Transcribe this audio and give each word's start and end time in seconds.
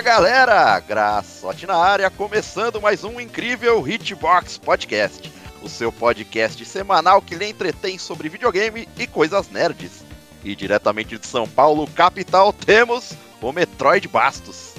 Fala 0.00 0.14
galera, 0.14 0.80
Graçote 0.80 1.66
na 1.66 1.76
área, 1.76 2.08
começando 2.08 2.80
mais 2.80 3.04
um 3.04 3.20
incrível 3.20 3.86
Hitbox 3.86 4.56
Podcast, 4.56 5.30
o 5.62 5.68
seu 5.68 5.92
podcast 5.92 6.64
semanal 6.64 7.20
que 7.20 7.34
lhe 7.34 7.50
entretém 7.50 7.98
sobre 7.98 8.30
videogame 8.30 8.88
e 8.98 9.06
coisas 9.06 9.50
nerds. 9.50 10.02
E 10.42 10.56
diretamente 10.56 11.18
de 11.18 11.26
São 11.26 11.46
Paulo, 11.46 11.86
capital, 11.86 12.50
temos 12.50 13.12
o 13.42 13.52
Metroid 13.52 14.08
Bastos. 14.08 14.72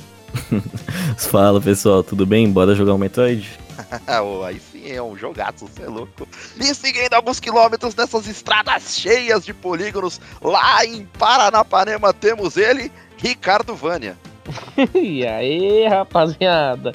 Fala 1.18 1.62
pessoal, 1.62 2.04
tudo 2.04 2.26
bem? 2.26 2.52
Bora 2.52 2.74
jogar 2.74 2.94
o 2.94 2.96
um 2.96 2.98
Metroid? 2.98 3.48
oh, 4.24 4.44
aí 4.44 4.60
sim 4.72 4.92
é 4.92 5.04
um 5.04 5.16
jogaço, 5.16 5.68
você 5.68 5.84
é 5.84 5.88
louco. 5.88 6.28
Me 6.56 6.74
seguindo 6.74 7.14
alguns 7.14 7.40
quilômetros 7.40 7.94
nessas 7.94 8.26
estradas 8.26 8.98
cheias 8.98 9.46
de 9.46 9.54
polígonos, 9.54 10.20
lá 10.42 10.84
em 10.84 11.06
Paranapanema 11.20 12.12
temos 12.12 12.58
ele, 12.58 12.92
Ricardo 13.18 13.76
Vânia. 13.76 14.18
e 14.94 15.26
aí, 15.26 15.88
rapaziada? 15.88 16.94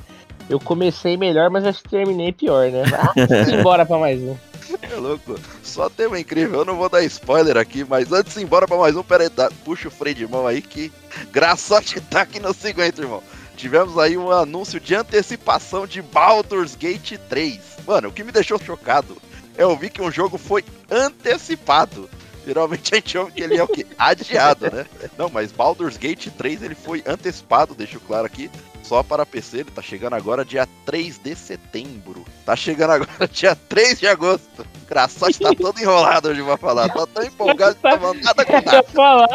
Eu 0.49 0.61
comecei 0.61 1.17
melhor, 1.17 1.51
mas 1.51 1.65
acho 1.65 1.83
que 1.83 1.89
terminei 1.89 2.33
pior, 2.33 2.71
né? 2.71 2.85
Ah, 2.95 3.13
embora 3.53 3.85
pra 3.85 3.99
mais 3.99 4.21
um. 4.21 4.37
É 4.83 4.95
louco. 4.95 5.39
Só 5.63 5.89
tema 5.89 6.19
incrível. 6.19 6.61
Eu 6.61 6.65
não 6.65 6.77
vou 6.77 6.89
dar 6.89 7.03
spoiler 7.05 7.57
aqui, 7.57 7.85
mas 7.85 8.13
antes 8.13 8.35
de 8.35 8.41
ir 8.41 8.45
embora 8.45 8.67
pra 8.67 8.77
mais 8.77 8.97
um, 8.97 9.03
peraí, 9.03 9.29
dá, 9.29 9.51
puxa 9.65 9.89
o 9.89 9.91
freio 9.91 10.17
de 10.17 10.27
mão 10.27 10.47
aí 10.47 10.63
que 10.63 10.93
graçote 11.33 12.01
tá 12.11 12.23
aqui 12.23 12.41
no 12.41 12.55
seguinte, 12.55 13.01
irmão. 13.01 13.23
Tivemos 13.57 13.99
aí 13.99 14.19
um 14.19 14.31
anúncio 14.31 14.79
de 14.79 14.95
antecipação 14.95 15.87
de 15.87 16.03
Baldur's 16.03 16.77
Gate 16.77 17.17
3. 17.29 17.59
Mano, 17.87 18.09
o 18.09 18.13
que 18.13 18.23
me 18.23 18.31
deixou 18.31 18.59
chocado 18.59 19.17
é 19.57 19.65
ouvir 19.65 19.91
que 19.91 20.03
um 20.03 20.11
jogo 20.11 20.37
foi 20.37 20.63
antecipado. 20.91 22.09
Geralmente 22.47 22.95
a 22.95 22.97
gente 22.97 23.19
ouve 23.19 23.33
que 23.33 23.43
ele 23.43 23.57
é 23.57 23.63
o 23.63 23.67
quê? 23.69 23.85
Adiado, 23.99 24.71
né? 24.71 24.87
Não, 25.19 25.29
mas 25.29 25.51
Baldur's 25.51 25.97
Gate 25.97 26.29
3 26.29 26.63
ele 26.63 26.75
foi 26.77 27.03
antecipado, 27.05 27.75
deixo 27.75 27.99
claro 27.99 28.25
aqui, 28.25 28.49
só 28.85 29.03
para 29.03 29.27
PC. 29.27 29.59
Ele 29.59 29.71
tá 29.73 29.83
chegando 29.83 30.15
agora 30.15 30.45
dia 30.45 30.69
3 30.85 31.19
de 31.19 31.35
setembro. 31.35 32.25
Tá 32.45 32.55
chegando 32.55 32.93
agora 32.93 33.27
dia 33.33 33.57
3 33.69 33.99
de 33.99 34.07
agosto. 34.07 34.65
Engraçado, 34.85 35.37
tá 35.39 35.51
todo 35.53 35.81
enrolado 35.81 36.29
hoje 36.29 36.43
pra 36.43 36.57
falar. 36.57 36.89
Tá 36.89 37.07
tão 37.07 37.25
empolgado 37.25 37.75
que 37.75 37.83
tá 37.83 37.99
falando 37.99 38.23
nada 38.23 38.45
com 38.45 38.53
nada. 38.63 38.83
falar. 38.85 39.29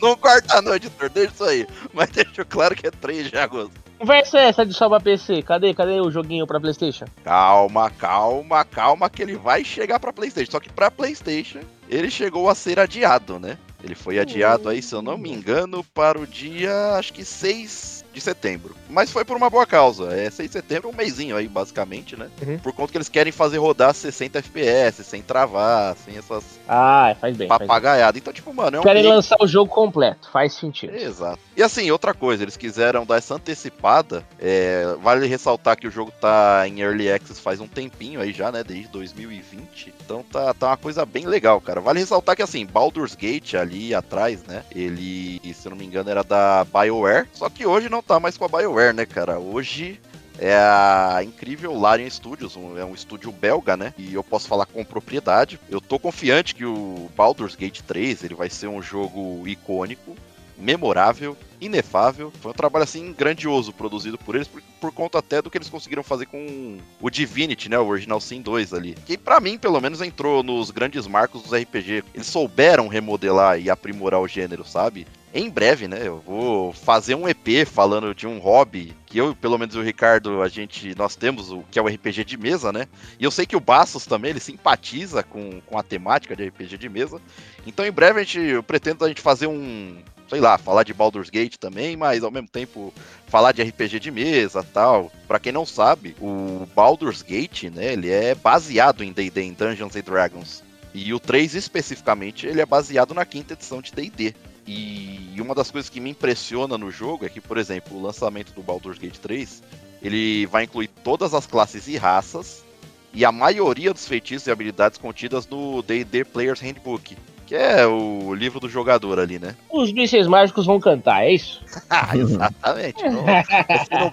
Não 0.00 0.16
corta 0.16 0.58
a 0.58 0.62
noite, 0.62 0.86
editor, 0.86 1.08
deixa 1.10 1.32
isso 1.32 1.44
aí. 1.44 1.66
Mas 1.92 2.10
deixa 2.10 2.44
claro 2.44 2.74
que 2.74 2.86
é 2.86 2.90
3 2.90 3.30
de 3.30 3.38
agosto. 3.38 3.72
Vai 4.00 4.24
ser 4.24 4.38
essa 4.38 4.66
de 4.66 4.74
só 4.74 4.88
pra 4.88 5.00
PC? 5.00 5.42
Cadê? 5.42 5.72
Cadê 5.72 6.00
o 6.00 6.10
joguinho 6.10 6.46
pra 6.46 6.60
Playstation? 6.60 7.06
Calma, 7.22 7.90
calma, 7.90 8.64
calma, 8.64 9.08
que 9.08 9.22
ele 9.22 9.36
vai 9.36 9.64
chegar 9.64 9.98
pra 9.98 10.12
Playstation. 10.12 10.50
Só 10.50 10.60
que 10.60 10.70
pra 10.70 10.90
Playstation, 10.90 11.60
ele 11.88 12.10
chegou 12.10 12.48
a 12.50 12.54
ser 12.54 12.78
adiado, 12.78 13.38
né? 13.38 13.56
Ele 13.84 13.94
foi 13.94 14.18
adiado 14.18 14.70
aí, 14.70 14.80
se 14.80 14.94
eu 14.94 15.02
não 15.02 15.18
me 15.18 15.30
engano, 15.30 15.84
para 15.84 16.18
o 16.18 16.26
dia, 16.26 16.94
acho 16.96 17.12
que 17.12 17.22
6 17.22 18.02
de 18.14 18.20
setembro. 18.20 18.74
Mas 18.88 19.10
foi 19.10 19.24
por 19.26 19.36
uma 19.36 19.50
boa 19.50 19.66
causa. 19.66 20.10
É 20.14 20.30
6 20.30 20.48
de 20.48 20.52
setembro, 20.52 20.88
um 20.88 20.94
mêsinho 20.94 21.36
aí, 21.36 21.46
basicamente, 21.46 22.16
né? 22.16 22.30
Uhum. 22.40 22.58
Por 22.60 22.72
conta 22.72 22.92
que 22.92 22.96
eles 22.96 23.10
querem 23.10 23.32
fazer 23.32 23.58
rodar 23.58 23.92
60 23.92 24.38
FPS, 24.38 25.04
sem 25.04 25.20
travar, 25.20 25.96
sem 25.96 26.16
essas. 26.16 26.44
Ah, 26.66 27.14
faz 27.20 27.36
bem. 27.36 27.46
Papagaiada. 27.46 28.16
Então, 28.16 28.32
tipo, 28.32 28.54
mano. 28.54 28.78
É 28.78 28.80
um 28.80 28.82
querem 28.82 29.06
lançar 29.06 29.36
o 29.38 29.46
jogo 29.46 29.70
completo, 29.70 30.30
faz 30.30 30.54
sentido. 30.54 30.96
Exato. 30.96 31.40
E 31.54 31.62
assim, 31.62 31.90
outra 31.90 32.14
coisa, 32.14 32.42
eles 32.42 32.56
quiseram 32.56 33.04
dar 33.04 33.16
essa 33.16 33.34
antecipada. 33.34 34.24
É... 34.40 34.96
Vale 35.02 35.26
ressaltar 35.26 35.76
que 35.76 35.86
o 35.86 35.90
jogo 35.90 36.10
tá 36.18 36.66
em 36.66 36.80
Early 36.80 37.12
Access 37.12 37.38
faz 37.38 37.60
um 37.60 37.68
tempinho 37.68 38.20
aí 38.20 38.32
já, 38.32 38.50
né? 38.50 38.64
Desde 38.64 38.88
2020. 38.88 39.92
Então 40.02 40.22
tá, 40.22 40.54
tá 40.54 40.68
uma 40.68 40.76
coisa 40.78 41.04
bem 41.04 41.26
legal, 41.26 41.60
cara. 41.60 41.82
Vale 41.82 41.98
ressaltar 41.98 42.34
que 42.34 42.42
assim, 42.42 42.64
Baldur's 42.64 43.14
Gate 43.14 43.54
ali 43.54 43.73
atrás, 43.94 44.42
né? 44.44 44.64
Ele, 44.74 45.40
se 45.52 45.66
eu 45.66 45.70
não 45.70 45.76
me 45.76 45.84
engano, 45.84 46.10
era 46.10 46.22
da 46.22 46.64
BioWare. 46.64 47.28
Só 47.32 47.48
que 47.48 47.66
hoje 47.66 47.88
não 47.88 48.02
tá 48.02 48.20
mais 48.20 48.36
com 48.36 48.44
a 48.44 48.48
BioWare, 48.48 48.94
né, 48.94 49.06
cara? 49.06 49.38
Hoje 49.38 50.00
é 50.38 50.54
a 50.54 51.20
incrível 51.22 51.78
Larian 51.78 52.10
Studios, 52.10 52.56
um, 52.56 52.76
é 52.76 52.84
um 52.84 52.94
estúdio 52.94 53.30
belga, 53.30 53.76
né? 53.76 53.94
E 53.96 54.14
eu 54.14 54.24
posso 54.24 54.48
falar 54.48 54.66
com 54.66 54.84
propriedade. 54.84 55.60
Eu 55.68 55.80
tô 55.80 55.98
confiante 55.98 56.54
que 56.54 56.64
o 56.64 57.10
Baldur's 57.16 57.54
Gate 57.54 57.80
3 57.82 58.24
ele 58.24 58.34
vai 58.34 58.50
ser 58.50 58.66
um 58.66 58.82
jogo 58.82 59.46
icônico, 59.46 60.16
memorável, 60.56 61.36
inefável. 61.60 62.32
Foi 62.40 62.50
um 62.50 62.54
trabalho 62.54 62.84
assim 62.84 63.12
grandioso 63.12 63.72
produzido 63.72 64.18
por 64.18 64.34
eles, 64.34 64.48
por, 64.48 64.62
por, 64.80 64.92
conta 64.92 65.18
até 65.18 65.40
do 65.40 65.50
que 65.50 65.58
eles 65.58 65.68
conseguiram 65.68 66.02
fazer 66.02 66.26
com 66.26 66.78
o 67.00 67.10
Divinity, 67.10 67.68
né, 67.68 67.78
o 67.78 67.86
Original 67.86 68.20
Sin 68.20 68.40
2 68.40 68.72
ali. 68.74 68.94
Que 69.06 69.16
para 69.16 69.40
mim, 69.40 69.58
pelo 69.58 69.80
menos, 69.80 70.00
entrou 70.00 70.42
nos 70.42 70.70
grandes 70.70 71.06
marcos 71.06 71.42
dos 71.42 71.52
RPG. 71.52 72.04
Eles 72.14 72.26
souberam 72.26 72.88
remodelar 72.88 73.60
e 73.60 73.70
aprimorar 73.70 74.20
o 74.20 74.28
gênero, 74.28 74.64
sabe? 74.64 75.06
Em 75.36 75.50
breve, 75.50 75.88
né, 75.88 75.98
eu 76.06 76.22
vou 76.24 76.72
fazer 76.72 77.16
um 77.16 77.28
EP 77.28 77.66
falando 77.66 78.14
de 78.14 78.24
um 78.24 78.38
hobby 78.38 78.94
que 79.04 79.18
eu, 79.18 79.34
pelo 79.34 79.58
menos 79.58 79.74
o 79.74 79.82
Ricardo, 79.82 80.40
a 80.40 80.48
gente, 80.48 80.94
nós 80.96 81.16
temos 81.16 81.50
o 81.50 81.64
que 81.72 81.76
é 81.76 81.82
o 81.82 81.88
RPG 81.88 82.24
de 82.24 82.36
mesa, 82.36 82.72
né? 82.72 82.86
E 83.18 83.24
eu 83.24 83.32
sei 83.32 83.44
que 83.44 83.56
o 83.56 83.60
Bastos 83.60 84.06
também, 84.06 84.30
ele 84.30 84.38
simpatiza 84.38 85.24
com, 85.24 85.60
com 85.66 85.76
a 85.76 85.82
temática 85.82 86.36
de 86.36 86.46
RPG 86.46 86.78
de 86.78 86.88
mesa. 86.88 87.20
Então, 87.66 87.84
em 87.84 87.90
breve, 87.90 88.20
a 88.20 88.22
gente, 88.22 88.38
eu 88.38 88.62
pretendo 88.62 89.04
a 89.04 89.08
gente 89.08 89.20
fazer 89.20 89.48
um, 89.48 89.96
sei 90.28 90.40
lá, 90.40 90.58
falar 90.58 90.82
de 90.82 90.94
Baldur's 90.94 91.30
Gate 91.30 91.56
também, 91.56 91.96
mas 91.96 92.22
ao 92.22 92.30
mesmo 92.30 92.48
tempo 92.48 92.92
falar 93.26 93.52
de 93.52 93.62
RPG 93.62 94.00
de 94.00 94.10
mesa 94.10 94.62
tal. 94.62 95.12
Para 95.26 95.38
quem 95.38 95.52
não 95.52 95.66
sabe, 95.66 96.16
o 96.20 96.66
Baldur's 96.74 97.22
Gate, 97.22 97.64
né, 97.64 97.92
ele 97.92 98.10
é 98.10 98.34
baseado 98.34 99.02
em 99.02 99.12
D&D, 99.12 99.42
em 99.42 99.52
Dungeons 99.52 99.96
and 99.96 100.00
Dragons. 100.00 100.62
E 100.94 101.12
o 101.12 101.18
3 101.18 101.54
especificamente, 101.54 102.46
ele 102.46 102.60
é 102.60 102.66
baseado 102.66 103.14
na 103.14 103.24
quinta 103.24 103.54
edição 103.54 103.82
de 103.82 103.92
D&D. 103.92 104.34
E 104.66 105.36
uma 105.40 105.54
das 105.54 105.70
coisas 105.70 105.90
que 105.90 106.00
me 106.00 106.10
impressiona 106.10 106.78
no 106.78 106.90
jogo 106.90 107.26
é 107.26 107.28
que, 107.28 107.40
por 107.40 107.58
exemplo, 107.58 107.98
o 107.98 108.02
lançamento 108.02 108.52
do 108.52 108.62
Baldur's 108.62 108.98
Gate 108.98 109.18
3, 109.18 109.62
ele 110.02 110.46
vai 110.46 110.64
incluir 110.64 110.88
todas 111.02 111.34
as 111.34 111.46
classes 111.46 111.86
e 111.88 111.96
raças 111.96 112.64
e 113.12 113.24
a 113.24 113.32
maioria 113.32 113.92
dos 113.92 114.06
feitiços 114.08 114.46
e 114.46 114.50
habilidades 114.50 114.98
contidas 114.98 115.46
no 115.46 115.82
D&D 115.82 116.24
Player's 116.24 116.60
Handbook, 116.60 117.16
que 117.46 117.54
é 117.54 117.86
o 117.86 118.34
livro 118.34 118.60
do 118.60 118.68
jogador 118.68 119.18
ali, 119.18 119.38
né? 119.38 119.54
Os 119.70 119.92
mísseis 119.92 120.26
mágicos 120.26 120.66
vão 120.66 120.80
cantar, 120.80 121.24
é 121.24 121.32
isso? 121.32 121.62
ah, 121.90 122.16
exatamente. 122.16 123.02
não, 123.08 123.24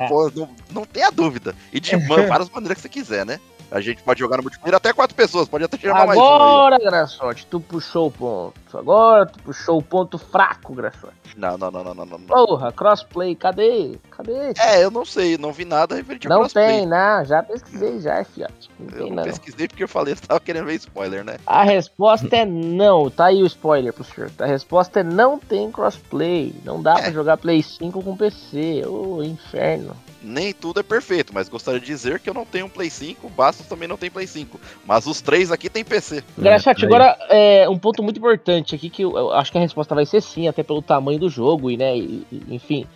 não, 0.09 0.29
não, 0.35 0.49
não 0.71 0.85
tenha 0.85 1.11
dúvida. 1.11 1.55
E 1.71 1.79
de 1.79 1.95
várias 2.07 2.49
maneiras 2.49 2.77
que 2.77 2.81
você 2.81 2.89
quiser, 2.89 3.25
né? 3.25 3.39
A 3.71 3.79
gente 3.79 4.03
pode 4.03 4.19
jogar 4.19 4.35
no 4.35 4.43
multiplayer 4.43 4.75
até 4.75 4.91
quatro 4.91 5.15
pessoas, 5.15 5.47
pode 5.47 5.63
até 5.63 5.77
chamar 5.77 6.05
mais 6.05 6.19
um. 6.19 6.21
Agora, 6.21 6.77
Graçote, 6.77 7.45
tu 7.45 7.61
puxou 7.61 8.07
o 8.07 8.11
ponto. 8.11 8.77
Agora 8.77 9.25
tu 9.25 9.39
puxou 9.39 9.77
o 9.77 9.81
ponto 9.81 10.17
fraco, 10.17 10.73
Graçote. 10.73 11.13
Não, 11.37 11.57
não, 11.57 11.71
não, 11.71 11.81
não, 11.81 11.95
não, 11.95 12.05
não. 12.05 12.19
Porra, 12.19 12.73
crossplay, 12.73 13.33
cadê? 13.33 13.97
Cadê? 14.09 14.51
É, 14.59 14.83
eu 14.83 14.91
não 14.91 15.05
sei, 15.05 15.37
não 15.37 15.53
vi 15.53 15.63
nada 15.63 15.95
referente 15.95 16.27
a 16.27 16.29
crossplay. 16.29 16.65
Não 16.65 16.79
tem, 16.79 16.85
não, 16.85 17.23
já 17.23 17.41
pesquisei 17.41 18.01
já, 18.01 18.21
fiote. 18.25 18.69
Não 18.77 18.97
eu 18.97 19.13
não. 19.13 19.23
pesquisei 19.23 19.69
porque 19.69 19.83
eu 19.83 19.87
falei 19.87 20.15
você 20.15 20.27
tava 20.27 20.41
querendo 20.41 20.65
ver 20.65 20.75
spoiler, 20.75 21.23
né? 21.23 21.37
A 21.47 21.63
resposta 21.63 22.35
é 22.35 22.45
não, 22.45 23.09
tá 23.09 23.27
aí 23.27 23.41
o 23.41 23.45
spoiler 23.45 23.93
pro 23.93 24.03
senhor. 24.03 24.29
A 24.37 24.45
resposta 24.45 24.99
é 24.99 25.03
não 25.03 25.39
tem 25.39 25.71
crossplay. 25.71 26.53
Não 26.65 26.83
dá 26.83 26.99
é. 26.99 27.03
pra 27.03 27.11
jogar 27.11 27.37
Play 27.37 27.63
5 27.63 28.03
com 28.03 28.17
PC. 28.17 28.83
Ô, 28.85 29.15
oh, 29.15 29.23
inferno 29.23 29.95
nem 30.23 30.53
tudo 30.53 30.79
é 30.79 30.83
perfeito, 30.83 31.33
mas 31.33 31.49
gostaria 31.49 31.79
de 31.79 31.85
dizer 31.85 32.19
que 32.19 32.29
eu 32.29 32.33
não 32.33 32.45
tenho 32.45 32.65
um 32.65 32.69
Play 32.69 32.89
5, 32.89 33.27
o 33.27 33.29
Bastos 33.29 33.65
também 33.67 33.87
não 33.87 33.97
tem 33.97 34.09
Play 34.09 34.27
5. 34.27 34.59
Mas 34.85 35.05
os 35.07 35.21
três 35.21 35.51
aqui 35.51 35.69
tem 35.69 35.83
PC. 35.83 36.23
Graxat, 36.37 36.83
agora 36.83 37.17
é 37.29 37.67
um 37.69 37.77
ponto 37.77 38.03
muito 38.03 38.17
importante 38.17 38.75
aqui 38.75 38.89
que 38.89 39.03
eu, 39.03 39.17
eu, 39.17 39.31
acho 39.33 39.51
que 39.51 39.57
a 39.57 39.61
resposta 39.61 39.95
vai 39.95 40.05
ser 40.05 40.21
sim, 40.21 40.47
até 40.47 40.63
pelo 40.63 40.81
tamanho 40.81 41.19
do 41.19 41.29
jogo 41.29 41.71
e, 41.71 41.77
né, 41.77 41.97
e, 41.97 42.25
enfim 42.49 42.87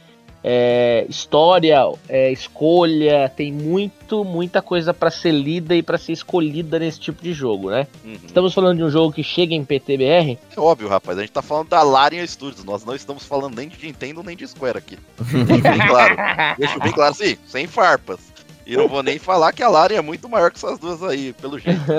é, 0.47 1.07
história, 1.09 1.80
é, 2.07 2.31
escolha, 2.31 3.27
tem 3.36 3.51
muito, 3.51 4.24
muita 4.24 4.62
coisa 4.62 4.94
para 4.94 5.09
ser 5.09 5.31
lida 5.31 5.75
e 5.75 5.81
para 5.81 5.97
ser 5.97 6.12
escolhida 6.12 6.77
nesse 6.77 7.00
tipo 7.00 7.24
de 7.24 7.33
jogo, 7.33 7.71
né? 7.71 7.88
Uhum. 8.03 8.13
Estamos 8.24 8.53
falando 8.53 8.77
de 8.77 8.83
um 8.83 8.89
jogo 8.92 9.12
que 9.12 9.24
chega 9.24 9.56
em 9.56 9.65
PTBR? 9.65 10.38
É 10.56 10.59
óbvio, 10.59 10.88
rapaz, 10.88 11.18
a 11.18 11.21
gente 11.21 11.31
tá 11.31 11.42
falando 11.42 11.69
da 11.69 11.81
Larian 11.81 12.25
Studios, 12.27 12.63
nós 12.63 12.86
não 12.86 12.94
estamos 12.94 13.25
falando 13.25 13.56
nem 13.56 13.68
de 13.68 13.83
Nintendo 13.88 14.21
nem 14.21 14.38
de 14.38 14.47
Square 14.47 14.77
aqui. 14.77 15.00
Deixa 15.47 15.71
bem 15.71 15.88
claro, 15.88 16.15
deixa 16.59 16.77
bem 16.80 16.92
claro, 16.92 17.15
sim, 17.15 17.38
sem 17.47 17.65
farpas. 17.65 18.19
E 18.68 18.77
não 18.77 18.88
vou 18.88 19.01
nem 19.01 19.18
falar 19.18 19.51
que 19.51 19.63
a 19.63 19.68
Larian 19.68 19.97
é 19.97 20.01
muito 20.01 20.30
maior 20.30 20.51
que 20.51 20.57
essas 20.57 20.77
duas 20.77 21.01
aí, 21.01 21.33
pelo 21.33 21.57
jeito. 21.57 21.81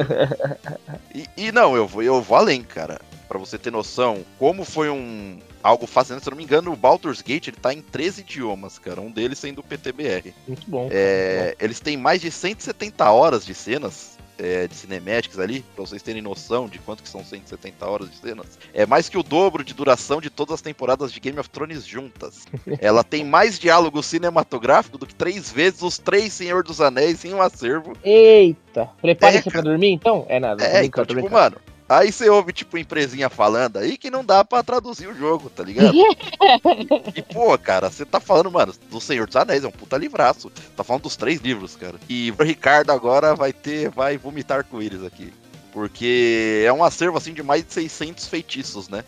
E, 1.15 1.47
e 1.49 1.53
não, 1.53 1.75
eu 1.75 1.87
vou, 1.87 2.03
eu 2.03 2.21
vou 2.21 2.37
além, 2.37 2.63
cara. 2.63 3.01
Para 3.29 3.39
você 3.39 3.59
ter 3.59 3.73
noção, 3.73 4.25
como 4.39 4.65
foi 4.65 4.89
um, 4.89 5.39
algo 5.67 5.87
fascinante. 5.87 6.23
Se 6.23 6.29
eu 6.29 6.33
não 6.33 6.39
me 6.39 6.45
engano, 6.45 6.73
o 6.73 6.77
Baldur's 6.77 7.21
Gate 7.21 7.49
ele 7.49 7.57
tá 7.57 7.75
em 7.75 7.83
13 7.83 8.21
idiomas, 8.21 8.79
cara. 8.79 9.01
Um 9.01 9.11
deles 9.11 9.39
sendo 9.39 9.59
o 9.59 9.65
PTBR. 9.65 10.33
Muito 10.47 10.71
bom. 10.71 10.89
É, 10.91 11.57
eles 11.61 11.81
têm 11.81 11.97
mais 11.97 12.21
de 12.21 12.31
170 12.31 13.11
horas 13.11 13.45
de 13.45 13.55
cenas. 13.55 14.17
É, 14.39 14.69
de 14.69 14.75
cinemáticas 14.75 15.39
ali, 15.39 15.65
pra 15.75 15.87
vocês 15.87 16.03
terem 16.03 16.21
noção 16.21 16.69
de 16.69 16.79
quanto 16.79 17.03
que 17.03 17.09
são 17.09 17.25
170 17.25 17.87
horas 17.87 18.11
de 18.11 18.19
cenas. 18.19 18.59
É 18.75 18.85
mais 18.85 19.09
que 19.09 19.17
o 19.17 19.23
dobro 19.23 19.65
de 19.65 19.73
duração 19.73 20.21
de 20.21 20.29
todas 20.29 20.57
as 20.57 20.61
temporadas 20.61 21.11
de 21.11 21.19
Game 21.19 21.39
of 21.39 21.49
Thrones 21.49 21.87
juntas. 21.87 22.45
Ela 22.79 23.03
tem 23.03 23.25
mais 23.25 23.59
diálogo 23.59 24.03
cinematográfico 24.03 24.99
do 24.99 25.07
que 25.07 25.15
três 25.15 25.51
vezes 25.51 25.81
os 25.81 25.97
três 25.97 26.35
Senhor 26.35 26.63
dos 26.63 26.83
Anéis 26.83 27.25
em 27.25 27.33
um 27.33 27.41
acervo. 27.41 27.95
Eita! 28.05 28.91
Prepare-se 29.01 29.49
é, 29.49 29.51
pra 29.51 29.63
dormir 29.63 29.93
então? 29.93 30.27
É 30.29 30.39
nada. 30.39 30.63
É, 30.63 30.85
então, 30.85 31.07
tipo, 31.07 31.31
mano, 31.31 31.57
Aí 31.89 32.11
você 32.11 32.29
ouve, 32.29 32.53
tipo, 32.53 32.77
empresinha 32.77 33.31
falando 33.31 33.77
aí 33.77 33.97
que 33.97 34.11
não 34.11 34.25
dá 34.25 34.45
pra 34.45 34.63
traduzir 34.63 35.07
o 35.07 35.15
jogo, 35.15 35.49
tá 35.49 35.63
ligado? 35.63 35.95
e, 37.15 37.23
pô, 37.23 37.57
cara, 37.57 37.89
você 37.89 38.05
tá 38.05 38.19
falando, 38.19 38.51
mano, 38.51 38.75
do 38.91 39.01
Senhor 39.01 39.27
dos 39.27 39.37
Anéis, 39.37 39.63
é 39.63 39.69
um 39.69 39.73
puta 39.73 39.97
livraço. 39.97 40.51
Tá 40.77 40.83
falando 40.83 41.03
dos 41.03 41.17
três 41.17 41.41
livros, 41.41 41.77
cara. 41.77 41.95
E 42.09 42.35
o 42.37 42.43
Ricardo 42.43 42.91
agora 42.91 43.37
vai 43.37 43.53
ter, 43.53 43.89
vai 43.91 44.19
vomitar 44.19 44.65
com 44.65 44.83
eles 44.83 45.05
aqui. 45.05 45.33
Porque 45.73 46.65
é 46.67 46.73
um 46.73 46.83
acervo, 46.83 47.19
assim, 47.19 47.33
de 47.33 47.43
mais 47.43 47.65
de 47.65 47.73
600 47.73 48.27
feitiços, 48.27 48.89
né? 48.89 49.05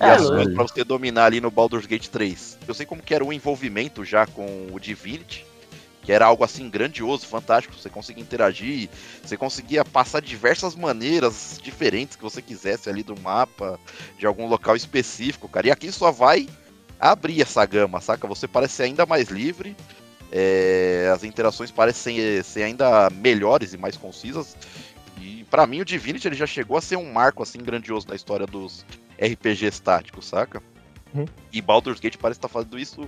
E 0.00 0.04
É, 0.04 0.10
as 0.10 0.26
coisas 0.26 0.54
pra 0.54 0.62
você 0.62 0.84
dominar 0.84 1.26
ali 1.26 1.40
no 1.40 1.50
Baldur's 1.50 1.84
Gate 1.84 2.08
3. 2.08 2.58
Eu 2.66 2.72
sei 2.72 2.86
como 2.86 3.02
que 3.02 3.14
era 3.14 3.24
o 3.24 3.32
envolvimento 3.32 4.04
já 4.04 4.26
com 4.26 4.68
o 4.72 4.80
Divinity, 4.80 5.44
que 6.02 6.12
era 6.12 6.26
algo 6.26 6.44
assim 6.44 6.68
grandioso, 6.68 7.26
fantástico. 7.26 7.74
Você 7.74 7.88
conseguia 7.88 8.22
interagir, 8.22 8.90
você 9.24 9.36
conseguia 9.36 9.84
passar 9.84 10.20
diversas 10.20 10.74
maneiras 10.74 11.60
diferentes 11.62 12.16
que 12.16 12.22
você 12.22 12.42
quisesse 12.42 12.90
ali 12.90 13.02
do 13.02 13.18
mapa, 13.20 13.78
de 14.18 14.26
algum 14.26 14.46
local 14.48 14.74
específico, 14.76 15.48
cara. 15.48 15.68
E 15.68 15.70
aqui 15.70 15.92
só 15.92 16.10
vai 16.10 16.48
abrir 16.98 17.40
essa 17.40 17.64
gama, 17.64 18.00
saca? 18.00 18.26
Você 18.26 18.48
parece 18.48 18.74
ser 18.74 18.82
ainda 18.84 19.06
mais 19.06 19.28
livre. 19.28 19.76
é, 20.32 21.10
as 21.14 21.22
interações 21.22 21.70
parecem 21.70 22.42
ser, 22.42 22.62
ainda 22.62 23.10
melhores 23.10 23.74
e 23.74 23.78
mais 23.78 23.98
concisas. 23.98 24.56
E 25.20 25.44
pra 25.50 25.66
mim 25.66 25.82
o 25.82 25.84
Divinity 25.84 26.26
ele 26.26 26.34
já 26.34 26.46
chegou 26.46 26.78
a 26.78 26.80
ser 26.80 26.96
um 26.96 27.12
marco 27.12 27.42
assim 27.42 27.58
grandioso 27.58 28.08
na 28.08 28.14
história 28.16 28.46
dos 28.46 28.84
RPGs 29.20 29.82
táticos, 29.82 30.26
saca? 30.26 30.62
Uhum. 31.14 31.26
E 31.52 31.60
Baldur's 31.60 32.00
Gate 32.00 32.16
parece 32.16 32.38
estar 32.38 32.48
fazendo 32.48 32.78
isso, 32.78 33.06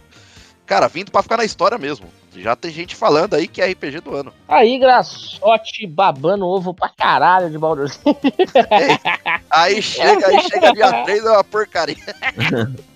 cara, 0.67 0.89
vindo 0.89 1.11
pra 1.11 1.23
ficar 1.23 1.37
na 1.37 1.45
história 1.45 1.79
mesmo. 1.79 2.07
Já 2.37 2.57
tem 2.57 2.73
gente 2.73 2.97
falando 2.97 3.35
aí 3.35 3.47
que 3.47 3.63
é 3.63 3.67
RPG 3.71 4.01
do 4.01 4.17
ano. 4.17 4.33
Aí, 4.49 4.77
Graçote 4.77 5.87
babando 5.87 6.45
ovo 6.45 6.75
pra 6.75 6.89
caralho 6.89 7.49
de 7.49 7.57
Baldur's 7.57 8.01
Aí 9.51 9.81
chega, 9.81 10.27
aí 10.27 10.41
chega 10.43 10.73
dia 10.73 10.93
3 11.05 11.25
é 11.25 11.31
uma 11.31 11.45
porcaria. 11.45 11.97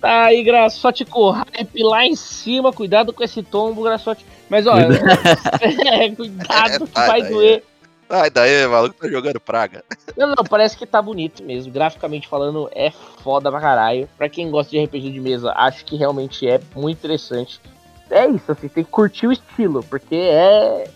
Tá 0.01 0.25
aí, 0.25 0.43
Graçote 0.43 1.05
com 1.05 1.29
hype 1.31 1.83
lá 1.83 2.05
em 2.05 2.15
cima. 2.17 2.73
Cuidado 2.73 3.13
com 3.13 3.23
esse 3.23 3.41
tombo, 3.41 3.83
Graçote. 3.83 4.25
Mas, 4.49 4.67
ó, 4.67 4.73
é, 5.61 6.09
cuidado 6.11 6.87
que 6.87 6.99
É, 6.99 7.07
vai 7.07 7.21
daí. 7.21 7.31
doer. 7.31 7.63
Ai, 8.09 8.29
daí, 8.29 8.65
maluco, 8.67 8.95
tá 8.95 9.07
jogando 9.07 9.39
praga. 9.39 9.83
Não, 10.17 10.27
não, 10.29 10.43
parece 10.43 10.75
que 10.75 10.85
tá 10.85 10.99
bonito 11.01 11.43
mesmo. 11.43 11.71
Graficamente 11.71 12.27
falando, 12.27 12.67
é 12.73 12.89
foda 12.91 13.51
pra 13.51 13.61
caralho. 13.61 14.09
Pra 14.17 14.27
quem 14.27 14.49
gosta 14.49 14.71
de 14.71 14.83
RPG 14.83 15.11
de 15.11 15.19
mesa, 15.19 15.53
acho 15.55 15.85
que 15.85 15.95
realmente 15.95 16.47
é 16.47 16.59
muito 16.75 16.97
interessante. 16.97 17.61
É 18.09 18.27
isso, 18.27 18.51
assim, 18.51 18.67
tem 18.67 18.83
que 18.83 18.89
curtir 18.89 19.27
o 19.27 19.31
estilo, 19.31 19.83
porque 19.83 20.15
é 20.15 20.89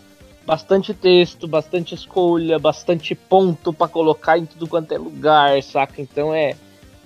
bastante 0.44 0.92
texto, 0.94 1.48
bastante 1.48 1.94
escolha, 1.94 2.58
bastante 2.58 3.14
ponto 3.14 3.72
pra 3.72 3.88
colocar 3.88 4.40
em 4.40 4.46
tudo 4.48 4.68
quanto 4.68 4.92
é 4.92 4.98
lugar, 4.98 5.62
saca? 5.62 6.02
Então 6.02 6.34
é. 6.34 6.56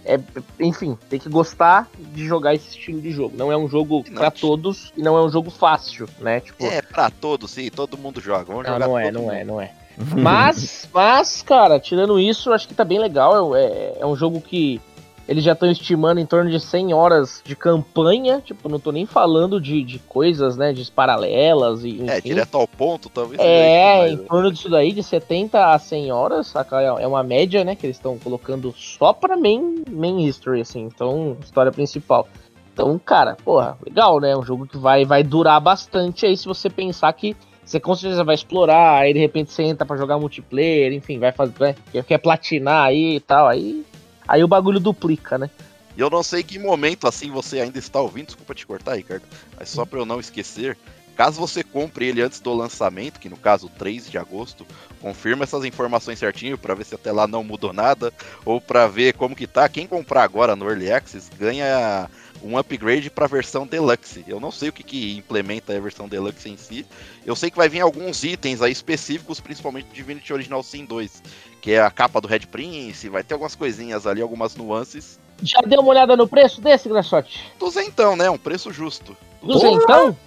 É, 0.06 0.18
enfim, 0.62 0.98
tem 1.10 1.20
que 1.20 1.28
gostar 1.28 1.90
de 2.00 2.26
jogar 2.26 2.56
esse 2.56 2.70
estilo 2.70 3.02
de 3.02 3.12
jogo. 3.12 3.36
Não 3.36 3.52
é 3.52 3.58
um 3.58 3.68
jogo 3.68 4.06
Não, 4.08 4.16
pra 4.16 4.32
t- 4.32 4.40
todos 4.40 4.94
e 4.96 5.02
não 5.02 5.18
é 5.18 5.22
um 5.22 5.30
jogo 5.30 5.50
fácil, 5.52 6.08
né? 6.20 6.40
Tipo, 6.40 6.66
É 6.66 6.82
pra 6.82 7.10
todos, 7.10 7.52
sim, 7.52 7.70
todo 7.70 7.98
mundo 7.98 8.22
joga. 8.22 8.46
Vamos 8.46 8.64
não, 8.64 8.74
jogar 8.76 8.88
não 8.88 8.98
é, 8.98 9.12
não 9.12 9.22
mundo. 9.24 9.34
é, 9.34 9.44
não 9.44 9.60
é. 9.60 9.74
Mas, 10.16 10.88
mas, 10.94 11.42
cara, 11.42 11.80
tirando 11.80 12.20
isso, 12.20 12.54
acho 12.54 12.68
que 12.68 12.76
tá 12.76 12.86
bem 12.86 13.00
legal. 13.00 13.56
É, 13.56 13.94
é 14.00 14.06
um 14.06 14.16
jogo 14.16 14.40
que 14.40 14.80
eles 15.28 15.44
já 15.44 15.52
estão 15.52 15.70
estimando 15.70 16.20
em 16.20 16.26
torno 16.26 16.50
de 16.50 16.60
100 16.60 16.94
horas 16.94 17.42
de 17.44 17.56
campanha. 17.56 18.40
Tipo, 18.40 18.70
não 18.70 18.80
tô 18.80 18.92
nem 18.92 19.06
falando 19.06 19.60
de, 19.60 19.84
de 19.84 20.00
coisas, 20.00 20.56
né, 20.56 20.72
de 20.72 20.90
paralelas 20.90 21.84
e 21.84 21.90
enfim. 21.90 22.10
É, 22.10 22.22
direto 22.22 22.56
ao 22.56 22.68
ponto, 22.68 23.10
talvez. 23.10 23.40
É, 23.42 24.04
seja 24.04 24.14
em 24.14 24.26
torno 24.26 24.52
disso 24.52 24.70
daí, 24.70 24.94
de 24.94 25.04
70 25.04 25.74
a 25.74 25.78
100 25.78 26.12
horas, 26.12 26.48
saca? 26.48 26.82
É 26.82 26.86
é 26.86 27.08
uma 27.08 27.24
média, 27.24 27.64
né, 27.64 27.76
que 27.76 27.86
eles 27.86 27.98
estão 27.98 28.18
colocando 28.18 28.74
só 28.78 29.12
pra 29.12 29.36
main, 29.36 29.84
main 29.90 30.26
history, 30.26 30.62
assim, 30.62 30.84
então, 30.84 31.36
história 31.44 31.72
principal. 31.72 32.28
Então, 32.72 32.98
cara, 33.04 33.36
porra, 33.44 33.78
legal, 33.86 34.20
né? 34.20 34.38
Um 34.38 34.44
jogo 34.44 34.68
que 34.68 34.78
vai, 34.78 35.04
vai 35.04 35.24
durar 35.24 35.60
bastante 35.60 36.26
aí 36.26 36.38
se 36.38 36.46
você 36.46 36.70
pensar 36.70 37.12
que 37.14 37.36
você 37.68 37.80
com 37.82 37.94
certeza 37.94 38.24
vai 38.24 38.34
explorar, 38.34 39.02
aí 39.02 39.14
de 39.14 39.20
repente 39.20 39.52
você 39.52 39.64
entra 39.64 39.86
pra 39.86 39.98
jogar 39.98 40.18
multiplayer, 40.18 40.94
enfim, 40.94 41.20
vai 41.20 41.34
fazer, 41.34 41.54
né, 41.60 41.76
quer, 42.08 42.18
platinar 42.18 42.86
aí 42.86 43.18
e 43.18 43.20
tal, 43.20 43.48
aí, 43.48 43.86
aí 44.26 44.44
o 44.44 44.48
bagulho 44.48 44.80
duplica, 44.80 45.38
né? 45.38 45.50
E 45.96 46.00
eu 46.00 46.10
não 46.10 46.24
sei 46.24 46.44
que 46.44 46.58
momento 46.58 47.08
assim 47.08 47.30
você 47.30 47.60
ainda 47.60 47.78
está 47.78 48.00
ouvindo, 48.00 48.28
desculpa 48.28 48.56
te 48.56 48.66
cortar, 48.66 48.96
Ricardo, 48.96 49.24
mas 49.60 49.70
só 49.70 49.86
pra 49.86 50.00
eu 50.00 50.06
não 50.06 50.20
esquecer, 50.20 50.78
caso 51.18 51.42
você 51.42 51.64
compre 51.64 52.06
ele 52.06 52.22
antes 52.22 52.40
do 52.40 52.54
lançamento, 52.54 53.20
que 53.20 53.28
no 53.28 53.36
caso 53.36 53.68
3 53.78 54.10
de 54.10 54.18
agosto, 54.18 54.66
confirma 55.02 55.44
essas 55.44 55.66
informações 55.66 56.20
certinho 56.20 56.58
pra 56.58 56.76
ver 56.76 56.86
se 56.86 56.96
até 56.96 57.12
lá 57.12 57.28
não 57.28 57.44
mudou 57.44 57.74
nada, 57.74 58.14
ou 58.46 58.62
pra 58.62 58.88
ver 58.88 59.14
como 59.14 59.36
que 59.36 59.48
tá. 59.48 59.68
Quem 59.68 59.88
comprar 59.88 60.24
agora 60.24 60.56
no 60.56 60.70
Early 60.70 60.92
Access 60.92 61.30
ganha 61.38 62.08
um 62.44 62.58
upgrade 62.58 63.10
pra 63.10 63.28
versão 63.28 63.66
Deluxe. 63.66 64.24
Eu 64.28 64.40
não 64.40 64.52
sei 64.52 64.70
o 64.70 64.74
que, 64.74 64.84
que 64.84 65.18
implementa 65.18 65.76
a 65.76 65.80
versão 65.80 66.08
Deluxe 66.08 66.50
em 66.50 66.58
si. 66.58 66.86
Eu 67.26 67.36
sei 67.36 67.52
que 67.52 67.58
vai 67.58 67.70
vir 67.70 67.82
alguns 67.82 68.24
itens 68.24 68.62
aí 68.62 68.72
específicos, 68.72 69.40
principalmente 69.40 69.88
do 69.88 69.94
Divinity 69.94 70.32
Original 70.34 70.64
Sin 70.64 70.86
2, 70.86 71.24
que 71.62 71.72
é 71.72 71.82
a 71.82 71.92
capa 71.92 72.22
do 72.22 72.28
Red 72.28 72.42
Prince, 72.52 73.10
vai 73.10 73.24
ter 73.24 73.34
algumas 73.34 73.56
coisinhas 73.56 74.08
ali, 74.08 74.22
algumas 74.22 74.56
nuances. 74.56 75.20
Já 75.42 75.60
deu 75.62 75.82
uma 75.82 75.90
olhada 75.90 76.16
no 76.16 76.28
preço 76.28 76.62
desse, 76.62 76.90
Graçote? 76.90 77.52
Duzentão, 77.60 78.16
né? 78.16 78.30
Um 78.30 78.38
preço 78.38 78.72
justo. 78.72 79.16
Duzentão? 79.42 80.18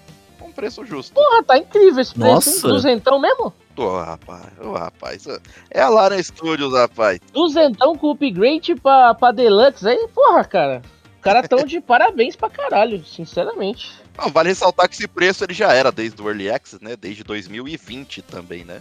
Um 0.40 0.52
preço 0.52 0.84
justo. 0.84 1.14
Porra, 1.14 1.42
tá 1.42 1.58
incrível 1.58 2.00
esse 2.00 2.14
preço, 2.14 2.28
hein? 2.28 2.34
Nossa. 2.34 2.68
Duzentão 2.68 3.20
mesmo? 3.20 3.52
Ô, 3.76 3.98
rapaz, 3.98 4.46
ô, 4.60 4.72
rapaz. 4.72 5.26
É 5.70 5.80
a 5.80 5.88
Lara 5.88 6.20
Studios, 6.22 6.72
rapaz. 6.72 7.18
Duzentão 7.32 7.96
com 7.96 8.10
upgrade 8.10 8.74
pra, 8.74 9.14
pra 9.14 9.32
Deluxe 9.32 9.88
aí, 9.88 10.08
porra, 10.14 10.44
cara. 10.44 10.82
Caras 11.20 11.48
tão 11.48 11.64
de 11.64 11.80
parabéns 11.80 12.34
pra 12.34 12.48
caralho, 12.48 13.04
sinceramente. 13.04 13.92
Não, 14.16 14.30
vale 14.30 14.48
ressaltar 14.48 14.88
que 14.88 14.94
esse 14.94 15.06
preço 15.08 15.44
ele 15.44 15.52
já 15.52 15.72
era 15.72 15.92
desde 15.92 16.20
o 16.20 16.28
Early 16.28 16.50
Access, 16.50 16.82
né? 16.82 16.96
Desde 16.96 17.22
2020 17.22 18.22
também, 18.22 18.64
né? 18.64 18.80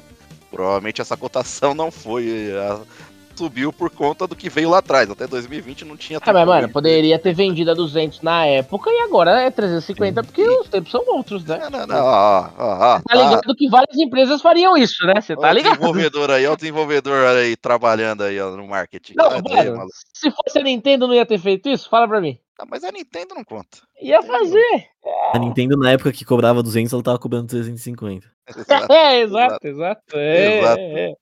Provavelmente 0.50 1.02
essa 1.02 1.16
cotação 1.16 1.74
não 1.74 1.92
foi. 1.92 2.52
Subiu 3.40 3.72
por 3.72 3.90
conta 3.90 4.28
do 4.28 4.36
que 4.36 4.50
veio 4.50 4.70
lá 4.70 4.80
atrás. 4.80 5.10
Até 5.10 5.26
2020 5.26 5.86
não 5.86 5.96
tinha 5.96 6.20
Ah, 6.22 6.34
mas, 6.34 6.46
mano, 6.46 6.70
poderia 6.70 7.18
ter 7.18 7.34
vendido 7.34 7.72
a 7.72 7.74
200 7.74 8.22
na 8.22 8.46
época 8.46 8.90
e 8.90 9.00
agora 9.02 9.42
é 9.42 9.50
350 9.50 10.24
porque 10.24 10.44
os 10.48 10.68
tempos 10.68 10.92
são 10.92 11.04
outros, 11.08 11.46
né? 11.46 11.58
Não, 11.58 11.70
não, 11.70 11.88
não. 11.88 12.06
Ó, 12.06 12.50
ó, 12.58 12.96
ó, 12.98 13.02
Tá 13.08 13.16
ligado 13.16 13.56
que 13.56 13.70
várias 13.70 13.98
empresas 13.98 14.42
fariam 14.42 14.76
isso, 14.78 15.06
né? 15.06 15.22
Você 15.22 15.36
tá 15.36 15.50
o 15.50 15.54
ligado? 15.54 15.74
desenvolvedor 15.78 16.32
aí, 16.32 16.46
ó, 16.46 16.54
o 16.54 16.58
desenvolvedor 16.58 17.26
aí 17.28 17.56
trabalhando 17.56 18.24
aí 18.24 18.40
ó, 18.40 18.52
no 18.52 18.68
marketing. 18.68 19.14
Não, 19.16 19.42
daí, 19.42 19.70
mano, 19.72 19.90
se 20.14 20.30
fosse 20.32 20.60
a 20.60 20.64
Nintendo 20.64 21.08
não 21.08 21.14
ia 21.16 21.26
ter 21.26 21.40
feito 21.40 21.70
isso? 21.70 21.90
Fala 21.90 22.08
pra 22.08 22.20
mim. 22.20 22.38
Ah, 22.60 22.66
mas 22.70 22.84
a 22.84 22.92
Nintendo 22.92 23.36
não 23.36 23.44
conta. 23.46 23.78
Ia 24.02 24.22
fazer. 24.22 24.90
A 25.34 25.40
Nintendo, 25.40 25.78
na 25.78 25.92
época 25.92 26.12
que 26.12 26.26
cobrava 26.26 26.62
200, 26.62 26.92
ela 26.92 27.02
tava 27.02 27.18
cobrando 27.18 27.48
350. 27.48 28.28
Exato. 28.58 28.92
É, 28.92 29.22
exato, 29.22 29.68
exato. 29.68 30.02
É, 30.16 30.60
Exato. 30.60 30.80
é, 30.82 31.10
é. 31.12 31.14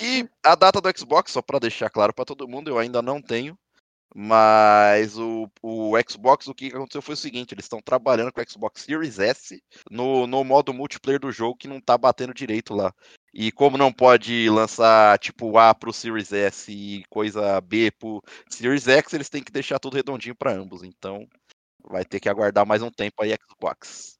E 0.00 0.28
a 0.42 0.54
data 0.54 0.80
do 0.80 0.98
Xbox, 0.98 1.32
só 1.32 1.42
pra 1.42 1.58
deixar 1.58 1.90
claro 1.90 2.12
pra 2.12 2.24
todo 2.24 2.48
mundo, 2.48 2.70
eu 2.70 2.78
ainda 2.78 3.02
não 3.02 3.20
tenho. 3.20 3.58
Mas 4.14 5.16
o, 5.16 5.48
o 5.62 5.92
Xbox, 6.08 6.48
o 6.48 6.54
que 6.54 6.66
aconteceu 6.66 7.00
foi 7.00 7.14
o 7.14 7.16
seguinte: 7.16 7.54
eles 7.54 7.64
estão 7.64 7.80
trabalhando 7.80 8.32
com 8.32 8.40
o 8.40 8.44
Xbox 8.48 8.82
Series 8.82 9.18
S 9.20 9.62
no, 9.88 10.26
no 10.26 10.42
modo 10.42 10.74
multiplayer 10.74 11.20
do 11.20 11.30
jogo 11.30 11.56
que 11.56 11.68
não 11.68 11.80
tá 11.80 11.96
batendo 11.96 12.34
direito 12.34 12.74
lá. 12.74 12.92
E 13.32 13.52
como 13.52 13.78
não 13.78 13.92
pode 13.92 14.50
lançar 14.50 15.16
tipo 15.20 15.56
A 15.56 15.72
pro 15.72 15.92
Series 15.92 16.32
S 16.32 16.72
e 16.72 17.04
coisa 17.08 17.60
B 17.60 17.92
pro 17.92 18.20
Series 18.48 18.88
X, 18.88 19.12
eles 19.12 19.28
têm 19.28 19.44
que 19.44 19.52
deixar 19.52 19.78
tudo 19.78 19.94
redondinho 19.94 20.34
pra 20.34 20.52
ambos. 20.52 20.82
Então 20.82 21.28
vai 21.88 22.04
ter 22.04 22.18
que 22.18 22.28
aguardar 22.28 22.66
mais 22.66 22.82
um 22.82 22.90
tempo 22.90 23.22
aí 23.22 23.36
Xbox. 23.48 24.19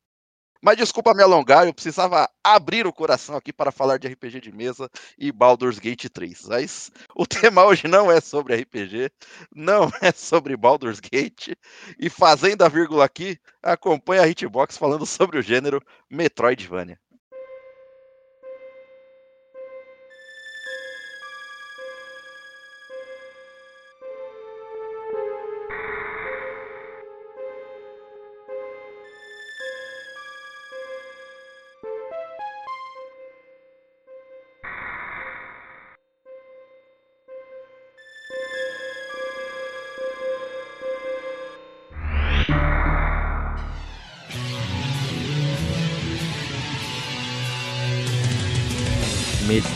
Mas 0.62 0.76
desculpa 0.76 1.14
me 1.14 1.22
alongar, 1.22 1.66
eu 1.66 1.72
precisava 1.72 2.28
abrir 2.44 2.86
o 2.86 2.92
coração 2.92 3.34
aqui 3.34 3.50
para 3.52 3.72
falar 3.72 3.98
de 3.98 4.08
RPG 4.08 4.40
de 4.40 4.52
mesa 4.52 4.90
e 5.18 5.32
Baldur's 5.32 5.78
Gate 5.78 6.06
3. 6.12 6.46
Mas 6.48 6.90
o 7.16 7.24
tema 7.26 7.64
hoje 7.64 7.88
não 7.88 8.10
é 8.10 8.20
sobre 8.20 8.56
RPG, 8.56 9.10
não 9.54 9.90
é 10.02 10.12
sobre 10.12 10.56
Baldur's 10.56 11.00
Gate. 11.00 11.54
E 11.98 12.10
fazendo 12.10 12.62
a 12.62 12.68
vírgula 12.68 13.06
aqui, 13.06 13.38
acompanha 13.62 14.22
a 14.22 14.28
Hitbox 14.28 14.76
falando 14.76 15.06
sobre 15.06 15.38
o 15.38 15.42
gênero 15.42 15.82
Metroidvania. 16.10 16.98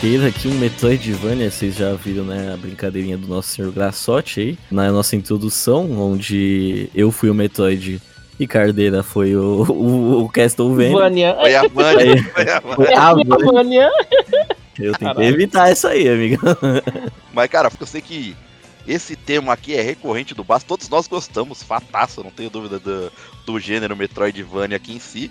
Meter 0.04 0.26
aqui 0.26 0.48
um 0.48 0.54
Metroidvania, 0.58 1.50
vocês 1.50 1.74
já 1.74 1.94
viram, 1.94 2.24
né, 2.24 2.52
a 2.52 2.56
brincadeirinha 2.58 3.16
do 3.16 3.26
nosso 3.26 3.48
senhor 3.48 3.72
Grassotti 3.72 4.40
aí, 4.40 4.58
na 4.70 4.92
nossa 4.92 5.16
introdução, 5.16 5.90
onde 5.98 6.90
eu 6.94 7.10
fui 7.10 7.30
o 7.30 7.34
Metroid 7.34 8.02
e 8.38 8.46
Cardeira 8.46 9.02
foi 9.02 9.34
o, 9.34 9.64
o, 9.66 10.24
o 10.24 10.28
Castlevania. 10.28 10.92
Vânia. 10.92 11.36
Foi 11.40 11.54
a 11.54 11.68
Vânia. 11.68 12.22
Foi 12.34 12.48
a 12.48 12.60
Vânia. 12.60 12.90
É 12.90 12.98
a 12.98 13.14
Vânia. 13.14 13.90
Eu 14.78 14.92
tentei 14.92 15.08
Caralho. 15.08 15.24
evitar 15.24 15.72
isso 15.72 15.86
aí, 15.86 16.06
amigo. 16.06 16.42
Mas, 17.32 17.48
cara, 17.48 17.70
eu 17.80 17.86
sei 17.86 18.02
que 18.02 18.36
esse 18.86 19.16
tema 19.16 19.54
aqui 19.54 19.74
é 19.74 19.80
recorrente 19.80 20.34
do 20.34 20.44
Basto. 20.44 20.66
Todos 20.66 20.88
nós 20.90 21.08
gostamos, 21.08 21.62
fataço, 21.62 22.22
não 22.22 22.30
tenho 22.30 22.50
dúvida 22.50 22.78
do, 22.78 23.10
do 23.46 23.58
gênero 23.58 23.96
Metroidvania 23.96 24.76
aqui 24.76 24.92
em 24.94 25.00
si. 25.00 25.30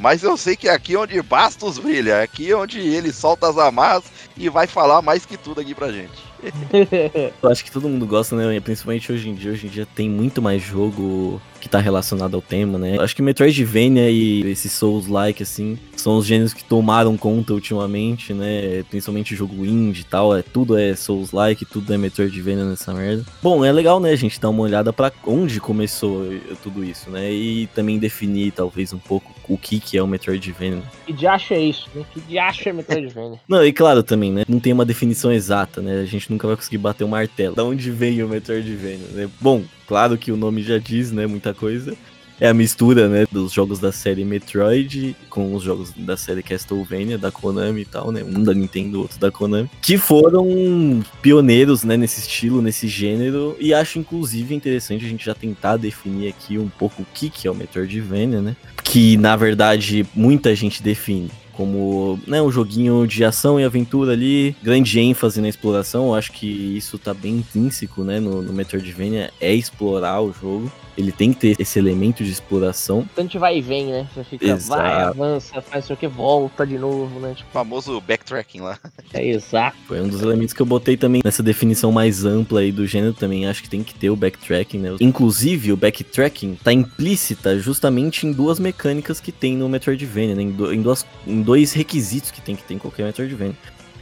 Mas 0.00 0.22
eu 0.22 0.34
sei 0.34 0.56
que 0.56 0.66
é 0.66 0.72
aqui 0.72 0.96
onde 0.96 1.20
Bastos 1.20 1.78
brilha, 1.78 2.12
é 2.12 2.22
aqui 2.22 2.54
onde 2.54 2.80
ele 2.80 3.12
solta 3.12 3.48
as 3.48 3.58
amarras 3.58 4.04
e 4.34 4.48
vai 4.48 4.66
falar 4.66 5.02
mais 5.02 5.26
que 5.26 5.36
tudo 5.36 5.60
aqui 5.60 5.74
pra 5.74 5.92
gente. 5.92 6.18
Eu 7.42 7.50
acho 7.50 7.62
que 7.62 7.70
todo 7.70 7.86
mundo 7.86 8.06
gosta, 8.06 8.34
né? 8.34 8.58
Principalmente 8.60 9.12
hoje 9.12 9.28
em 9.28 9.34
dia. 9.34 9.52
Hoje 9.52 9.66
em 9.66 9.70
dia 9.70 9.86
tem 9.94 10.08
muito 10.08 10.40
mais 10.40 10.62
jogo 10.62 11.40
que 11.60 11.68
tá 11.68 11.78
relacionado 11.78 12.34
ao 12.34 12.42
tema, 12.42 12.78
né? 12.78 12.96
Acho 12.98 13.14
que 13.14 13.22
Metroidvania 13.22 14.10
e 14.10 14.40
esses 14.50 14.72
Souls-like, 14.72 15.42
assim, 15.42 15.78
são 15.96 16.16
os 16.16 16.26
gêneros 16.26 16.54
que 16.54 16.64
tomaram 16.64 17.16
conta 17.16 17.52
ultimamente, 17.52 18.32
né? 18.32 18.82
Principalmente 18.88 19.36
jogo 19.36 19.64
indie 19.64 20.00
e 20.00 20.04
tal. 20.04 20.36
É, 20.36 20.42
tudo 20.42 20.76
é 20.76 20.94
Souls-like, 20.94 21.64
tudo 21.64 21.92
é 21.92 21.98
Metroidvania 21.98 22.64
nessa 22.64 22.92
merda. 22.94 23.24
Bom, 23.42 23.64
é 23.64 23.70
legal, 23.70 24.00
né, 24.00 24.10
a 24.10 24.16
gente 24.16 24.40
dar 24.40 24.48
uma 24.48 24.62
olhada 24.62 24.92
pra 24.92 25.12
onde 25.26 25.60
começou 25.60 26.32
eh, 26.32 26.40
tudo 26.62 26.84
isso, 26.84 27.10
né? 27.10 27.30
E 27.30 27.66
também 27.68 27.98
definir, 27.98 28.52
talvez, 28.52 28.92
um 28.92 28.98
pouco 28.98 29.34
o 29.48 29.58
que, 29.58 29.80
que 29.80 29.98
é 29.98 30.02
o 30.02 30.06
Metroidvania. 30.06 30.82
Que 31.06 31.12
diacho 31.12 31.54
é 31.54 31.60
isso, 31.60 31.88
né? 31.94 32.04
Que 32.12 32.20
diacho 32.20 32.68
é 32.68 32.72
Metroidvania? 32.72 33.40
Não, 33.48 33.64
e 33.64 33.72
claro 33.72 34.02
também, 34.02 34.32
né? 34.32 34.44
Não 34.48 34.60
tem 34.60 34.72
uma 34.72 34.84
definição 34.84 35.32
exata, 35.32 35.82
né? 35.82 36.00
A 36.00 36.06
gente 36.06 36.30
nunca 36.30 36.46
vai 36.46 36.56
conseguir 36.56 36.78
bater 36.78 37.04
o 37.04 37.08
martelo. 37.08 37.56
Da 37.56 37.64
onde 37.64 37.90
vem 37.90 38.22
o 38.22 38.28
Metroidvania, 38.28 39.08
né? 39.12 39.28
Bom, 39.40 39.64
claro 39.86 40.16
que 40.16 40.30
o 40.30 40.36
nome 40.36 40.62
já 40.62 40.78
diz, 40.78 41.10
né? 41.10 41.26
Muita 41.26 41.49
coisa. 41.54 41.96
É 42.40 42.48
a 42.48 42.54
mistura, 42.54 43.06
né? 43.06 43.26
Dos 43.30 43.52
jogos 43.52 43.78
da 43.78 43.92
série 43.92 44.24
Metroid 44.24 45.14
com 45.28 45.54
os 45.54 45.62
jogos 45.62 45.92
da 45.94 46.16
série 46.16 46.42
Castlevania, 46.42 47.18
da 47.18 47.30
Konami 47.30 47.82
e 47.82 47.84
tal, 47.84 48.10
né? 48.10 48.24
Um 48.24 48.42
da 48.42 48.54
Nintendo, 48.54 49.00
outro 49.00 49.20
da 49.20 49.30
Konami. 49.30 49.70
Que 49.82 49.98
foram 49.98 51.04
pioneiros, 51.20 51.84
né? 51.84 51.98
Nesse 51.98 52.20
estilo, 52.20 52.62
nesse 52.62 52.88
gênero. 52.88 53.54
E 53.60 53.74
acho, 53.74 53.98
inclusive, 53.98 54.54
interessante 54.54 55.04
a 55.04 55.08
gente 55.08 55.22
já 55.22 55.34
tentar 55.34 55.76
definir 55.76 56.28
aqui 56.28 56.56
um 56.56 56.70
pouco 56.70 57.02
o 57.02 57.06
que, 57.12 57.28
que 57.28 57.46
é 57.46 57.50
o 57.50 57.54
Metroidvania, 57.54 58.40
né? 58.40 58.56
Que, 58.82 59.18
na 59.18 59.36
verdade, 59.36 60.06
muita 60.14 60.54
gente 60.54 60.82
define 60.82 61.30
como 61.52 62.18
né, 62.26 62.40
um 62.40 62.50
joguinho 62.50 63.06
de 63.06 63.22
ação 63.22 63.60
e 63.60 63.64
aventura 63.64 64.12
ali, 64.12 64.56
grande 64.62 64.98
ênfase 64.98 65.42
na 65.42 65.48
exploração. 65.48 66.06
Eu 66.06 66.14
acho 66.14 66.32
que 66.32 66.46
isso 66.46 66.96
tá 66.96 67.12
bem 67.12 67.36
intrínseco 67.36 68.02
né, 68.02 68.18
no, 68.18 68.40
no 68.40 68.50
Metroidvania, 68.50 69.30
é 69.38 69.52
explorar 69.52 70.22
o 70.22 70.32
jogo. 70.32 70.72
Ele 71.00 71.12
tem 71.12 71.32
que 71.32 71.40
ter 71.40 71.56
esse 71.60 71.78
elemento 71.78 72.22
de 72.22 72.30
exploração. 72.30 73.08
Tanto 73.16 73.38
vai 73.38 73.58
e 73.58 73.60
vem, 73.62 73.86
né? 73.86 74.06
Você 74.14 74.22
fica, 74.24 74.44
Exato. 74.46 74.82
vai, 74.82 75.02
avança, 75.02 75.62
faz 75.62 75.82
não 75.82 75.82
sei 75.82 75.94
o 75.94 75.98
que, 75.98 76.06
volta 76.06 76.66
de 76.66 76.78
novo, 76.78 77.18
né? 77.20 77.32
Tipo, 77.34 77.48
O 77.48 77.52
famoso 77.52 78.00
backtracking 78.00 78.60
lá. 78.60 78.78
é 79.14 79.26
exato. 79.26 79.76
Foi 79.88 80.00
um 80.00 80.08
dos 80.08 80.20
elementos 80.20 80.52
que 80.52 80.60
eu 80.60 80.66
botei 80.66 80.96
também 80.96 81.22
nessa 81.24 81.42
definição 81.42 81.90
mais 81.90 82.24
ampla 82.24 82.60
aí 82.60 82.70
do 82.70 82.86
gênero 82.86 83.14
também. 83.14 83.46
Acho 83.46 83.62
que 83.62 83.70
tem 83.70 83.82
que 83.82 83.94
ter 83.94 84.10
o 84.10 84.16
backtracking, 84.16 84.78
né? 84.78 84.96
Inclusive, 85.00 85.72
o 85.72 85.76
backtracking 85.76 86.56
tá 86.62 86.72
implícita 86.72 87.58
justamente 87.58 88.26
em 88.26 88.32
duas 88.32 88.58
mecânicas 88.60 89.20
que 89.20 89.32
tem 89.32 89.56
no 89.56 89.68
Metroidvania, 89.68 90.34
né? 90.34 90.42
Em, 90.42 90.50
do- 90.50 90.72
em 90.72 90.82
duas, 90.82 91.06
em 91.26 91.40
dois 91.42 91.72
requisitos 91.72 92.30
que 92.30 92.40
tem 92.40 92.54
que 92.54 92.62
ter 92.62 92.74
em 92.74 92.78
qualquer 92.78 93.04
Metroidvania. 93.06 93.54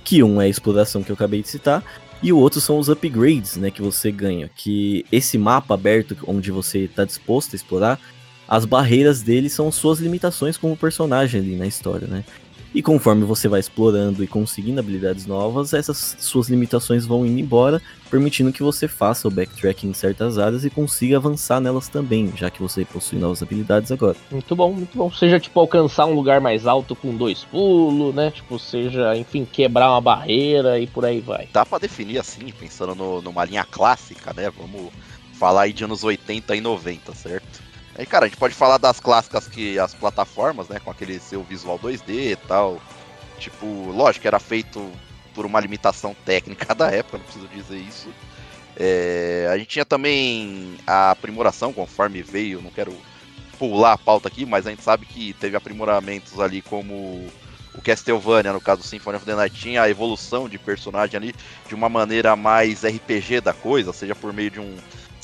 Que 0.04 0.22
um 0.22 0.40
é 0.40 0.46
a 0.46 0.48
exploração 0.48 1.02
que 1.02 1.10
eu 1.10 1.14
acabei 1.14 1.42
de 1.42 1.48
citar, 1.48 1.84
e 2.22 2.32
o 2.32 2.38
outro 2.38 2.60
são 2.60 2.78
os 2.78 2.88
upgrades, 2.88 3.56
né, 3.56 3.70
que 3.70 3.82
você 3.82 4.10
ganha. 4.10 4.50
Que 4.54 5.04
esse 5.12 5.38
mapa 5.38 5.74
aberto, 5.74 6.16
onde 6.26 6.50
você 6.50 6.80
está 6.80 7.04
disposto 7.04 7.52
a 7.52 7.56
explorar, 7.56 8.00
as 8.48 8.64
barreiras 8.64 9.22
dele 9.22 9.48
são 9.48 9.70
suas 9.70 9.98
limitações 9.98 10.56
como 10.56 10.76
personagem 10.76 11.40
ali 11.40 11.54
na 11.54 11.66
história, 11.66 12.08
né? 12.08 12.24
E 12.74 12.82
conforme 12.82 13.24
você 13.24 13.48
vai 13.48 13.60
explorando 13.60 14.22
e 14.22 14.26
conseguindo 14.28 14.78
habilidades 14.78 15.26
novas, 15.26 15.72
essas 15.72 16.16
suas 16.18 16.48
limitações 16.48 17.06
vão 17.06 17.24
indo 17.24 17.40
embora, 17.40 17.80
permitindo 18.10 18.52
que 18.52 18.62
você 18.62 18.86
faça 18.86 19.26
o 19.26 19.30
backtracking 19.30 19.88
em 19.88 19.94
certas 19.94 20.38
áreas 20.38 20.64
e 20.64 20.70
consiga 20.70 21.16
avançar 21.16 21.60
nelas 21.60 21.88
também, 21.88 22.30
já 22.36 22.50
que 22.50 22.60
você 22.60 22.84
possui 22.84 23.18
novas 23.18 23.42
habilidades 23.42 23.90
agora. 23.90 24.16
Muito 24.30 24.54
bom, 24.54 24.72
muito 24.72 24.96
bom. 24.96 25.10
Seja, 25.10 25.40
tipo, 25.40 25.58
alcançar 25.58 26.04
um 26.06 26.14
lugar 26.14 26.40
mais 26.40 26.66
alto 26.66 26.94
com 26.94 27.16
dois 27.16 27.42
pulos, 27.44 28.14
né? 28.14 28.30
Tipo, 28.30 28.58
seja, 28.58 29.16
enfim, 29.16 29.46
quebrar 29.50 29.90
uma 29.90 30.00
barreira 30.00 30.78
e 30.78 30.86
por 30.86 31.04
aí 31.06 31.20
vai. 31.20 31.48
Dá 31.52 31.64
pra 31.64 31.78
definir 31.78 32.18
assim, 32.18 32.52
pensando 32.60 32.94
no- 32.94 33.22
numa 33.22 33.44
linha 33.44 33.64
clássica, 33.64 34.32
né? 34.34 34.50
Vamos 34.50 34.92
falar 35.32 35.62
aí 35.62 35.72
de 35.72 35.84
anos 35.84 36.04
80 36.04 36.54
e 36.54 36.60
90, 36.60 37.14
certo? 37.14 37.67
Aí, 37.98 38.06
cara, 38.06 38.26
a 38.26 38.28
gente 38.28 38.38
pode 38.38 38.54
falar 38.54 38.78
das 38.78 39.00
clássicas 39.00 39.48
que 39.48 39.76
as 39.76 39.92
plataformas, 39.92 40.68
né, 40.68 40.78
com 40.78 40.88
aquele 40.88 41.18
seu 41.18 41.42
visual 41.42 41.76
2D 41.80 42.30
e 42.30 42.36
tal. 42.36 42.80
Tipo, 43.40 43.66
lógico 43.90 44.26
era 44.26 44.38
feito 44.38 44.88
por 45.34 45.44
uma 45.44 45.58
limitação 45.58 46.14
técnica 46.24 46.72
da 46.76 46.92
época, 46.92 47.18
não 47.18 47.24
preciso 47.24 47.48
dizer 47.48 47.78
isso. 47.78 48.08
É, 48.76 49.48
a 49.52 49.58
gente 49.58 49.66
tinha 49.66 49.84
também 49.84 50.76
a 50.86 51.10
aprimoração 51.10 51.72
conforme 51.72 52.22
veio, 52.22 52.62
não 52.62 52.70
quero 52.70 52.96
pular 53.58 53.94
a 53.94 53.98
pauta 53.98 54.28
aqui, 54.28 54.46
mas 54.46 54.64
a 54.64 54.70
gente 54.70 54.84
sabe 54.84 55.04
que 55.04 55.32
teve 55.32 55.56
aprimoramentos 55.56 56.38
ali 56.38 56.62
como 56.62 57.26
o 57.74 57.82
Castlevania, 57.82 58.52
no 58.52 58.60
caso 58.60 58.84
Symphony 58.84 59.16
of 59.16 59.26
the 59.26 59.34
Night, 59.34 59.60
tinha 59.60 59.82
a 59.82 59.90
evolução 59.90 60.48
de 60.48 60.56
personagem 60.56 61.16
ali 61.16 61.34
de 61.66 61.74
uma 61.74 61.88
maneira 61.88 62.36
mais 62.36 62.84
RPG 62.84 63.40
da 63.40 63.52
coisa, 63.52 63.92
seja 63.92 64.14
por 64.14 64.32
meio 64.32 64.52
de 64.52 64.60
um 64.60 64.76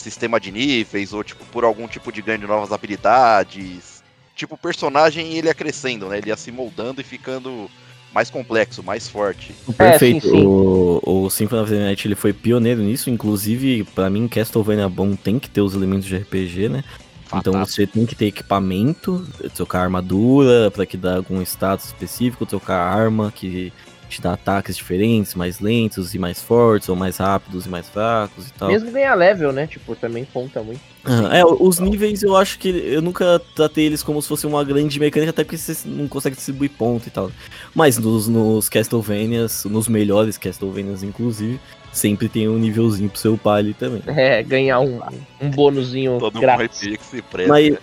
sistema 0.04 0.38
de 0.38 0.52
níveis 0.52 1.12
ou 1.12 1.24
tipo 1.24 1.44
por 1.46 1.64
algum 1.64 1.88
tipo 1.88 2.12
de 2.12 2.20
ganho 2.20 2.38
de 2.38 2.46
novas 2.46 2.70
habilidades. 2.72 4.02
Tipo, 4.36 4.54
o 4.54 4.58
personagem 4.58 5.32
ele 5.34 5.46
ia 5.46 5.54
crescendo, 5.54 6.08
né? 6.08 6.18
Ele 6.18 6.28
ia 6.28 6.36
se 6.36 6.50
moldando 6.52 7.00
e 7.00 7.04
ficando 7.04 7.70
mais 8.12 8.30
complexo, 8.30 8.82
mais 8.82 9.08
forte. 9.08 9.54
Perfeito. 9.76 10.28
sim, 10.28 10.30
sim. 10.30 10.46
O, 10.46 11.00
o 11.04 11.30
Symphony 11.30 11.62
of 11.62 11.72
the 11.72 11.78
Night 11.78 12.06
ele 12.06 12.14
foi 12.14 12.32
pioneiro 12.32 12.82
nisso, 12.82 13.10
inclusive 13.10 13.84
pra 13.94 14.10
mim 14.10 14.28
Castlevania 14.28 14.88
bom 14.88 15.16
tem 15.16 15.38
que 15.38 15.48
ter 15.48 15.60
os 15.60 15.74
elementos 15.74 16.06
de 16.06 16.16
RPG, 16.16 16.68
né? 16.68 16.84
Então 17.28 17.54
Fantástico. 17.54 17.66
você 17.66 17.86
tem 17.86 18.06
que 18.06 18.14
ter 18.14 18.26
equipamento, 18.26 19.26
trocar 19.54 19.80
armadura 19.80 20.70
pra 20.70 20.86
que 20.86 20.96
dá 20.96 21.16
algum 21.16 21.40
status 21.42 21.86
específico, 21.86 22.46
trocar 22.46 22.76
arma 22.76 23.32
que 23.34 23.72
te 24.08 24.20
dá 24.20 24.34
ataques 24.34 24.76
diferentes, 24.76 25.34
mais 25.34 25.60
lentos 25.60 26.14
e 26.14 26.18
mais 26.18 26.40
fortes, 26.40 26.88
ou 26.88 26.96
mais 26.96 27.16
rápidos 27.16 27.66
e 27.66 27.68
mais 27.68 27.88
fracos 27.88 28.48
e 28.48 28.52
tal. 28.52 28.68
Mesmo 28.68 28.90
ganhar 28.90 29.14
level, 29.14 29.52
né? 29.52 29.66
Tipo, 29.66 29.94
também 29.96 30.24
conta 30.24 30.62
muito. 30.62 30.93
Ah, 31.04 31.36
é, 31.36 31.44
os 31.44 31.78
níveis 31.78 32.22
eu 32.22 32.36
acho 32.36 32.58
que 32.58 32.68
eu 32.68 33.02
nunca 33.02 33.40
tratei 33.54 33.86
eles 33.86 34.02
como 34.02 34.20
se 34.22 34.28
fosse 34.28 34.46
uma 34.46 34.64
grande 34.64 34.98
mecânica, 34.98 35.30
até 35.30 35.44
porque 35.44 35.58
você 35.58 35.76
não 35.86 36.08
consegue 36.08 36.36
distribuir 36.36 36.70
ponto 36.70 37.06
e 37.06 37.10
tal. 37.10 37.30
Mas 37.74 37.98
nos, 37.98 38.26
nos 38.28 38.68
Castlevanias, 38.68 39.64
nos 39.64 39.86
melhores 39.88 40.38
Castlevanias 40.38 41.02
inclusive, 41.02 41.60
sempre 41.94 42.28
tem 42.28 42.48
um 42.48 42.58
nívelzinho 42.58 43.08
pro 43.08 43.18
seu 43.18 43.34
upar 43.34 43.58
ali 43.58 43.72
também. 43.72 44.02
É, 44.06 44.42
ganhar 44.42 44.80
um, 44.80 45.00
um 45.40 45.50
bônusinho 45.50 46.18
Todo 46.18 46.38
um 46.38 46.40
grátis. 46.40 46.80
Que 46.80 47.04
se 47.04 47.22
presta. 47.22 47.52
Mas, 47.52 47.70
né? 47.70 47.78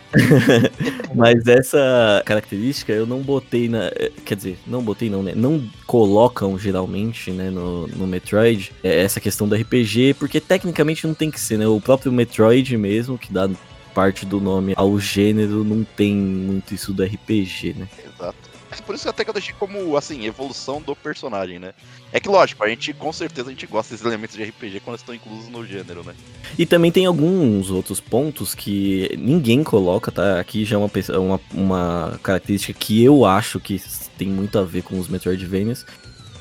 mas 1.15 1.47
essa 1.47 2.21
característica 2.25 2.91
eu 2.91 3.05
não 3.05 3.21
botei 3.21 3.69
na. 3.69 3.85
eh, 3.95 4.11
Quer 4.25 4.35
dizer, 4.35 4.59
não 4.67 4.83
botei 4.83 5.09
não, 5.09 5.23
né? 5.23 5.33
Não 5.35 5.63
colocam 5.87 6.57
geralmente, 6.59 7.31
né, 7.31 7.49
no, 7.49 7.87
no 7.87 8.05
Metroid, 8.07 8.71
eh, 8.83 9.01
essa 9.01 9.19
questão 9.19 9.47
do 9.47 9.55
RPG, 9.55 10.15
porque 10.19 10.39
tecnicamente 10.39 11.07
não 11.07 11.13
tem 11.13 11.31
que 11.31 11.39
ser, 11.39 11.57
né? 11.57 11.67
O 11.67 11.79
próprio 11.79 12.11
Metroid 12.11 12.75
mesmo, 12.77 13.10
que 13.17 13.31
dá 13.31 13.49
parte 13.93 14.25
do 14.25 14.39
nome 14.39 14.73
ao 14.75 14.99
gênero, 14.99 15.63
não 15.63 15.83
tem 15.83 16.15
muito 16.15 16.73
isso 16.73 16.93
do 16.93 17.03
RPG, 17.03 17.75
né? 17.77 17.87
Exato. 18.05 18.51
É 18.71 18.81
por 18.81 18.95
isso 18.95 19.09
até 19.09 19.25
que 19.25 19.29
eu 19.29 19.33
deixei 19.33 19.53
como, 19.59 19.97
assim, 19.97 20.25
evolução 20.25 20.81
do 20.81 20.95
personagem, 20.95 21.59
né? 21.59 21.73
É 22.13 22.21
que, 22.21 22.29
lógico, 22.29 22.63
a 22.63 22.69
gente, 22.69 22.93
com 22.93 23.11
certeza, 23.11 23.49
a 23.49 23.51
gente 23.51 23.67
gosta 23.67 23.93
desses 23.93 24.05
elementos 24.05 24.37
de 24.37 24.43
RPG 24.43 24.79
quando 24.79 24.97
estão 24.97 25.13
inclusos 25.13 25.49
no 25.49 25.65
gênero, 25.65 26.05
né? 26.05 26.15
E 26.57 26.65
também 26.65 26.89
tem 26.89 27.05
alguns 27.05 27.69
outros 27.69 27.99
pontos 27.99 28.55
que 28.55 29.13
ninguém 29.19 29.61
coloca, 29.61 30.09
tá? 30.09 30.39
Aqui 30.39 30.63
já 30.63 30.77
é 30.77 30.79
uma, 30.79 30.89
uma, 31.19 31.39
uma 31.53 32.19
característica 32.23 32.73
que 32.79 33.03
eu 33.03 33.25
acho 33.25 33.59
que 33.59 33.81
tem 34.17 34.29
muito 34.29 34.57
a 34.57 34.63
ver 34.63 34.83
com 34.83 34.97
os 34.97 35.09
Metroidvanias, 35.09 35.85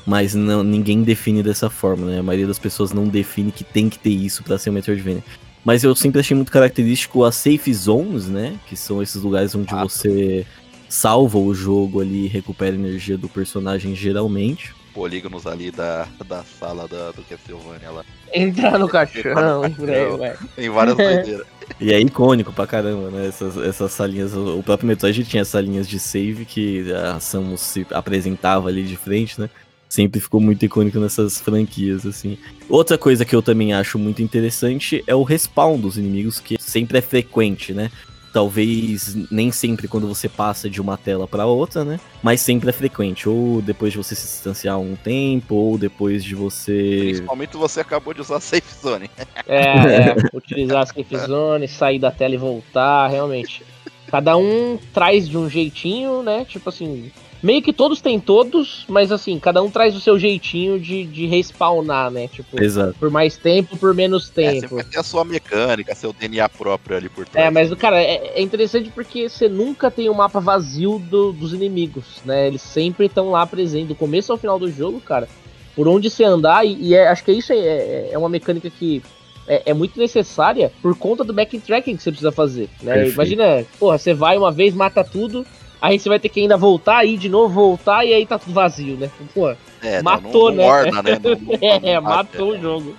mas 0.05 0.33
não, 0.33 0.63
ninguém 0.63 1.03
define 1.03 1.43
dessa 1.43 1.69
forma, 1.69 2.05
né? 2.05 2.19
A 2.19 2.23
maioria 2.23 2.47
das 2.47 2.59
pessoas 2.59 2.93
não 2.93 3.09
define 3.09 3.51
que 3.51 3.65
tem 3.65 3.89
que 3.89 3.99
ter 3.99 4.09
isso 4.09 4.41
pra 4.41 4.57
ser 4.57 4.69
um 4.69 4.73
Metroidvania. 4.73 5.23
Mas 5.63 5.83
eu 5.83 5.95
sempre 5.95 6.19
achei 6.19 6.35
muito 6.35 6.51
característico 6.51 7.23
as 7.23 7.35
safe 7.35 7.73
zones, 7.73 8.27
né? 8.27 8.57
Que 8.67 8.75
são 8.75 9.01
esses 9.01 9.21
lugares 9.21 9.53
onde 9.53 9.73
Ah. 9.73 9.83
você 9.83 10.45
salva 10.89 11.37
o 11.37 11.53
jogo 11.53 12.01
ali 12.01 12.25
e 12.25 12.27
recupera 12.27 12.75
a 12.75 12.79
energia 12.79 13.17
do 13.17 13.29
personagem 13.29 13.95
geralmente. 13.95 14.73
Polígonos 14.93 15.47
ali 15.47 15.71
da, 15.71 16.05
da 16.27 16.43
sala 16.43 16.85
da, 16.87 17.11
do 17.11 17.21
Castlevania 17.23 17.91
lá. 17.91 18.03
Entrar 18.33 18.77
no 18.77 18.89
caixão 18.89 19.65
e 19.65 19.69
por 19.69 19.89
aí 19.89 20.17
vai. 20.17 20.35
Tem 20.55 20.69
várias 20.69 20.97
doideiras. 20.97 21.47
E 21.79 21.93
é 21.93 21.99
icônico 22.01 22.51
pra 22.51 22.67
caramba, 22.67 23.09
né? 23.09 23.27
Essas, 23.27 23.55
essas 23.57 23.91
salinhas. 23.93 24.33
O 24.33 24.59
o 24.59 24.63
próprio 24.63 24.87
Metroid 24.87 25.23
tinha 25.23 25.45
salinhas 25.45 25.87
de 25.87 25.97
save 25.97 26.43
que 26.43 26.91
a 26.91 27.19
Samus 27.21 27.61
se 27.61 27.87
apresentava 27.91 28.67
ali 28.67 28.83
de 28.83 28.97
frente, 28.97 29.39
né? 29.39 29.49
Sempre 29.91 30.21
ficou 30.21 30.39
muito 30.39 30.63
icônico 30.63 30.97
nessas 30.99 31.41
franquias, 31.41 32.05
assim. 32.05 32.37
Outra 32.69 32.97
coisa 32.97 33.25
que 33.25 33.35
eu 33.35 33.41
também 33.41 33.73
acho 33.73 33.99
muito 33.99 34.21
interessante 34.21 35.03
é 35.05 35.13
o 35.13 35.21
respawn 35.21 35.77
dos 35.77 35.97
inimigos, 35.97 36.39
que 36.39 36.55
sempre 36.61 36.99
é 36.99 37.01
frequente, 37.01 37.73
né? 37.73 37.91
Talvez 38.31 39.17
nem 39.29 39.51
sempre 39.51 39.89
quando 39.89 40.07
você 40.07 40.29
passa 40.29 40.69
de 40.69 40.79
uma 40.79 40.97
tela 40.97 41.27
para 41.27 41.45
outra, 41.45 41.83
né? 41.83 41.99
Mas 42.23 42.39
sempre 42.39 42.69
é 42.69 42.71
frequente. 42.71 43.27
Ou 43.27 43.61
depois 43.61 43.91
de 43.91 43.97
você 43.97 44.15
se 44.15 44.21
distanciar 44.21 44.79
um 44.79 44.95
tempo, 44.95 45.55
ou 45.55 45.77
depois 45.77 46.23
de 46.23 46.35
você. 46.35 46.99
Principalmente 47.01 47.57
você 47.57 47.81
acabou 47.81 48.13
de 48.13 48.21
usar 48.21 48.37
a 48.37 48.39
Safe 48.39 48.73
Zone. 48.81 49.11
É, 49.45 49.59
é 50.15 50.15
utilizar 50.33 50.83
a 50.83 50.85
Safe 50.85 51.17
Zone, 51.17 51.67
sair 51.67 51.99
da 51.99 52.11
tela 52.11 52.33
e 52.33 52.37
voltar, 52.37 53.09
realmente. 53.09 53.61
Cada 54.07 54.37
um 54.37 54.79
traz 54.93 55.27
de 55.27 55.37
um 55.37 55.49
jeitinho, 55.49 56.23
né? 56.23 56.45
Tipo 56.45 56.69
assim, 56.69 57.11
meio 57.41 57.61
que 57.61 57.73
todos 57.73 58.01
têm 58.01 58.19
todos, 58.19 58.85
mas 58.87 59.11
assim, 59.11 59.39
cada 59.39 59.61
um 59.61 59.69
traz 59.69 59.95
o 59.95 59.99
seu 59.99 60.17
jeitinho 60.19 60.79
de, 60.79 61.03
de 61.05 61.25
respawnar, 61.25 62.11
né? 62.11 62.27
Tipo, 62.27 62.61
Exato. 62.61 62.95
por 62.99 63.09
mais 63.09 63.37
tempo, 63.37 63.77
por 63.77 63.93
menos 63.93 64.29
É, 64.37 64.51
tempo. 64.53 64.67
você 64.69 64.75
vai 64.75 64.83
ter 64.83 64.99
a 64.99 65.03
sua 65.03 65.25
mecânica, 65.25 65.95
seu 65.95 66.13
DNA 66.13 66.47
próprio 66.49 66.97
ali 66.97 67.09
por 67.09 67.27
trás. 67.27 67.47
É, 67.47 67.49
mas, 67.49 67.73
cara, 67.75 68.01
é, 68.01 68.33
é 68.35 68.41
interessante 68.41 68.89
porque 68.91 69.27
você 69.29 69.47
nunca 69.49 69.89
tem 69.89 70.07
o 70.09 70.11
um 70.11 70.15
mapa 70.15 70.39
vazio 70.39 70.99
do- 70.99 71.31
dos 71.33 71.53
inimigos, 71.53 72.21
né? 72.25 72.47
Eles 72.47 72.61
sempre 72.61 73.07
estão 73.07 73.31
lá 73.31 73.45
presentes, 73.45 73.87
do 73.89 73.95
começo 73.95 74.31
ao 74.31 74.37
final 74.37 74.59
do 74.59 74.71
jogo, 74.71 74.99
cara. 75.01 75.27
Por 75.75 75.87
onde 75.87 76.09
você 76.09 76.23
andar, 76.23 76.65
e, 76.65 76.73
e 76.79 76.93
é- 76.95 77.07
acho 77.07 77.23
que 77.23 77.31
isso 77.31 77.53
é, 77.53 77.57
é- 77.57 78.09
é 78.11 78.17
uma 78.17 78.29
mecânica 78.29 78.69
que 78.69 79.01
é, 79.47 79.71
é 79.71 79.73
muito 79.73 79.97
necessária 79.99 80.71
por 80.81 80.95
conta 80.95 81.23
do 81.23 81.33
backtracking 81.33 81.95
que 81.97 82.03
você 82.03 82.11
precisa 82.11 82.31
fazer, 82.31 82.69
né? 82.83 83.09
Imagina, 83.09 83.65
porra, 83.79 83.97
você 83.97 84.13
vai 84.13 84.37
uma 84.37 84.51
vez, 84.51 84.73
mata 84.73 85.03
tudo, 85.03 85.45
aí 85.81 85.99
você 85.99 86.07
vai 86.07 86.19
ter 86.19 86.29
que 86.29 86.39
ainda 86.39 86.55
voltar, 86.55 87.03
ir 87.05 87.17
de 87.17 87.27
novo, 87.27 87.53
voltar, 87.53 88.05
e 88.05 88.13
aí 88.13 88.25
tá 88.25 88.37
tudo 88.37 88.53
vazio, 88.53 88.95
né? 88.97 89.09
Pô, 89.33 89.53
É, 89.81 90.01
matou, 90.01 90.49
não, 90.51 90.57
né? 90.57 90.63
não 90.63 90.69
orna, 90.69 91.01
né? 91.03 91.19
Não- 91.19 91.31
não- 91.35 91.57
é, 91.89 91.99
matou 91.99 92.53
é. 92.55 92.57
o 92.57 92.61
jogo. 92.61 92.95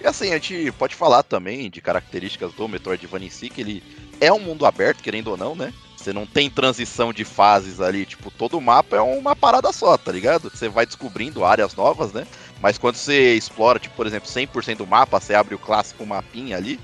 E 0.00 0.06
assim, 0.06 0.28
a 0.30 0.34
gente 0.34 0.70
pode 0.72 0.94
falar 0.94 1.22
também 1.22 1.68
de 1.68 1.80
características 1.80 2.52
do 2.52 2.68
Metroidvania 2.68 3.26
em 3.26 3.30
si, 3.30 3.50
que 3.50 3.60
ele 3.60 3.82
é 4.20 4.32
um 4.32 4.38
mundo 4.38 4.64
aberto, 4.64 5.02
querendo 5.02 5.28
ou 5.28 5.36
não, 5.36 5.54
né? 5.54 5.72
Você 5.96 6.12
não 6.12 6.26
tem 6.26 6.50
transição 6.50 7.14
de 7.14 7.24
fases 7.24 7.80
ali, 7.80 8.04
tipo, 8.04 8.30
todo 8.30 8.58
o 8.58 8.60
mapa 8.60 8.96
é 8.96 9.00
uma 9.00 9.34
parada 9.34 9.72
só, 9.72 9.96
tá 9.96 10.12
ligado? 10.12 10.50
Você 10.50 10.68
vai 10.68 10.84
descobrindo 10.84 11.44
áreas 11.46 11.74
novas, 11.74 12.12
né? 12.12 12.26
Mas 12.60 12.76
quando 12.76 12.96
você 12.96 13.34
explora, 13.34 13.78
tipo, 13.78 13.96
por 13.96 14.06
exemplo, 14.06 14.28
100% 14.28 14.76
do 14.78 14.86
mapa, 14.86 15.18
você 15.18 15.34
abre 15.34 15.54
o 15.54 15.58
clássico 15.58 16.04
mapinha 16.04 16.58
ali, 16.58 16.78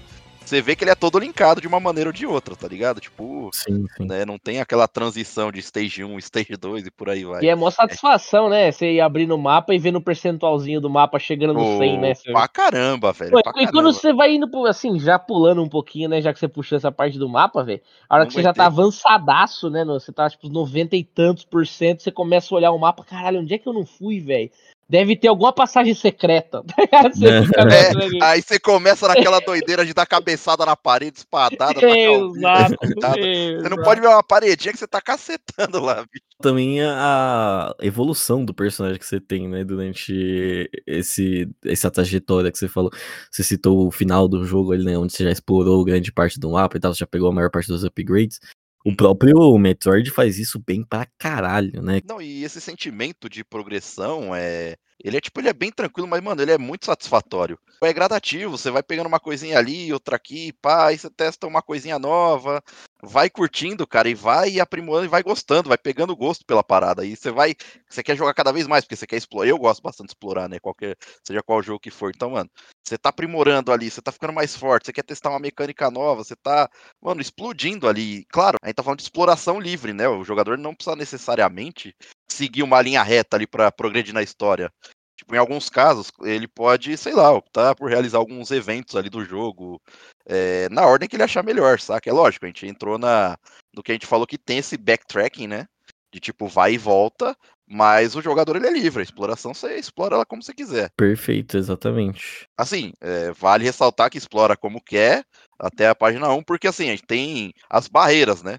você 0.50 0.60
vê 0.60 0.74
que 0.76 0.84
ele 0.84 0.90
é 0.90 0.94
todo 0.94 1.18
linkado 1.18 1.60
de 1.60 1.68
uma 1.68 1.78
maneira 1.80 2.10
ou 2.10 2.12
de 2.12 2.26
outra, 2.26 2.56
tá 2.56 2.66
ligado? 2.68 3.00
Tipo, 3.00 3.50
Sim, 3.52 3.86
sim. 3.96 4.06
né, 4.06 4.24
não 4.24 4.38
tem 4.38 4.60
aquela 4.60 4.88
transição 4.88 5.50
de 5.52 5.60
stage 5.60 6.02
1, 6.04 6.18
stage 6.18 6.56
2 6.56 6.86
e 6.86 6.90
por 6.90 7.08
aí 7.08 7.24
vai. 7.24 7.42
E 7.44 7.48
é 7.48 7.54
mó 7.54 7.70
satisfação, 7.70 8.48
né? 8.48 8.70
Você 8.72 8.92
ir 8.94 9.00
abrindo 9.00 9.34
o 9.34 9.38
mapa 9.38 9.72
e 9.74 9.78
vendo 9.78 9.96
o 9.96 10.02
percentualzinho 10.02 10.80
do 10.80 10.90
mapa 10.90 11.18
chegando 11.18 11.54
no 11.54 11.78
100, 11.78 11.98
né? 12.00 12.14
Você- 12.14 12.32
Pra 12.32 12.48
caramba, 12.48 13.12
velho. 13.12 13.30
Pô, 13.30 13.42
pra 13.42 13.52
e 13.52 13.64
quando 13.66 13.72
caramba. 13.74 13.92
você 13.92 14.12
vai 14.12 14.34
indo, 14.34 14.50
pro- 14.50 14.66
assim, 14.66 14.98
já 14.98 15.18
pulando 15.18 15.62
um 15.62 15.68
pouquinho, 15.68 16.08
né? 16.08 16.20
Já 16.20 16.32
que 16.32 16.38
você 16.40 16.48
puxou 16.48 16.76
essa 16.76 16.90
parte 16.92 17.18
do 17.18 17.28
mapa, 17.28 17.62
velho. 17.62 17.80
A 18.08 18.14
hora 18.16 18.24
Não 18.24 18.28
que 18.28 18.34
você 18.34 18.42
já 18.42 18.50
aguentei. 18.50 18.62
tá 18.64 18.66
avançadaço, 18.66 19.70
né? 19.70 19.84
Você 19.84 20.12
tá, 20.12 20.28
tipo, 20.28 20.48
90 20.48 20.96
e 20.96 21.04
tantos 21.04 21.44
por 21.44 21.66
cento, 21.66 22.02
você 22.02 22.10
começa 22.10 22.52
a 22.54 22.56
olhar 22.56 22.72
o 22.72 22.78
mapa. 22.78 23.04
Caralho, 23.04 23.40
onde 23.40 23.54
é 23.54 23.58
que 23.58 23.68
eu 23.68 23.72
não 23.72 23.86
fui, 23.86 24.20
velho? 24.20 24.50
Deve 24.90 25.14
ter 25.14 25.28
alguma 25.28 25.52
passagem 25.52 25.94
secreta. 25.94 26.64
tá? 26.90 27.08
Você 27.14 27.28
É. 27.28 28.18
É, 28.18 28.24
aí 28.24 28.42
você 28.42 28.58
começa 28.58 29.06
naquela 29.06 29.38
doideira 29.38 29.86
de 29.86 29.94
dar 29.94 30.04
cabeçada 30.04 30.66
na 30.66 30.74
parede, 30.74 31.18
espadada, 31.18 31.80
Exato, 31.80 32.74
espadada. 32.82 33.20
Você 33.60 33.68
não 33.68 33.76
pode 33.84 34.00
ver 34.00 34.08
uma 34.08 34.22
paredinha 34.22 34.72
que 34.72 34.78
você 34.78 34.88
tá 34.88 35.00
cacetando 35.00 35.78
lá, 35.78 36.02
bicho. 36.02 36.24
Também 36.40 36.80
a 36.82 37.74
evolução 37.80 38.44
do 38.44 38.54
personagem 38.54 38.98
que 38.98 39.06
você 39.06 39.20
tem, 39.20 39.46
né? 39.46 39.62
Durante 39.62 40.68
esse, 40.86 41.48
essa 41.64 41.90
trajetória 41.90 42.50
que 42.50 42.58
você 42.58 42.66
falou. 42.66 42.90
Você 43.30 43.44
citou 43.44 43.86
o 43.86 43.90
final 43.90 44.26
do 44.26 44.44
jogo 44.44 44.72
ali, 44.72 44.84
né? 44.84 44.98
Onde 44.98 45.12
você 45.12 45.24
já 45.24 45.30
explorou 45.30 45.84
grande 45.84 46.10
parte 46.10 46.40
do 46.40 46.50
mapa 46.50 46.76
e 46.76 46.80
tal, 46.80 46.94
você 46.94 47.00
já 47.00 47.06
pegou 47.06 47.28
a 47.28 47.32
maior 47.32 47.50
parte 47.50 47.68
dos 47.68 47.84
upgrades. 47.84 48.40
O 48.84 48.94
próprio 48.96 49.58
Metroid 49.58 50.10
faz 50.10 50.38
isso 50.38 50.62
bem 50.66 50.82
pra 50.82 51.06
caralho, 51.18 51.82
né? 51.82 52.00
Não, 52.04 52.20
e 52.20 52.44
esse 52.44 52.60
sentimento 52.60 53.28
de 53.28 53.44
progressão 53.44 54.34
é. 54.34 54.76
Ele 55.02 55.16
é 55.16 55.20
tipo, 55.20 55.40
ele 55.40 55.48
é 55.48 55.52
bem 55.52 55.70
tranquilo, 55.72 56.06
mas, 56.06 56.20
mano, 56.22 56.42
ele 56.42 56.52
é 56.52 56.58
muito 56.58 56.84
satisfatório. 56.84 57.58
É 57.82 57.92
gradativo, 57.92 58.56
você 58.58 58.70
vai 58.70 58.82
pegando 58.82 59.06
uma 59.06 59.18
coisinha 59.18 59.56
ali, 59.58 59.90
outra 59.92 60.16
aqui, 60.16 60.52
pá, 60.60 60.88
aí 60.88 60.98
você 60.98 61.08
testa 61.08 61.46
uma 61.46 61.62
coisinha 61.62 61.98
nova, 61.98 62.62
vai 63.02 63.30
curtindo, 63.30 63.86
cara, 63.86 64.08
e 64.08 64.14
vai 64.14 64.60
aprimorando 64.60 65.06
e 65.06 65.08
vai 65.08 65.22
gostando, 65.22 65.70
vai 65.70 65.78
pegando 65.78 66.14
gosto 66.14 66.44
pela 66.44 66.62
parada. 66.62 67.04
E 67.04 67.16
você 67.16 67.30
vai. 67.30 67.54
Você 67.88 68.02
quer 68.02 68.16
jogar 68.16 68.34
cada 68.34 68.52
vez 68.52 68.66
mais, 68.66 68.84
porque 68.84 68.96
você 68.96 69.06
quer 69.06 69.16
explorar. 69.16 69.48
Eu 69.48 69.58
gosto 69.58 69.82
bastante 69.82 70.08
de 70.08 70.12
explorar, 70.12 70.48
né? 70.48 70.58
Qualquer, 70.60 70.96
seja 71.26 71.42
qual 71.42 71.62
jogo 71.62 71.80
que 71.80 71.90
for. 71.90 72.12
Então, 72.14 72.30
mano, 72.30 72.50
você 72.84 72.98
tá 72.98 73.08
aprimorando 73.08 73.72
ali, 73.72 73.90
você 73.90 74.02
tá 74.02 74.12
ficando 74.12 74.34
mais 74.34 74.54
forte, 74.54 74.86
você 74.86 74.92
quer 74.92 75.04
testar 75.04 75.30
uma 75.30 75.40
mecânica 75.40 75.90
nova, 75.90 76.22
você 76.22 76.36
tá, 76.36 76.68
mano, 77.00 77.20
explodindo 77.22 77.88
ali. 77.88 78.26
Claro, 78.26 78.58
a 78.62 78.66
gente 78.66 78.76
tá 78.76 78.82
falando 78.82 78.98
de 78.98 79.04
exploração 79.04 79.58
livre, 79.58 79.94
né? 79.94 80.08
O 80.08 80.24
jogador 80.24 80.58
não 80.58 80.74
precisa 80.74 80.96
necessariamente 80.96 81.96
seguir 82.32 82.62
uma 82.62 82.80
linha 82.80 83.02
reta 83.02 83.36
ali 83.36 83.46
pra 83.46 83.70
progredir 83.70 84.14
na 84.14 84.22
história. 84.22 84.72
Tipo, 85.16 85.34
em 85.34 85.38
alguns 85.38 85.68
casos, 85.68 86.10
ele 86.22 86.48
pode, 86.48 86.96
sei 86.96 87.12
lá, 87.12 87.30
optar 87.30 87.74
por 87.74 87.90
realizar 87.90 88.16
alguns 88.16 88.50
eventos 88.50 88.96
ali 88.96 89.10
do 89.10 89.22
jogo 89.22 89.80
é, 90.24 90.66
na 90.70 90.86
ordem 90.86 91.06
que 91.06 91.14
ele 91.14 91.22
achar 91.22 91.44
melhor, 91.44 91.78
saca? 91.78 92.08
É 92.08 92.12
lógico, 92.12 92.46
a 92.46 92.48
gente 92.48 92.66
entrou 92.66 92.98
na, 92.98 93.36
no 93.74 93.82
que 93.82 93.92
a 93.92 93.94
gente 93.94 94.06
falou 94.06 94.26
que 94.26 94.38
tem 94.38 94.58
esse 94.58 94.78
backtracking, 94.78 95.46
né? 95.46 95.66
De 96.10 96.18
tipo, 96.18 96.48
vai 96.48 96.72
e 96.72 96.78
volta, 96.78 97.36
mas 97.68 98.16
o 98.16 98.22
jogador 98.22 98.56
ele 98.56 98.66
é 98.66 98.72
livre, 98.72 99.00
a 99.00 99.04
exploração 99.04 99.52
você 99.52 99.76
explora 99.76 100.14
ela 100.14 100.26
como 100.26 100.42
você 100.42 100.54
quiser. 100.54 100.90
Perfeito, 100.96 101.56
exatamente. 101.56 102.48
Assim, 102.56 102.92
é, 103.00 103.30
vale 103.32 103.64
ressaltar 103.64 104.10
que 104.10 104.18
explora 104.18 104.56
como 104.56 104.82
quer 104.82 105.22
até 105.58 105.86
a 105.86 105.94
página 105.94 106.32
1, 106.32 106.42
porque 106.42 106.66
assim, 106.66 106.88
a 106.88 106.92
gente 106.92 107.06
tem 107.06 107.52
as 107.68 107.86
barreiras, 107.86 108.42
né? 108.42 108.58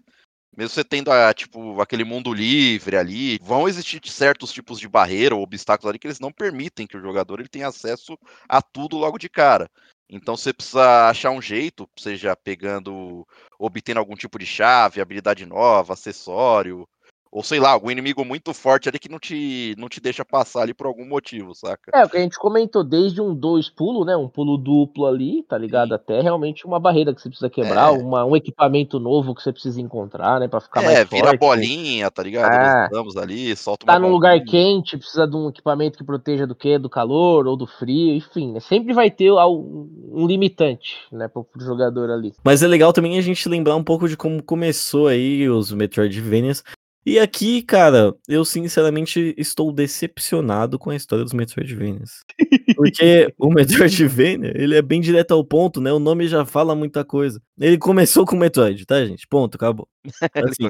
Mesmo 0.55 0.69
você 0.73 0.83
tendo 0.83 1.11
a, 1.11 1.33
tipo, 1.33 1.79
aquele 1.81 2.03
mundo 2.03 2.33
livre 2.33 2.97
ali, 2.97 3.39
vão 3.41 3.69
existir 3.69 4.01
certos 4.09 4.51
tipos 4.51 4.79
de 4.79 4.87
barreira 4.87 5.33
ou 5.35 5.41
obstáculos 5.41 5.89
ali 5.89 5.97
que 5.97 6.07
eles 6.07 6.19
não 6.19 6.31
permitem 6.31 6.85
que 6.85 6.97
o 6.97 7.01
jogador 7.01 7.39
ele 7.39 7.47
tenha 7.47 7.67
acesso 7.67 8.17
a 8.49 8.61
tudo 8.61 8.97
logo 8.97 9.17
de 9.17 9.29
cara. 9.29 9.69
Então 10.09 10.35
você 10.35 10.51
precisa 10.51 11.09
achar 11.09 11.31
um 11.31 11.41
jeito, 11.41 11.89
seja 11.97 12.35
pegando, 12.35 13.25
obtendo 13.57 13.99
algum 13.99 14.15
tipo 14.15 14.37
de 14.37 14.45
chave, 14.45 14.99
habilidade 14.99 15.45
nova, 15.45 15.93
acessório, 15.93 16.85
ou 17.31 17.41
sei 17.41 17.59
lá, 17.59 17.71
algum 17.71 17.89
inimigo 17.89 18.25
muito 18.25 18.53
forte 18.53 18.89
ali 18.89 18.99
que 18.99 19.09
não 19.09 19.17
te, 19.17 19.73
não 19.77 19.87
te 19.87 20.01
deixa 20.01 20.25
passar 20.25 20.63
ali 20.63 20.73
por 20.73 20.85
algum 20.85 21.05
motivo, 21.05 21.55
saca? 21.55 21.89
É, 21.93 22.03
o 22.03 22.09
que 22.09 22.17
a 22.17 22.19
gente 22.19 22.37
comentou, 22.37 22.83
desde 22.83 23.21
um 23.21 23.33
dois 23.33 23.69
pulo, 23.69 24.03
né? 24.03 24.17
Um 24.17 24.27
pulo 24.27 24.57
duplo 24.57 25.05
ali, 25.05 25.43
tá 25.43 25.57
ligado? 25.57 25.89
Sim. 25.89 25.95
Até 25.95 26.21
realmente 26.21 26.65
uma 26.65 26.79
barreira 26.79 27.13
que 27.15 27.21
você 27.21 27.29
precisa 27.29 27.49
quebrar, 27.49 27.87
É. 27.93 27.97
uma, 27.97 28.25
um 28.25 28.35
equipamento 28.35 28.99
novo 28.99 29.33
que 29.33 29.41
você 29.41 29.53
precisa 29.53 29.79
encontrar, 29.79 30.39
né? 30.41 30.47
Pra 30.49 30.59
ficar 30.59 30.81
é, 30.81 30.85
mais 30.85 30.97
forte. 30.99 31.15
vira 31.15 31.37
bolinha, 31.37 32.11
tá 32.11 32.21
ligado? 32.21 32.53
É. 32.53 32.89
Dos 32.89 32.97
ramos 32.97 33.17
ali, 33.17 33.55
solta 33.55 33.85
uma 33.85 33.93
Tá 33.93 33.99
num 33.99 34.09
lugar 34.09 34.37
quente, 34.43 34.97
precisa 34.97 35.25
de 35.25 35.35
um 35.35 35.47
equipamento 35.47 35.97
que 35.97 36.03
proteja 36.03 36.45
do 36.45 36.53
quê? 36.53 36.77
Do 36.77 36.89
calor 36.89 37.47
ou 37.47 37.55
do 37.55 37.65
frio, 37.65 38.13
enfim, 38.13 38.51
né? 38.51 38.59
Sempre 38.59 38.93
vai 38.93 39.09
ter 39.09 39.31
um 39.31 40.27
limitante, 40.27 40.97
né, 41.11 41.27
pro, 41.27 41.45
pro 41.45 41.63
jogador 41.63 42.09
ali. 42.11 42.33
Mas 42.43 42.61
é 42.61 42.67
legal 42.67 42.91
também 42.91 43.17
a 43.17 43.21
gente 43.21 43.47
lembrar 43.47 43.75
um 43.75 43.83
pouco 43.83 44.09
de 44.09 44.17
como 44.17 44.43
começou 44.43 45.07
aí 45.07 45.49
os 45.49 45.71
Metroidvanias. 45.71 46.63
E 47.03 47.17
aqui, 47.17 47.63
cara, 47.63 48.13
eu 48.27 48.45
sinceramente 48.45 49.33
estou 49.35 49.71
decepcionado 49.71 50.77
com 50.77 50.91
a 50.91 50.95
história 50.95 51.23
dos 51.23 51.33
Metroidvanias. 51.33 52.23
Porque 52.77 53.33
o 53.39 53.49
Metroidvania, 53.49 54.53
ele 54.55 54.75
é 54.75 54.81
bem 54.83 55.01
direto 55.01 55.31
ao 55.31 55.43
ponto, 55.43 55.81
né? 55.81 55.91
O 55.91 55.97
nome 55.97 56.27
já 56.27 56.45
fala 56.45 56.75
muita 56.75 57.03
coisa. 57.03 57.41
Ele 57.59 57.77
começou 57.79 58.23
com 58.23 58.35
o 58.35 58.39
Metroid, 58.39 58.85
tá, 58.85 59.03
gente? 59.03 59.27
Ponto, 59.27 59.55
acabou. 59.55 59.87
Assim, 60.35 60.69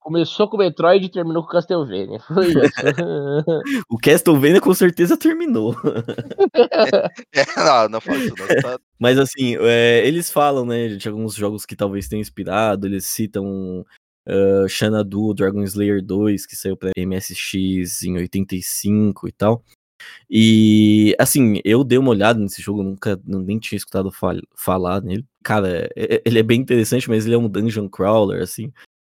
Começou 0.00 0.48
com 0.48 0.56
o 0.56 0.60
Metroid 0.60 1.04
e 1.04 1.10
terminou 1.10 1.42
com 1.42 1.48
o 1.48 1.52
Castlevania. 1.52 2.20
Foi 2.20 2.48
isso. 2.48 2.56
o 3.90 3.98
Castlevania 3.98 4.60
com 4.60 4.72
certeza 4.72 5.18
terminou. 5.18 5.76
É, 7.32 7.44
não, 7.56 7.88
não 7.88 7.98
isso, 8.16 8.34
não. 8.38 8.62
Tá... 8.62 8.78
Mas 8.98 9.18
assim, 9.18 9.56
é, 9.60 10.06
eles 10.06 10.30
falam, 10.30 10.64
né, 10.64 10.88
de 10.88 11.08
alguns 11.08 11.34
jogos 11.34 11.66
que 11.66 11.76
talvez 11.76 12.08
tenham 12.08 12.20
inspirado, 12.20 12.86
eles 12.86 13.04
citam 13.06 13.84
uh, 14.28 14.68
Xanadu, 14.68 15.34
Dragon 15.34 15.62
Slayer 15.62 16.02
2, 16.02 16.46
que 16.46 16.56
saiu 16.56 16.76
pra 16.76 16.92
MSX 16.96 18.02
em 18.04 18.16
85 18.16 19.28
e 19.28 19.32
tal. 19.32 19.64
E 20.28 21.14
assim, 21.18 21.60
eu 21.64 21.84
dei 21.84 21.98
uma 21.98 22.10
olhada 22.10 22.38
nesse 22.38 22.60
jogo, 22.60 22.82
nunca 22.82 23.20
nem 23.24 23.58
tinha 23.58 23.76
escutado 23.76 24.10
fal 24.10 24.34
falar 24.56 25.00
nele. 25.02 25.24
Cara, 25.42 25.88
é- 25.96 26.16
é- 26.16 26.22
ele 26.24 26.38
é 26.38 26.42
bem 26.42 26.60
interessante, 26.60 27.08
mas 27.08 27.24
ele 27.24 27.34
é 27.34 27.38
um 27.38 27.48
dungeon 27.48 27.88
crawler, 27.88 28.42
assim, 28.42 28.72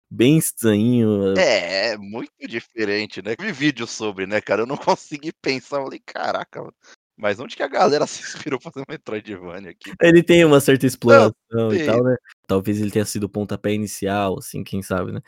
bem 0.10 0.38
estranho. 0.38 1.38
É, 1.38 1.92
é 1.94 1.98
muito 1.98 2.32
diferente, 2.48 3.22
né? 3.22 3.36
Vi 3.40 3.52
vídeos 3.52 3.92
sobre, 3.92 4.26
né, 4.28 4.40
cara? 4.42 4.62
Eu 4.62 4.68
não 4.68 4.78
consegui 4.98 5.32
pensar, 5.42 5.78
eu 5.78 5.84
falei, 5.84 6.02
caraca, 6.06 6.72
mas 7.18 7.40
onde 7.40 7.56
que 7.56 7.64
a 7.64 7.68
galera 7.68 8.06
se 8.08 8.22
inspirou 8.22 8.60
pra 8.60 8.72
fazer 8.72 8.84
um 8.88 8.92
Metroidvania 8.92 9.72
aqui? 9.72 9.92
Ele 10.02 10.22
tem 10.22 10.46
uma 10.46 10.60
certa 10.60 10.86
exploração 10.86 11.74
e 11.74 11.86
tal, 11.86 12.04
né? 12.04 12.16
Talvez 12.46 12.80
ele 12.80 12.92
tenha 12.92 13.06
sido 13.06 13.24
o 13.24 13.30
pontapé 13.30 13.74
inicial, 13.74 14.38
assim, 14.38 14.64
quem 14.64 14.82
sabe, 14.82 15.12
né? 15.12 15.22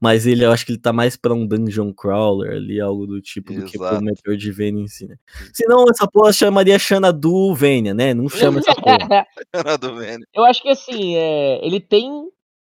Mas 0.00 0.26
ele, 0.26 0.44
eu 0.44 0.52
acho 0.52 0.66
que 0.66 0.72
ele 0.72 0.78
tá 0.78 0.92
mais 0.92 1.16
pra 1.16 1.32
um 1.32 1.46
dungeon 1.46 1.92
crawler 1.92 2.52
ali, 2.52 2.80
algo 2.80 3.06
do 3.06 3.20
tipo, 3.20 3.54
do 3.54 3.64
que 3.64 3.78
pro 3.78 3.86
Exato. 3.86 4.04
Metroidvania 4.04 4.84
em 4.84 4.88
si, 4.88 5.06
né? 5.06 5.16
Senão 5.54 5.86
essa 5.88 6.06
porra 6.06 6.32
chamaria 6.32 6.78
Xanadu 6.78 7.54
Vania, 7.54 7.94
né? 7.94 8.12
Não 8.12 8.28
chama 8.28 8.58
essa 8.58 8.74
porra. 8.74 9.26
Eu 10.34 10.44
acho 10.44 10.60
que 10.62 10.68
assim, 10.68 11.16
é, 11.16 11.64
ele 11.64 11.80
tem 11.80 12.10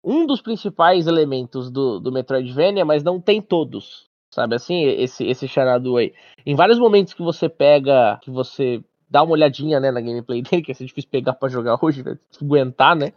um 0.03 0.27
dos 0.27 0.41
principais 0.41 1.07
elementos 1.07 1.71
do, 1.71 2.01
do 2.01 2.11
Metroidvania, 2.11 2.85
mas 2.85 3.03
não 3.03 3.21
tem 3.21 3.43
todos. 3.43 4.08
Sabe 4.31 4.57
assim, 4.57 4.85
esse, 4.85 5.25
esse 5.27 5.49
Xanadu 5.49 5.97
aí. 5.97 6.13
Em 6.45 6.55
vários 6.55 6.79
momentos 6.79 7.15
que 7.15 7.23
você 7.23 7.49
pega, 7.49 8.19
que 8.23 8.31
você 8.31 8.83
dá 9.11 9.23
uma 9.23 9.33
olhadinha 9.33 9.81
né, 9.81 9.91
na 9.91 10.01
gameplay 10.01 10.43
dele, 10.43 10.63
que 10.63 10.75
ser 10.75 10.85
difícil 10.85 11.11
pegar 11.11 11.33
pra 11.35 11.49
jogar 11.49 11.79
hoje, 11.81 12.03
vai 12.03 12.19
aguentar, 12.41 12.95
né? 12.95 13.13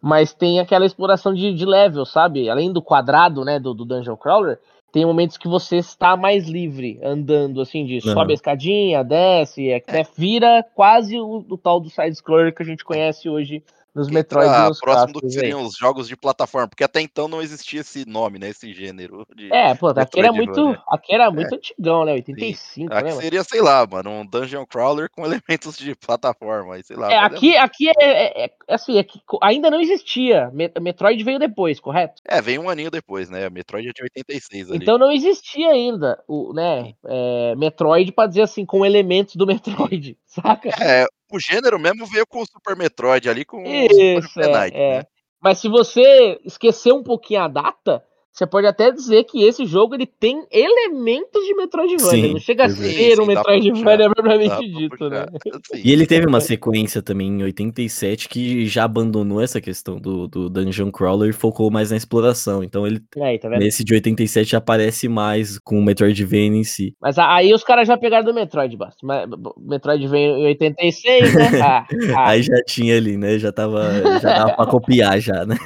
Mas 0.00 0.32
tem 0.32 0.58
aquela 0.58 0.86
exploração 0.86 1.32
de, 1.32 1.52
de 1.52 1.64
level, 1.64 2.04
sabe? 2.04 2.48
Além 2.48 2.72
do 2.72 2.82
quadrado, 2.82 3.44
né, 3.44 3.60
do, 3.60 3.72
do 3.72 3.84
Dungeon 3.84 4.16
Crawler, 4.16 4.58
tem 4.92 5.06
momentos 5.06 5.38
que 5.38 5.48
você 5.48 5.76
está 5.76 6.16
mais 6.16 6.48
livre, 6.48 7.00
andando, 7.02 7.60
assim, 7.60 7.86
de 7.86 8.00
sobe 8.00 8.32
a 8.32 8.34
escadinha, 8.34 9.02
desce, 9.02 9.70
é, 9.70 9.82
né, 9.90 10.02
vira 10.16 10.62
quase 10.74 11.18
o, 11.18 11.44
o 11.48 11.56
tal 11.56 11.80
do 11.80 11.88
side-scroller 11.88 12.54
que 12.54 12.62
a 12.62 12.66
gente 12.66 12.84
conhece 12.84 13.28
hoje 13.28 13.62
nos 13.94 14.08
Metroid 14.08 14.46
e 14.48 14.50
Entra 14.50 14.68
nos 14.68 14.80
próximo 14.80 15.12
do 15.12 15.20
que 15.20 15.26
clássicos 15.26 15.36
aí. 15.36 15.40
seriam 15.40 15.62
os 15.64 15.76
jogos 15.76 16.08
de 16.08 16.16
plataforma, 16.16 16.68
porque 16.68 16.84
até 16.84 17.00
então 17.00 17.28
não 17.28 17.42
existia 17.42 17.80
esse 17.80 18.08
nome, 18.08 18.38
né? 18.38 18.48
Esse 18.48 18.72
gênero 18.72 19.26
de. 19.36 19.52
É, 19.52 19.74
pô, 19.74 19.88
aqui 19.88 20.18
era 20.20 20.32
muito, 20.32 20.50
Metroidvania. 20.50 20.82
aqui 20.88 21.14
era 21.14 21.30
muito 21.30 21.54
antigão, 21.54 22.04
né? 22.04 22.12
85, 22.12 22.90
né? 22.90 22.96
Aqui 23.00 23.08
mano? 23.10 23.20
seria, 23.20 23.44
sei 23.44 23.60
lá, 23.60 23.86
mano, 23.86 24.10
um 24.10 24.26
dungeon 24.26 24.64
crawler 24.66 25.08
com 25.10 25.24
elementos 25.42 25.76
de 25.76 25.94
plataforma, 25.94 26.80
sei 26.82 26.96
lá. 26.96 27.12
É, 27.12 27.20
mas 27.20 27.32
aqui, 27.34 27.56
aqui 27.56 27.88
é, 27.88 27.94
é- 28.00 28.44
é- 28.46 28.50
assim, 28.68 28.98
é 28.98 29.04
co- 29.26 29.38
ainda 29.42 29.70
não 29.70 29.80
existia. 29.80 30.50
Me- 30.52 30.72
Metroid 30.80 31.22
veio 31.22 31.38
depois, 31.38 31.78
correto? 31.80 32.20
É, 32.26 32.40
vem 32.40 32.58
um 32.58 32.68
aninho 32.70 32.90
depois, 32.90 33.28
né? 33.28 33.48
Metroid 33.50 33.88
é 33.88 33.92
de 33.92 34.02
86 34.02 34.70
ali. 34.70 34.78
Então 34.78 34.96
não 34.98 35.10
existia 35.12 35.70
ainda 35.70 36.22
o, 36.26 36.52
né, 36.54 36.94
é, 37.06 37.54
Metroid 37.56 38.10
pra 38.12 38.26
dizer 38.26 38.42
assim, 38.42 38.64
com 38.64 38.86
elementos 38.86 39.36
do 39.36 39.46
Metroid, 39.92 40.16
saca? 40.26 40.70
É, 40.80 41.06
o 41.32 41.40
gênero 41.40 41.78
mesmo 41.78 42.06
veio 42.06 42.26
com 42.26 42.42
o 42.42 42.46
Super 42.46 42.76
Metroid 42.76 43.28
ali, 43.28 43.44
com 43.44 43.62
o 43.62 43.66
Isso, 43.66 44.28
Super 44.28 44.48
é, 44.48 44.60
Knight, 44.60 44.76
é. 44.76 44.98
né? 44.98 45.04
Mas 45.42 45.58
se 45.58 45.68
você 45.68 46.38
esquecer 46.44 46.92
um 46.92 47.02
pouquinho 47.02 47.42
a 47.42 47.48
data, 47.48 48.04
você 48.32 48.46
pode 48.46 48.66
até 48.66 48.90
dizer 48.90 49.24
que 49.24 49.44
esse 49.44 49.64
jogo 49.64 49.94
ele 49.94 50.06
tem 50.06 50.44
elementos 50.50 51.42
de 51.44 51.54
Metroidvania. 51.54 52.24
Sim, 52.26 52.32
não 52.32 52.40
chega 52.40 52.64
a 52.64 52.68
ser 52.68 53.16
Sim, 53.16 53.22
um 53.22 53.26
Metroidvania 53.26 54.10
propriamente 54.10 54.68
dito, 54.68 55.08
né? 55.08 55.22
puxar. 55.22 55.60
Sim. 55.64 55.82
E 55.84 55.92
ele 55.92 56.06
teve 56.06 56.26
uma 56.26 56.40
sequência 56.40 57.02
também 57.02 57.28
em 57.28 57.42
87 57.42 58.28
que 58.28 58.66
já 58.66 58.84
abandonou 58.84 59.40
essa 59.40 59.60
questão 59.60 59.98
do, 59.98 60.26
do 60.26 60.48
Dungeon 60.48 60.90
Crawler 60.90 61.30
e 61.30 61.32
focou 61.32 61.70
mais 61.70 61.90
na 61.90 61.96
exploração. 61.96 62.62
Então 62.64 62.86
ele, 62.86 63.02
Aí, 63.20 63.38
tá 63.38 63.48
vendo? 63.48 63.60
nesse 63.60 63.84
de 63.84 63.94
87, 63.94 64.50
já 64.50 64.58
aparece 64.58 65.08
mais 65.08 65.58
com 65.58 65.78
o 65.78 65.82
Metroidvania 65.82 66.60
em 66.60 66.64
si. 66.64 66.94
Mas 67.00 67.18
aí 67.18 67.52
os 67.52 67.64
caras 67.64 67.86
já 67.86 67.96
pegaram 67.96 68.24
do 68.24 68.34
Metroid, 68.34 68.76
Basta. 68.76 68.98
Mas 69.02 69.28
Metroid 69.58 70.06
veio 70.08 70.36
em 70.38 70.46
86, 70.46 71.34
né? 71.34 71.42
Ah, 71.62 71.86
ah. 72.16 72.30
Aí 72.30 72.42
já 72.42 72.56
tinha 72.66 72.96
ali, 72.96 73.16
né? 73.16 73.38
Já 73.38 73.52
tava. 73.52 73.82
Já 74.20 74.38
dava 74.38 74.54
pra 74.54 74.66
copiar 74.66 75.20
já, 75.20 75.44
né? 75.46 75.56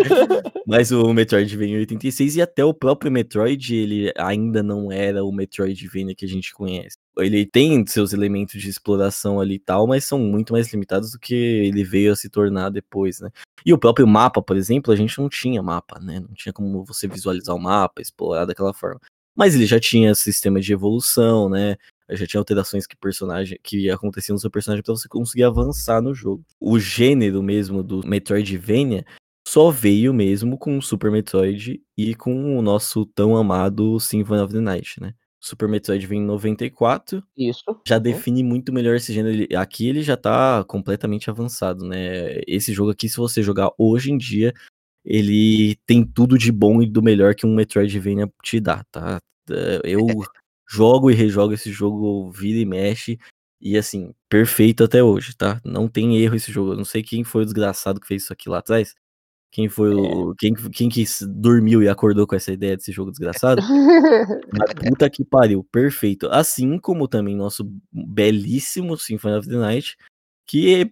Mas 0.66 0.92
o 0.92 1.12
Metroid 1.12 1.56
veio 1.56 1.72
em 1.72 1.80
86 2.02 2.36
e 2.36 2.42
até 2.42 2.64
o 2.64 2.74
próprio 2.74 3.12
Metroid, 3.12 3.74
ele 3.74 4.12
ainda 4.16 4.62
não 4.62 4.90
era 4.90 5.24
o 5.24 5.32
Metroidvania 5.32 6.14
que 6.14 6.24
a 6.24 6.28
gente 6.28 6.52
conhece. 6.52 6.96
Ele 7.16 7.46
tem 7.46 7.86
seus 7.86 8.12
elementos 8.12 8.60
de 8.60 8.68
exploração 8.68 9.40
ali 9.40 9.54
e 9.54 9.58
tal, 9.58 9.86
mas 9.86 10.04
são 10.04 10.18
muito 10.18 10.52
mais 10.52 10.72
limitados 10.72 11.12
do 11.12 11.18
que 11.18 11.34
ele 11.34 11.84
veio 11.84 12.12
a 12.12 12.16
se 12.16 12.28
tornar 12.28 12.70
depois, 12.70 13.20
né? 13.20 13.30
E 13.64 13.72
o 13.72 13.78
próprio 13.78 14.06
mapa, 14.06 14.42
por 14.42 14.56
exemplo, 14.56 14.92
a 14.92 14.96
gente 14.96 15.18
não 15.18 15.28
tinha 15.28 15.62
mapa, 15.62 16.00
né? 16.00 16.20
Não 16.20 16.34
tinha 16.34 16.52
como 16.52 16.84
você 16.84 17.06
visualizar 17.06 17.54
o 17.54 17.60
mapa, 17.60 18.02
explorar 18.02 18.46
daquela 18.46 18.72
forma. 18.72 19.00
Mas 19.34 19.54
ele 19.54 19.66
já 19.66 19.78
tinha 19.78 20.14
sistema 20.14 20.60
de 20.60 20.72
evolução, 20.72 21.48
né? 21.48 21.76
Já 22.10 22.26
tinha 22.26 22.40
alterações 22.40 22.86
que 22.86 22.96
personagem 22.96 23.58
que 23.62 23.88
aconteciam 23.90 24.34
no 24.34 24.40
seu 24.40 24.50
personagem 24.50 24.82
pra 24.82 24.94
você 24.94 25.08
conseguir 25.08 25.44
avançar 25.44 26.02
no 26.02 26.14
jogo. 26.14 26.44
O 26.60 26.78
gênero 26.78 27.42
mesmo 27.42 27.82
do 27.82 28.06
Metroidvania 28.06 29.04
só 29.52 29.70
veio 29.70 30.14
mesmo 30.14 30.56
com 30.56 30.78
o 30.78 30.82
Super 30.82 31.10
Metroid 31.10 31.78
e 31.94 32.14
com 32.14 32.58
o 32.58 32.62
nosso 32.62 33.04
tão 33.04 33.36
amado 33.36 34.00
Symphony 34.00 34.40
of 34.40 34.54
the 34.54 34.60
Night, 34.60 34.98
né? 34.98 35.12
Super 35.38 35.68
Metroid 35.68 36.06
vem 36.06 36.20
em 36.22 36.24
94, 36.24 37.22
Isso. 37.36 37.62
já 37.86 37.96
Uhum. 37.96 38.02
define 38.02 38.42
muito 38.42 38.72
melhor 38.72 38.96
esse 38.96 39.12
gênero. 39.12 39.46
Aqui 39.58 39.88
ele 39.88 40.00
já 40.02 40.16
tá 40.16 40.64
completamente 40.64 41.28
avançado, 41.28 41.84
né? 41.84 42.40
Esse 42.46 42.72
jogo 42.72 42.92
aqui, 42.92 43.08
se 43.10 43.18
você 43.18 43.42
jogar 43.42 43.70
hoje 43.76 44.10
em 44.10 44.16
dia, 44.16 44.54
ele 45.04 45.76
tem 45.84 46.02
tudo 46.02 46.38
de 46.38 46.50
bom 46.50 46.80
e 46.80 46.86
do 46.88 47.02
melhor 47.02 47.34
que 47.34 47.44
um 47.44 47.54
Metroidvania 47.54 48.32
te 48.42 48.58
dá, 48.58 48.84
tá? 48.90 49.18
É, 49.50 49.80
Eu 49.84 50.06
jogo 50.66 51.10
e 51.10 51.14
rejogo 51.14 51.52
esse 51.52 51.70
jogo, 51.70 52.30
vira 52.30 52.58
e 52.58 52.64
mexe, 52.64 53.18
e 53.60 53.76
assim, 53.76 54.14
perfeito 54.30 54.82
até 54.84 55.02
hoje, 55.02 55.36
tá? 55.36 55.60
Não 55.62 55.88
tem 55.88 56.16
erro 56.18 56.36
esse 56.36 56.50
jogo. 56.50 56.72
Eu 56.72 56.76
não 56.76 56.84
sei 56.86 57.02
quem 57.02 57.22
foi 57.22 57.42
o 57.42 57.44
desgraçado 57.44 58.00
que 58.00 58.06
fez 58.06 58.22
isso 58.22 58.32
aqui 58.32 58.48
lá 58.48 58.58
atrás. 58.58 58.94
Quem 59.52 59.68
foi 59.68 59.94
o. 59.94 60.34
Quem, 60.38 60.54
quem 60.54 60.88
que 60.88 61.04
dormiu 61.28 61.82
e 61.82 61.88
acordou 61.88 62.26
com 62.26 62.34
essa 62.34 62.50
ideia 62.50 62.74
desse 62.74 62.90
jogo 62.90 63.10
desgraçado? 63.10 63.60
Mas 64.50 64.72
puta 64.72 65.10
que 65.10 65.22
pariu, 65.24 65.62
perfeito. 65.70 66.26
Assim 66.30 66.78
como 66.78 67.06
também 67.06 67.36
nosso 67.36 67.70
belíssimo 67.92 68.96
Symphony 68.96 69.36
of 69.36 69.46
the 69.48 69.56
Night, 69.56 69.94
que 70.46 70.90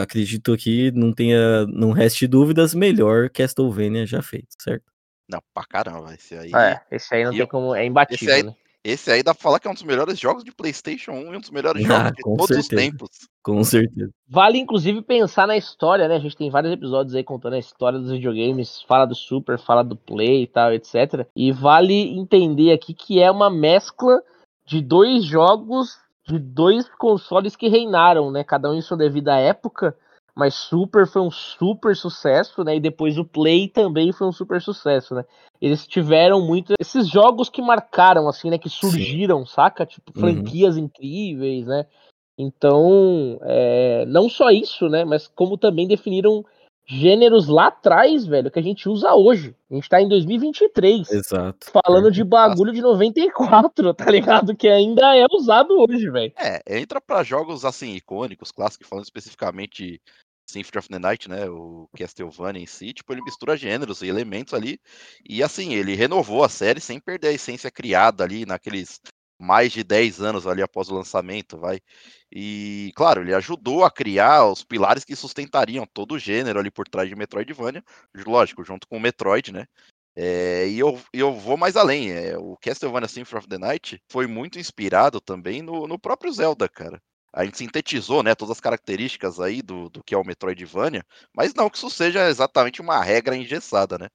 acredito 0.00 0.56
que 0.56 0.90
não 0.92 1.12
tenha, 1.12 1.66
não 1.66 1.92
reste 1.92 2.26
dúvidas, 2.26 2.74
melhor 2.74 3.28
Castlevania 3.28 4.06
já 4.06 4.22
feito, 4.22 4.48
certo? 4.58 4.84
Não, 5.30 5.40
pra 5.54 5.64
caramba, 5.64 6.14
esse 6.14 6.34
aí. 6.34 6.50
É, 6.54 6.80
esse 6.90 7.14
aí 7.14 7.22
não 7.22 7.30
E 7.32 7.34
tem 7.34 7.40
eu- 7.42 7.48
como. 7.48 7.74
É 7.74 7.84
imbatível, 7.84 8.16
esse 8.28 8.32
aí- 8.32 8.42
né? 8.42 8.54
Esse 8.82 9.10
aí 9.10 9.22
dá 9.22 9.34
pra 9.34 9.42
falar 9.42 9.60
que 9.60 9.68
é 9.68 9.70
um 9.70 9.74
dos 9.74 9.82
melhores 9.82 10.18
jogos 10.18 10.42
de 10.42 10.52
PlayStation 10.52 11.12
1 11.12 11.34
e 11.34 11.36
um 11.36 11.40
dos 11.40 11.50
melhores 11.50 11.84
Ah, 11.84 11.88
jogos 11.88 12.12
de 12.12 12.22
todos 12.22 12.56
os 12.56 12.66
certeza. 12.66 12.76
tempos. 12.76 13.10
Com 13.42 13.62
certeza. 13.62 14.10
Vale, 14.28 14.58
inclusive, 14.58 15.02
pensar 15.02 15.46
na 15.46 15.56
história, 15.56 16.08
né? 16.08 16.16
A 16.16 16.20
gente 16.20 16.36
tem 16.36 16.50
vários 16.50 16.72
episódios 16.72 17.14
aí 17.14 17.22
contando 17.22 17.54
a 17.54 17.58
história 17.58 17.98
dos 17.98 18.10
videogames, 18.10 18.82
fala 18.88 19.04
do 19.04 19.14
Super, 19.14 19.58
fala 19.58 19.82
do 19.82 19.96
Play 19.96 20.44
e 20.44 20.46
tal, 20.46 20.72
etc. 20.72 21.26
E 21.36 21.52
vale 21.52 21.94
entender 22.18 22.72
aqui 22.72 22.94
que 22.94 23.20
é 23.20 23.30
uma 23.30 23.50
mescla 23.50 24.22
de 24.64 24.80
dois 24.80 25.24
jogos 25.24 25.98
de 26.26 26.38
dois 26.38 26.88
consoles 26.96 27.56
que 27.56 27.68
reinaram, 27.68 28.30
né? 28.30 28.44
Cada 28.44 28.70
um 28.70 28.74
em 28.74 28.80
sua 28.80 28.96
devida 28.96 29.36
época. 29.36 29.96
Mas 30.34 30.54
Super 30.54 31.06
foi 31.06 31.22
um 31.22 31.30
super 31.30 31.96
sucesso, 31.96 32.62
né? 32.64 32.76
E 32.76 32.80
depois 32.80 33.18
o 33.18 33.24
Play 33.24 33.68
também 33.68 34.12
foi 34.12 34.26
um 34.26 34.32
super 34.32 34.60
sucesso, 34.60 35.14
né? 35.14 35.24
Eles 35.60 35.86
tiveram 35.86 36.40
muito. 36.40 36.74
Esses 36.80 37.08
jogos 37.08 37.48
que 37.48 37.60
marcaram, 37.60 38.28
assim, 38.28 38.50
né? 38.50 38.58
Que 38.58 38.68
surgiram, 38.68 39.44
saca? 39.44 39.84
Tipo, 39.84 40.12
Uhum. 40.14 40.20
franquias 40.20 40.76
incríveis, 40.76 41.66
né? 41.66 41.86
Então, 42.38 43.38
é, 43.42 44.06
não 44.06 44.28
só 44.28 44.50
isso, 44.50 44.88
né? 44.88 45.04
Mas 45.04 45.28
como 45.28 45.58
também 45.58 45.86
definiram 45.86 46.44
gêneros 46.90 47.46
lá 47.46 47.68
atrás, 47.68 48.26
velho, 48.26 48.50
que 48.50 48.58
a 48.58 48.62
gente 48.62 48.88
usa 48.88 49.14
hoje. 49.14 49.54
A 49.70 49.74
gente 49.74 49.88
tá 49.88 50.00
em 50.00 50.08
2023. 50.08 51.08
Exato. 51.10 51.70
Falando 51.70 52.10
de 52.10 52.24
bagulho 52.24 52.72
de 52.72 52.80
94, 52.80 53.94
tá 53.94 54.10
ligado? 54.10 54.56
Que 54.56 54.68
ainda 54.68 55.16
é 55.16 55.24
usado 55.30 55.78
hoje, 55.78 56.10
velho. 56.10 56.32
É, 56.36 56.60
entra 56.80 57.00
pra 57.00 57.22
jogos 57.22 57.64
assim, 57.64 57.94
icônicos, 57.94 58.50
clássicos, 58.50 58.88
falando 58.88 59.04
especificamente 59.04 60.02
Symphony 60.50 60.78
of 60.78 60.88
the 60.88 60.98
Night, 60.98 61.28
né? 61.28 61.48
O 61.48 61.88
Castlevania 61.96 62.60
em 62.60 62.66
si, 62.66 62.92
tipo, 62.92 63.12
ele 63.12 63.22
mistura 63.22 63.56
gêneros 63.56 64.02
e 64.02 64.08
elementos 64.08 64.52
ali. 64.52 64.80
E 65.28 65.44
assim, 65.44 65.74
ele 65.74 65.94
renovou 65.94 66.42
a 66.42 66.48
série 66.48 66.80
sem 66.80 66.98
perder 66.98 67.28
a 67.28 67.32
essência 67.32 67.70
criada 67.70 68.24
ali 68.24 68.44
naqueles 68.44 69.00
mais 69.40 69.72
de 69.72 69.82
10 69.82 70.20
anos 70.20 70.46
ali 70.46 70.62
após 70.62 70.90
o 70.90 70.94
lançamento, 70.94 71.58
vai. 71.58 71.80
E, 72.30 72.92
claro, 72.94 73.22
ele 73.22 73.34
ajudou 73.34 73.84
a 73.84 73.90
criar 73.90 74.44
os 74.46 74.62
pilares 74.62 75.04
que 75.04 75.16
sustentariam 75.16 75.86
todo 75.86 76.12
o 76.12 76.18
gênero 76.18 76.60
ali 76.60 76.70
por 76.70 76.86
trás 76.86 77.08
de 77.08 77.16
Metroidvania, 77.16 77.82
lógico, 78.26 78.62
junto 78.62 78.86
com 78.86 78.98
o 78.98 79.00
Metroid, 79.00 79.52
né? 79.52 79.66
É, 80.14 80.68
e 80.68 80.78
eu, 80.78 81.00
eu 81.12 81.32
vou 81.32 81.56
mais 81.56 81.76
além. 81.76 82.12
É, 82.12 82.36
o 82.36 82.56
Castlevania 82.60 83.08
Symphony 83.08 83.38
of 83.38 83.48
the 83.48 83.58
Night 83.58 84.02
foi 84.10 84.26
muito 84.26 84.58
inspirado 84.58 85.20
também 85.20 85.62
no, 85.62 85.86
no 85.86 85.98
próprio 85.98 86.32
Zelda, 86.32 86.68
cara. 86.68 87.00
A 87.32 87.44
gente 87.44 87.58
sintetizou, 87.58 88.22
né, 88.22 88.34
todas 88.34 88.56
as 88.56 88.60
características 88.60 89.38
aí 89.40 89.62
do, 89.62 89.88
do 89.88 90.02
que 90.02 90.14
é 90.14 90.18
o 90.18 90.24
Metroidvania, 90.24 91.04
mas 91.34 91.54
não 91.54 91.70
que 91.70 91.78
isso 91.78 91.88
seja 91.88 92.28
exatamente 92.28 92.80
uma 92.80 93.02
regra 93.02 93.36
engessada, 93.36 93.96
né? 93.96 94.08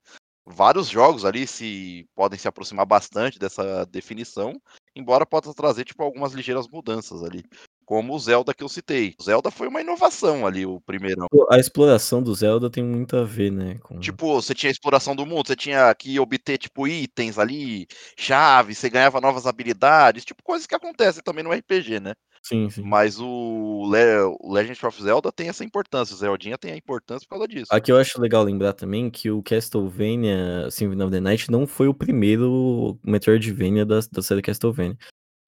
Vários 0.47 0.87
jogos 0.87 1.25
ali 1.25 1.47
se 1.47 2.07
podem 2.13 2.37
se 2.37 2.47
aproximar 2.47 2.85
bastante 2.85 3.39
dessa 3.39 3.83
definição, 3.85 4.53
embora 4.95 5.25
possa 5.25 5.53
trazer 5.53 5.85
tipo 5.85 6.03
algumas 6.03 6.33
ligeiras 6.33 6.67
mudanças 6.67 7.23
ali, 7.23 7.43
como 7.83 8.13
o 8.13 8.19
Zelda 8.19 8.53
que 8.53 8.63
eu 8.63 8.69
citei. 8.69 9.15
O 9.19 9.23
Zelda 9.23 9.49
foi 9.49 9.67
uma 9.67 9.81
inovação 9.81 10.45
ali, 10.45 10.63
o 10.63 10.79
primeirão. 10.81 11.27
A 11.49 11.57
exploração 11.57 12.21
do 12.21 12.33
Zelda 12.35 12.69
tem 12.69 12.83
muito 12.83 13.17
a 13.17 13.23
ver, 13.23 13.51
né? 13.51 13.79
Com... 13.81 13.99
Tipo, 13.99 14.39
você 14.39 14.53
tinha 14.53 14.69
a 14.69 14.71
exploração 14.71 15.15
do 15.15 15.25
mundo, 15.25 15.47
você 15.47 15.55
tinha 15.55 15.93
que 15.95 16.19
obter, 16.19 16.59
tipo, 16.59 16.87
itens 16.87 17.39
ali, 17.39 17.87
chaves, 18.15 18.77
você 18.77 18.89
ganhava 18.89 19.19
novas 19.19 19.47
habilidades, 19.47 20.25
tipo, 20.25 20.43
coisas 20.43 20.67
que 20.67 20.75
acontecem 20.75 21.23
também 21.23 21.43
no 21.43 21.51
RPG, 21.51 21.99
né? 21.99 22.13
Sim, 22.45 22.69
sim. 22.69 22.83
Mas 22.83 23.19
o, 23.19 23.89
Le 23.91 24.37
o 24.39 24.53
Legend 24.53 24.85
of 24.85 25.01
Zelda 25.01 25.31
tem 25.31 25.49
essa 25.49 25.63
importância, 25.63 26.13
o 26.13 26.17
Zeldinha 26.17 26.59
tem 26.59 26.73
a 26.73 26.77
importância 26.77 27.25
por 27.27 27.37
causa 27.37 27.47
disso. 27.47 27.65
Aqui 27.71 27.91
eu 27.91 27.97
acho 27.97 28.21
legal 28.21 28.43
lembrar 28.43 28.73
também 28.73 29.09
que 29.09 29.31
o 29.31 29.41
Castlevania 29.41 30.69
Symphony 30.69 31.01
of 31.01 31.11
the 31.11 31.19
Night 31.19 31.49
não 31.49 31.65
foi 31.65 31.87
o 31.87 31.93
primeiro 31.93 32.99
Metroidvania 33.03 33.83
da, 33.83 33.99
da 34.11 34.21
série 34.21 34.43
Castlevania. 34.43 34.95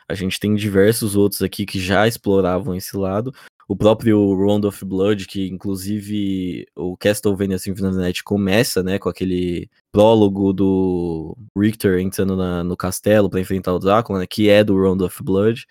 A 0.10 0.16
gente 0.16 0.40
tem 0.40 0.56
diversos 0.56 1.16
outros 1.16 1.44
aqui 1.44 1.68
que 1.68 1.80
já 1.80 2.08
exploravam 2.08 2.74
esse 2.74 2.98
lado. 2.98 3.32
O 3.68 3.76
próprio 3.76 4.34
Round 4.34 4.66
of 4.66 4.84
Blood, 4.84 5.28
que 5.28 5.48
inclusive 5.48 6.66
o 6.76 6.98
Castlevania 6.98 7.60
Symphony 7.60 7.90
of 7.90 7.98
the 7.98 8.02
Night 8.02 8.24
começa, 8.24 8.82
né, 8.82 8.98
com 8.98 9.10
aquele 9.10 9.70
prólogo 9.92 10.52
do 10.52 11.38
Richter 11.56 12.00
entrando 12.00 12.36
na, 12.36 12.64
no 12.64 12.76
castelo 12.76 13.30
para 13.30 13.42
enfrentar 13.42 13.74
o 13.74 13.80
Drácula, 13.80 14.20
né, 14.20 14.26
que 14.26 14.50
é 14.50 14.64
do 14.64 14.82
Round 14.82 15.04
of 15.04 15.22
Blood. 15.22 15.68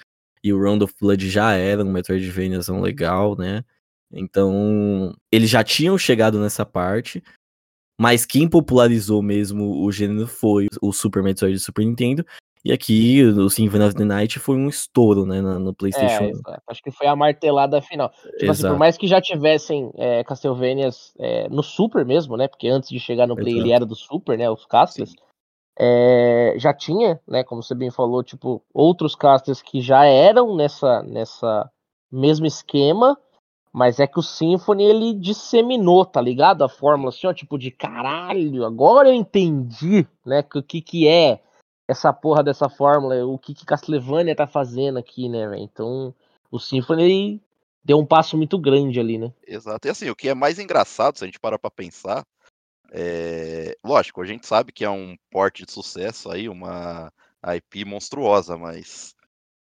E 0.46 0.52
o 0.52 0.62
Round 0.62 0.84
of 0.84 0.94
Blood 1.00 1.28
já 1.28 1.54
era 1.54 1.82
um 1.82 1.90
Metroidvaniazão 1.90 2.80
legal, 2.80 3.36
né? 3.36 3.64
Então, 4.12 5.12
eles 5.32 5.50
já 5.50 5.64
tinham 5.64 5.98
chegado 5.98 6.38
nessa 6.38 6.64
parte, 6.64 7.20
mas 8.00 8.24
quem 8.24 8.48
popularizou 8.48 9.20
mesmo 9.20 9.84
o 9.84 9.90
gênero 9.90 10.28
foi 10.28 10.68
o 10.80 10.92
Super 10.92 11.20
Metroid 11.20 11.56
do 11.56 11.60
Super 11.60 11.84
Nintendo. 11.84 12.24
E 12.64 12.70
aqui, 12.70 13.24
o 13.24 13.50
Symphony 13.50 13.86
of 13.86 13.96
the 13.96 14.04
Night 14.04 14.38
foi 14.38 14.56
um 14.56 14.68
estouro, 14.68 15.26
né, 15.26 15.40
no 15.40 15.74
PlayStation. 15.74 16.40
É, 16.48 16.58
acho 16.70 16.80
que 16.80 16.92
foi 16.92 17.08
a 17.08 17.16
martelada 17.16 17.82
final. 17.82 18.12
Tipo 18.38 18.52
assim, 18.52 18.68
por 18.68 18.78
mais 18.78 18.96
que 18.96 19.08
já 19.08 19.20
tivessem 19.20 19.90
é, 19.96 20.22
Castlevanias 20.22 21.12
é, 21.18 21.48
no 21.48 21.64
Super 21.64 22.06
mesmo, 22.06 22.36
né, 22.36 22.46
porque 22.46 22.68
antes 22.68 22.88
de 22.88 23.00
chegar 23.00 23.26
no 23.26 23.34
Play 23.34 23.54
exato. 23.54 23.66
ele 23.66 23.72
era 23.72 23.84
do 23.84 23.96
Super, 23.96 24.38
né, 24.38 24.48
os 24.48 24.64
Castles, 24.64 25.12
é, 25.78 26.54
já 26.56 26.72
tinha, 26.72 27.20
né, 27.26 27.44
como 27.44 27.62
você 27.62 27.74
bem 27.74 27.90
falou, 27.90 28.22
tipo, 28.22 28.62
outros 28.72 29.14
casters 29.14 29.60
que 29.60 29.80
já 29.80 30.04
eram 30.04 30.56
nessa, 30.56 31.02
nessa 31.02 31.70
mesmo 32.10 32.46
esquema, 32.46 33.18
mas 33.72 34.00
é 34.00 34.06
que 34.06 34.18
o 34.18 34.22
Symphony 34.22 34.84
ele 34.84 35.14
disseminou, 35.14 36.06
tá 36.06 36.20
ligado? 36.20 36.64
A 36.64 36.68
fórmula 36.68 37.10
assim, 37.10 37.26
ó, 37.26 37.34
tipo 37.34 37.58
de 37.58 37.70
caralho, 37.70 38.64
agora 38.64 39.10
eu 39.10 39.14
entendi, 39.14 40.06
né, 40.24 40.42
o 40.54 40.62
que 40.62 40.80
que 40.80 41.06
é 41.06 41.40
essa 41.86 42.12
porra 42.12 42.42
dessa 42.42 42.68
fórmula, 42.68 43.24
o 43.26 43.38
que 43.38 43.54
que 43.54 43.66
Castlevania 43.66 44.34
tá 44.34 44.46
fazendo 44.46 44.98
aqui, 44.98 45.28
né, 45.28 45.46
véio? 45.46 45.62
Então, 45.62 46.14
o 46.50 46.58
Symphony 46.58 47.40
deu 47.84 47.98
um 47.98 48.06
passo 48.06 48.36
muito 48.36 48.58
grande 48.58 48.98
ali, 48.98 49.18
né? 49.18 49.32
Exato. 49.46 49.86
E 49.86 49.90
assim, 49.90 50.10
o 50.10 50.16
que 50.16 50.28
é 50.28 50.34
mais 50.34 50.58
engraçado, 50.58 51.16
se 51.16 51.24
a 51.24 51.26
gente 51.26 51.38
parar 51.38 51.58
pra 51.58 51.70
pensar, 51.70 52.24
é... 52.96 53.76
lógico, 53.84 54.22
a 54.22 54.26
gente 54.26 54.46
sabe 54.46 54.72
que 54.72 54.84
é 54.84 54.90
um 54.90 55.16
porte 55.30 55.66
de 55.66 55.72
sucesso 55.72 56.30
aí, 56.30 56.48
uma 56.48 57.12
IP 57.54 57.84
monstruosa, 57.84 58.56
mas 58.56 59.14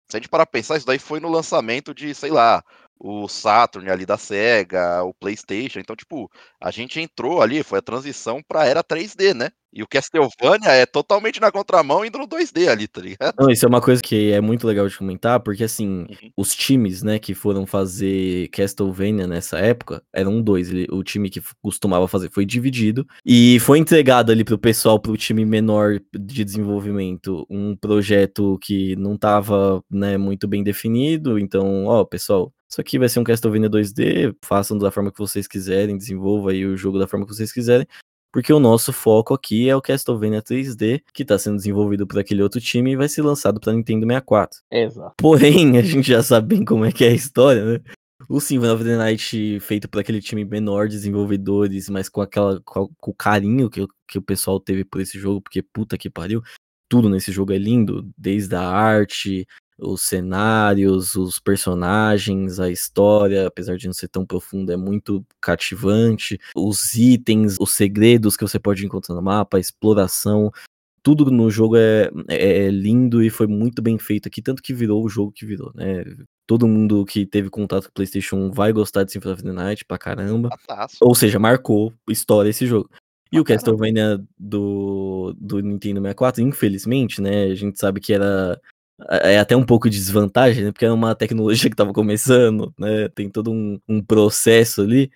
se 0.08 0.16
a 0.16 0.20
gente 0.20 0.28
parar 0.28 0.44
pra 0.44 0.58
pensar, 0.58 0.76
isso 0.76 0.86
daí 0.86 0.98
foi 0.98 1.20
no 1.20 1.28
lançamento 1.28 1.94
de, 1.94 2.12
sei 2.12 2.30
lá, 2.30 2.64
o 3.00 3.26
Saturn 3.26 3.90
ali 3.90 4.04
da 4.04 4.18
Sega, 4.18 5.02
o 5.02 5.14
PlayStation. 5.14 5.80
Então, 5.80 5.96
tipo, 5.96 6.30
a 6.60 6.70
gente 6.70 7.00
entrou 7.00 7.40
ali, 7.40 7.62
foi 7.62 7.78
a 7.78 7.82
transição 7.82 8.42
pra 8.46 8.66
era 8.66 8.84
3D, 8.84 9.34
né? 9.34 9.50
E 9.72 9.84
o 9.84 9.86
Castlevania 9.86 10.72
é 10.72 10.84
totalmente 10.84 11.40
na 11.40 11.52
contramão 11.52 12.04
indo 12.04 12.18
no 12.18 12.26
2D 12.26 12.68
ali, 12.68 12.88
tá 12.88 13.00
ligado? 13.00 13.34
Não, 13.38 13.48
isso 13.48 13.64
é 13.64 13.68
uma 13.68 13.80
coisa 13.80 14.02
que 14.02 14.32
é 14.32 14.40
muito 14.40 14.66
legal 14.66 14.88
de 14.88 14.98
comentar, 14.98 15.38
porque 15.38 15.62
assim, 15.62 16.06
uhum. 16.10 16.32
os 16.36 16.54
times, 16.56 17.04
né, 17.04 17.20
que 17.20 17.34
foram 17.34 17.64
fazer 17.64 18.48
Castlevania 18.48 19.28
nessa 19.28 19.58
época, 19.58 20.02
eram 20.12 20.42
dois. 20.42 20.70
o 20.90 21.04
time 21.04 21.30
que 21.30 21.40
costumava 21.62 22.08
fazer 22.08 22.30
foi 22.32 22.44
dividido 22.44 23.06
e 23.24 23.60
foi 23.60 23.78
entregado 23.78 24.32
ali 24.32 24.44
pro 24.44 24.58
pessoal, 24.58 24.98
pro 24.98 25.16
time 25.16 25.44
menor 25.44 26.00
de 26.12 26.44
desenvolvimento, 26.44 27.46
um 27.48 27.76
projeto 27.76 28.58
que 28.60 28.96
não 28.96 29.16
tava, 29.16 29.84
né, 29.88 30.18
muito 30.18 30.48
bem 30.48 30.64
definido. 30.64 31.38
Então, 31.38 31.86
ó, 31.86 32.04
pessoal, 32.04 32.52
isso 32.70 32.80
aqui 32.80 32.98
vai 32.98 33.08
ser 33.08 33.20
um 33.20 33.24
Castlevania 33.24 33.68
2D, 33.68 34.36
façam 34.44 34.78
da 34.78 34.90
forma 34.90 35.10
que 35.10 35.18
vocês 35.18 35.46
quiserem, 35.46 35.96
desenvolva 35.96 36.52
aí 36.52 36.64
o 36.64 36.76
jogo 36.76 36.98
da 36.98 37.06
forma 37.06 37.26
que 37.26 37.34
vocês 37.34 37.52
quiserem 37.52 37.86
porque 38.32 38.52
o 38.52 38.60
nosso 38.60 38.92
foco 38.92 39.34
aqui 39.34 39.68
é 39.68 39.74
o 39.74 39.82
Castlevania 39.82 40.42
3D, 40.42 41.02
que 41.12 41.22
está 41.22 41.38
sendo 41.38 41.56
desenvolvido 41.56 42.06
por 42.06 42.18
aquele 42.18 42.42
outro 42.42 42.60
time 42.60 42.92
e 42.92 42.96
vai 42.96 43.08
ser 43.08 43.22
lançado 43.22 43.60
para 43.60 43.72
Nintendo 43.72 44.06
64. 44.06 44.60
Exato. 44.70 45.14
Porém, 45.18 45.76
a 45.78 45.82
gente 45.82 46.08
já 46.08 46.22
sabe 46.22 46.56
bem 46.56 46.64
como 46.64 46.84
é 46.84 46.92
que 46.92 47.04
é 47.04 47.08
a 47.08 47.14
história, 47.14 47.64
né? 47.64 47.80
O 48.28 48.38
Symphony 48.38 48.72
of 48.72 48.84
the 48.84 48.96
Night 48.96 49.60
feito 49.60 49.88
por 49.88 50.00
aquele 50.00 50.20
time 50.20 50.44
menor 50.44 50.86
de 50.86 50.94
desenvolvedores, 50.94 51.88
mas 51.88 52.08
com 52.08 52.20
aquela 52.20 52.60
com, 52.60 52.88
o 53.02 53.14
carinho 53.14 53.70
que, 53.70 53.86
que 54.06 54.18
o 54.18 54.22
pessoal 54.22 54.60
teve 54.60 54.84
por 54.84 55.00
esse 55.00 55.18
jogo, 55.18 55.40
porque 55.40 55.62
puta 55.62 55.96
que 55.96 56.10
pariu, 56.10 56.42
tudo 56.88 57.08
nesse 57.08 57.32
jogo 57.32 57.52
é 57.52 57.58
lindo, 57.58 58.08
desde 58.18 58.54
a 58.54 58.62
arte, 58.62 59.46
os 59.80 60.02
cenários, 60.02 61.14
os 61.14 61.38
personagens, 61.38 62.60
a 62.60 62.70
história, 62.70 63.46
apesar 63.46 63.76
de 63.76 63.86
não 63.86 63.94
ser 63.94 64.08
tão 64.08 64.24
profunda, 64.24 64.74
é 64.74 64.76
muito 64.76 65.24
cativante. 65.40 66.38
Os 66.54 66.94
itens, 66.94 67.56
os 67.58 67.70
segredos 67.70 68.36
que 68.36 68.46
você 68.46 68.58
pode 68.58 68.84
encontrar 68.84 69.14
no 69.14 69.22
mapa, 69.22 69.56
a 69.56 69.60
exploração, 69.60 70.50
tudo 71.02 71.30
no 71.30 71.50
jogo 71.50 71.76
é, 71.76 72.10
é, 72.28 72.66
é 72.66 72.70
lindo 72.70 73.22
e 73.22 73.30
foi 73.30 73.46
muito 73.46 73.80
bem 73.80 73.98
feito 73.98 74.28
aqui, 74.28 74.42
tanto 74.42 74.62
que 74.62 74.74
virou 74.74 75.04
o 75.04 75.08
jogo 75.08 75.32
que 75.32 75.46
virou, 75.46 75.72
né? 75.74 76.04
Todo 76.46 76.66
mundo 76.66 77.04
que 77.04 77.24
teve 77.24 77.48
contato 77.48 77.84
com 77.84 77.90
o 77.90 77.94
PlayStation 77.94 78.50
vai 78.50 78.72
gostar 78.72 79.04
de 79.04 79.12
Symphony 79.12 79.34
of 79.34 79.42
the 79.42 79.52
Night 79.52 79.84
pra 79.84 79.96
caramba. 79.96 80.50
Fantástico. 80.50 81.06
Ou 81.06 81.14
seja, 81.14 81.38
marcou 81.38 81.92
história 82.08 82.50
esse 82.50 82.66
jogo. 82.66 82.90
E 83.32 83.38
o 83.38 83.44
Castlevania 83.44 84.20
do, 84.36 85.32
do 85.38 85.60
Nintendo 85.60 86.00
64, 86.00 86.42
infelizmente, 86.42 87.22
né? 87.22 87.44
A 87.44 87.54
gente 87.54 87.78
sabe 87.78 88.00
que 88.00 88.12
era 88.12 88.60
é 89.08 89.38
até 89.38 89.56
um 89.56 89.64
pouco 89.64 89.88
de 89.88 89.96
desvantagem, 89.98 90.64
né? 90.64 90.72
Porque 90.72 90.84
é 90.84 90.92
uma 90.92 91.14
tecnologia 91.14 91.68
que 91.68 91.74
estava 91.74 91.92
começando, 91.92 92.72
né? 92.78 93.08
Tem 93.08 93.28
todo 93.30 93.50
um, 93.50 93.78
um, 93.88 94.02
processo 94.02 94.82
ali. 94.82 95.10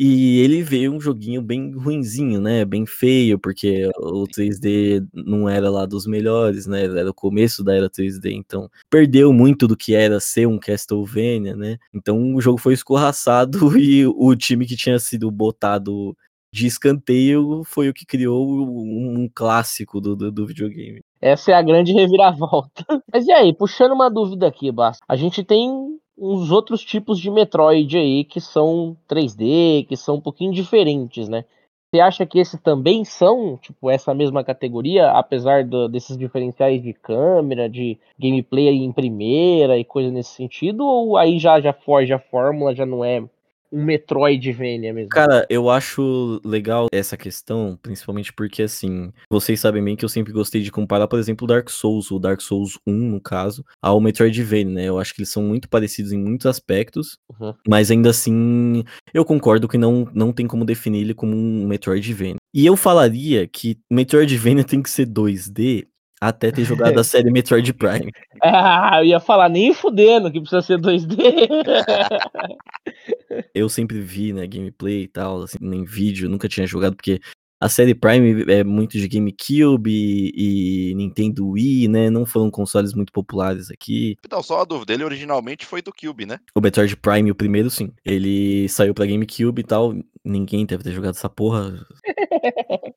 E 0.00 0.38
ele 0.40 0.62
veio 0.62 0.92
um 0.92 1.00
joguinho 1.00 1.42
bem 1.42 1.72
ruinzinho, 1.72 2.40
né? 2.40 2.64
Bem 2.64 2.86
feio, 2.86 3.38
porque 3.38 3.90
o 3.96 4.24
3D 4.28 5.04
não 5.12 5.48
era 5.48 5.68
lá 5.68 5.86
dos 5.86 6.06
melhores, 6.06 6.66
né? 6.66 6.84
Era 6.84 7.10
o 7.10 7.14
começo 7.14 7.64
da 7.64 7.74
era 7.74 7.90
3D, 7.90 8.32
então 8.32 8.70
perdeu 8.88 9.32
muito 9.32 9.66
do 9.66 9.76
que 9.76 9.94
era 9.94 10.20
ser 10.20 10.46
um 10.46 10.58
Castlevania, 10.58 11.56
né? 11.56 11.78
Então 11.92 12.34
o 12.34 12.40
jogo 12.40 12.58
foi 12.58 12.74
escorraçado 12.74 13.58
e 13.78 14.06
o 14.06 14.36
time 14.36 14.66
que 14.66 14.76
tinha 14.76 14.98
sido 15.00 15.30
botado 15.30 16.16
de 16.52 16.66
escanteio 16.66 17.62
foi 17.64 17.88
o 17.88 17.94
que 17.94 18.06
criou 18.06 18.46
um, 18.46 19.22
um 19.22 19.30
clássico 19.32 20.00
do, 20.00 20.16
do, 20.16 20.32
do, 20.32 20.46
videogame. 20.46 21.00
Essa 21.20 21.52
é 21.52 21.54
a 21.54 21.62
grande 21.62 21.92
reviravolta. 21.92 22.84
Mas 23.12 23.26
e 23.26 23.32
aí, 23.32 23.52
puxando 23.52 23.92
uma 23.92 24.10
dúvida 24.10 24.46
aqui, 24.46 24.70
Basta. 24.72 25.04
A 25.08 25.16
gente 25.16 25.44
tem 25.44 25.98
uns 26.16 26.50
outros 26.50 26.82
tipos 26.82 27.18
de 27.18 27.30
Metroid 27.30 27.96
aí 27.96 28.24
que 28.24 28.40
são 28.40 28.96
3D, 29.08 29.86
que 29.86 29.96
são 29.96 30.16
um 30.16 30.20
pouquinho 30.20 30.52
diferentes, 30.52 31.28
né? 31.28 31.44
Você 31.90 32.00
acha 32.00 32.26
que 32.26 32.38
esses 32.38 32.60
também 32.60 33.02
são, 33.02 33.56
tipo, 33.56 33.88
essa 33.88 34.12
mesma 34.12 34.44
categoria, 34.44 35.10
apesar 35.12 35.64
do, 35.64 35.88
desses 35.88 36.18
diferenciais 36.18 36.82
de 36.82 36.92
câmera, 36.92 37.66
de 37.66 37.98
gameplay 38.18 38.84
em 38.84 38.92
primeira 38.92 39.78
e 39.78 39.84
coisa 39.84 40.10
nesse 40.10 40.32
sentido? 40.32 40.84
Ou 40.84 41.16
aí 41.16 41.38
já, 41.38 41.58
já 41.60 41.72
foge 41.72 42.12
a 42.12 42.18
fórmula, 42.18 42.74
já 42.74 42.84
não 42.84 43.02
é 43.02 43.24
um 43.72 43.84
Metroidvania 43.84 44.92
mesmo. 44.92 45.10
Cara, 45.10 45.46
eu 45.48 45.70
acho 45.70 46.40
legal 46.44 46.88
essa 46.92 47.16
questão, 47.16 47.78
principalmente 47.82 48.32
porque, 48.32 48.62
assim, 48.62 49.12
vocês 49.30 49.60
sabem 49.60 49.82
bem 49.82 49.96
que 49.96 50.04
eu 50.04 50.08
sempre 50.08 50.32
gostei 50.32 50.62
de 50.62 50.72
comparar, 50.72 51.08
por 51.08 51.18
exemplo, 51.18 51.44
o 51.44 51.48
Dark 51.48 51.68
Souls, 51.68 52.10
o 52.10 52.18
Dark 52.18 52.40
Souls 52.40 52.78
1, 52.86 52.92
no 52.92 53.20
caso, 53.20 53.64
ao 53.82 54.00
Metroidvania, 54.00 54.74
né? 54.74 54.84
Eu 54.84 54.98
acho 54.98 55.14
que 55.14 55.20
eles 55.20 55.30
são 55.30 55.42
muito 55.42 55.68
parecidos 55.68 56.12
em 56.12 56.18
muitos 56.18 56.46
aspectos, 56.46 57.18
uhum. 57.38 57.54
mas 57.66 57.90
ainda 57.90 58.10
assim, 58.10 58.84
eu 59.12 59.24
concordo 59.24 59.68
que 59.68 59.78
não, 59.78 60.08
não 60.14 60.32
tem 60.32 60.46
como 60.46 60.64
definir 60.64 61.02
ele 61.02 61.14
como 61.14 61.34
um 61.34 61.66
Metroidvania. 61.66 62.36
E 62.54 62.64
eu 62.64 62.76
falaria 62.76 63.46
que 63.46 63.78
Metroidvania 63.90 64.64
tem 64.64 64.82
que 64.82 64.90
ser 64.90 65.06
2D 65.06 65.86
até 66.20 66.50
ter 66.50 66.64
jogado 66.64 66.98
a 66.98 67.04
série 67.04 67.30
Metroid 67.30 67.72
Prime. 67.74 68.10
Ah, 68.42 68.98
eu 69.00 69.04
ia 69.04 69.20
falar, 69.20 69.48
nem 69.48 69.72
fudendo 69.72 70.30
que 70.30 70.40
precisa 70.40 70.62
ser 70.62 70.78
2D. 70.78 71.16
eu 73.54 73.68
sempre 73.68 74.00
vi, 74.00 74.32
né, 74.32 74.46
gameplay 74.46 75.02
e 75.02 75.08
tal, 75.08 75.42
assim, 75.42 75.58
em 75.60 75.84
vídeo, 75.84 76.28
nunca 76.28 76.48
tinha 76.48 76.66
jogado, 76.66 76.96
porque 76.96 77.20
a 77.60 77.68
série 77.68 77.94
Prime 77.94 78.44
é 78.48 78.62
muito 78.62 78.96
de 78.96 79.08
GameCube 79.08 79.90
e, 79.90 80.90
e 80.90 80.94
Nintendo 80.94 81.48
Wii, 81.48 81.88
né? 81.88 82.08
Não 82.08 82.24
foram 82.24 82.50
consoles 82.52 82.94
muito 82.94 83.12
populares 83.12 83.68
aqui. 83.68 84.16
Então, 84.24 84.40
só 84.42 84.58
uma 84.58 84.66
dúvida, 84.66 84.92
ele 84.92 85.02
originalmente 85.02 85.66
foi 85.66 85.82
do 85.82 85.92
Cube, 85.92 86.24
né? 86.24 86.38
O 86.54 86.60
Metroid 86.60 86.96
Prime, 86.96 87.32
o 87.32 87.34
primeiro, 87.34 87.68
sim. 87.68 87.92
Ele 88.04 88.68
saiu 88.68 88.94
pra 88.94 89.06
GameCube 89.06 89.60
e 89.60 89.64
tal. 89.64 89.92
Ninguém 90.24 90.64
deve 90.66 90.84
ter 90.84 90.92
jogado 90.92 91.16
essa 91.16 91.28
porra. 91.28 91.84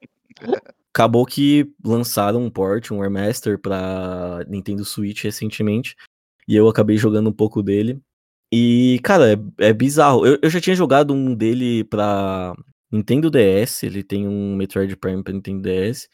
Acabou 0.94 1.26
que 1.26 1.74
lançaram 1.84 2.44
um 2.44 2.50
port, 2.50 2.92
um 2.92 3.00
remaster 3.00 3.58
pra 3.58 4.46
Nintendo 4.48 4.86
Switch 4.86 5.24
recentemente. 5.24 5.96
E 6.48 6.56
eu 6.56 6.68
acabei 6.68 6.98
jogando 6.98 7.32
um 7.32 7.34
pouco 7.34 7.64
dele. 7.64 8.00
E, 8.52 9.00
cara, 9.04 9.34
é, 9.34 9.70
é 9.70 9.74
bizarro. 9.74 10.26
Eu, 10.26 10.38
eu, 10.42 10.50
já 10.50 10.60
tinha 10.60 10.76
jogado 10.76 11.14
um 11.14 11.34
dele 11.34 11.84
pra 11.86 12.54
Nintendo 12.92 13.32
DS. 13.32 13.84
Ele 13.84 14.04
tem 14.04 14.28
um 14.28 14.56
Metroid 14.56 14.96
Prime 14.98 15.24
pra 15.24 15.34
Nintendo 15.34 15.62
DS. 15.62 16.10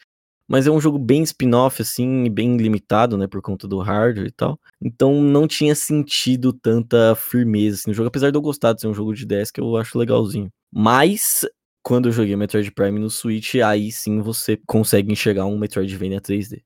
mas 0.48 0.66
é 0.66 0.70
um 0.70 0.80
jogo 0.80 0.98
bem 0.98 1.22
spin-off, 1.22 1.82
assim, 1.82 2.30
bem 2.30 2.56
limitado, 2.56 3.18
né, 3.18 3.26
por 3.26 3.42
conta 3.42 3.66
do 3.68 3.78
hardware 3.80 4.28
e 4.28 4.32
tal. 4.32 4.58
Então 4.80 5.22
não 5.22 5.46
tinha 5.48 5.74
sentido 5.74 6.52
tanta 6.52 7.14
firmeza 7.16 7.76
assim, 7.78 7.90
no 7.90 7.94
jogo, 7.94 8.08
apesar 8.08 8.30
de 8.30 8.38
eu 8.38 8.42
gostar 8.42 8.72
de 8.72 8.80
ser 8.80 8.88
um 8.88 8.94
jogo 8.94 9.14
de 9.14 9.26
DS 9.26 9.50
que 9.50 9.60
eu 9.60 9.76
acho 9.76 9.98
legalzinho. 9.98 10.50
Mas 10.72 11.44
quando 11.82 12.08
eu 12.08 12.12
joguei 12.12 12.36
Metroid 12.36 12.70
Prime 12.72 12.98
no 12.98 13.10
Switch, 13.10 13.56
aí 13.56 13.90
sim 13.90 14.20
você 14.20 14.58
consegue 14.66 15.12
enxergar 15.12 15.46
um 15.46 15.58
Metroidvania 15.58 16.20
3D. 16.20 16.62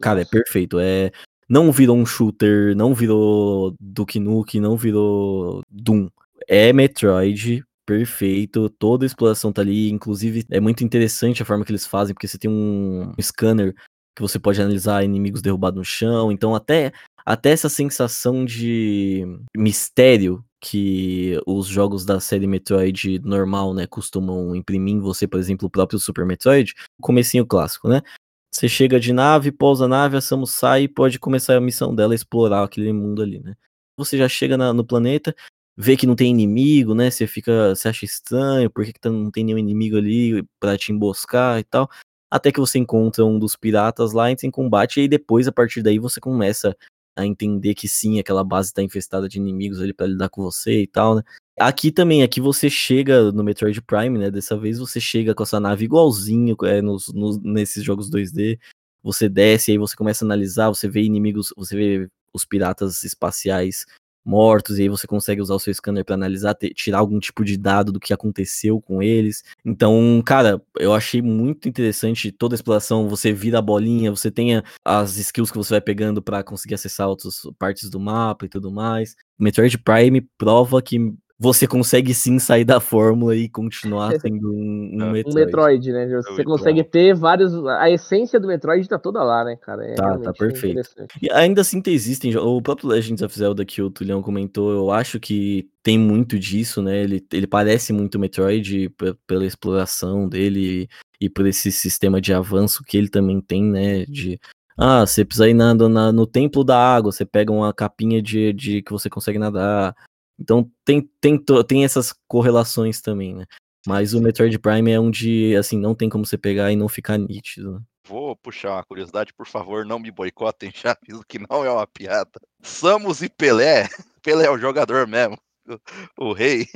Cara, 0.00 0.22
é 0.22 0.24
perfeito. 0.24 0.78
É 0.78 1.10
não 1.48 1.72
virou 1.72 1.96
um 1.96 2.06
shooter, 2.06 2.76
não 2.76 2.94
virou 2.94 3.74
Duke 3.80 4.20
Nukem, 4.20 4.60
não 4.60 4.76
virou 4.76 5.62
Doom. 5.70 6.08
É 6.46 6.72
Metroid 6.72 7.64
perfeito, 7.86 8.68
toda 8.68 9.06
a 9.06 9.08
exploração 9.08 9.50
tá 9.50 9.62
ali, 9.62 9.90
inclusive 9.90 10.44
é 10.50 10.60
muito 10.60 10.84
interessante 10.84 11.42
a 11.42 11.46
forma 11.46 11.64
que 11.64 11.70
eles 11.70 11.86
fazem, 11.86 12.14
porque 12.14 12.28
você 12.28 12.36
tem 12.36 12.50
um 12.50 13.14
scanner 13.18 13.74
que 14.14 14.20
você 14.20 14.38
pode 14.38 14.60
analisar 14.60 15.02
inimigos 15.02 15.40
derrubados 15.40 15.78
no 15.78 15.84
chão, 15.84 16.30
então 16.30 16.54
até 16.54 16.92
até 17.24 17.50
essa 17.50 17.68
sensação 17.68 18.44
de 18.44 19.24
mistério 19.56 20.44
que 20.60 21.40
os 21.46 21.66
jogos 21.66 22.04
da 22.04 22.20
série 22.20 22.46
Metroid 22.46 23.20
normal, 23.20 23.72
né, 23.72 23.86
costumam 23.86 24.54
imprimir 24.54 24.94
em 24.94 25.00
você, 25.00 25.26
por 25.26 25.38
exemplo, 25.38 25.68
o 25.68 25.70
próprio 25.70 25.98
Super 25.98 26.26
Metroid, 26.26 26.74
comecinho 27.00 27.46
clássico, 27.46 27.88
né? 27.88 28.02
Você 28.50 28.68
chega 28.68 28.98
de 28.98 29.12
nave, 29.12 29.52
pousa 29.52 29.84
a 29.84 29.88
nave, 29.88 30.16
a 30.16 30.20
Samus 30.20 30.52
sai 30.52 30.84
e 30.84 30.88
pode 30.88 31.18
começar 31.18 31.56
a 31.56 31.60
missão 31.60 31.94
dela 31.94 32.14
explorar 32.14 32.64
aquele 32.64 32.92
mundo 32.92 33.22
ali, 33.22 33.40
né? 33.40 33.54
Você 33.96 34.16
já 34.16 34.28
chega 34.28 34.56
na, 34.56 34.72
no 34.72 34.84
planeta, 34.84 35.34
vê 35.76 35.96
que 35.96 36.06
não 36.06 36.16
tem 36.16 36.30
inimigo, 36.30 36.94
né? 36.94 37.10
Você 37.10 37.26
fica, 37.26 37.74
você 37.74 37.88
acha 37.88 38.04
estranho, 38.04 38.70
por 38.70 38.84
que, 38.84 38.92
que 38.92 39.00
tá, 39.00 39.10
não 39.10 39.30
tem 39.30 39.44
nenhum 39.44 39.58
inimigo 39.58 39.96
ali 39.96 40.42
para 40.58 40.78
te 40.78 40.92
emboscar 40.92 41.58
e 41.58 41.64
tal. 41.64 41.90
Até 42.30 42.50
que 42.52 42.60
você 42.60 42.78
encontra 42.78 43.24
um 43.24 43.38
dos 43.38 43.56
piratas 43.56 44.12
lá, 44.12 44.30
entra 44.30 44.46
em 44.46 44.50
combate, 44.50 44.98
e 44.98 45.02
aí 45.02 45.08
depois, 45.08 45.48
a 45.48 45.52
partir 45.52 45.82
daí, 45.82 45.98
você 45.98 46.20
começa 46.20 46.76
a 47.16 47.26
entender 47.26 47.74
que 47.74 47.88
sim, 47.88 48.18
aquela 48.18 48.44
base 48.44 48.72
tá 48.72 48.82
infestada 48.82 49.28
de 49.28 49.38
inimigos 49.38 49.80
ali 49.80 49.92
para 49.92 50.06
lidar 50.06 50.28
com 50.28 50.42
você 50.42 50.82
e 50.82 50.86
tal, 50.86 51.16
né? 51.16 51.22
Aqui 51.58 51.90
também, 51.90 52.22
aqui 52.22 52.40
você 52.40 52.70
chega 52.70 53.32
no 53.32 53.42
Metroid 53.42 53.80
Prime, 53.82 54.18
né? 54.18 54.30
Dessa 54.30 54.56
vez 54.56 54.78
você 54.78 55.00
chega 55.00 55.34
com 55.34 55.42
essa 55.42 55.58
nave 55.58 55.84
igualzinho 55.84 56.56
é, 56.64 56.80
nos, 56.80 57.08
nos, 57.08 57.38
nesses 57.42 57.82
jogos 57.82 58.10
2D. 58.10 58.58
Você 59.02 59.28
desce, 59.28 59.72
aí 59.72 59.78
você 59.78 59.96
começa 59.96 60.24
a 60.24 60.26
analisar, 60.26 60.68
você 60.68 60.88
vê 60.88 61.02
inimigos, 61.02 61.52
você 61.56 61.76
vê 61.76 62.08
os 62.32 62.44
piratas 62.44 63.02
espaciais 63.04 63.86
mortos, 64.24 64.78
e 64.78 64.82
aí 64.82 64.88
você 64.90 65.06
consegue 65.06 65.40
usar 65.40 65.54
o 65.54 65.58
seu 65.58 65.72
scanner 65.72 66.04
para 66.04 66.14
analisar, 66.14 66.54
ter, 66.54 66.74
tirar 66.74 66.98
algum 66.98 67.18
tipo 67.18 67.42
de 67.42 67.56
dado 67.56 67.90
do 67.90 67.98
que 67.98 68.12
aconteceu 68.12 68.78
com 68.80 69.02
eles. 69.02 69.42
Então, 69.64 70.22
cara, 70.24 70.60
eu 70.78 70.92
achei 70.92 71.22
muito 71.22 71.68
interessante 71.68 72.30
toda 72.30 72.54
a 72.54 72.56
exploração. 72.56 73.08
Você 73.08 73.32
vira 73.32 73.58
a 73.58 73.62
bolinha, 73.62 74.10
você 74.10 74.30
tem 74.30 74.62
as 74.84 75.16
skills 75.16 75.50
que 75.50 75.56
você 75.56 75.74
vai 75.74 75.80
pegando 75.80 76.20
para 76.20 76.44
conseguir 76.44 76.74
acessar 76.74 77.08
outras 77.08 77.40
partes 77.58 77.88
do 77.88 77.98
mapa 77.98 78.44
e 78.44 78.48
tudo 78.48 78.70
mais. 78.70 79.16
Metroid 79.38 79.78
Prime 79.78 80.20
prova 80.36 80.82
que 80.82 81.14
você 81.40 81.68
consegue 81.68 82.12
sim 82.12 82.38
sair 82.38 82.64
da 82.64 82.80
fórmula 82.80 83.36
e 83.36 83.48
continuar 83.48 84.12
sendo 84.20 84.52
um, 84.52 84.90
um 84.92 85.12
Metroid. 85.12 85.30
Um 85.30 85.34
Metroid, 85.34 85.92
né? 85.92 86.08
Você 86.08 86.42
consegue 86.42 86.82
ter 86.82 87.14
vários. 87.14 87.54
A 87.66 87.88
essência 87.88 88.40
do 88.40 88.48
Metroid 88.48 88.88
tá 88.88 88.98
toda 88.98 89.22
lá, 89.22 89.44
né, 89.44 89.56
cara? 89.56 89.86
É 89.86 89.94
tá, 89.94 90.18
tá 90.18 90.32
perfeito. 90.32 90.80
E 91.22 91.30
ainda 91.30 91.60
assim 91.60 91.80
existem. 91.86 92.36
O 92.36 92.60
próprio 92.60 92.88
Legends 92.88 93.22
of 93.22 93.38
Zelda 93.38 93.64
que 93.64 93.80
o 93.80 93.90
Tulião 93.90 94.20
comentou, 94.20 94.72
eu 94.72 94.90
acho 94.90 95.20
que 95.20 95.68
tem 95.82 95.96
muito 95.98 96.38
disso, 96.38 96.82
né? 96.82 97.02
Ele, 97.02 97.24
ele 97.32 97.46
parece 97.46 97.92
muito 97.92 98.18
Metroid 98.18 98.92
pela 99.26 99.46
exploração 99.46 100.28
dele 100.28 100.88
e 101.20 101.28
por 101.28 101.46
esse 101.46 101.70
sistema 101.70 102.20
de 102.20 102.32
avanço 102.32 102.82
que 102.84 102.96
ele 102.96 103.08
também 103.08 103.40
tem, 103.40 103.62
né? 103.62 104.04
De 104.06 104.40
ah, 104.76 105.04
você 105.04 105.24
precisa 105.24 105.48
ir 105.48 105.54
nadando 105.54 105.88
na, 105.88 106.12
no 106.12 106.24
templo 106.24 106.62
da 106.62 106.78
água, 106.78 107.10
você 107.10 107.24
pega 107.24 107.52
uma 107.52 107.74
capinha 107.74 108.22
de, 108.22 108.52
de 108.52 108.80
que 108.80 108.92
você 108.92 109.10
consegue 109.10 109.38
nadar. 109.38 109.94
Então 110.38 110.70
tem, 110.84 111.08
tem, 111.20 111.42
tem 111.66 111.84
essas 111.84 112.14
correlações 112.26 113.00
também, 113.00 113.34
né? 113.34 113.44
Mas 113.86 114.12
o 114.12 114.20
Metroid 114.20 114.58
Prime 114.58 114.90
é 114.90 115.00
onde, 115.00 115.56
assim, 115.56 115.78
não 115.78 115.94
tem 115.94 116.08
como 116.08 116.26
você 116.26 116.36
pegar 116.36 116.70
e 116.70 116.76
não 116.76 116.88
ficar 116.88 117.16
nítido. 117.16 117.74
Né? 117.74 117.80
Vou 118.06 118.36
puxar 118.36 118.72
uma 118.72 118.84
curiosidade, 118.84 119.32
por 119.34 119.46
favor, 119.46 119.84
não 119.84 119.98
me 119.98 120.10
boicotem, 120.10 120.70
já 120.74 120.92
aviso 120.92 121.24
que 121.26 121.38
não 121.38 121.64
é 121.64 121.70
uma 121.70 121.86
piada. 121.86 122.40
Samus 122.62 123.22
e 123.22 123.28
Pelé, 123.28 123.88
Pelé 124.22 124.46
é 124.46 124.50
o 124.50 124.58
jogador 124.58 125.06
mesmo, 125.06 125.38
o, 125.66 125.78
o 126.30 126.32
rei, 126.32 126.66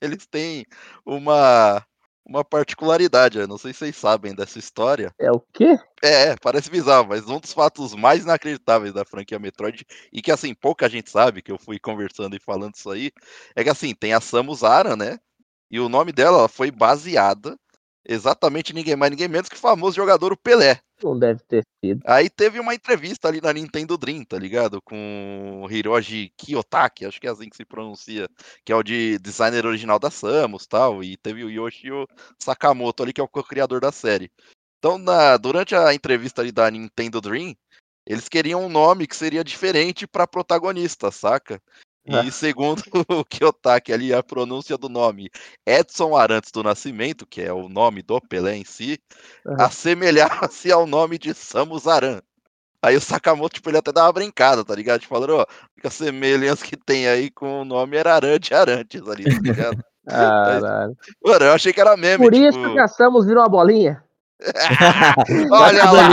eles 0.00 0.26
têm 0.26 0.64
uma 1.06 1.84
uma 2.28 2.44
particularidade, 2.44 3.38
eu 3.38 3.48
não 3.48 3.56
sei 3.56 3.72
se 3.72 3.78
vocês 3.78 3.96
sabem 3.96 4.34
dessa 4.34 4.58
história. 4.58 5.12
É 5.18 5.32
o 5.32 5.40
quê? 5.40 5.78
É, 6.02 6.36
parece 6.36 6.70
bizarro, 6.70 7.08
mas 7.08 7.26
um 7.26 7.40
dos 7.40 7.54
fatos 7.54 7.94
mais 7.94 8.22
inacreditáveis 8.22 8.92
da 8.92 9.04
franquia 9.04 9.38
Metroid, 9.38 9.86
e 10.12 10.20
que 10.20 10.30
assim, 10.30 10.54
pouca 10.54 10.88
gente 10.88 11.10
sabe, 11.10 11.40
que 11.40 11.50
eu 11.50 11.58
fui 11.58 11.78
conversando 11.78 12.36
e 12.36 12.40
falando 12.40 12.74
isso 12.74 12.90
aí, 12.90 13.10
é 13.56 13.64
que 13.64 13.70
assim, 13.70 13.94
tem 13.94 14.12
a 14.12 14.20
Samus 14.20 14.62
Aran, 14.62 14.96
né? 14.96 15.18
E 15.70 15.80
o 15.80 15.88
nome 15.88 16.12
dela 16.12 16.48
foi 16.48 16.70
baseada 16.70 17.58
exatamente 18.08 18.72
ninguém 18.72 18.96
mais, 18.96 19.10
ninguém 19.10 19.28
menos 19.28 19.48
que 19.48 19.56
o 19.56 19.60
famoso 19.60 19.94
jogador 19.94 20.32
o 20.32 20.36
Pelé. 20.36 20.80
Não 21.02 21.16
deve 21.16 21.40
ter 21.46 21.62
sido. 21.84 22.02
Aí 22.04 22.28
teve 22.28 22.58
uma 22.58 22.74
entrevista 22.74 23.28
ali 23.28 23.40
na 23.40 23.52
Nintendo 23.52 23.96
Dream, 23.96 24.24
tá 24.24 24.38
ligado? 24.38 24.80
Com 24.82 25.62
o 25.62 25.70
Hiroji 25.70 26.32
Kiyotaki, 26.36 27.04
acho 27.04 27.20
que 27.20 27.28
é 27.28 27.30
assim 27.30 27.48
que 27.48 27.56
se 27.56 27.64
pronuncia, 27.64 28.28
que 28.64 28.72
é 28.72 28.76
o 28.76 28.82
de 28.82 29.18
designer 29.18 29.64
original 29.66 29.98
da 29.98 30.10
Samus 30.10 30.66
tal. 30.66 31.04
E 31.04 31.16
teve 31.16 31.44
o 31.44 31.50
Yoshio 31.50 32.06
Sakamoto 32.42 33.02
ali, 33.02 33.12
que 33.12 33.20
é 33.20 33.24
o 33.24 33.28
co-criador 33.28 33.80
da 33.80 33.92
série. 33.92 34.30
Então, 34.78 34.98
na, 34.98 35.36
durante 35.36 35.74
a 35.74 35.92
entrevista 35.94 36.40
ali 36.40 36.50
da 36.50 36.70
Nintendo 36.70 37.20
Dream, 37.20 37.54
eles 38.06 38.28
queriam 38.28 38.64
um 38.64 38.68
nome 38.68 39.06
que 39.06 39.14
seria 39.14 39.44
diferente 39.44 40.06
pra 40.06 40.26
protagonista, 40.26 41.10
saca? 41.10 41.60
E 42.08 42.32
segundo 42.32 42.82
o 43.08 43.24
Kiyotaki 43.24 43.92
ali, 43.92 44.14
a 44.14 44.22
pronúncia 44.22 44.78
do 44.78 44.88
nome 44.88 45.30
Edson 45.66 46.16
Arantes 46.16 46.50
do 46.50 46.62
Nascimento, 46.62 47.26
que 47.26 47.42
é 47.42 47.52
o 47.52 47.68
nome 47.68 48.02
do 48.02 48.20
Pelé 48.20 48.56
em 48.56 48.64
si, 48.64 48.98
uhum. 49.46 49.56
assemelhava-se 49.58 50.72
ao 50.72 50.86
nome 50.86 51.18
de 51.18 51.34
Samus 51.34 51.86
Aran. 51.86 52.20
Aí 52.82 52.96
o 52.96 53.00
Sakamoto, 53.00 53.56
tipo, 53.56 53.68
ele 53.68 53.78
até 53.78 53.92
dava 53.92 54.06
uma 54.06 54.12
brincada, 54.12 54.64
tá 54.64 54.74
ligado? 54.74 55.00
Tipo, 55.00 55.14
falando, 55.14 55.36
ó, 55.36 55.46
a 55.84 55.90
semelhança 55.90 56.64
que 56.64 56.76
tem 56.76 57.08
aí 57.08 57.28
com 57.28 57.62
o 57.62 57.64
nome 57.64 57.96
era 57.96 58.14
Arante 58.14 58.54
Arantes 58.54 59.06
ali, 59.08 59.24
tá 59.24 59.40
ligado? 59.42 59.84
Caralho. 60.08 60.96
Mano, 61.22 61.44
eu 61.44 61.52
achei 61.52 61.72
que 61.72 61.80
era 61.80 61.96
meme. 61.96 62.24
Por 62.24 62.32
tipo... 62.32 62.46
isso 62.46 62.72
que 62.72 62.78
a 62.78 62.88
Samus 62.88 63.26
virou 63.26 63.42
uma 63.42 63.48
bolinha? 63.48 64.02
olha 65.50 65.84
lá, 65.90 66.08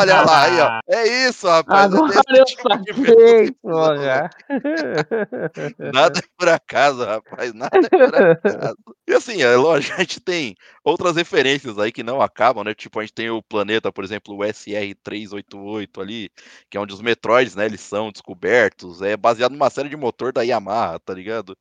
olha 0.00 0.22
lá, 0.22 0.44
aí, 0.44 0.60
ó. 0.60 0.80
É 0.90 1.28
isso, 1.28 1.46
rapaz. 1.46 1.92
Agora 1.94 2.22
eu 2.30 2.44
tipo 2.44 2.62
saquei, 2.68 3.52
porra. 3.62 4.30
Nada 5.94 6.18
é 6.18 6.22
por 6.36 6.48
acaso, 6.48 7.04
rapaz. 7.04 7.54
Nada 7.54 7.78
é 7.78 7.88
por 7.88 8.14
acaso. 8.16 8.76
E 9.06 9.14
assim, 9.14 9.42
é 9.42 9.54
lógico, 9.54 9.94
a 9.94 9.98
gente 10.00 10.20
tem 10.20 10.56
outras 10.84 11.14
referências 11.14 11.78
aí 11.78 11.92
que 11.92 12.02
não 12.02 12.20
acabam, 12.20 12.64
né? 12.64 12.74
Tipo, 12.74 12.98
a 12.98 13.02
gente 13.02 13.14
tem 13.14 13.30
o 13.30 13.42
planeta, 13.42 13.92
por 13.92 14.02
exemplo, 14.02 14.34
o 14.34 14.40
SR-388 14.40 16.02
ali, 16.02 16.30
que 16.68 16.76
é 16.76 16.80
onde 16.80 16.92
os 16.92 17.00
Metroids, 17.00 17.54
né, 17.54 17.66
eles 17.66 17.80
são 17.80 18.10
descobertos. 18.10 19.00
É 19.00 19.16
baseado 19.16 19.52
numa 19.52 19.70
série 19.70 19.88
de 19.88 19.96
motor 19.96 20.32
da 20.32 20.42
Yamaha, 20.42 20.98
tá 20.98 21.14
ligado? 21.14 21.56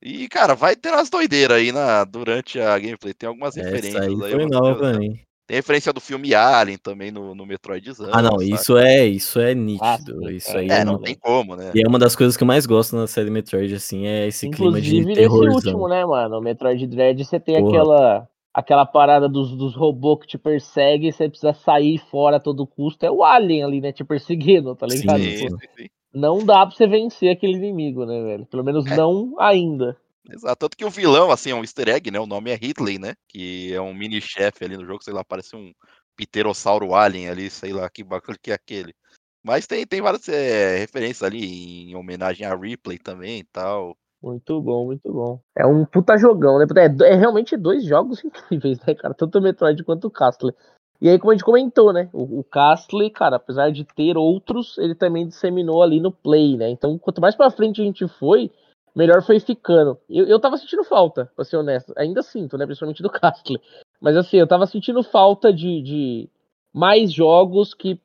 E, 0.00 0.28
cara, 0.28 0.54
vai 0.54 0.76
ter 0.76 0.90
umas 0.90 1.10
doideiras 1.10 1.56
aí 1.56 1.72
na, 1.72 2.04
durante 2.04 2.60
a 2.60 2.78
gameplay. 2.78 3.12
Tem 3.12 3.28
algumas 3.28 3.56
Essa 3.56 3.68
referências 3.68 4.02
aí. 4.02 4.24
aí 4.24 4.32
Foi 4.32 4.46
nova, 4.46 5.02
hein? 5.02 5.27
Tem 5.48 5.56
referência 5.56 5.94
do 5.94 6.00
filme 6.00 6.34
Alien 6.34 6.76
também 6.76 7.10
no, 7.10 7.34
no 7.34 7.46
Metroidzão. 7.46 8.10
Ah, 8.12 8.20
não, 8.20 8.42
isso 8.42 8.76
é, 8.76 9.06
isso 9.06 9.40
é 9.40 9.54
nítido. 9.54 10.26
Ah, 10.26 10.30
isso 10.30 10.54
aí 10.54 10.68
é, 10.68 10.80
é 10.80 10.84
não 10.84 10.98
tem 10.98 11.14
como, 11.14 11.56
né? 11.56 11.72
E 11.74 11.82
é 11.82 11.88
uma 11.88 11.98
das 11.98 12.14
coisas 12.14 12.36
que 12.36 12.42
eu 12.42 12.46
mais 12.46 12.66
gosto 12.66 12.94
na 12.94 13.06
série 13.06 13.30
Metroid, 13.30 13.74
assim, 13.74 14.06
é 14.06 14.26
esse 14.26 14.46
Inclusive, 14.46 14.90
clima 14.90 15.08
de 15.08 15.14
terror. 15.14 15.46
nesse 15.46 15.56
último, 15.56 15.88
né, 15.88 16.04
mano? 16.04 16.36
O 16.36 16.42
Metroid 16.42 16.86
Dread, 16.86 17.24
você 17.24 17.40
tem 17.40 17.60
Porra. 17.60 17.68
aquela 17.68 18.28
aquela 18.52 18.84
parada 18.84 19.26
dos, 19.26 19.56
dos 19.56 19.74
robôs 19.74 20.20
que 20.20 20.26
te 20.26 20.36
perseguem, 20.36 21.10
você 21.10 21.30
precisa 21.30 21.54
sair 21.54 21.96
fora 22.10 22.36
a 22.36 22.40
todo 22.40 22.66
custo. 22.66 23.06
É 23.06 23.10
o 23.10 23.24
Alien 23.24 23.64
ali, 23.64 23.80
né, 23.80 23.90
te 23.90 24.04
perseguindo, 24.04 24.74
tá 24.74 24.86
ligado? 24.86 25.18
Sim, 25.18 25.48
sim, 25.48 25.56
sim. 25.78 25.86
Não 26.12 26.44
dá 26.44 26.66
pra 26.66 26.76
você 26.76 26.86
vencer 26.86 27.30
aquele 27.30 27.54
inimigo, 27.54 28.04
né, 28.04 28.22
velho? 28.22 28.44
Pelo 28.44 28.64
menos 28.64 28.84
é. 28.84 28.94
não 28.94 29.34
ainda. 29.38 29.96
Exato, 30.30 30.56
tanto 30.56 30.76
que 30.76 30.84
o 30.84 30.90
vilão, 30.90 31.30
assim, 31.30 31.50
é 31.50 31.54
um 31.54 31.62
easter 31.62 31.88
egg, 31.88 32.10
né? 32.10 32.20
O 32.20 32.26
nome 32.26 32.50
é 32.50 32.58
Hitley, 32.60 32.98
né? 32.98 33.14
Que 33.28 33.72
é 33.72 33.80
um 33.80 33.94
mini-chefe 33.94 34.64
ali 34.64 34.76
no 34.76 34.84
jogo, 34.84 35.02
sei 35.02 35.14
lá, 35.14 35.24
parece 35.24 35.56
um 35.56 35.72
pterossauro 36.16 36.94
alien 36.94 37.28
ali, 37.28 37.48
sei 37.48 37.72
lá 37.72 37.88
que 37.88 38.04
bagulho 38.04 38.38
que 38.40 38.50
é 38.50 38.54
aquele. 38.54 38.94
Mas 39.42 39.66
tem, 39.66 39.86
tem 39.86 40.02
várias 40.02 40.28
é, 40.28 40.76
referências 40.78 41.22
ali 41.22 41.90
em 41.90 41.94
homenagem 41.94 42.46
a 42.46 42.54
Ripley 42.54 42.98
também 42.98 43.40
e 43.40 43.44
tal. 43.44 43.96
Muito 44.22 44.60
bom, 44.60 44.86
muito 44.86 45.12
bom. 45.12 45.40
É 45.56 45.64
um 45.64 45.84
puta 45.84 46.18
jogão, 46.18 46.58
né? 46.58 46.66
É, 46.76 47.12
é, 47.12 47.14
realmente 47.14 47.56
dois 47.56 47.84
jogos 47.84 48.22
incríveis, 48.24 48.78
né, 48.84 48.94
cara? 48.94 49.14
Tanto 49.14 49.38
o 49.38 49.40
Metroid 49.40 49.82
quanto 49.84 50.08
o 50.08 50.10
Castle. 50.10 50.52
E 51.00 51.08
aí, 51.08 51.18
como 51.18 51.30
a 51.30 51.34
gente 51.34 51.44
comentou, 51.44 51.92
né? 51.92 52.10
O, 52.12 52.40
o 52.40 52.44
Castle, 52.44 53.08
cara, 53.10 53.36
apesar 53.36 53.70
de 53.70 53.84
ter 53.84 54.16
outros, 54.16 54.76
ele 54.78 54.96
também 54.96 55.28
disseminou 55.28 55.82
ali 55.82 56.00
no 56.00 56.10
Play, 56.10 56.56
né? 56.56 56.68
Então, 56.68 56.98
quanto 56.98 57.20
mais 57.20 57.36
pra 57.36 57.52
frente 57.52 57.80
a 57.80 57.84
gente 57.84 58.08
foi, 58.08 58.50
melhor 58.98 59.22
foi 59.22 59.38
ficando. 59.38 59.96
Eu, 60.10 60.26
eu 60.26 60.40
tava 60.40 60.56
sentindo 60.56 60.82
falta, 60.82 61.30
pra 61.36 61.44
ser 61.44 61.56
honesto. 61.56 61.92
Ainda 61.96 62.20
sinto, 62.20 62.58
né? 62.58 62.66
Principalmente 62.66 63.02
do 63.02 63.08
Castle. 63.10 63.60
Mas 64.00 64.16
assim, 64.16 64.38
eu 64.38 64.46
tava 64.46 64.66
sentindo 64.66 65.02
falta 65.04 65.52
de, 65.52 65.80
de, 65.80 66.28
mais 66.72 67.12
jogos 67.12 67.74
que 67.74 68.00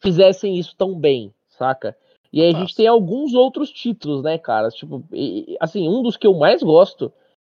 fizessem 0.00 0.58
isso 0.58 0.74
tão 0.76 0.98
bem, 0.98 1.32
saca? 1.50 1.94
E 2.32 2.40
aí 2.40 2.54
a 2.54 2.58
gente 2.58 2.74
tem 2.74 2.86
alguns 2.86 3.34
outros 3.34 3.70
títulos, 3.70 4.22
né, 4.22 4.38
cara? 4.38 4.68
Tipo, 4.70 5.04
e, 5.12 5.54
assim, 5.60 5.86
um 5.86 6.02
dos 6.02 6.16
que 6.16 6.26
eu 6.26 6.32
mais 6.32 6.62
gosto, 6.62 7.12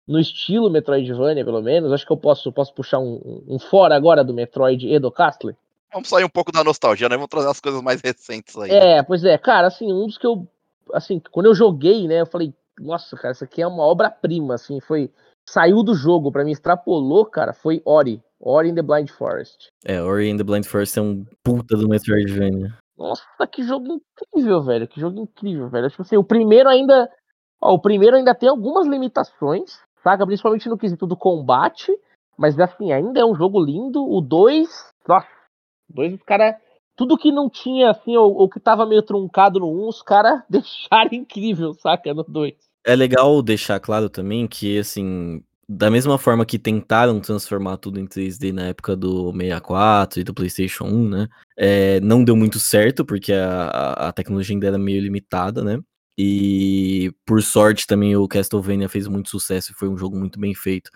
no 0.08 0.20
estilo 0.20 0.70
Metroidvania, 0.70 1.44
pelo 1.44 1.62
menos, 1.62 1.92
acho 1.92 2.06
que 2.06 2.12
eu 2.12 2.18
posso, 2.18 2.52
posso 2.52 2.74
puxar 2.74 3.00
um, 3.00 3.44
um 3.48 3.58
fora 3.58 3.96
agora 3.96 4.24
do 4.24 4.36
Metroid 4.36 4.88
e 4.88 5.00
do 5.00 5.12
Castle. 5.12 5.56
Vamos 5.92 6.10
sair 6.10 6.24
um 6.24 6.30
pouco 6.30 6.52
da 6.52 6.64
nostalgia, 6.64 7.10
né? 7.10 7.16
Vamos 7.16 7.30
trazer 7.30 7.50
as 7.50 7.60
coisas 7.60 7.82
mais 7.82 8.02
recentes 8.02 8.56
aí. 8.56 8.70
É, 8.70 9.02
pois 9.02 9.24
é, 9.24 9.36
cara, 9.38 9.68
assim, 9.68 9.92
um 9.92 10.06
dos 10.06 10.18
que 10.18 10.28
eu. 10.28 10.48
Assim, 10.94 11.20
quando 11.32 11.48
eu 11.48 11.56
joguei, 11.56 12.08
né, 12.08 12.22
eu 12.22 12.26
falei, 12.26 12.54
nossa, 12.80 13.16
cara, 13.18 13.32
isso 13.32 13.44
aqui 13.44 13.62
é 13.62 13.68
uma 13.68 13.84
obra-prima, 13.84 14.56
assim, 14.56 14.80
foi. 14.80 15.12
Saiu 15.50 15.82
do 15.82 15.94
jogo, 15.94 16.32
para 16.32 16.44
mim, 16.44 16.52
extrapolou, 16.52 17.26
cara, 17.26 17.54
foi 17.54 17.82
Ori. 17.86 18.22
Ori 18.40 18.70
in 18.70 18.76
the 18.76 18.82
Blind 18.82 19.10
Forest. 19.10 19.70
É, 19.86 20.02
Ori 20.02 20.30
in 20.30 20.38
the 20.38 20.44
Blind 20.44 20.66
Forest 20.66 21.00
é 21.00 21.02
um 21.02 21.26
puta 21.44 21.78
do 21.78 21.88
Metroidvania. 21.88 22.78
Nossa, 22.98 23.24
que 23.52 23.64
jogo 23.64 24.02
incrível, 24.34 24.62
velho. 24.64 24.88
Que 24.88 25.00
jogo 25.00 25.22
incrível, 25.22 25.70
velho. 25.70 25.90
Tipo 25.90 26.02
assim, 26.02 26.18
o 26.18 26.24
primeiro 26.24 26.68
ainda. 26.68 27.10
Ó, 27.62 27.74
o 27.74 27.80
primeiro 27.80 28.16
ainda 28.16 28.34
tem 28.34 28.50
algumas 28.50 28.88
limitações, 28.88 29.80
saca? 30.04 30.26
Principalmente 30.26 30.68
no 30.68 30.78
quesito 30.78 31.06
do 31.06 31.16
combate. 31.16 31.92
Mas 32.38 32.60
assim, 32.60 32.92
ainda 32.92 33.20
é 33.20 33.26
um 33.26 33.36
jogo 33.36 33.64
lindo. 33.64 34.04
O 34.04 34.20
2. 34.20 34.68
Nossa. 35.08 35.28
O 35.90 35.94
2, 35.94 36.14
os 36.16 36.24
caras. 36.24 36.56
Tudo 36.96 37.18
que 37.18 37.32
não 37.32 37.48
tinha, 37.48 37.92
assim, 37.92 38.18
ou, 38.18 38.34
ou 38.34 38.50
que 38.50 38.60
tava 38.60 38.84
meio 38.84 39.04
truncado 39.04 39.60
no 39.60 39.68
1, 39.68 39.70
um, 39.70 39.88
os 39.88 40.02
caras 40.02 40.42
deixaram 40.50 41.14
incrível, 41.14 41.76
saca? 41.76 42.12
No 42.12 42.24
2. 42.24 42.56
É 42.88 42.96
legal 42.96 43.42
deixar 43.42 43.82
claro 43.82 44.10
também 44.10 44.48
que, 44.48 44.80
assim, 44.80 45.44
da 45.68 45.92
mesma 45.92 46.18
forma 46.18 46.46
que 46.46 46.58
tentaram 46.58 47.20
transformar 47.20 47.76
tudo 47.76 48.00
em 48.00 48.08
3D 48.08 48.54
na 48.54 48.68
época 48.68 48.96
do 48.96 49.34
64 49.34 50.22
e 50.22 50.24
do 50.24 50.34
PlayStation 50.34 50.86
1, 50.86 51.10
né? 51.10 51.28
É, 51.58 52.00
não 52.00 52.24
deu 52.24 52.34
muito 52.34 52.62
certo, 52.62 53.04
porque 53.04 53.34
a, 53.34 54.08
a 54.08 54.14
tecnologia 54.14 54.56
ainda 54.56 54.68
era 54.68 54.78
meio 54.78 55.02
limitada, 55.02 55.62
né? 55.66 55.82
E 56.18 57.12
por 57.26 57.44
sorte 57.44 57.86
também 57.86 58.16
o 58.16 58.26
Castlevania 58.26 58.88
fez 58.88 59.06
muito 59.06 59.30
sucesso 59.30 59.74
e 59.74 59.76
foi 59.76 59.90
um 59.90 59.98
jogo 59.98 60.18
muito 60.18 60.40
bem 60.40 60.56
feito. 60.56 60.90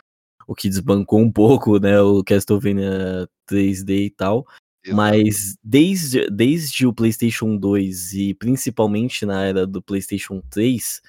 O 0.47 0.55
que 0.55 0.69
desbancou 0.69 1.19
um 1.19 1.29
pouco, 1.29 1.77
né? 1.77 1.99
O 1.99 2.23
Castlevania 2.23 3.27
3D 3.49 4.05
e 4.05 4.09
tal. 4.11 4.45
Exato. 4.81 4.95
Mas 4.95 5.57
desde, 5.61 6.25
desde 6.29 6.87
o 6.87 6.93
PlayStation 6.93 7.57
2 7.57 8.13
e 8.13 8.33
principalmente 8.33 9.25
na 9.25 9.43
era 9.43 9.67
do 9.67 9.81
PlayStation 9.81 10.41
3, 10.49 11.01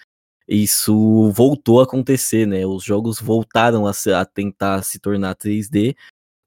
isso 0.55 1.31
voltou 1.31 1.81
a 1.81 1.85
acontecer, 1.85 2.47
né? 2.47 2.67
Os 2.67 2.85
jogos 2.85 3.19
voltaram 3.19 3.87
a, 3.87 3.93
se, 3.93 4.13
a, 4.13 4.25
tentar 4.25 4.83
se 4.83 4.99
tornar 4.99 5.35
3D. 5.35 5.97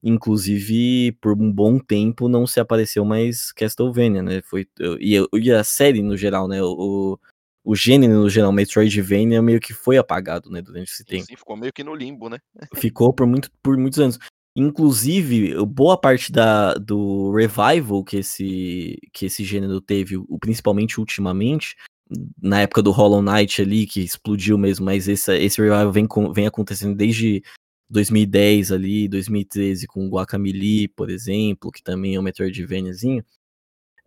Inclusive, 0.03 1.13
por 1.13 1.33
um 1.33 1.51
bom 1.51 1.79
tempo 1.79 2.29
não 2.29 2.45
se 2.45 2.59
apareceu 2.59 3.03
mais 3.03 3.51
Castlevania, 3.51 4.21
né? 4.21 4.41
Foi, 4.43 4.67
e, 4.99 5.15
e 5.33 5.51
a 5.51 5.63
série 5.63 6.03
no 6.03 6.15
geral, 6.15 6.47
né? 6.47 6.61
O, 6.61 7.19
o 7.63 7.75
gênero 7.75 8.13
no 8.13 8.29
geral, 8.29 8.51
Metroidvania, 8.51 9.41
meio 9.41 9.59
que 9.59 9.73
foi 9.73 9.97
apagado, 9.97 10.51
né? 10.51 10.61
Durante 10.61 10.91
esse 10.91 11.03
tempo. 11.03 11.25
Sim, 11.25 11.35
ficou 11.35 11.57
meio 11.57 11.73
que 11.73 11.83
no 11.83 11.95
limbo, 11.95 12.29
né? 12.29 12.37
ficou 12.75 13.11
por, 13.11 13.25
muito, 13.25 13.49
por 13.63 13.75
muitos 13.75 13.99
anos. 13.99 14.19
Inclusive, 14.55 15.55
boa 15.65 15.99
parte 15.99 16.31
da, 16.31 16.75
do 16.75 17.31
revival 17.31 18.03
que 18.03 18.17
esse, 18.17 18.99
que 19.11 19.25
esse 19.25 19.43
gênero 19.43 19.81
teve, 19.81 20.15
principalmente 20.39 20.99
ultimamente, 20.99 21.75
na 22.41 22.61
época 22.61 22.81
do 22.81 22.91
Hollow 22.91 23.21
Knight 23.21 23.61
ali, 23.61 23.85
que 23.85 24.01
explodiu 24.01 24.57
mesmo, 24.57 24.85
mas 24.85 25.07
esse, 25.07 25.35
esse 25.37 25.59
revival 25.59 25.91
vem, 25.91 26.07
vem 26.33 26.47
acontecendo 26.47 26.95
desde 26.95 27.41
2010 27.89 28.71
ali, 28.71 29.07
2013 29.07 29.87
com 29.87 30.05
o 30.05 30.09
Guacamelee, 30.09 30.87
por 30.87 31.09
exemplo, 31.09 31.71
que 31.71 31.83
também 31.83 32.15
é 32.15 32.19
um 32.19 32.23
Metroidvaniazinho. 32.23 33.23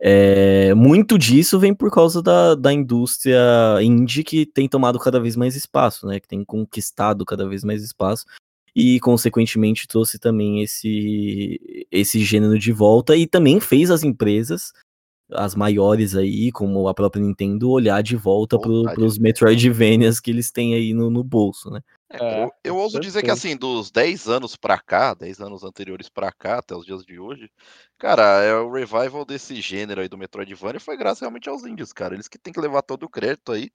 É, 0.01 0.73
muito 0.73 1.17
disso 1.17 1.59
vem 1.59 1.73
por 1.73 1.91
causa 1.91 2.21
da, 2.21 2.55
da 2.55 2.71
indústria 2.71 3.37
indie 3.81 4.23
que 4.23 4.45
tem 4.45 4.67
tomado 4.69 4.97
cada 4.97 5.19
vez 5.19 5.35
mais 5.35 5.55
espaço, 5.55 6.07
né? 6.07 6.19
Que 6.21 6.27
tem 6.27 6.43
conquistado 6.45 7.25
cada 7.25 7.47
vez 7.47 7.65
mais 7.65 7.83
espaço 7.83 8.25
e, 8.73 8.99
consequentemente, 9.01 9.87
trouxe 9.87 10.17
também 10.17 10.61
esse, 10.61 11.87
esse 11.91 12.23
gênero 12.23 12.57
de 12.57 12.71
volta 12.71 13.15
e 13.17 13.27
também 13.27 13.59
fez 13.59 13.91
as 13.91 14.03
empresas 14.03 14.71
as 15.31 15.55
maiores 15.55 16.15
aí, 16.15 16.51
como 16.51 16.87
a 16.87 16.93
própria 16.93 17.21
Nintendo, 17.21 17.69
olhar 17.69 18.01
de 18.01 18.15
volta 18.15 18.59
para 18.59 18.71
os 18.71 19.17
Metroidvanias 19.17 20.19
que 20.19 20.31
eles 20.31 20.51
têm 20.51 20.73
aí 20.73 20.93
no, 20.93 21.09
no 21.09 21.23
bolso, 21.23 21.69
né? 21.69 21.81
É, 22.11 22.43
eu, 22.43 22.51
eu 22.63 22.75
ouso 22.75 22.99
dizer 22.99 23.21
que 23.21 23.29
assim, 23.29 23.55
dos 23.55 23.91
10 23.91 24.27
anos 24.27 24.55
pra 24.55 24.79
cá, 24.79 25.13
10 25.13 25.39
anos 25.41 25.63
anteriores 25.63 26.09
pra 26.09 26.31
cá, 26.31 26.57
até 26.57 26.75
os 26.75 26.83
dias 26.83 27.05
de 27.05 27.19
hoje, 27.19 27.51
cara, 27.99 28.41
é 28.43 28.55
o 28.55 28.71
revival 28.71 29.23
desse 29.23 29.61
gênero 29.61 30.01
aí 30.01 30.09
do 30.09 30.17
Metroidvania 30.17 30.79
foi 30.79 30.97
graças 30.97 31.19
realmente 31.19 31.47
aos 31.47 31.63
índios, 31.63 31.93
cara. 31.93 32.15
Eles 32.15 32.27
que 32.27 32.39
tem 32.39 32.51
que 32.51 32.59
levar 32.59 32.81
todo 32.81 33.03
o 33.03 33.09
crédito 33.09 33.51
aí. 33.51 33.69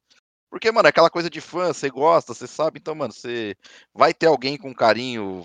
Porque, 0.51 0.71
mano, 0.71 0.87
é 0.87 0.91
aquela 0.91 1.11
coisa 1.11 1.31
de 1.31 1.41
fã, 1.41 1.73
você 1.73 1.91
gosta, 1.91 2.35
você 2.35 2.47
sabe, 2.47 2.79
então, 2.81 2.95
mano, 2.95 3.13
você 3.13 3.57
vai 3.93 4.13
ter 4.13 4.27
alguém 4.27 4.57
com 4.57 4.75
carinho 4.75 5.43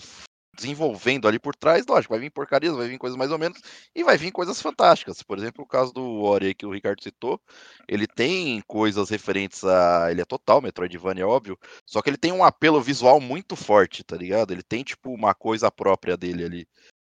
desenvolvendo 0.59 1.27
ali 1.27 1.39
por 1.39 1.55
trás, 1.55 1.85
lógico, 1.87 2.13
vai 2.13 2.19
vir 2.19 2.29
porcarias, 2.29 2.75
vai 2.75 2.87
vir 2.87 2.97
coisas 2.97 3.17
mais 3.17 3.31
ou 3.31 3.39
menos, 3.39 3.59
e 3.95 4.03
vai 4.03 4.17
vir 4.17 4.31
coisas 4.31 4.61
fantásticas. 4.61 5.23
Por 5.23 5.37
exemplo, 5.37 5.63
o 5.63 5.67
caso 5.67 5.93
do 5.93 6.21
Ori 6.23 6.53
que 6.53 6.65
o 6.65 6.73
Ricardo 6.73 7.01
citou, 7.01 7.41
ele 7.87 8.05
tem 8.05 8.61
coisas 8.67 9.09
referentes 9.09 9.63
a. 9.63 10.11
Ele 10.11 10.21
é 10.21 10.25
total 10.25 10.61
Metroidvania, 10.61 11.23
é 11.23 11.25
óbvio, 11.25 11.57
só 11.85 12.01
que 12.01 12.09
ele 12.09 12.17
tem 12.17 12.31
um 12.31 12.43
apelo 12.43 12.81
visual 12.81 13.19
muito 13.21 13.55
forte, 13.55 14.03
tá 14.03 14.15
ligado? 14.15 14.51
Ele 14.51 14.63
tem, 14.63 14.83
tipo, 14.83 15.11
uma 15.13 15.33
coisa 15.33 15.71
própria 15.71 16.17
dele 16.17 16.43
ali. 16.43 16.67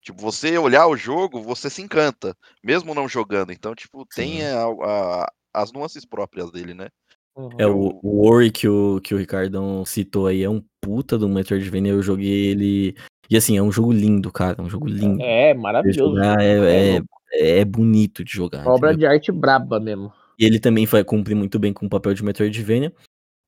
Tipo, 0.03 0.21
você 0.21 0.59
olhar 0.59 0.87
o 0.89 0.97
jogo, 0.97 1.41
você 1.43 1.71
se 1.71 1.81
encanta, 1.81 2.37
mesmo 2.63 2.95
não 2.95 3.09
jogando. 3.09 3.53
Então, 3.53 3.75
tipo, 3.75 4.05
tem 4.07 4.45
a, 4.45 4.65
a, 4.67 5.33
as 5.55 5.73
nuances 5.73 6.05
próprias 6.05 6.51
dele, 6.51 6.75
né? 6.75 6.89
Uhum. 7.37 7.51
É, 7.59 7.67
o, 7.67 7.99
o 8.03 8.29
Ori 8.29 8.51
que 8.51 8.69
o, 8.69 9.01
que 9.01 9.15
o 9.15 9.19
Ricardão 9.19 9.85
citou 9.85 10.27
aí 10.27 10.43
é 10.43 10.51
um 10.51 10.63
puta 10.81 11.17
do 11.19 11.29
Metroidvania. 11.29 11.93
Eu 11.93 12.03
joguei 12.03 12.47
ele 12.47 12.95
e 13.33 13.37
assim, 13.37 13.57
é 13.57 13.63
um 13.63 13.73
jogo 13.73 13.93
lindo, 13.93 14.31
cara. 14.31 14.57
É 14.59 14.63
um 14.63 14.69
jogo 14.69 14.87
lindo. 14.87 15.23
É, 15.23 15.55
maravilhoso. 15.55 16.19
É, 16.19 16.45
é, 16.45 17.03
é, 17.33 17.59
é, 17.61 17.65
bonito 17.65 18.23
de 18.23 18.31
jogar. 18.31 18.67
Obra 18.69 18.91
entendeu? 18.91 19.09
de 19.09 19.15
arte 19.15 19.33
braba 19.33 19.81
mesmo. 19.81 20.13
E 20.39 20.45
ele 20.45 20.59
também 20.59 20.85
vai 20.85 21.03
cumprir 21.03 21.35
muito 21.35 21.59
bem 21.59 21.73
com 21.73 21.87
o 21.87 21.89
papel 21.89 22.13
de 22.13 22.23
Metroidvania. 22.23 22.93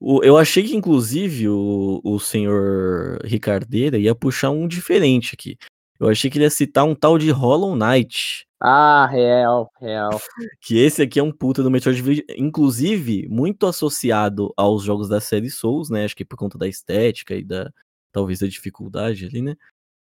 O, 0.00 0.22
eu 0.24 0.38
achei 0.38 0.62
que, 0.62 0.74
inclusive, 0.74 1.50
o, 1.50 2.00
o 2.02 2.18
senhor 2.18 3.18
Ricardeira 3.24 3.98
ia 3.98 4.14
puxar 4.14 4.50
um 4.50 4.66
diferente 4.66 5.34
aqui. 5.34 5.58
Eu 6.00 6.08
achei 6.08 6.30
que 6.30 6.38
ele 6.38 6.44
ia 6.44 6.50
citar 6.50 6.84
um 6.84 6.94
tal 6.94 7.18
de 7.18 7.30
Hollow 7.30 7.76
Knight. 7.76 8.46
Ah, 8.66 9.06
real, 9.06 9.70
real. 9.78 10.18
Que 10.62 10.78
esse 10.78 11.02
aqui 11.02 11.20
é 11.20 11.22
um 11.22 11.30
puta 11.30 11.62
do 11.62 11.70
Metroidvania, 11.70 12.24
inclusive, 12.34 13.28
muito 13.28 13.66
associado 13.66 14.54
aos 14.56 14.82
jogos 14.82 15.06
da 15.06 15.20
série 15.20 15.50
Souls, 15.50 15.90
né? 15.90 16.06
Acho 16.06 16.16
que 16.16 16.24
por 16.24 16.38
conta 16.38 16.56
da 16.56 16.66
estética 16.66 17.34
e 17.34 17.44
da 17.44 17.70
talvez 18.10 18.38
da 18.38 18.46
dificuldade 18.46 19.26
ali, 19.26 19.42
né? 19.42 19.54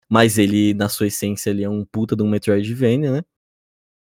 Mas 0.10 0.40
ele, 0.40 0.74
na 0.74 0.90
sua 0.90 1.06
essência, 1.06 1.52
ele 1.52 1.64
é 1.64 1.70
um 1.70 1.86
puta 1.86 2.16
de 2.16 2.24
um 2.24 2.28
Metroidvania, 2.28 3.12
né? 3.12 3.22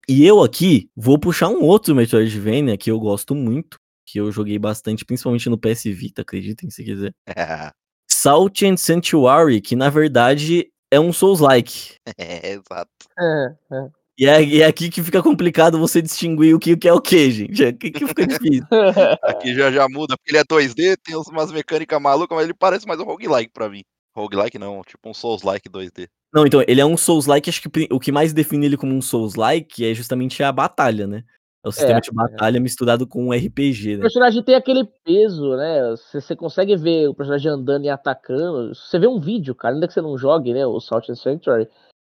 E 0.06 0.26
eu 0.26 0.44
aqui 0.44 0.90
vou 0.98 1.18
puxar 1.18 1.48
um 1.48 1.62
outro 1.62 1.96
Metroidvania 1.96 2.78
que 2.78 2.92
eu 2.92 3.00
gosto 3.00 3.34
muito, 3.34 3.80
que 4.06 4.20
eu 4.20 4.34
joguei 4.34 4.60
bastante, 4.60 5.06
principalmente 5.06 5.50
no 5.50 5.58
PS 5.58 5.86
Vita, 5.86 6.24
acreditem 6.24 6.70
se 6.70 6.84
quiser. 6.84 7.14
Salt 8.12 8.64
and 8.64 8.76
Sanctuary, 8.76 9.62
que 9.62 9.78
na 9.78 9.90
verdade 9.90 10.70
é 10.92 11.00
um 11.00 11.14
Souls-like. 11.14 11.96
É, 12.18 12.52
exato. 12.52 12.92
É, 13.18 13.56
é. 13.72 14.01
E 14.22 14.28
é, 14.28 14.58
é, 14.60 14.66
aqui 14.66 14.88
que 14.88 15.02
fica 15.02 15.20
complicado 15.24 15.80
você 15.80 16.00
distinguir 16.00 16.54
o 16.54 16.60
que, 16.60 16.74
o 16.74 16.78
que 16.78 16.88
é 16.88 16.94
o 16.94 17.02
que, 17.02 17.32
gente. 17.32 17.66
Aqui 17.66 17.90
que 17.90 18.06
fica 18.06 18.28
difícil. 18.28 18.64
aqui 19.24 19.56
já, 19.56 19.72
já 19.72 19.90
muda, 19.90 20.16
porque 20.16 20.30
ele 20.30 20.38
é 20.38 20.44
2D, 20.44 20.96
tem 21.04 21.16
umas 21.16 21.52
mecânicas 21.52 22.00
malucas, 22.00 22.36
mas 22.36 22.44
ele 22.44 22.54
parece 22.54 22.86
mais 22.86 23.00
um 23.00 23.04
roguelike 23.04 23.52
pra 23.52 23.68
mim. 23.68 23.82
Roguelike 24.16 24.60
não, 24.60 24.84
tipo 24.84 25.10
um 25.10 25.14
Souls-like 25.16 25.68
2D. 25.68 26.08
Não, 26.32 26.46
então, 26.46 26.64
ele 26.68 26.80
é 26.80 26.86
um 26.86 26.96
Souls-like, 26.96 27.50
acho 27.50 27.64
que 27.64 27.88
o 27.90 28.00
que 28.00 28.12
mais 28.12 28.32
define 28.32 28.68
ele 28.68 28.78
como 28.78 28.94
um 28.94 29.02
Souls-like 29.02 29.84
é 29.84 29.92
justamente 29.96 30.44
a 30.44 30.52
batalha, 30.52 31.08
né? 31.08 31.24
É 31.66 31.68
o 31.68 31.72
sistema 31.72 31.98
é, 31.98 32.02
de 32.02 32.12
batalha 32.12 32.58
é. 32.58 32.60
misturado 32.60 33.08
com 33.08 33.26
um 33.26 33.32
RPG, 33.32 33.94
né? 33.94 33.98
O 33.98 34.02
personagem 34.02 34.44
tem 34.44 34.54
aquele 34.54 34.88
peso, 35.04 35.56
né? 35.56 35.90
Você, 35.90 36.22
você 36.22 36.36
consegue 36.36 36.76
ver 36.76 37.08
o 37.08 37.16
personagem 37.16 37.52
andando 37.52 37.86
e 37.86 37.90
atacando. 37.90 38.76
Você 38.76 39.00
vê 39.00 39.08
um 39.08 39.20
vídeo, 39.20 39.56
cara, 39.56 39.74
ainda 39.74 39.88
que 39.88 39.94
você 39.96 40.02
não 40.02 40.16
jogue, 40.16 40.54
né? 40.54 40.64
O 40.64 40.80
Salt 40.80 41.10
and 41.10 41.16
Sanctuary, 41.16 41.68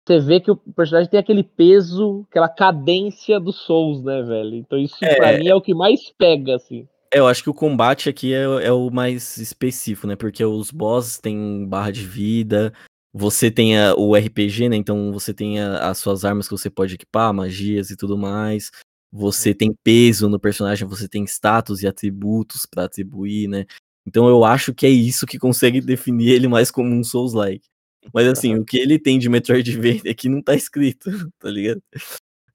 você 0.09 0.19
vê 0.19 0.39
que 0.39 0.49
o 0.49 0.55
personagem 0.55 1.09
tem 1.09 1.19
aquele 1.19 1.43
peso, 1.43 2.25
aquela 2.29 2.49
cadência 2.49 3.39
do 3.39 3.53
Souls, 3.53 4.03
né, 4.03 4.23
velho? 4.23 4.55
Então 4.55 4.79
isso 4.79 4.97
é, 5.03 5.15
pra 5.15 5.37
mim 5.37 5.47
é 5.47 5.53
o 5.53 5.61
que 5.61 5.75
mais 5.75 6.11
pega, 6.17 6.55
assim. 6.55 6.87
É, 7.13 7.19
eu 7.19 7.27
acho 7.27 7.43
que 7.43 7.49
o 7.49 7.53
combate 7.53 8.09
aqui 8.09 8.33
é, 8.33 8.43
é, 8.43 8.71
o 8.71 8.89
mais 8.89 9.37
específico, 9.37 10.07
né? 10.07 10.15
Porque 10.15 10.43
os 10.43 10.71
bosses 10.71 11.19
têm 11.19 11.67
barra 11.67 11.91
de 11.91 12.03
vida, 12.03 12.73
você 13.13 13.51
tem 13.51 13.77
a, 13.77 13.93
o 13.95 14.15
RPG, 14.15 14.69
né? 14.69 14.75
Então 14.75 15.11
você 15.11 15.31
tem 15.31 15.59
a, 15.59 15.89
as 15.89 15.99
suas 15.99 16.25
armas 16.25 16.47
que 16.47 16.57
você 16.57 16.69
pode 16.69 16.95
equipar, 16.95 17.31
magias 17.31 17.91
e 17.91 17.95
tudo 17.95 18.17
mais. 18.17 18.71
Você 19.11 19.53
tem 19.53 19.75
peso 19.83 20.27
no 20.27 20.39
personagem, 20.39 20.87
você 20.87 21.07
tem 21.07 21.23
status 21.23 21.83
e 21.83 21.87
atributos 21.87 22.65
para 22.65 22.85
atribuir, 22.85 23.47
né? 23.47 23.65
Então 24.07 24.27
eu 24.27 24.43
acho 24.43 24.73
que 24.73 24.87
é 24.87 24.89
isso 24.89 25.27
que 25.27 25.37
consegue 25.37 25.81
definir 25.85 26.31
ele 26.31 26.47
mais 26.47 26.71
como 26.71 26.89
um 26.89 27.03
Souls-like. 27.03 27.67
Mas 28.13 28.27
assim, 28.27 28.55
o 28.55 28.65
que 28.65 28.77
ele 28.77 28.97
tem 28.97 29.19
de 29.19 29.29
Metroidvania 29.29 30.11
aqui 30.11 30.29
não 30.29 30.41
tá 30.41 30.55
escrito, 30.55 31.09
tá 31.39 31.49
ligado? 31.49 31.81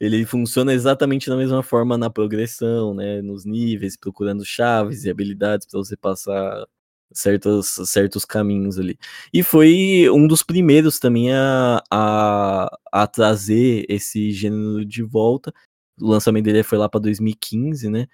Ele 0.01 0.25
funciona 0.27 0.73
exatamente 0.73 1.29
da 1.29 1.37
mesma 1.37 1.63
forma 1.63 1.97
na 1.97 2.11
progressão, 2.11 2.95
né? 2.95 3.23
Nos 3.23 3.45
níveis, 3.45 3.97
procurando 3.97 4.45
chaves 4.45 5.05
e 5.05 5.11
habilidades 5.11 5.67
para 5.67 5.79
você 5.79 5.97
passar 5.97 6.67
certos, 7.13 7.69
certos 7.87 8.25
caminhos 8.25 8.79
ali. 8.79 8.99
E 9.33 9.43
foi 9.43 10.09
um 10.11 10.27
dos 10.27 10.43
primeiros 10.43 10.99
também 10.99 11.33
a, 11.33 11.83
a, 11.91 12.79
a 12.93 13.07
trazer 13.07 13.87
esse 13.89 14.33
gênero 14.33 14.85
de 14.85 15.03
volta. 15.03 15.55
O 16.01 16.09
lançamento 16.09 16.45
dele 16.45 16.63
foi 16.63 16.77
lá 16.77 16.89
para 16.89 17.01
2015, 17.01 17.89
né? 17.89 18.07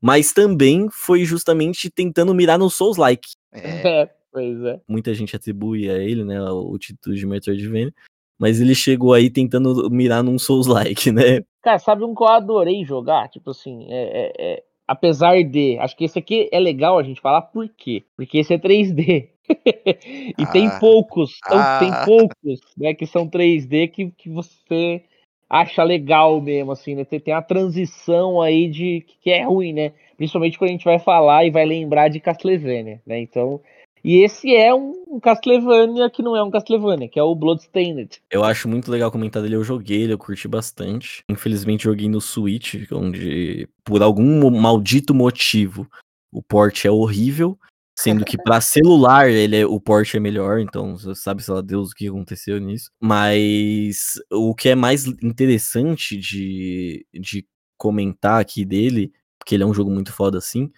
Mas 0.00 0.32
também 0.32 0.88
foi 0.90 1.24
justamente 1.24 1.88
tentando 1.88 2.34
mirar 2.34 2.58
no 2.58 2.68
Souls-like. 2.68 3.30
É. 3.52 4.10
pois 4.32 4.64
é. 4.64 4.80
Muita 4.88 5.12
gente 5.14 5.36
atribui 5.36 5.90
a 5.90 5.98
ele, 5.98 6.24
né, 6.24 6.40
o 6.42 6.76
título 6.78 7.14
de 7.14 7.26
Metroidvania. 7.26 7.92
Mas 8.38 8.60
ele 8.60 8.74
chegou 8.74 9.12
aí 9.12 9.30
tentando 9.30 9.88
mirar 9.88 10.22
num 10.22 10.38
Souls-like, 10.38 11.12
né? 11.12 11.44
Cara, 11.62 11.78
sabe 11.78 12.02
um 12.02 12.14
que 12.14 12.22
eu 12.22 12.28
adorei 12.28 12.84
jogar? 12.84 13.28
Tipo 13.28 13.50
assim, 13.50 13.86
é, 13.88 14.02
é, 14.02 14.32
é 14.38 14.62
apesar 14.86 15.42
de. 15.44 15.78
Acho 15.78 15.96
que 15.96 16.04
esse 16.04 16.18
aqui 16.18 16.48
é 16.50 16.58
legal 16.58 16.98
a 16.98 17.02
gente 17.02 17.20
falar 17.20 17.42
por 17.42 17.68
quê? 17.68 18.02
Porque 18.16 18.38
esse 18.38 18.52
é 18.52 18.58
3D. 18.58 19.28
e 19.48 20.34
ah, 20.42 20.46
tem 20.46 20.68
poucos, 20.78 21.38
ah. 21.46 21.78
tem 21.78 21.90
poucos, 22.04 22.60
né, 22.76 22.94
que 22.94 23.06
são 23.06 23.28
3D 23.28 23.88
que, 23.88 24.10
que 24.10 24.28
você 24.28 25.02
acha 25.48 25.82
legal 25.82 26.40
mesmo, 26.40 26.72
assim, 26.72 26.94
né? 26.94 27.04
Tem, 27.04 27.20
tem 27.20 27.34
a 27.34 27.42
transição 27.42 28.40
aí 28.40 28.68
de 28.68 29.04
que 29.20 29.30
é 29.30 29.42
ruim, 29.44 29.72
né? 29.72 29.92
Principalmente 30.16 30.58
quando 30.58 30.70
a 30.70 30.72
gente 30.72 30.84
vai 30.84 30.98
falar 30.98 31.44
e 31.44 31.50
vai 31.50 31.64
lembrar 31.64 32.08
de 32.08 32.20
Castlevania, 32.20 33.02
né? 33.06 33.20
Então, 33.20 33.60
e 34.04 34.24
esse 34.24 34.54
é 34.54 34.74
um, 34.74 35.20
Castlevania 35.20 36.10
que 36.10 36.22
não 36.22 36.36
é 36.36 36.42
um 36.42 36.50
Castlevania, 36.50 37.08
que 37.08 37.18
é 37.18 37.22
o 37.22 37.34
Bloodstained. 37.34 38.20
Eu 38.30 38.44
acho 38.44 38.68
muito 38.68 38.90
legal 38.90 39.10
comentar 39.10 39.42
dele, 39.42 39.56
eu 39.56 39.64
joguei 39.64 40.02
ele, 40.02 40.12
eu 40.12 40.18
curti 40.18 40.48
bastante. 40.48 41.22
Infelizmente 41.28 41.84
joguei 41.84 42.08
no 42.08 42.20
Switch, 42.20 42.74
onde 42.90 43.68
por 43.84 44.02
algum 44.02 44.50
maldito 44.50 45.14
motivo 45.14 45.88
o 46.32 46.42
port 46.42 46.84
é 46.84 46.90
horrível. 46.90 47.58
Sendo 47.98 48.24
que 48.24 48.38
para 48.38 48.60
celular 48.60 49.30
ele 49.30 49.54
é, 49.54 49.66
o 49.66 49.78
port 49.78 50.14
é 50.14 50.18
melhor, 50.18 50.58
então 50.58 50.96
sabe, 51.14 51.42
sei 51.42 51.54
lá, 51.54 51.60
Deus 51.60 51.90
o 51.90 51.94
que 51.94 52.08
aconteceu 52.08 52.58
nisso. 52.58 52.90
Mas 52.98 54.14
o 54.32 54.54
que 54.54 54.70
é 54.70 54.74
mais 54.74 55.06
interessante 55.06 56.16
de, 56.16 57.06
de 57.12 57.46
comentar 57.76 58.40
aqui 58.40 58.64
dele, 58.64 59.12
porque 59.38 59.54
ele 59.54 59.62
é 59.62 59.66
um 59.66 59.74
jogo 59.74 59.90
muito 59.90 60.10
foda 60.10 60.38
assim, 60.38 60.72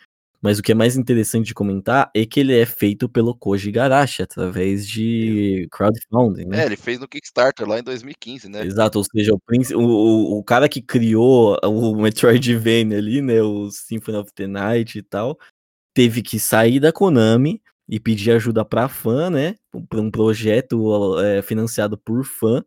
mas 0.44 0.58
o 0.58 0.62
que 0.62 0.72
é 0.72 0.74
mais 0.74 0.94
interessante 0.94 1.46
de 1.46 1.54
comentar 1.54 2.10
é 2.14 2.26
que 2.26 2.38
ele 2.38 2.54
é 2.54 2.66
feito 2.66 3.08
pelo 3.08 3.34
Koji 3.34 3.72
Garashi, 3.72 4.22
através 4.22 4.86
de 4.86 5.66
crowdfunding, 5.72 6.44
né? 6.44 6.60
É, 6.60 6.66
ele 6.66 6.76
fez 6.76 7.00
no 7.00 7.08
Kickstarter 7.08 7.66
lá 7.66 7.78
em 7.78 7.82
2015, 7.82 8.50
né? 8.50 8.62
Exato, 8.62 8.98
ou 8.98 9.04
seja, 9.04 9.32
o, 9.32 9.78
o, 9.78 10.38
o 10.40 10.44
cara 10.44 10.68
que 10.68 10.82
criou 10.82 11.58
o 11.64 11.96
Metroidvania 11.96 12.98
ali, 12.98 13.22
né, 13.22 13.40
o 13.40 13.70
Symphony 13.70 14.18
of 14.18 14.34
the 14.34 14.46
Night 14.46 14.98
e 14.98 15.02
tal, 15.02 15.38
teve 15.94 16.20
que 16.20 16.38
sair 16.38 16.78
da 16.78 16.92
Konami 16.92 17.62
e 17.88 17.98
pedir 17.98 18.32
ajuda 18.32 18.66
para 18.66 18.86
fã, 18.86 19.30
né, 19.30 19.54
para 19.88 20.02
um 20.02 20.10
projeto 20.10 21.18
é, 21.20 21.40
financiado 21.40 21.96
por 21.96 22.22
fã, 22.22 22.62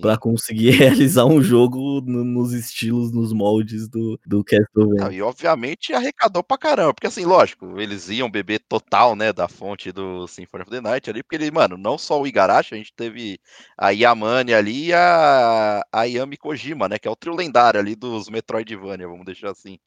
para 0.00 0.16
conseguir 0.16 0.70
realizar 0.72 1.24
um 1.24 1.42
jogo 1.42 2.00
no, 2.00 2.24
nos 2.24 2.52
estilos, 2.52 3.12
nos 3.12 3.32
moldes 3.32 3.88
do, 3.88 4.18
do 4.26 4.44
Castlevania. 4.44 5.16
e 5.16 5.22
obviamente 5.22 5.92
arrecadou 5.92 6.42
pra 6.42 6.58
caramba, 6.58 6.94
porque 6.94 7.06
assim, 7.06 7.24
lógico, 7.24 7.80
eles 7.80 8.08
iam 8.08 8.30
beber 8.30 8.60
total, 8.68 9.16
né, 9.16 9.32
da 9.32 9.48
fonte 9.48 9.92
do 9.92 10.26
Symphony 10.26 10.62
of 10.62 10.70
the 10.70 10.80
Night 10.80 11.10
ali, 11.10 11.22
porque 11.22 11.36
ele, 11.36 11.50
mano, 11.50 11.76
não 11.76 11.96
só 11.98 12.20
o 12.20 12.26
Igarashi, 12.26 12.74
a 12.74 12.78
gente 12.78 12.92
teve 12.94 13.38
a 13.76 13.90
Yamane 13.90 14.54
ali 14.54 14.86
e 14.86 14.92
a, 14.94 15.82
a 15.92 16.04
Yami 16.04 16.36
Kojima, 16.36 16.88
né, 16.88 16.98
que 16.98 17.08
é 17.08 17.10
o 17.10 17.16
trio 17.16 17.34
lendário 17.34 17.80
ali 17.80 17.94
dos 17.94 18.28
Metroidvania, 18.28 19.08
vamos 19.08 19.24
deixar 19.24 19.50
assim. 19.50 19.78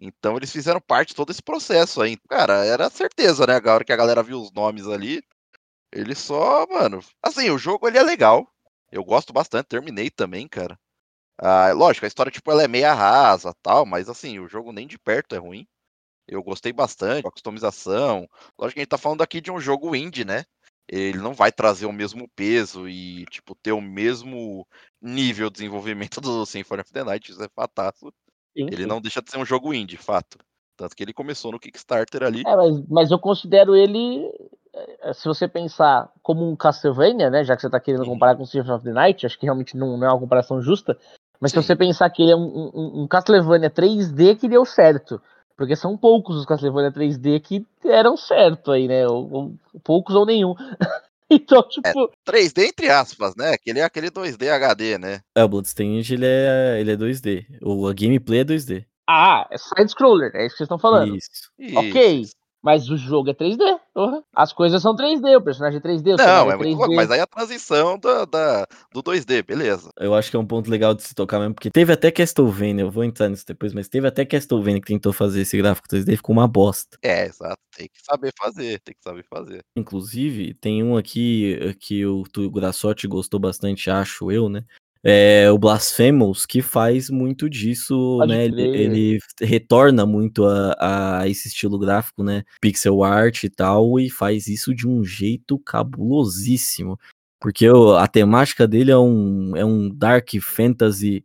Então 0.00 0.36
eles 0.36 0.52
fizeram 0.52 0.80
parte 0.80 1.08
de 1.08 1.16
todo 1.16 1.30
esse 1.30 1.42
processo 1.42 2.00
aí. 2.00 2.16
Cara, 2.28 2.64
era 2.64 2.88
certeza, 2.88 3.46
né, 3.46 3.54
agora 3.54 3.84
que 3.84 3.92
a 3.92 3.96
galera 3.96 4.22
viu 4.22 4.40
os 4.40 4.52
nomes 4.52 4.86
ali, 4.86 5.22
ele 5.92 6.14
só, 6.14 6.66
mano, 6.66 7.00
assim, 7.22 7.50
o 7.50 7.58
jogo 7.58 7.88
ele 7.88 7.98
é 7.98 8.02
legal, 8.02 8.46
eu 8.90 9.04
gosto 9.04 9.32
bastante, 9.32 9.66
terminei 9.66 10.10
também, 10.10 10.48
cara. 10.48 10.78
Ah, 11.38 11.72
lógico, 11.72 12.04
a 12.04 12.08
história, 12.08 12.32
tipo, 12.32 12.50
ela 12.50 12.64
é 12.64 12.68
meia 12.68 12.92
rasa 12.92 13.54
tal, 13.62 13.86
mas 13.86 14.08
assim, 14.08 14.38
o 14.38 14.48
jogo 14.48 14.72
nem 14.72 14.86
de 14.86 14.98
perto 14.98 15.34
é 15.34 15.38
ruim. 15.38 15.66
Eu 16.26 16.42
gostei 16.42 16.72
bastante, 16.72 17.26
a 17.26 17.30
customização. 17.30 18.28
Lógico 18.58 18.74
que 18.74 18.80
a 18.80 18.82
gente 18.82 18.90
tá 18.90 18.98
falando 18.98 19.22
aqui 19.22 19.40
de 19.40 19.50
um 19.50 19.60
jogo 19.60 19.94
indie, 19.94 20.24
né? 20.24 20.44
Ele 20.86 21.18
não 21.18 21.32
vai 21.32 21.52
trazer 21.52 21.86
o 21.86 21.92
mesmo 21.92 22.28
peso 22.34 22.88
e, 22.88 23.24
tipo, 23.26 23.54
ter 23.54 23.72
o 23.72 23.80
mesmo 23.80 24.66
nível 25.00 25.48
de 25.48 25.54
desenvolvimento 25.54 26.20
do 26.20 26.44
Symphony 26.44 26.82
of 26.82 26.92
the 26.92 27.04
Night, 27.04 27.30
isso 27.30 27.42
é 27.42 27.48
fato. 27.48 28.12
Ele 28.54 28.86
não 28.86 29.00
deixa 29.00 29.22
de 29.22 29.30
ser 29.30 29.38
um 29.38 29.44
jogo 29.44 29.72
indie, 29.72 29.96
fato. 29.96 30.38
Tanto 30.76 30.94
que 30.94 31.02
ele 31.02 31.12
começou 31.12 31.52
no 31.52 31.58
Kickstarter 31.58 32.22
ali. 32.22 32.42
É, 32.46 32.56
mas, 32.56 32.86
mas 32.88 33.10
eu 33.10 33.18
considero 33.18 33.74
ele 33.74 34.30
se 35.14 35.26
você 35.26 35.48
pensar 35.48 36.10
como 36.22 36.48
um 36.48 36.56
Castlevania, 36.56 37.30
né, 37.30 37.44
já 37.44 37.54
que 37.54 37.62
você 37.62 37.68
está 37.68 37.80
querendo 37.80 38.04
comparar 38.04 38.36
com 38.36 38.44
Symphony 38.44 38.74
of 38.74 38.84
the 38.84 38.92
Night, 38.92 39.26
acho 39.26 39.38
que 39.38 39.46
realmente 39.46 39.76
não, 39.76 39.96
não 39.96 40.06
é 40.06 40.10
uma 40.10 40.20
comparação 40.20 40.60
justa, 40.60 40.96
mas 41.40 41.52
Sim. 41.52 41.60
se 41.60 41.66
você 41.66 41.76
pensar 41.76 42.10
que 42.10 42.22
ele 42.22 42.32
é 42.32 42.36
um, 42.36 42.70
um, 42.74 43.02
um, 43.02 43.08
Castlevania 43.08 43.70
3D 43.70 44.36
que 44.36 44.48
deu 44.48 44.64
certo, 44.64 45.20
porque 45.56 45.76
são 45.76 45.96
poucos 45.96 46.36
os 46.36 46.46
Castlevania 46.46 46.92
3D 46.92 47.40
que 47.40 47.66
deram 47.82 48.16
certo 48.16 48.72
aí, 48.72 48.88
né, 48.88 49.06
ou, 49.06 49.32
ou, 49.32 49.54
poucos 49.82 50.14
ou 50.14 50.26
nenhum. 50.26 50.54
então, 51.30 51.62
tipo... 51.68 51.86
É, 51.88 52.30
3D 52.30 52.68
entre 52.68 52.90
aspas, 52.90 53.34
né, 53.36 53.52
aquele 53.52 53.80
é 53.80 53.84
aquele 53.84 54.10
2D 54.10 54.48
HD, 54.48 54.98
né. 54.98 55.20
É, 55.34 55.44
o 55.44 55.48
Bloodstained 55.48 56.12
ele 56.12 56.26
é, 56.26 56.80
ele 56.80 56.92
é 56.92 56.96
2D, 56.96 57.46
o 57.62 57.86
a 57.86 57.92
gameplay 57.92 58.40
é 58.40 58.44
2D. 58.44 58.84
Ah, 59.10 59.48
é 59.50 59.56
side-scroller, 59.56 60.32
é 60.34 60.44
isso 60.44 60.54
que 60.54 60.58
vocês 60.58 60.66
estão 60.66 60.78
falando. 60.78 61.16
Isso. 61.16 61.50
Ok, 61.74 62.20
isso. 62.20 62.37
Mas 62.62 62.90
o 62.90 62.96
jogo 62.96 63.30
é 63.30 63.34
3D. 63.34 63.60
Uhum. 63.94 64.22
As 64.34 64.52
coisas 64.52 64.82
são 64.82 64.94
3D, 64.94 65.36
o 65.36 65.42
personagem 65.42 65.78
é 65.78 65.80
3D. 65.80 66.16
Não, 66.16 66.50
é, 66.50 66.54
é 66.54 66.56
muito 66.56 66.76
louco, 66.76 66.94
mas 66.94 67.10
aí 67.10 67.20
a 67.20 67.26
transição 67.26 67.98
da, 67.98 68.24
da, 68.24 68.66
do 68.92 69.02
2D, 69.02 69.44
beleza. 69.44 69.90
Eu 69.98 70.14
acho 70.14 70.30
que 70.30 70.36
é 70.36 70.40
um 70.40 70.46
ponto 70.46 70.70
legal 70.70 70.94
de 70.94 71.02
se 71.02 71.14
tocar 71.14 71.38
mesmo, 71.38 71.54
porque 71.54 71.70
teve 71.70 71.92
até 71.92 72.10
Castlevania, 72.10 72.84
eu 72.84 72.90
vou 72.90 73.04
entrar 73.04 73.28
nisso 73.28 73.44
depois, 73.46 73.72
mas 73.72 73.88
teve 73.88 74.06
até 74.06 74.24
Castlevania 74.24 74.80
que 74.80 74.88
tentou 74.88 75.12
fazer 75.12 75.42
esse 75.42 75.56
gráfico 75.56 75.88
3D 75.88 76.12
e 76.12 76.16
ficou 76.16 76.34
uma 76.34 76.48
bosta. 76.48 76.98
É, 77.02 77.26
exato. 77.26 77.58
Tem 77.76 77.88
que 77.88 78.00
saber 78.02 78.32
fazer, 78.36 78.80
tem 78.80 78.94
que 78.94 79.02
saber 79.02 79.24
fazer. 79.24 79.64
Inclusive, 79.76 80.54
tem 80.54 80.82
um 80.82 80.96
aqui 80.96 81.76
que 81.80 82.04
o 82.04 82.24
Grassotti 82.50 83.06
gostou 83.06 83.38
bastante, 83.38 83.90
acho 83.90 84.32
eu, 84.32 84.48
né? 84.48 84.64
É, 85.02 85.50
o 85.50 85.58
Blasphemous, 85.58 86.44
que 86.44 86.60
faz 86.60 87.08
muito 87.08 87.48
disso, 87.48 88.16
Pode 88.18 88.32
né? 88.32 88.44
Ele, 88.44 88.62
ele, 88.62 89.18
retorna 89.40 90.04
muito 90.04 90.44
a, 90.44 91.20
a, 91.20 91.28
esse 91.28 91.48
estilo 91.48 91.78
gráfico, 91.78 92.24
né? 92.24 92.44
Pixel 92.60 93.02
art 93.04 93.44
e 93.44 93.50
tal, 93.50 94.00
e 94.00 94.10
faz 94.10 94.48
isso 94.48 94.74
de 94.74 94.88
um 94.88 95.04
jeito 95.04 95.58
cabulosíssimo. 95.58 96.98
Porque 97.40 97.66
a 97.96 98.08
temática 98.08 98.66
dele 98.66 98.90
é 98.90 98.98
um, 98.98 99.56
é 99.56 99.64
um 99.64 99.88
dark 99.88 100.28
fantasy, 100.42 101.24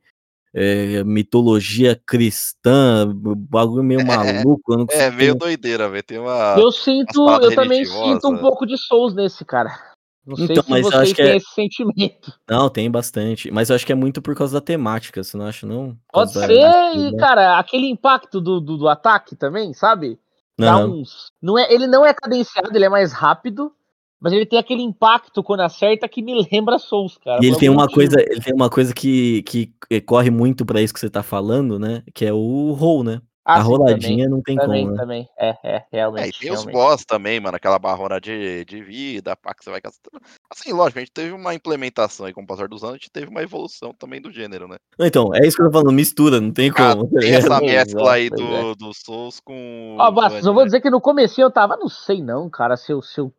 é, 0.53 1.03
mitologia 1.03 1.99
cristã, 2.05 3.11
bagulho 3.49 3.83
meio 3.83 4.05
maluco. 4.05 4.85
é, 4.91 5.09
meio 5.09 5.33
doideira, 5.33 5.89
velho. 5.89 6.03
Tem 6.03 6.19
uma. 6.19 6.55
Eu 6.59 6.71
sinto, 6.71 7.27
eu 7.41 7.55
também 7.55 7.83
sinto 7.83 8.29
um 8.29 8.37
pouco 8.37 8.67
de 8.67 8.77
Souls 8.77 9.15
nesse, 9.15 9.43
cara. 9.43 9.92
Não 10.25 10.37
sei 10.37 10.45
então, 10.45 10.63
se 10.63 10.69
mas 10.69 10.87
acho 10.93 11.13
que 11.13 11.21
é... 11.21 11.35
esse 11.35 11.53
sentimento. 11.53 12.33
Não, 12.49 12.69
tem 12.69 12.89
bastante. 12.89 13.51
Mas 13.51 13.69
eu 13.69 13.75
acho 13.75 13.85
que 13.85 13.91
é 13.91 13.95
muito 13.95 14.21
por 14.21 14.35
causa 14.35 14.53
da 14.53 14.61
temática, 14.61 15.21
você 15.21 15.35
não 15.35 15.45
acha, 15.45 15.67
não? 15.67 15.97
Pode 16.11 16.31
ser, 16.31 16.49
e, 16.49 17.15
cara, 17.17 17.59
aquele 17.59 17.87
impacto 17.87 18.39
do, 18.39 18.61
do, 18.61 18.77
do, 18.77 18.87
ataque 18.87 19.35
também, 19.35 19.73
sabe? 19.73 20.17
Não. 20.57 21.01
uns. 21.01 21.31
Não 21.41 21.59
é, 21.59 21.71
ele 21.71 21.87
não 21.87 22.05
é 22.05 22.13
cadenciado, 22.13 22.73
ele 22.73 22.85
é 22.85 22.89
mais 22.89 23.11
rápido, 23.11 23.73
mas 24.19 24.31
ele 24.31 24.45
tem 24.45 24.57
aquele 24.57 24.81
impacto 24.81 25.43
quando 25.43 25.59
acerta 25.59 26.07
que 26.07 26.21
me 26.21 26.47
lembra 26.49 26.79
Souls, 26.79 27.17
cara. 27.17 27.43
E 27.43 27.47
ele 27.47 27.57
tem 27.57 27.69
uma 27.69 27.89
coisa, 27.89 28.15
ele 28.21 28.39
tem 28.39 28.53
uma 28.53 28.69
coisa 28.69 28.93
que, 28.93 29.43
que 29.43 29.73
corre 30.05 30.29
muito 30.29 30.65
para 30.65 30.81
isso 30.81 30.93
que 30.93 30.99
você 31.01 31.09
tá 31.09 31.21
falando, 31.21 31.77
né? 31.77 32.03
Que 32.13 32.25
é 32.25 32.31
o 32.31 32.71
roll, 32.71 33.03
né? 33.03 33.21
Ah, 33.45 33.59
a 33.59 33.61
roladinha 33.61 34.25
também, 34.25 34.29
não 34.29 34.41
tem 34.41 34.55
também, 34.55 34.83
como, 34.85 34.95
né? 34.95 35.01
Também, 35.01 35.29
é, 35.37 35.57
é, 35.63 35.85
realmente. 35.91 36.23
É, 36.23 36.27
e 36.29 36.31
tem 36.31 36.49
realmente. 36.49 36.67
os 36.67 36.73
boss 36.73 37.05
também, 37.05 37.39
mano, 37.41 37.57
aquela 37.57 37.77
barrona 37.77 38.19
de, 38.19 38.63
de 38.63 38.81
vida, 38.81 39.35
pá, 39.35 39.53
que 39.53 39.63
você 39.63 39.69
vai 39.69 39.81
gastando. 39.81 40.21
Assim, 40.49 40.71
lógico, 40.71 40.99
a 40.99 41.01
gente 41.01 41.11
teve 41.11 41.33
uma 41.33 41.53
implementação 41.53 42.25
aí 42.25 42.33
com 42.33 42.41
o 42.41 42.47
passar 42.47 42.69
dos 42.69 42.83
anos, 42.83 42.95
a 42.95 42.97
gente 42.97 43.11
teve 43.11 43.27
uma 43.27 43.43
evolução 43.43 43.93
também 43.93 44.21
do 44.21 44.31
gênero, 44.31 44.65
né? 44.65 44.77
Então, 44.97 45.35
é 45.35 45.45
isso 45.45 45.57
que 45.57 45.61
eu 45.61 45.65
tô 45.67 45.73
falando, 45.73 45.91
mistura, 45.91 46.39
não 46.39 46.51
tem 46.51 46.69
ah, 46.69 46.95
como. 46.95 47.09
tem 47.19 47.33
essa 47.35 47.59
mescla 47.59 48.13
aí 48.13 48.29
do, 48.29 48.43
é. 48.43 48.75
do 48.75 48.93
Souls 48.93 49.41
com. 49.41 49.97
Ó, 49.99 50.09
Bastos, 50.09 50.45
eu 50.45 50.53
vou 50.53 50.63
dizer 50.63 50.79
que 50.79 50.89
no 50.89 51.01
começo 51.01 51.41
eu 51.41 51.51
tava, 51.51 51.75
não 51.75 51.89
sei 51.89 52.23
não, 52.23 52.49
cara, 52.49 52.77
se 52.77 52.93
eu, 52.93 53.01
se 53.01 53.19
eu 53.19 53.33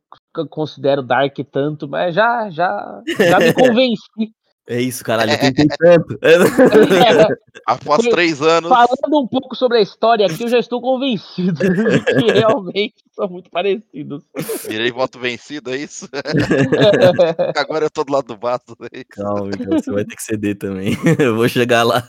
considero 0.50 1.02
Dark 1.02 1.34
tanto, 1.50 1.88
mas 1.88 2.14
já, 2.14 2.50
já, 2.50 3.02
já 3.06 3.38
me 3.38 3.52
convenci. 3.54 4.34
É 4.66 4.80
isso, 4.80 5.04
caralho, 5.04 5.32
eu 5.32 5.38
tentei 5.38 5.66
tanto. 5.66 6.18
Após 7.66 8.02
três 8.08 8.40
anos. 8.40 8.70
Falando 8.70 9.22
um 9.22 9.26
pouco 9.26 9.54
sobre 9.54 9.78
a 9.78 9.82
história 9.82 10.24
aqui, 10.26 10.44
eu 10.44 10.48
já 10.48 10.58
estou 10.58 10.80
convencido 10.80 11.52
de 11.52 12.00
que 12.04 12.32
realmente 12.32 12.94
são 13.14 13.28
muito 13.28 13.50
parecidos. 13.50 14.24
Virei 14.66 14.90
voto 14.90 15.18
vencido, 15.18 15.70
é 15.70 15.76
isso? 15.76 16.08
Agora 17.56 17.84
eu 17.84 17.90
tô 17.90 18.04
do 18.04 18.12
lado 18.12 18.26
do 18.26 18.36
Bato. 18.38 18.74
É 18.90 19.04
Calma, 19.04 19.50
então 19.54 19.78
você 19.78 19.90
vai 19.90 20.04
ter 20.04 20.16
que 20.16 20.22
ceder 20.22 20.56
também. 20.56 20.96
Eu 21.18 21.36
vou 21.36 21.48
chegar 21.48 21.82
lá. 21.82 22.02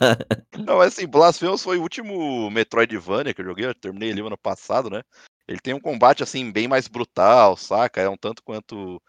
Não, 0.58 0.82
é 0.82 0.86
assim, 0.86 1.06
Blasphemous 1.06 1.62
foi 1.62 1.76
o 1.76 1.82
último 1.82 2.50
Metroidvania 2.50 3.34
que 3.34 3.42
eu 3.42 3.46
joguei, 3.46 3.66
eu 3.66 3.74
terminei 3.74 4.08
ele 4.08 4.22
ano 4.22 4.38
passado, 4.38 4.88
né? 4.88 5.02
Ele 5.46 5.60
tem 5.62 5.74
um 5.74 5.80
combate, 5.80 6.22
assim, 6.22 6.50
bem 6.50 6.66
mais 6.66 6.88
brutal, 6.88 7.56
saca? 7.56 8.00
É 8.00 8.08
um 8.08 8.16
tanto 8.16 8.42
quanto 8.42 9.00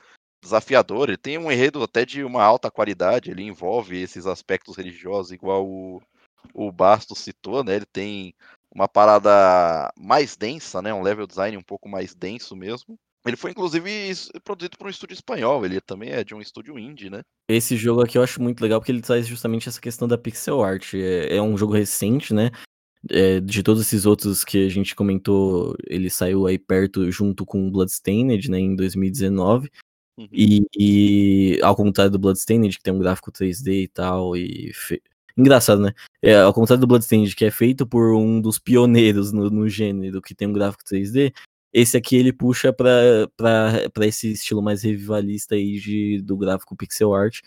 desafiador. 0.48 1.10
Ele 1.10 1.18
tem 1.18 1.38
um 1.38 1.52
enredo 1.52 1.82
até 1.84 2.06
de 2.06 2.24
uma 2.24 2.44
alta 2.44 2.72
qualidade. 2.72 3.30
Ele 3.30 3.44
envolve 3.44 4.02
esses 4.02 4.26
aspectos 4.26 4.76
religiosos, 4.76 5.32
igual 5.32 5.66
o, 5.66 6.02
o 6.54 6.72
Bastos 6.72 7.20
citou, 7.20 7.64
né? 7.64 7.76
Ele 7.76 7.86
tem 7.86 8.34
uma 8.74 8.88
parada 8.88 9.92
mais 9.98 10.36
densa, 10.36 10.82
né? 10.82 10.94
Um 10.94 11.02
level 11.02 11.28
design 11.28 11.58
um 11.58 11.64
pouco 11.64 11.88
mais 11.88 12.14
denso 12.14 12.56
mesmo. 12.56 12.98
Ele 13.26 13.36
foi, 13.36 13.52
inclusive, 13.52 13.92
produzido 14.44 14.78
por 14.78 14.88
um 14.88 14.90
estúdio 14.90 15.14
espanhol. 15.14 15.66
Ele 15.66 15.82
também 15.82 16.12
é 16.12 16.24
de 16.24 16.34
um 16.34 16.42
estúdio 16.42 16.80
indie, 16.80 17.10
né? 17.10 17.22
Esse 17.50 17.76
jogo 17.76 18.02
aqui 18.02 18.18
eu 18.18 18.24
acho 18.24 18.42
muito 18.42 18.62
legal 18.62 18.80
porque 18.80 18.92
ele 18.92 19.02
traz 19.02 19.28
justamente 19.28 19.68
essa 19.68 19.82
questão 19.82 20.08
da 20.08 20.18
pixel 20.18 20.64
art. 20.64 20.94
É, 20.94 21.36
é 21.36 21.42
um 21.42 21.58
jogo 21.58 21.74
recente, 21.74 22.34
né? 22.34 22.52
É, 23.10 23.40
de 23.40 23.64
todos 23.64 23.82
esses 23.82 24.06
outros 24.06 24.44
que 24.44 24.66
a 24.66 24.70
gente 24.70 24.96
comentou, 24.96 25.76
ele 25.88 26.10
saiu 26.10 26.48
aí 26.48 26.58
perto 26.58 27.10
junto 27.12 27.46
com 27.46 27.70
Bloodstained, 27.72 28.50
né, 28.50 28.60
em 28.60 28.76
2019. 28.76 29.70
Uhum. 30.18 30.28
E, 30.32 30.66
e, 30.76 31.60
ao 31.62 31.76
contrário 31.76 32.12
do 32.12 32.20
Bloodstained, 32.20 32.78
que 32.78 32.84
tem 32.84 32.94
um 32.94 33.00
gráfico 33.00 33.32
3D 33.32 33.84
e 33.84 33.88
tal, 33.88 34.36
e 34.36 34.72
fe... 34.74 35.02
engraçado, 35.38 35.82
né? 35.82 35.94
É, 36.22 36.36
ao 36.38 36.54
contrário 36.54 36.82
do 36.82 36.88
Bloodstained, 36.88 37.36
que 37.36 37.46
é 37.46 37.52
feito 37.52 37.86
por 37.86 38.16
um 38.16 38.42
dos 38.42 38.58
pioneiros 38.58 39.32
no, 39.32 39.50
no 39.50 39.70
gênero, 39.70 40.22
que 40.22 40.34
tem 40.34 40.48
um 40.48 40.54
gráfico 40.54 40.84
3D, 40.84 41.34
esse 41.72 41.96
aqui 41.96 42.16
ele 42.16 42.34
puxa 42.34 42.74
para 42.74 44.06
esse 44.06 44.32
estilo 44.32 44.62
mais 44.64 44.82
revivalista 44.82 45.56
aí 45.56 45.80
de, 45.80 46.22
do 46.22 46.36
gráfico 46.36 46.76
pixel 46.76 47.14
art. 47.14 47.42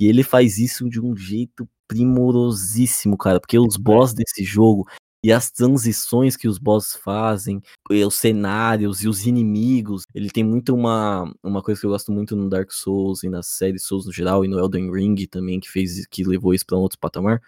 E 0.00 0.06
ele 0.06 0.22
faz 0.22 0.58
isso 0.58 0.88
de 0.88 1.00
um 1.00 1.16
jeito 1.16 1.68
primorosíssimo, 1.86 3.16
cara, 3.16 3.38
porque 3.38 3.58
os 3.58 3.76
boss 3.76 4.12
desse 4.12 4.42
jogo 4.42 4.88
e 5.26 5.32
as 5.32 5.50
transições 5.50 6.36
que 6.36 6.46
os 6.46 6.56
bosses 6.56 6.94
fazem, 6.94 7.60
os 7.90 8.14
cenários 8.14 9.02
e 9.02 9.08
os 9.08 9.26
inimigos. 9.26 10.04
Ele 10.14 10.30
tem 10.30 10.44
muito 10.44 10.72
uma, 10.72 11.28
uma 11.42 11.60
coisa 11.60 11.80
que 11.80 11.84
eu 11.84 11.90
gosto 11.90 12.12
muito 12.12 12.36
no 12.36 12.48
Dark 12.48 12.70
Souls 12.70 13.24
e 13.24 13.28
na 13.28 13.42
série 13.42 13.76
Souls 13.76 14.06
no 14.06 14.12
geral 14.12 14.44
e 14.44 14.48
no 14.48 14.56
Elden 14.56 14.88
Ring 14.88 15.16
também, 15.26 15.58
que 15.58 15.68
fez 15.68 16.06
que 16.06 16.22
levou 16.22 16.54
isso 16.54 16.64
para 16.64 16.78
um 16.78 16.80
outro 16.80 17.00
patamar. 17.00 17.42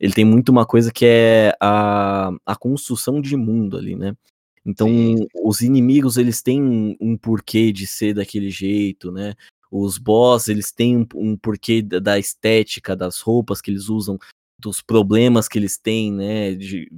Ele 0.00 0.14
tem 0.14 0.24
muito 0.24 0.48
uma 0.48 0.64
coisa 0.64 0.90
que 0.90 1.04
é 1.04 1.54
a, 1.60 2.30
a 2.46 2.56
construção 2.56 3.20
de 3.20 3.36
mundo 3.36 3.76
ali, 3.76 3.94
né? 3.94 4.16
Então, 4.64 4.88
Sim. 4.88 5.26
os 5.44 5.60
inimigos, 5.60 6.16
eles 6.16 6.40
têm 6.40 6.96
um 6.98 7.14
porquê 7.14 7.70
de 7.70 7.86
ser 7.86 8.14
daquele 8.14 8.48
jeito, 8.48 9.12
né? 9.12 9.34
Os 9.70 9.98
boss, 9.98 10.48
eles 10.48 10.72
têm 10.72 10.96
um, 10.96 11.06
um 11.14 11.36
porquê 11.36 11.82
da 11.82 12.18
estética 12.18 12.96
das 12.96 13.20
roupas 13.20 13.60
que 13.60 13.70
eles 13.70 13.90
usam 13.90 14.18
dos 14.58 14.82
problemas 14.82 15.48
que 15.48 15.58
eles 15.58 15.78
têm, 15.78 16.12
né, 16.12 16.54
de, 16.54 16.90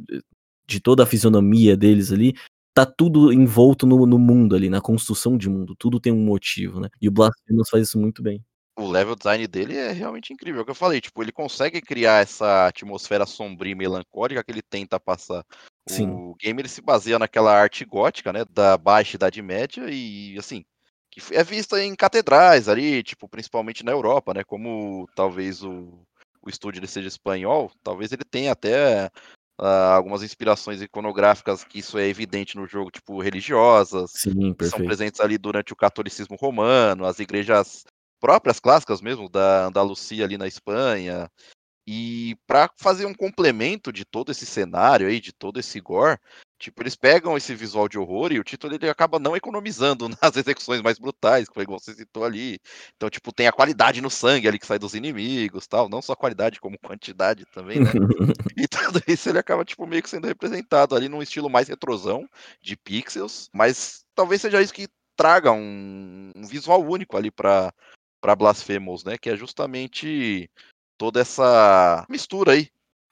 de 0.66 0.80
toda 0.80 1.02
a 1.02 1.06
fisionomia 1.06 1.76
deles 1.76 2.10
ali, 2.12 2.34
tá 2.72 2.86
tudo 2.86 3.32
envolto 3.32 3.86
no, 3.86 4.06
no 4.06 4.18
mundo 4.18 4.54
ali, 4.54 4.70
na 4.70 4.80
construção 4.80 5.36
de 5.36 5.48
mundo, 5.48 5.74
tudo 5.76 6.00
tem 6.00 6.12
um 6.12 6.24
motivo, 6.24 6.80
né, 6.80 6.88
e 7.00 7.08
o 7.08 7.10
Blasphemous 7.12 7.68
faz 7.68 7.88
isso 7.88 7.98
muito 7.98 8.22
bem. 8.22 8.42
O 8.76 8.88
level 8.88 9.14
design 9.14 9.46
dele 9.46 9.76
é 9.76 9.92
realmente 9.92 10.32
incrível, 10.32 10.60
é 10.60 10.62
o 10.62 10.64
que 10.64 10.70
eu 10.70 10.74
falei, 10.76 11.00
tipo, 11.00 11.22
ele 11.22 11.32
consegue 11.32 11.82
criar 11.82 12.22
essa 12.22 12.68
atmosfera 12.68 13.26
sombria 13.26 13.72
e 13.72 13.74
melancólica 13.74 14.42
que 14.42 14.50
ele 14.50 14.62
tenta 14.62 14.98
passar. 14.98 15.44
Sim. 15.86 16.08
O 16.08 16.34
game 16.40 16.62
ele 16.62 16.68
se 16.68 16.80
baseia 16.80 17.18
naquela 17.18 17.52
arte 17.52 17.84
gótica, 17.84 18.32
né, 18.32 18.44
da 18.50 18.78
Baixa 18.78 19.16
Idade 19.16 19.42
Média 19.42 19.84
e, 19.90 20.38
assim, 20.38 20.64
que 21.10 21.20
é 21.34 21.42
vista 21.42 21.82
em 21.82 21.94
catedrais 21.94 22.68
ali, 22.68 23.02
tipo, 23.02 23.28
principalmente 23.28 23.84
na 23.84 23.92
Europa, 23.92 24.32
né, 24.32 24.44
como 24.44 25.06
talvez 25.14 25.62
o 25.62 26.06
o 26.42 26.48
estúdio 26.48 26.80
ele 26.80 26.86
seja 26.86 27.08
espanhol, 27.08 27.70
talvez 27.82 28.12
ele 28.12 28.24
tenha 28.24 28.52
até 28.52 29.10
uh, 29.60 29.94
algumas 29.94 30.22
inspirações 30.22 30.80
iconográficas 30.80 31.64
que 31.64 31.78
isso 31.78 31.98
é 31.98 32.06
evidente 32.06 32.56
no 32.56 32.66
jogo, 32.66 32.90
tipo 32.90 33.20
religiosas, 33.20 34.12
Sim, 34.12 34.54
que 34.54 34.66
são 34.66 34.80
presentes 34.80 35.20
ali 35.20 35.36
durante 35.36 35.72
o 35.72 35.76
catolicismo 35.76 36.36
romano, 36.36 37.04
as 37.04 37.18
igrejas 37.18 37.84
próprias 38.20 38.60
clássicas 38.60 39.00
mesmo 39.00 39.28
da 39.28 39.66
Andalucia 39.66 40.24
ali 40.24 40.36
na 40.36 40.46
Espanha. 40.46 41.28
E 41.86 42.36
para 42.46 42.70
fazer 42.76 43.06
um 43.06 43.14
complemento 43.14 43.92
de 43.92 44.04
todo 44.04 44.30
esse 44.30 44.46
cenário 44.46 45.08
aí, 45.08 45.20
de 45.20 45.32
todo 45.32 45.58
esse 45.58 45.80
gore, 45.80 46.18
Tipo, 46.60 46.82
eles 46.82 46.94
pegam 46.94 47.38
esse 47.38 47.54
visual 47.54 47.88
de 47.88 47.98
horror 47.98 48.32
e 48.32 48.38
o 48.38 48.44
título 48.44 48.74
ele 48.74 48.90
acaba 48.90 49.18
não 49.18 49.34
economizando 49.34 50.10
nas 50.20 50.36
execuções 50.36 50.82
mais 50.82 50.98
brutais, 50.98 51.48
que 51.48 51.54
foi 51.54 51.62
igual 51.62 51.80
você 51.80 51.94
citou 51.94 52.22
ali. 52.22 52.60
Então, 52.94 53.08
tipo, 53.08 53.32
tem 53.32 53.46
a 53.46 53.52
qualidade 53.52 54.02
no 54.02 54.10
sangue 54.10 54.46
ali 54.46 54.58
que 54.58 54.66
sai 54.66 54.78
dos 54.78 54.94
inimigos, 54.94 55.66
tal, 55.66 55.88
não 55.88 56.02
só 56.02 56.14
qualidade 56.14 56.60
como 56.60 56.78
quantidade 56.78 57.46
também, 57.46 57.80
né? 57.80 57.90
e 58.58 58.68
tudo 58.68 59.00
isso 59.08 59.30
ele 59.30 59.38
acaba 59.38 59.64
tipo 59.64 59.86
meio 59.86 60.02
que 60.02 60.10
sendo 60.10 60.26
representado 60.26 60.94
ali 60.94 61.08
num 61.08 61.22
estilo 61.22 61.48
mais 61.48 61.66
retrosão 61.66 62.28
de 62.60 62.76
pixels, 62.76 63.48
mas 63.54 64.04
talvez 64.14 64.42
seja 64.42 64.60
isso 64.60 64.74
que 64.74 64.86
traga 65.16 65.52
um, 65.52 66.30
um 66.36 66.46
visual 66.46 66.82
único 66.82 67.16
ali 67.16 67.30
para 67.30 67.72
para 68.20 68.36
Blasphemous, 68.36 69.02
né, 69.02 69.16
que 69.16 69.30
é 69.30 69.36
justamente 69.36 70.50
toda 71.00 71.18
essa 71.18 72.04
mistura 72.10 72.52
aí 72.52 72.68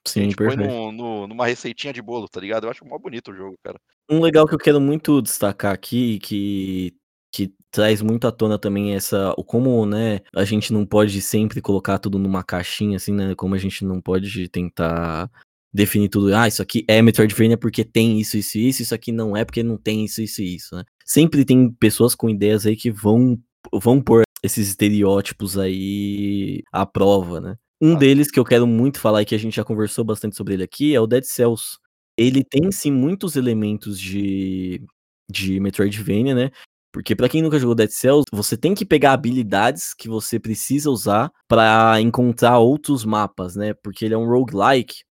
Sim, 0.06 0.20
a 0.20 0.22
gente 0.24 0.36
põe 0.36 0.56
no, 0.56 0.92
no, 0.92 1.26
numa 1.26 1.46
receitinha 1.46 1.92
de 1.92 2.02
bolo, 2.02 2.28
tá 2.28 2.38
ligado? 2.38 2.64
Eu 2.64 2.70
acho 2.70 2.84
mó 2.84 2.98
bonito 2.98 3.30
o 3.30 3.34
jogo, 3.34 3.56
cara. 3.62 3.78
Um 4.10 4.20
legal 4.20 4.46
que 4.46 4.54
eu 4.54 4.58
quero 4.58 4.80
muito 4.80 5.20
destacar 5.22 5.72
aqui, 5.72 6.18
que, 6.18 6.94
que 7.32 7.52
traz 7.70 8.00
muito 8.00 8.26
à 8.26 8.32
tona 8.32 8.58
também 8.58 8.94
essa. 8.94 9.34
O 9.36 9.44
como, 9.44 9.84
né, 9.86 10.20
a 10.34 10.44
gente 10.44 10.72
não 10.72 10.86
pode 10.86 11.20
sempre 11.20 11.60
colocar 11.60 11.98
tudo 11.98 12.18
numa 12.18 12.42
caixinha, 12.42 12.96
assim, 12.96 13.12
né? 13.12 13.34
Como 13.34 13.54
a 13.54 13.58
gente 13.58 13.84
não 13.84 14.00
pode 14.00 14.48
tentar 14.48 15.30
definir 15.72 16.08
tudo. 16.08 16.34
Ah, 16.34 16.48
isso 16.48 16.62
aqui 16.62 16.84
é 16.88 17.02
Metroidvania 17.02 17.58
porque 17.58 17.84
tem 17.84 18.18
isso, 18.18 18.36
isso 18.38 18.56
e 18.56 18.68
isso, 18.68 18.82
isso 18.82 18.94
aqui 18.94 19.12
não 19.12 19.36
é 19.36 19.44
porque 19.44 19.62
não 19.62 19.76
tem 19.76 20.04
isso, 20.04 20.22
isso 20.22 20.40
e 20.40 20.54
isso, 20.56 20.74
né? 20.74 20.84
Sempre 21.04 21.44
tem 21.44 21.70
pessoas 21.70 22.14
com 22.14 22.30
ideias 22.30 22.64
aí 22.64 22.76
que 22.76 22.90
vão, 22.90 23.38
vão 23.74 24.00
pôr 24.00 24.22
esses 24.42 24.68
estereótipos 24.68 25.58
aí 25.58 26.62
à 26.72 26.86
prova, 26.86 27.40
né? 27.40 27.56
Um 27.80 27.94
ah. 27.94 27.98
deles 27.98 28.30
que 28.30 28.38
eu 28.38 28.44
quero 28.44 28.66
muito 28.66 29.00
falar 29.00 29.22
e 29.22 29.24
que 29.24 29.34
a 29.34 29.38
gente 29.38 29.56
já 29.56 29.64
conversou 29.64 30.04
bastante 30.04 30.36
sobre 30.36 30.54
ele 30.54 30.62
aqui 30.62 30.94
é 30.94 31.00
o 31.00 31.06
Dead 31.06 31.24
Cells. 31.24 31.78
Ele 32.16 32.42
tem 32.44 32.70
sim 32.72 32.90
muitos 32.90 33.36
elementos 33.36 33.98
de, 33.98 34.82
de 35.30 35.60
Metroidvania, 35.60 36.34
né? 36.34 36.50
Porque 36.92 37.14
para 37.14 37.28
quem 37.28 37.42
nunca 37.42 37.58
jogou 37.58 37.74
Dead 37.74 37.90
Cells, 37.90 38.24
você 38.32 38.56
tem 38.56 38.74
que 38.74 38.84
pegar 38.84 39.12
habilidades 39.12 39.94
que 39.94 40.08
você 40.08 40.40
precisa 40.40 40.90
usar 40.90 41.30
para 41.46 42.00
encontrar 42.00 42.58
outros 42.58 43.04
mapas, 43.04 43.54
né? 43.54 43.74
Porque 43.74 44.04
ele 44.04 44.14
é 44.14 44.18
um 44.18 44.28
roguelike 44.28 45.02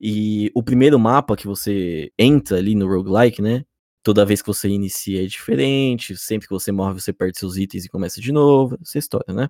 e 0.00 0.50
o 0.54 0.62
primeiro 0.62 0.98
mapa 0.98 1.36
que 1.36 1.46
você 1.46 2.10
entra 2.18 2.58
ali 2.58 2.74
no 2.74 2.88
roguelike, 2.88 3.40
né? 3.40 3.64
Toda 4.02 4.24
vez 4.24 4.42
que 4.42 4.48
você 4.48 4.68
inicia 4.68 5.22
é 5.22 5.26
diferente, 5.26 6.16
sempre 6.16 6.48
que 6.48 6.54
você 6.54 6.72
morre 6.72 6.94
você 6.94 7.12
perde 7.12 7.38
seus 7.38 7.56
itens 7.56 7.84
e 7.84 7.88
começa 7.88 8.20
de 8.20 8.32
novo, 8.32 8.78
essa 8.82 8.98
história, 8.98 9.32
né? 9.34 9.48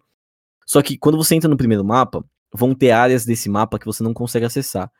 Só 0.66 0.82
que 0.82 0.98
quando 0.98 1.16
você 1.16 1.34
entra 1.34 1.48
no 1.48 1.56
primeiro 1.56 1.84
mapa, 1.84 2.24
vão 2.54 2.74
ter 2.74 2.90
áreas 2.90 3.24
desse 3.24 3.48
mapa 3.48 3.78
que 3.78 3.86
você 3.86 4.02
não 4.02 4.14
consegue 4.14 4.46
acessar. 4.46 4.90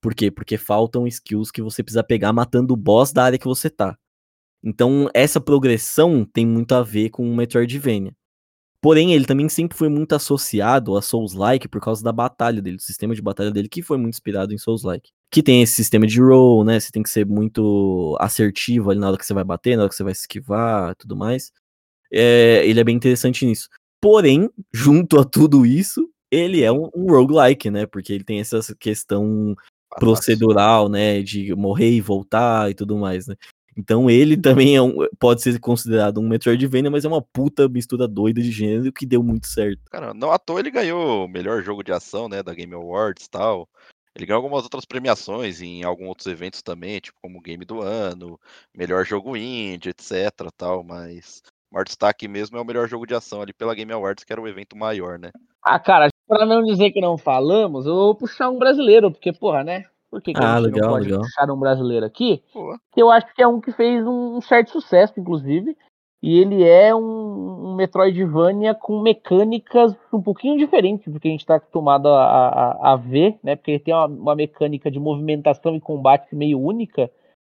Por 0.00 0.14
quê? 0.14 0.30
Porque 0.30 0.56
faltam 0.56 1.06
skills 1.06 1.50
que 1.50 1.62
você 1.62 1.82
precisa 1.82 2.02
pegar 2.02 2.32
matando 2.32 2.72
o 2.74 2.76
boss 2.76 3.12
da 3.12 3.24
área 3.24 3.38
que 3.38 3.46
você 3.46 3.68
tá. 3.68 3.96
Então, 4.62 5.08
essa 5.14 5.40
progressão 5.40 6.24
tem 6.24 6.46
muito 6.46 6.74
a 6.74 6.82
ver 6.82 7.10
com 7.10 7.30
o 7.30 7.34
Metroidvania. 7.34 8.14
Porém, 8.82 9.12
ele 9.12 9.26
também 9.26 9.48
sempre 9.48 9.76
foi 9.76 9.90
muito 9.90 10.14
associado 10.14 10.96
a 10.96 11.02
Souls-like 11.02 11.68
por 11.68 11.82
causa 11.82 12.02
da 12.02 12.12
batalha 12.12 12.62
dele, 12.62 12.76
do 12.76 12.82
sistema 12.82 13.14
de 13.14 13.20
batalha 13.20 13.50
dele, 13.50 13.68
que 13.68 13.82
foi 13.82 13.98
muito 13.98 14.14
inspirado 14.14 14.54
em 14.54 14.58
Souls-like. 14.58 15.10
Que 15.30 15.42
tem 15.42 15.62
esse 15.62 15.74
sistema 15.74 16.06
de 16.06 16.20
roll, 16.20 16.64
né? 16.64 16.80
Você 16.80 16.90
tem 16.90 17.02
que 17.02 17.10
ser 17.10 17.26
muito 17.26 18.16
assertivo 18.18 18.90
ali 18.90 18.98
na 18.98 19.08
hora 19.08 19.18
que 19.18 19.26
você 19.26 19.34
vai 19.34 19.44
bater, 19.44 19.76
na 19.76 19.82
hora 19.82 19.90
que 19.90 19.94
você 19.94 20.02
vai 20.02 20.12
esquivar 20.12 20.94
tudo 20.96 21.14
mais. 21.14 21.52
É, 22.10 22.66
ele 22.66 22.80
é 22.80 22.84
bem 22.84 22.96
interessante 22.96 23.44
nisso. 23.44 23.68
Porém, 24.00 24.48
junto 24.72 25.20
a 25.20 25.24
tudo 25.24 25.66
isso, 25.66 26.08
ele 26.30 26.62
é 26.62 26.70
um, 26.70 26.90
um 26.94 27.06
roguelike, 27.10 27.70
né? 27.70 27.86
Porque 27.86 28.12
ele 28.12 28.24
tem 28.24 28.40
essa 28.40 28.60
questão 28.78 29.54
procedural, 29.98 30.88
né? 30.88 31.22
De 31.22 31.54
morrer 31.54 31.90
e 31.90 32.00
voltar 32.00 32.70
e 32.70 32.74
tudo 32.74 32.96
mais, 32.96 33.26
né? 33.26 33.34
Então 33.76 34.10
ele 34.10 34.36
também 34.36 34.76
é 34.76 34.82
um, 34.82 35.06
pode 35.18 35.42
ser 35.42 35.58
considerado 35.58 36.20
um 36.20 36.28
Metroidvania, 36.28 36.90
mas 36.90 37.04
é 37.04 37.08
uma 37.08 37.22
puta 37.22 37.68
mistura 37.68 38.06
doida 38.06 38.42
de 38.42 38.50
gênero 38.50 38.92
que 38.92 39.06
deu 39.06 39.22
muito 39.22 39.46
certo. 39.46 39.80
Cara, 39.90 40.12
não 40.12 40.30
à 40.30 40.38
toa 40.38 40.60
ele 40.60 40.70
ganhou 40.70 41.24
o 41.24 41.28
melhor 41.28 41.62
jogo 41.62 41.82
de 41.82 41.92
ação, 41.92 42.28
né, 42.28 42.42
da 42.42 42.52
Game 42.52 42.74
Awards 42.74 43.24
e 43.24 43.30
tal. 43.30 43.68
Ele 44.14 44.26
ganhou 44.26 44.38
algumas 44.38 44.64
outras 44.64 44.84
premiações 44.84 45.62
em 45.62 45.84
alguns 45.84 46.08
outros 46.08 46.26
eventos 46.26 46.62
também, 46.62 47.00
tipo 47.00 47.18
como 47.22 47.40
Game 47.40 47.64
do 47.64 47.80
Ano, 47.80 48.38
melhor 48.76 49.06
jogo 49.06 49.36
indie, 49.36 49.90
etc, 49.90 50.30
tal, 50.56 50.82
mas 50.82 51.40
o 51.70 51.74
maior 51.74 51.84
destaque 51.84 52.26
mesmo 52.26 52.58
é 52.58 52.60
o 52.60 52.64
melhor 52.64 52.88
jogo 52.88 53.06
de 53.06 53.14
ação 53.14 53.40
ali 53.40 53.52
pela 53.52 53.74
Game 53.74 53.92
Awards, 53.92 54.24
que 54.24 54.32
era 54.32 54.42
o 54.42 54.48
evento 54.48 54.76
maior, 54.76 55.18
né? 55.18 55.30
Ah, 55.62 55.78
cara, 55.78 56.09
pra 56.30 56.46
não 56.46 56.62
dizer 56.64 56.92
que 56.92 57.00
não 57.00 57.18
falamos, 57.18 57.84
eu 57.86 57.94
vou 57.94 58.14
puxar 58.14 58.48
um 58.48 58.58
brasileiro, 58.58 59.10
porque, 59.10 59.32
porra, 59.32 59.64
né? 59.64 59.84
Por 60.10 60.22
que, 60.22 60.32
que 60.32 60.40
Ah, 60.40 60.54
a 60.54 60.56
gente 60.60 60.72
legal, 60.72 60.88
não 60.88 60.96
pode 60.96 61.04
legal. 61.06 61.20
puxar 61.22 61.50
um 61.50 61.58
brasileiro 61.58 62.06
aqui? 62.06 62.42
Pô, 62.52 62.76
Que 62.92 63.02
eu 63.02 63.10
acho 63.10 63.32
que 63.34 63.42
é 63.42 63.46
um 63.46 63.60
que 63.60 63.72
fez 63.72 64.04
um 64.06 64.40
certo 64.40 64.70
sucesso, 64.70 65.18
inclusive. 65.18 65.76
E 66.22 66.38
ele 66.38 66.62
é 66.64 66.94
um, 66.94 67.00
um 67.70 67.74
Metroidvania 67.76 68.74
com 68.74 69.00
mecânicas 69.00 69.96
um 70.12 70.20
pouquinho 70.20 70.58
diferentes 70.58 71.10
do 71.12 71.18
que 71.18 71.28
a 71.28 71.30
gente 71.30 71.40
está 71.40 71.54
acostumado 71.54 72.08
a, 72.08 72.48
a, 72.48 72.92
a 72.92 72.96
ver, 72.96 73.38
né? 73.42 73.56
Porque 73.56 73.70
ele 73.70 73.78
tem 73.80 73.94
uma, 73.94 74.06
uma 74.06 74.34
mecânica 74.34 74.90
de 74.90 75.00
movimentação 75.00 75.74
e 75.74 75.80
combate 75.80 76.34
meio 76.34 76.60
única, 76.60 77.10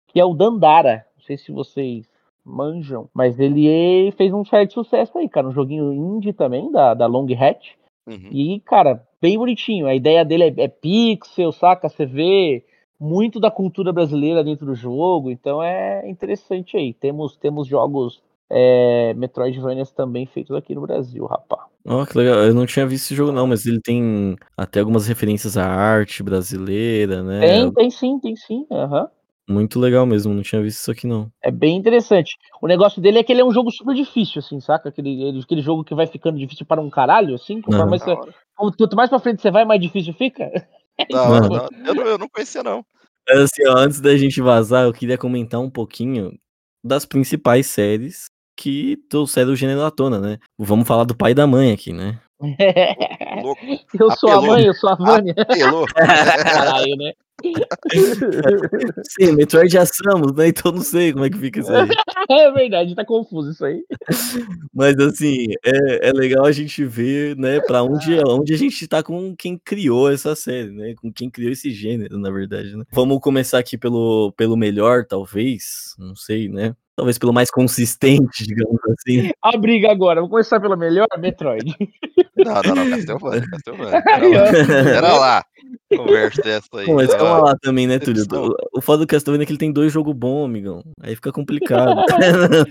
que 0.08 0.20
é 0.20 0.26
o 0.26 0.34
Dandara. 0.34 1.06
Não 1.16 1.24
sei 1.24 1.38
se 1.38 1.52
vocês 1.52 2.10
manjam, 2.44 3.08
mas 3.14 3.40
ele 3.40 4.12
fez 4.18 4.34
um 4.34 4.44
certo 4.44 4.74
sucesso 4.74 5.18
aí, 5.18 5.30
cara. 5.30 5.48
Um 5.48 5.52
joguinho 5.52 5.94
indie 5.94 6.34
também, 6.34 6.72
da, 6.72 6.94
da 6.94 7.06
Long 7.06 7.28
Hatch. 7.40 7.70
Uhum. 8.08 8.30
E, 8.32 8.60
cara, 8.62 9.06
bem 9.22 9.38
bonitinho. 9.38 9.88
A 9.88 9.96
ideia 9.96 10.24
dele 10.24 10.44
é, 10.44 10.64
é 10.64 10.68
pixel, 10.68 11.52
saca? 11.52 11.90
Você 11.90 12.06
vê 12.06 12.66
muito 13.00 13.40
da 13.40 13.52
cultura 13.52 13.94
brasileira 13.94 14.44
dentro 14.44 14.66
do 14.66 14.74
jogo, 14.74 15.30
então 15.30 15.62
é 15.62 16.10
interessante 16.10 16.78
aí. 16.78 16.94
Temos, 16.94 17.36
temos 17.38 17.68
jogos 17.68 18.22
é, 18.50 19.14
Metroidvanias 19.16 19.92
também 19.92 20.26
feitos 20.26 20.56
aqui 20.56 20.74
no 20.74 20.82
Brasil, 20.82 21.26
rapá. 21.26 21.68
Ó, 21.86 22.06
que 22.06 22.18
legal. 22.18 22.40
Eu 22.40 22.54
não 22.54 22.66
tinha 22.66 22.86
visto 22.86 23.06
esse 23.06 23.16
jogo, 23.16 23.32
não, 23.32 23.48
mas 23.48 23.66
ele 23.66 23.80
tem 23.82 24.36
até 24.56 24.80
algumas 24.80 25.08
referências 25.08 25.58
à 25.58 25.66
arte 25.66 26.24
brasileira, 26.24 27.24
né? 27.24 27.40
Tem, 27.42 27.72
tem 27.74 27.90
sim, 27.90 28.20
tem 28.20 28.36
sim. 28.36 28.66
aham. 28.72 29.10
Muito 29.50 29.80
legal 29.80 30.06
mesmo, 30.06 30.34
não 30.34 30.42
tinha 30.44 30.62
visto 30.62 30.80
isso 30.82 30.92
aqui, 30.92 31.08
não. 31.08 31.32
É 31.42 31.50
bem 31.50 31.78
interessante. 31.78 32.36
O 32.62 32.68
negócio 32.68 33.02
dele 33.02 33.20
é 33.20 33.24
que 33.24 33.32
ele 33.32 33.42
é 33.42 33.46
um 33.46 33.52
jogo 33.54 33.72
super 33.72 33.96
difícil, 33.96 34.40
assim, 34.40 34.60
saca? 34.60 34.90
Aquele, 34.90 35.22
ele- 35.24 35.40
aquele 35.40 35.62
jogo 35.62 35.84
que 35.86 35.96
vai 35.96 36.06
ficando 36.06 36.38
difícil 36.38 36.66
para 36.66 36.82
um 36.82 36.90
caralho, 36.90 37.36
assim. 37.36 37.62
Mais 37.68 37.90
você- 37.90 38.18
quanto 38.56 38.96
mais 38.96 39.10
pra 39.10 39.20
frente 39.20 39.42
você 39.42 39.50
vai, 39.50 39.64
mais 39.64 39.80
difícil 39.82 40.14
fica. 40.14 40.52
Hora, 41.12 41.30
Mano. 41.30 41.50
da 41.50 41.56
hora. 41.64 41.70
Eu, 41.86 41.96
não, 41.96 42.04
eu 42.06 42.18
não 42.18 42.28
conhecia, 42.28 42.64
não. 42.64 42.84
Assim, 43.30 43.68
ó, 43.68 43.78
antes 43.78 44.02
da 44.02 44.18
gente 44.18 44.42
vazar, 44.42 44.86
eu 44.86 44.94
queria 44.94 45.18
comentar 45.18 45.60
um 45.62 45.70
pouquinho 45.70 46.38
das 46.84 47.06
principais 47.06 47.68
séries 47.68 48.26
que 48.58 48.98
trouxeram 49.10 49.52
o 49.52 49.56
gênero 49.56 49.84
à 49.84 49.92
tona, 49.92 50.20
né? 50.20 50.40
Vamos 50.58 50.88
falar 50.88 51.04
do 51.04 51.16
pai 51.16 51.32
e 51.32 51.36
da 51.36 51.46
mãe 51.46 51.72
aqui, 51.72 51.94
né? 51.94 52.20
Louco. 52.40 53.62
eu 54.00 54.12
sou 54.12 54.30
a 54.30 54.36
Apelou. 54.36 54.56
mãe, 54.56 54.66
eu 54.66 54.74
sou 54.74 54.90
a 54.90 54.96
Vânia. 54.96 55.34
Apelou. 55.38 55.86
Caralho, 55.88 56.96
né? 56.96 57.14
Sim, 59.04 59.34
Metroid 59.34 59.72
já 59.72 59.86
Samus, 59.86 60.34
né? 60.34 60.48
Então 60.48 60.72
não 60.72 60.82
sei 60.82 61.14
como 61.14 61.26
é 61.26 61.30
que 61.30 61.38
fica 61.38 61.60
isso 61.60 61.72
aí. 61.72 61.88
É 62.30 62.52
verdade, 62.52 62.94
tá 62.94 63.06
confuso 63.06 63.52
isso 63.52 63.64
aí. 63.64 63.82
Mas 64.74 64.98
assim, 65.00 65.46
é, 65.64 66.10
é 66.10 66.12
legal 66.12 66.44
a 66.46 66.52
gente 66.52 66.84
ver, 66.84 67.38
né, 67.38 67.62
pra 67.62 67.84
onde, 67.84 68.20
onde 68.28 68.54
a 68.54 68.58
gente 68.58 68.86
tá 68.86 69.02
com 69.02 69.34
quem 69.34 69.58
criou 69.58 70.12
essa 70.12 70.36
série, 70.36 70.72
né? 70.72 70.94
Com 70.96 71.10
quem 71.10 71.30
criou 71.30 71.54
esse 71.54 71.72
gênero, 71.72 72.18
na 72.18 72.30
verdade, 72.30 72.76
né? 72.76 72.84
Vamos 72.92 73.22
começar 73.22 73.60
aqui 73.60 73.78
pelo, 73.78 74.34
pelo 74.36 74.58
melhor, 74.58 75.06
talvez. 75.06 75.96
Não 75.98 76.18
sei, 76.18 76.50
né? 76.50 76.76
Talvez 76.98 77.20
pelo 77.20 77.32
mais 77.32 77.52
consistente, 77.52 78.44
digamos 78.48 78.80
assim. 78.90 79.30
A 79.44 79.56
briga 79.56 79.92
agora, 79.92 80.20
vou 80.20 80.30
começar 80.32 80.60
pela 80.60 80.76
melhor, 80.76 81.06
Metroid. 81.20 81.64
Não, 82.36 82.54
não, 82.64 82.76
não. 82.86 82.90
Castlevania, 82.90 83.44
Castlevania. 83.52 84.04
Aí, 84.08 84.84
Pera 84.84 85.14
lá. 85.14 85.44
Conversa 85.96 86.42
dessa 86.42 86.68
aí. 86.74 86.86
Pô, 86.88 86.96
mas 86.96 87.14
calma 87.14 87.50
lá 87.50 87.56
também, 87.62 87.86
né, 87.86 88.00
Túlio? 88.00 88.24
O, 88.34 88.80
o 88.80 88.82
foda 88.82 89.06
do 89.06 89.08
Castlevania 89.08 89.44
é 89.44 89.46
que 89.46 89.52
ele 89.52 89.60
tem 89.60 89.72
dois 89.72 89.94
jogos 89.94 90.16
bons, 90.16 90.46
amigão. 90.46 90.82
Aí 91.02 91.14
fica 91.16 91.32
complicado. 91.32 92.02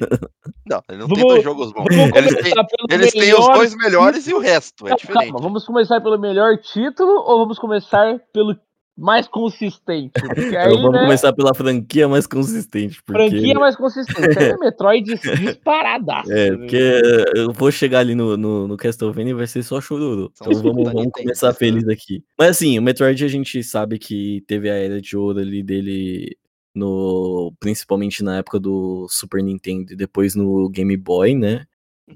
Não, 0.69 0.83
ele 0.89 0.99
não 0.99 1.07
Vamos- 1.07 1.19
tem 1.23 1.29
dois 1.29 1.45
jogos 1.45 1.73
bons. 1.73 1.87
Eles 1.91 2.35
têm, 2.43 2.53
pelo 2.53 2.67
eles 2.91 3.13
têm 3.13 3.33
os 3.35 3.47
dois 3.47 3.75
melhores 3.77 4.27
e 4.27 4.35
o 4.35 4.41
resto. 4.41 4.89
É 4.89 4.97
diferente. 4.97 5.31
calma, 5.31 5.39
vamos 5.41 5.65
começar 5.65 6.01
pelo 6.01 6.19
melhor 6.19 6.57
título 6.59 7.13
ou 7.25 7.39
vamos 7.39 7.57
começar 7.59 8.19
pelo 8.33 8.57
mais 8.97 9.29
consistente? 9.29 10.13
Porque 10.13 10.57
aí, 10.57 10.71
Então, 10.73 10.83
vamos 10.83 10.93
né, 10.93 11.01
começar 11.05 11.33
pela 11.33 11.55
franquia 11.55 12.09
mais 12.09 12.27
consistente. 12.27 13.03
Porque... 13.03 13.31
franquia 13.31 13.55
mais 13.55 13.77
consistente. 13.77 14.39
É 14.39 14.57
Metroid 14.57 15.15
disparadaço. 15.37 16.33
É, 16.33 16.51
né? 16.51 16.57
porque 16.57 17.03
eu 17.35 17.53
vou 17.53 17.71
chegar 17.71 18.01
ali 18.01 18.15
no, 18.15 18.37
no, 18.37 18.67
no 18.67 18.77
Castlevania 18.77 19.33
e 19.33 19.35
vai 19.35 19.47
ser 19.47 19.63
só 19.63 19.81
chororô. 19.81 20.33
Então 20.35 20.51
os 20.51 20.63
vamos, 20.63 20.91
vamos 20.91 21.13
começar 21.13 21.49
né? 21.49 21.55
feliz 21.55 21.87
aqui. 21.89 22.25
Mas 22.39 22.51
assim, 22.51 22.79
o 22.79 22.83
Metroid 22.83 23.23
a 23.23 23.29
gente 23.29 23.63
sabe 23.63 23.99
que 23.99 24.43
teve 24.47 24.71
a 24.71 24.75
era 24.75 25.01
de 25.01 25.17
ouro 25.17 25.41
ali 25.41 25.63
dele, 25.63 26.37
no, 26.75 27.53
principalmente 27.61 28.25
na 28.25 28.39
época 28.39 28.59
do 28.59 29.07
Super 29.11 29.43
Nintendo 29.43 29.93
e 29.93 29.97
depois 29.97 30.35
no 30.35 30.69
Game 30.71 30.97
Boy, 30.97 31.35
né? 31.35 31.67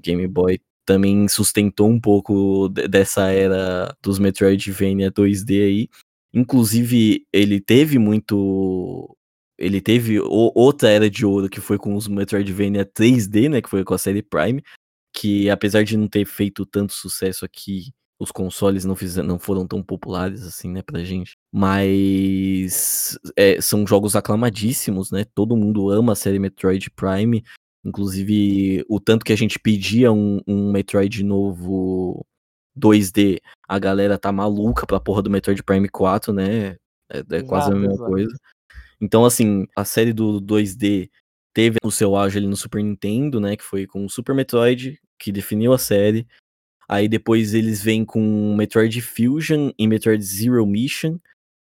Game 0.01 0.25
Boy 0.27 0.59
também 0.83 1.27
sustentou 1.27 1.87
um 1.87 1.99
pouco 1.99 2.67
de- 2.69 2.87
dessa 2.87 3.27
era 3.29 3.95
dos 4.01 4.17
Metroidvania 4.17 5.11
2D 5.11 5.63
aí. 5.63 5.89
Inclusive, 6.33 7.25
ele 7.33 7.59
teve 7.59 7.97
muito. 7.99 9.15
Ele 9.57 9.79
teve 9.81 10.19
o- 10.19 10.51
outra 10.55 10.89
era 10.89 11.09
de 11.09 11.25
ouro 11.25 11.49
que 11.49 11.61
foi 11.61 11.77
com 11.77 11.95
os 11.95 12.07
Metroidvania 12.07 12.85
3D, 12.85 13.49
né? 13.49 13.61
Que 13.61 13.69
foi 13.69 13.83
com 13.83 13.93
a 13.93 13.97
série 13.97 14.21
Prime. 14.23 14.63
Que 15.13 15.49
apesar 15.49 15.83
de 15.83 15.97
não 15.97 16.07
ter 16.07 16.25
feito 16.25 16.65
tanto 16.65 16.93
sucesso 16.93 17.43
aqui, 17.45 17.91
os 18.19 18.31
consoles 18.31 18.85
não, 18.85 18.95
fizeram, 18.95 19.27
não 19.27 19.39
foram 19.39 19.67
tão 19.67 19.83
populares 19.83 20.43
assim, 20.43 20.69
né, 20.71 20.81
pra 20.81 21.03
gente. 21.03 21.35
Mas 21.51 23.17
é, 23.35 23.59
são 23.61 23.85
jogos 23.85 24.15
aclamadíssimos, 24.15 25.11
né? 25.11 25.25
Todo 25.35 25.57
mundo 25.57 25.89
ama 25.89 26.13
a 26.13 26.15
série 26.15 26.39
Metroid 26.39 26.89
Prime. 26.91 27.43
Inclusive, 27.83 28.85
o 28.87 28.99
tanto 28.99 29.25
que 29.25 29.33
a 29.33 29.35
gente 29.35 29.59
pedia 29.59 30.11
um, 30.11 30.39
um 30.47 30.71
Metroid 30.71 31.23
novo 31.23 32.25
2D, 32.77 33.39
a 33.67 33.79
galera 33.79 34.17
tá 34.17 34.31
maluca 34.31 34.85
pra 34.85 34.99
porra 34.99 35.21
do 35.21 35.29
Metroid 35.29 35.61
Prime 35.63 35.89
4, 35.89 36.33
né? 36.33 36.77
É, 37.09 37.19
é 37.31 37.43
quase 37.43 37.71
a 37.71 37.75
Exato, 37.75 37.75
mesma 37.75 37.93
exato. 37.93 38.09
coisa. 38.09 38.37
Então, 38.99 39.25
assim, 39.25 39.67
a 39.75 39.83
série 39.83 40.13
do 40.13 40.39
2D 40.39 41.09
teve 41.53 41.77
o 41.83 41.91
seu 41.91 42.15
auge 42.15 42.37
ali 42.37 42.47
no 42.47 42.55
Super 42.55 42.83
Nintendo, 42.83 43.39
né? 43.39 43.55
Que 43.55 43.63
foi 43.63 43.85
com 43.85 44.05
o 44.05 44.09
Super 44.09 44.35
Metroid, 44.35 44.99
que 45.19 45.31
definiu 45.31 45.73
a 45.73 45.77
série. 45.77 46.27
Aí 46.87 47.07
depois 47.07 47.53
eles 47.53 47.81
vêm 47.81 48.03
com 48.03 48.55
Metroid 48.55 49.01
Fusion 49.01 49.71
e 49.77 49.87
Metroid 49.87 50.23
Zero 50.23 50.65
Mission, 50.65 51.17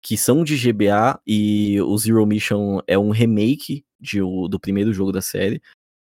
que 0.02 0.16
são 0.16 0.44
de 0.44 0.56
GBA, 0.56 1.20
e 1.26 1.82
o 1.82 1.98
Zero 1.98 2.26
Mission 2.26 2.80
é 2.88 2.98
um 2.98 3.10
remake 3.10 3.84
de, 4.00 4.20
do 4.20 4.60
primeiro 4.60 4.94
jogo 4.94 5.12
da 5.12 5.22
série. 5.22 5.62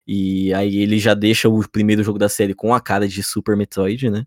E 0.08 0.54
aí 0.54 0.78
ele 0.78 1.00
já 1.00 1.14
deixa 1.14 1.48
o 1.50 1.68
primeiro 1.70 2.04
jogo 2.04 2.20
da 2.20 2.30
série 2.30 2.54
com 2.54 2.74
a 2.74 2.82
cara 2.82 3.08
de 3.08 3.24
Super 3.24 3.56
Metroid, 3.56 4.10
né? 4.10 4.26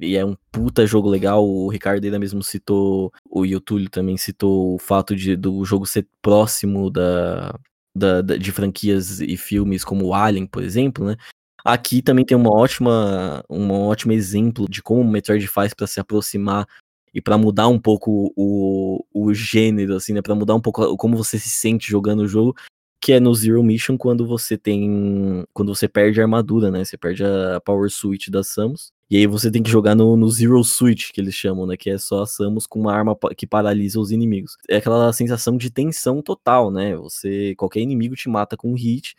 E 0.00 0.16
é 0.16 0.24
um 0.24 0.34
puta 0.50 0.86
jogo 0.86 1.08
legal. 1.08 1.46
O 1.46 1.68
Ricardo 1.68 2.04
ainda 2.04 2.18
mesmo 2.18 2.42
citou, 2.42 3.12
o 3.28 3.44
Yotulio 3.44 3.90
também 3.90 4.16
citou 4.16 4.74
o 4.74 4.78
fato 4.78 5.14
de, 5.14 5.36
do 5.36 5.64
jogo 5.64 5.86
ser 5.86 6.06
próximo 6.22 6.90
da, 6.90 7.54
da, 7.94 8.22
da- 8.22 8.36
de 8.36 8.50
franquias 8.52 9.20
e 9.20 9.36
filmes 9.36 9.84
como 9.84 10.06
o 10.06 10.14
Alien, 10.14 10.46
por 10.46 10.62
exemplo, 10.62 11.04
né? 11.04 11.16
Aqui 11.64 12.00
também 12.00 12.24
tem 12.24 12.36
uma 12.36 12.50
ótima, 12.50 13.44
um 13.50 13.70
ótimo 13.72 14.12
exemplo 14.12 14.66
de 14.68 14.82
como 14.82 15.02
o 15.02 15.10
Metroid 15.10 15.46
faz 15.46 15.74
pra 15.74 15.86
se 15.86 16.00
aproximar 16.00 16.66
e 17.12 17.20
pra 17.20 17.36
mudar 17.36 17.68
um 17.68 17.78
pouco 17.78 18.32
o, 18.34 19.04
o 19.12 19.34
gênero, 19.34 19.94
assim, 19.96 20.14
né? 20.14 20.22
Pra 20.22 20.34
mudar 20.34 20.54
um 20.54 20.60
pouco 20.60 20.96
como 20.96 21.16
você 21.16 21.38
se 21.38 21.50
sente 21.50 21.90
jogando 21.90 22.20
o 22.20 22.28
jogo, 22.28 22.54
que 23.02 23.12
é 23.12 23.20
no 23.20 23.34
Zero 23.34 23.62
Mission 23.62 23.98
quando 23.98 24.26
você 24.26 24.56
tem. 24.56 25.44
Quando 25.52 25.74
você 25.74 25.86
perde 25.88 26.20
a 26.20 26.24
armadura, 26.24 26.70
né? 26.70 26.84
Você 26.84 26.96
perde 26.96 27.22
a 27.24 27.60
Power 27.60 27.90
Switch 27.90 28.28
da 28.28 28.42
Samus. 28.42 28.90
E 29.10 29.16
aí 29.16 29.26
você 29.26 29.50
tem 29.50 29.62
que 29.62 29.70
jogar 29.70 29.94
no, 29.96 30.16
no 30.16 30.30
Zero 30.30 30.62
Switch, 30.62 31.10
que 31.12 31.20
eles 31.20 31.34
chamam, 31.34 31.66
né? 31.66 31.76
Que 31.76 31.90
é 31.90 31.98
só 31.98 32.24
Samus 32.24 32.66
com 32.66 32.78
uma 32.78 32.94
arma 32.94 33.16
que 33.36 33.46
paralisa 33.46 33.98
os 33.98 34.12
inimigos. 34.12 34.56
É 34.68 34.76
aquela 34.76 35.12
sensação 35.12 35.56
de 35.56 35.70
tensão 35.70 36.22
total, 36.22 36.70
né? 36.70 36.96
Você. 36.96 37.54
Qualquer 37.56 37.80
inimigo 37.80 38.14
te 38.14 38.28
mata 38.28 38.56
com 38.56 38.70
um 38.70 38.76
hit. 38.76 39.16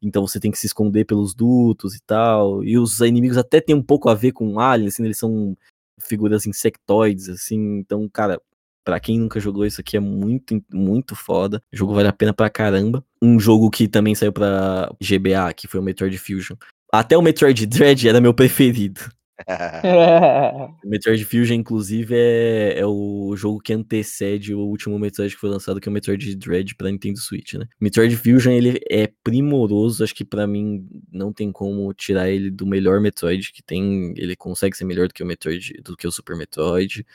Então 0.00 0.26
você 0.26 0.38
tem 0.38 0.50
que 0.50 0.58
se 0.58 0.66
esconder 0.66 1.04
pelos 1.04 1.34
dutos 1.34 1.96
e 1.96 2.00
tal. 2.06 2.62
E 2.64 2.78
os 2.78 3.00
inimigos 3.00 3.36
até 3.36 3.60
tem 3.60 3.74
um 3.74 3.82
pouco 3.82 4.08
a 4.08 4.14
ver 4.14 4.32
com 4.32 4.60
Alien, 4.60 4.88
assim, 4.88 5.04
eles 5.04 5.18
são 5.18 5.56
figuras 6.00 6.46
insectoides, 6.46 7.28
assim. 7.28 7.78
Então, 7.78 8.08
cara, 8.08 8.40
Pra 8.84 8.98
quem 8.98 9.18
nunca 9.18 9.38
jogou 9.38 9.64
isso 9.64 9.80
aqui 9.80 9.96
é 9.96 10.00
muito, 10.00 10.60
muito 10.72 11.14
foda. 11.14 11.62
O 11.72 11.76
jogo 11.76 11.94
vale 11.94 12.08
a 12.08 12.12
pena 12.12 12.34
pra 12.34 12.50
caramba. 12.50 13.04
Um 13.22 13.38
jogo 13.38 13.70
que 13.70 13.86
também 13.86 14.12
saiu 14.14 14.32
pra 14.32 14.92
GBA, 15.00 15.52
que 15.54 15.68
foi 15.68 15.78
o 15.78 15.82
Metroid 15.82 16.18
Fusion. 16.18 16.56
Até 16.92 17.16
o 17.16 17.22
Metroid 17.22 17.64
Dread 17.64 18.08
era 18.08 18.20
meu 18.20 18.34
preferido. 18.34 19.00
Metroid 20.84 21.24
Fusion, 21.24 21.54
inclusive, 21.54 22.14
é, 22.14 22.78
é 22.78 22.86
o 22.86 23.34
jogo 23.36 23.60
que 23.60 23.72
antecede 23.72 24.54
o 24.54 24.60
último 24.60 24.98
Metroid 24.98 25.34
que 25.34 25.40
foi 25.40 25.50
lançado, 25.50 25.80
que 25.80 25.88
é 25.88 25.90
o 25.90 25.92
Metroid 25.92 26.36
Dread 26.36 26.74
pra 26.76 26.90
Nintendo 26.90 27.18
Switch, 27.18 27.54
né? 27.54 27.66
Metroid 27.80 28.16
Fusion, 28.16 28.52
ele 28.52 28.80
é 28.90 29.08
primoroso, 29.24 30.04
acho 30.04 30.14
que 30.14 30.24
pra 30.24 30.46
mim 30.46 30.86
não 31.10 31.32
tem 31.32 31.50
como 31.50 31.92
tirar 31.94 32.30
ele 32.30 32.50
do 32.50 32.66
melhor 32.66 33.00
Metroid 33.00 33.52
que 33.52 33.62
tem, 33.62 34.14
ele 34.16 34.36
consegue 34.36 34.76
ser 34.76 34.84
melhor 34.84 35.08
do 35.08 35.14
que 35.14 35.22
o 35.22 35.26
Metroid, 35.26 35.80
do 35.82 35.96
que 35.96 36.06
o 36.06 36.12
Super 36.12 36.36
Metroid. 36.36 37.06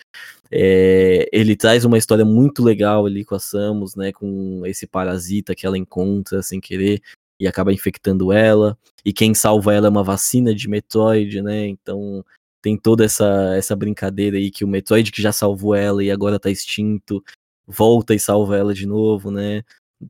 É, 0.52 1.28
ele 1.32 1.56
traz 1.56 1.86
uma 1.86 1.98
história 1.98 2.26
muito 2.26 2.64
legal 2.64 3.06
ali 3.06 3.24
com 3.24 3.36
a 3.36 3.40
Samus, 3.40 3.96
né? 3.96 4.12
Com 4.12 4.64
esse 4.66 4.88
parasita 4.88 5.56
que 5.56 5.66
ela 5.66 5.78
encontra 5.78 6.42
sem 6.42 6.60
querer 6.60 7.02
e 7.40 7.48
acaba 7.48 7.74
infectando 7.74 8.32
ela. 8.32 8.78
E 9.06 9.14
quem 9.14 9.34
salva 9.34 9.74
ela 9.74 9.88
é 9.88 9.90
uma 9.90 10.04
vacina 10.04 10.54
de 10.54 10.68
Metroid, 10.68 11.42
né? 11.42 11.68
Então 11.68 12.24
tem 12.62 12.78
toda 12.78 13.06
essa, 13.06 13.56
essa 13.56 13.76
brincadeira 13.76 14.38
aí 14.38 14.52
que 14.52 14.66
o 14.66 14.68
Metroid 14.68 15.12
que 15.12 15.22
já 15.22 15.32
salvou 15.32 15.76
ela 15.76 16.04
e 16.04 16.12
agora 16.12 16.40
tá 16.40 16.50
extinto, 16.50 17.24
volta 17.66 18.14
e 18.16 18.20
salva 18.20 18.58
ela 18.58 18.74
de 18.74 18.86
novo, 18.86 19.32
né? 19.32 19.64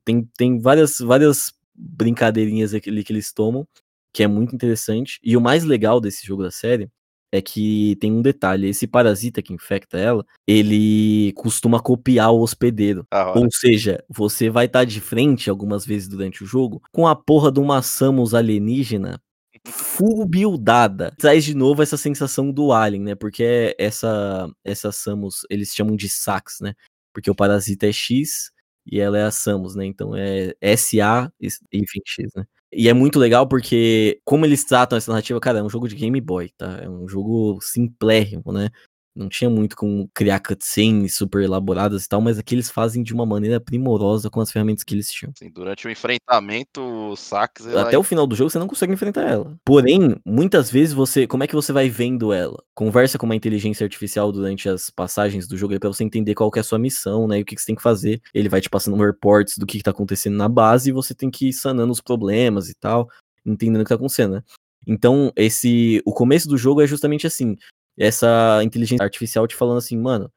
Tem, 0.03 0.23
tem 0.37 0.59
várias, 0.59 0.99
várias 0.99 1.53
brincadeirinhas 1.75 2.73
ali 2.73 3.03
que 3.03 3.13
eles 3.13 3.31
tomam, 3.31 3.67
que 4.13 4.23
é 4.23 4.27
muito 4.27 4.55
interessante. 4.55 5.19
E 5.23 5.37
o 5.37 5.41
mais 5.41 5.63
legal 5.63 6.01
desse 6.01 6.25
jogo 6.25 6.43
da 6.43 6.51
série 6.51 6.89
é 7.31 7.41
que 7.41 7.95
tem 7.99 8.11
um 8.11 8.21
detalhe: 8.21 8.69
esse 8.69 8.87
parasita 8.87 9.41
que 9.41 9.53
infecta 9.53 9.97
ela, 9.97 10.25
ele 10.47 11.33
costuma 11.33 11.79
copiar 11.79 12.31
o 12.31 12.41
hospedeiro. 12.41 13.05
Ou 13.35 13.47
seja, 13.51 14.03
você 14.09 14.49
vai 14.49 14.65
estar 14.65 14.79
tá 14.79 14.85
de 14.85 15.01
frente 15.01 15.49
algumas 15.49 15.85
vezes 15.85 16.07
durante 16.07 16.43
o 16.43 16.47
jogo 16.47 16.81
com 16.91 17.07
a 17.07 17.15
porra 17.15 17.51
de 17.51 17.59
uma 17.59 17.81
Samus 17.81 18.33
alienígena 18.33 19.19
full 19.65 20.25
buildada. 20.25 21.13
Traz 21.17 21.43
de 21.43 21.53
novo 21.55 21.81
essa 21.81 21.97
sensação 21.97 22.51
do 22.51 22.71
Alien, 22.71 23.03
né? 23.03 23.15
Porque 23.15 23.75
essa, 23.77 24.49
essa 24.63 24.91
Samus, 24.91 25.45
eles 25.49 25.73
chamam 25.73 25.95
de 25.95 26.09
Sax, 26.09 26.59
né? 26.61 26.73
Porque 27.13 27.29
o 27.29 27.35
parasita 27.35 27.87
é 27.87 27.91
X 27.91 28.51
e 28.85 28.99
ela 28.99 29.17
é 29.17 29.23
a 29.23 29.31
Samus, 29.31 29.75
né? 29.75 29.85
Então 29.85 30.15
é 30.15 30.53
SA 30.77 31.31
enfim, 31.71 32.01
X, 32.05 32.31
né? 32.35 32.45
E 32.71 32.89
é 32.89 32.93
muito 32.93 33.17
legal 33.17 33.47
porque, 33.47 34.19
como 34.25 34.45
eles 34.45 34.65
tratam 34.65 34.97
essa 34.97 35.11
narrativa, 35.11 35.39
cara, 35.39 35.59
é 35.59 35.63
um 35.63 35.69
jogo 35.69 35.87
de 35.87 35.95
Game 35.95 36.19
Boy, 36.19 36.49
tá? 36.57 36.79
É 36.81 36.89
um 36.89 37.07
jogo 37.07 37.59
simplérrimo, 37.61 38.51
né? 38.51 38.69
Não 39.17 39.27
tinha 39.27 39.49
muito 39.49 39.75
como 39.75 40.07
criar 40.13 40.39
cutscenes 40.39 41.15
super 41.15 41.41
elaboradas 41.41 42.05
e 42.05 42.07
tal, 42.07 42.21
mas 42.21 42.37
aqui 42.37 42.53
eles 42.53 42.69
fazem 42.69 43.01
de 43.01 43.15
uma 43.15 43.25
maneira 43.25 43.59
primorosa 43.59 44.29
com 44.29 44.39
as 44.39 44.51
ferramentas 44.51 44.83
que 44.83 44.93
eles 44.93 45.11
tinham. 45.11 45.33
Sim, 45.35 45.49
durante 45.49 45.87
o 45.87 45.89
enfrentamento, 45.89 46.81
o 46.81 47.15
Sax. 47.15 47.65
Até 47.65 47.95
ela... 47.95 47.99
o 47.99 48.03
final 48.03 48.27
do 48.27 48.35
jogo 48.35 48.51
você 48.51 48.59
não 48.59 48.67
consegue 48.67 48.93
enfrentar 48.93 49.23
ela. 49.27 49.57
Porém, 49.65 50.15
muitas 50.23 50.69
vezes 50.69 50.93
você. 50.93 51.25
Como 51.25 51.43
é 51.43 51.47
que 51.47 51.55
você 51.55 51.73
vai 51.73 51.89
vendo 51.89 52.31
ela? 52.31 52.63
Conversa 52.75 53.17
com 53.17 53.25
uma 53.25 53.35
inteligência 53.35 53.83
artificial 53.83 54.31
durante 54.31 54.69
as 54.69 54.91
passagens 54.91 55.47
do 55.47 55.57
jogo 55.57 55.73
aí 55.73 55.79
pra 55.79 55.89
você 55.89 56.03
entender 56.03 56.35
qual 56.35 56.51
que 56.51 56.59
é 56.59 56.61
a 56.61 56.63
sua 56.63 56.77
missão, 56.77 57.27
né? 57.27 57.39
E 57.39 57.41
o 57.41 57.45
que, 57.45 57.55
que 57.55 57.61
você 57.61 57.67
tem 57.67 57.75
que 57.75 57.81
fazer. 57.81 58.21
Ele 58.35 58.49
vai 58.49 58.61
te 58.61 58.69
passando 58.69 59.03
reports 59.03 59.57
do 59.57 59.65
que, 59.65 59.79
que 59.79 59.83
tá 59.83 59.91
acontecendo 59.91 60.37
na 60.37 60.47
base 60.47 60.89
e 60.89 60.93
você 60.93 61.15
tem 61.15 61.31
que 61.31 61.49
ir 61.49 61.53
sanando 61.53 61.91
os 61.91 62.01
problemas 62.01 62.69
e 62.69 62.75
tal, 62.75 63.09
entendendo 63.43 63.81
o 63.81 63.83
que 63.83 63.89
tá 63.89 63.95
acontecendo, 63.95 64.35
né? 64.35 64.43
Então, 64.85 65.33
esse. 65.35 66.01
O 66.05 66.13
começo 66.13 66.47
do 66.47 66.57
jogo 66.57 66.81
é 66.81 66.87
justamente 66.87 67.25
assim 67.25 67.57
essa 67.97 68.61
inteligência 68.63 69.03
artificial 69.03 69.47
te 69.47 69.55
falando 69.55 69.77
assim, 69.77 69.97
mano, 69.97 70.31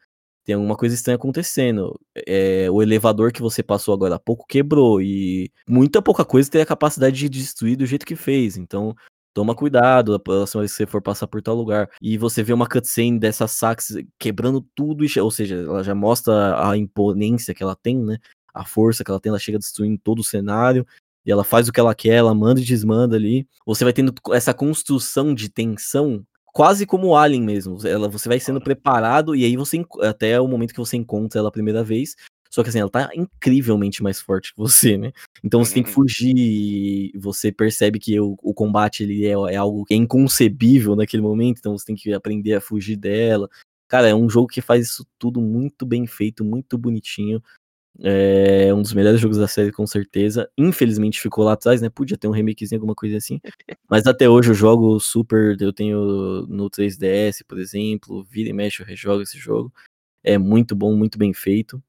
tem 0.44 0.54
alguma 0.54 0.76
coisa 0.76 0.94
estranha 0.94 1.16
acontecendo. 1.16 2.00
É, 2.26 2.70
o 2.70 2.82
elevador 2.82 3.32
que 3.32 3.42
você 3.42 3.62
passou 3.62 3.94
agora 3.94 4.16
há 4.16 4.18
pouco 4.18 4.46
quebrou 4.48 5.00
e 5.00 5.50
muita 5.68 6.00
pouca 6.02 6.24
coisa 6.24 6.50
tem 6.50 6.62
a 6.62 6.66
capacidade 6.66 7.16
de 7.16 7.28
destruir 7.28 7.76
do 7.76 7.86
jeito 7.86 8.06
que 8.06 8.16
fez. 8.16 8.56
Então, 8.56 8.94
toma 9.34 9.54
cuidado 9.54 10.12
da 10.12 10.18
próxima 10.18 10.62
vez 10.62 10.72
que 10.72 10.78
você 10.78 10.86
for 10.86 11.02
passar 11.02 11.26
por 11.26 11.42
tal 11.42 11.54
lugar. 11.54 11.88
E 12.00 12.16
você 12.16 12.42
vê 12.42 12.52
uma 12.52 12.66
cutscene 12.66 13.18
dessa 13.18 13.46
Sax 13.46 13.94
quebrando 14.18 14.60
tudo, 14.74 15.04
ou 15.22 15.30
seja, 15.30 15.56
ela 15.56 15.84
já 15.84 15.94
mostra 15.94 16.68
a 16.68 16.76
imponência 16.76 17.54
que 17.54 17.62
ela 17.62 17.76
tem, 17.76 17.98
né? 17.98 18.18
A 18.54 18.64
força 18.64 19.04
que 19.04 19.10
ela 19.10 19.20
tem, 19.20 19.30
ela 19.30 19.38
chega 19.38 19.58
destruindo 19.58 20.00
todo 20.02 20.20
o 20.20 20.24
cenário. 20.24 20.86
E 21.24 21.30
ela 21.30 21.44
faz 21.44 21.68
o 21.68 21.72
que 21.72 21.78
ela 21.78 21.94
quer, 21.94 22.14
ela 22.14 22.34
manda 22.34 22.60
e 22.60 22.64
desmanda 22.64 23.14
ali. 23.14 23.46
Você 23.66 23.84
vai 23.84 23.92
tendo 23.92 24.12
essa 24.32 24.54
construção 24.54 25.34
de 25.34 25.50
tensão 25.50 26.24
quase 26.52 26.86
como 26.86 27.08
o 27.08 27.16
Alien 27.16 27.42
mesmo. 27.42 27.78
Ela, 27.86 28.08
você 28.08 28.28
vai 28.28 28.40
sendo 28.40 28.60
preparado 28.60 29.34
e 29.34 29.44
aí 29.44 29.56
você 29.56 29.84
até 30.02 30.40
o 30.40 30.48
momento 30.48 30.72
que 30.72 30.80
você 30.80 30.96
encontra 30.96 31.38
ela 31.38 31.48
a 31.48 31.52
primeira 31.52 31.82
vez. 31.82 32.16
Só 32.50 32.64
que 32.64 32.68
assim, 32.68 32.80
ela 32.80 32.90
tá 32.90 33.10
incrivelmente 33.14 34.02
mais 34.02 34.20
forte 34.20 34.52
que 34.52 34.58
você, 34.58 34.98
né? 34.98 35.12
Então 35.42 35.64
você 35.64 35.74
tem 35.74 35.82
que 35.84 35.88
uhum. 35.90 35.94
fugir 35.94 36.34
e 36.36 37.12
você 37.16 37.52
percebe 37.52 38.00
que 38.00 38.18
o, 38.18 38.36
o 38.42 38.52
combate 38.52 39.04
ele 39.04 39.24
é, 39.24 39.54
é 39.54 39.56
algo 39.56 39.84
que 39.84 39.94
é 39.94 39.96
inconcebível 39.96 40.96
naquele 40.96 41.22
momento, 41.22 41.58
então 41.58 41.78
você 41.78 41.84
tem 41.86 41.94
que 41.94 42.12
aprender 42.12 42.54
a 42.54 42.60
fugir 42.60 42.96
dela. 42.96 43.48
Cara, 43.86 44.08
é 44.08 44.14
um 44.14 44.28
jogo 44.28 44.48
que 44.48 44.60
faz 44.60 44.86
isso 44.86 45.06
tudo 45.18 45.40
muito 45.40 45.86
bem 45.86 46.06
feito, 46.06 46.44
muito 46.44 46.76
bonitinho. 46.76 47.40
É 47.98 48.72
um 48.72 48.82
dos 48.82 48.94
melhores 48.94 49.20
jogos 49.20 49.36
da 49.36 49.48
série, 49.48 49.72
com 49.72 49.86
certeza. 49.86 50.48
Infelizmente 50.56 51.20
ficou 51.20 51.44
lá 51.44 51.52
atrás, 51.52 51.82
né? 51.82 51.90
Podia 51.90 52.16
ter 52.16 52.28
um 52.28 52.32
remakezinho, 52.32 52.78
alguma 52.78 52.94
coisa 52.94 53.16
assim. 53.16 53.40
Mas 53.88 54.06
até 54.06 54.28
hoje 54.28 54.50
eu 54.50 54.54
jogo 54.54 54.98
super. 55.00 55.60
Eu 55.60 55.72
tenho 55.72 56.46
no 56.48 56.70
3DS, 56.70 57.42
por 57.46 57.58
exemplo. 57.58 58.24
Vira 58.24 58.48
e 58.48 58.52
mexe, 58.52 58.82
eu 58.82 58.86
rejogo 58.86 59.22
esse 59.22 59.38
jogo. 59.38 59.72
É 60.22 60.38
muito 60.38 60.74
bom, 60.74 60.94
muito 60.94 61.18
bem 61.18 61.34
feito. 61.34 61.82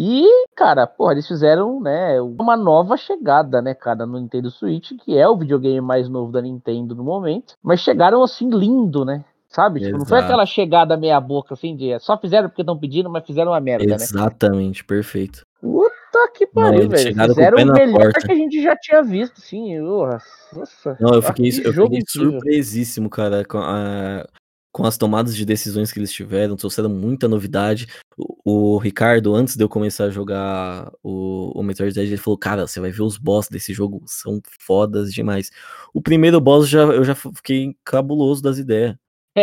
E, 0.00 0.24
cara, 0.54 0.86
porra, 0.86 1.14
eles 1.14 1.26
fizeram, 1.26 1.80
né, 1.80 2.20
uma 2.20 2.56
nova 2.56 2.96
chegada, 2.96 3.60
né, 3.60 3.74
cara, 3.74 4.06
no 4.06 4.20
Nintendo 4.20 4.48
Switch, 4.48 4.92
que 5.04 5.18
é 5.18 5.28
o 5.28 5.36
videogame 5.36 5.80
mais 5.80 6.08
novo 6.08 6.30
da 6.30 6.40
Nintendo 6.40 6.94
no 6.94 7.02
momento. 7.02 7.54
Mas 7.60 7.80
chegaram 7.80 8.22
assim 8.22 8.48
lindo, 8.48 9.04
né? 9.04 9.24
Sabe? 9.48 9.80
Tipo, 9.80 9.98
não 9.98 10.04
foi 10.04 10.18
aquela 10.18 10.44
chegada 10.44 10.96
meia 10.96 11.18
boca 11.20 11.54
assim 11.54 11.74
de 11.74 11.98
só 12.00 12.18
fizeram 12.18 12.48
porque 12.48 12.60
estão 12.62 12.78
pedindo, 12.78 13.08
mas 13.08 13.24
fizeram 13.26 13.52
uma 13.52 13.60
merda, 13.60 13.84
Exatamente, 13.84 14.14
né? 14.14 14.20
Exatamente, 14.20 14.84
perfeito. 14.84 15.42
Puta 15.60 16.32
que 16.34 16.46
pariu, 16.46 16.82
não, 16.82 16.90
velho. 16.90 17.14
Fizeram 17.14 17.58
o, 17.58 17.62
o 17.62 17.72
melhor 17.72 18.12
porta. 18.12 18.26
que 18.26 18.32
a 18.32 18.36
gente 18.36 18.62
já 18.62 18.76
tinha 18.76 19.02
visto, 19.02 19.40
sim. 19.40 19.78
Nossa. 19.80 20.96
Não, 21.00 21.14
eu 21.14 21.22
fiquei, 21.22 21.48
eu 21.64 21.72
fiquei 21.72 22.00
surpresíssimo, 22.06 23.08
cara, 23.08 23.42
com, 23.42 23.58
a, 23.58 24.26
com 24.70 24.84
as 24.84 24.98
tomadas 24.98 25.34
de 25.34 25.46
decisões 25.46 25.90
que 25.90 25.98
eles 25.98 26.12
tiveram. 26.12 26.54
Trouxeram 26.54 26.90
muita 26.90 27.26
novidade. 27.26 27.88
O, 28.18 28.74
o 28.74 28.78
Ricardo, 28.78 29.34
antes 29.34 29.56
de 29.56 29.64
eu 29.64 29.68
começar 29.68 30.04
a 30.04 30.10
jogar 30.10 30.92
o, 31.02 31.58
o 31.58 31.62
Metroid 31.62 31.94
Dread, 31.94 32.10
ele 32.10 32.18
falou: 32.18 32.38
Cara, 32.38 32.66
você 32.66 32.80
vai 32.80 32.90
ver 32.90 33.02
os 33.02 33.16
boss 33.16 33.48
desse 33.48 33.72
jogo, 33.72 34.02
são 34.06 34.42
fodas 34.60 35.12
demais. 35.12 35.50
O 35.94 36.02
primeiro 36.02 36.38
boss 36.38 36.68
já, 36.68 36.82
eu 36.82 37.02
já 37.02 37.14
fiquei 37.14 37.74
cabuloso 37.82 38.42
das 38.42 38.58
ideias. 38.58 38.94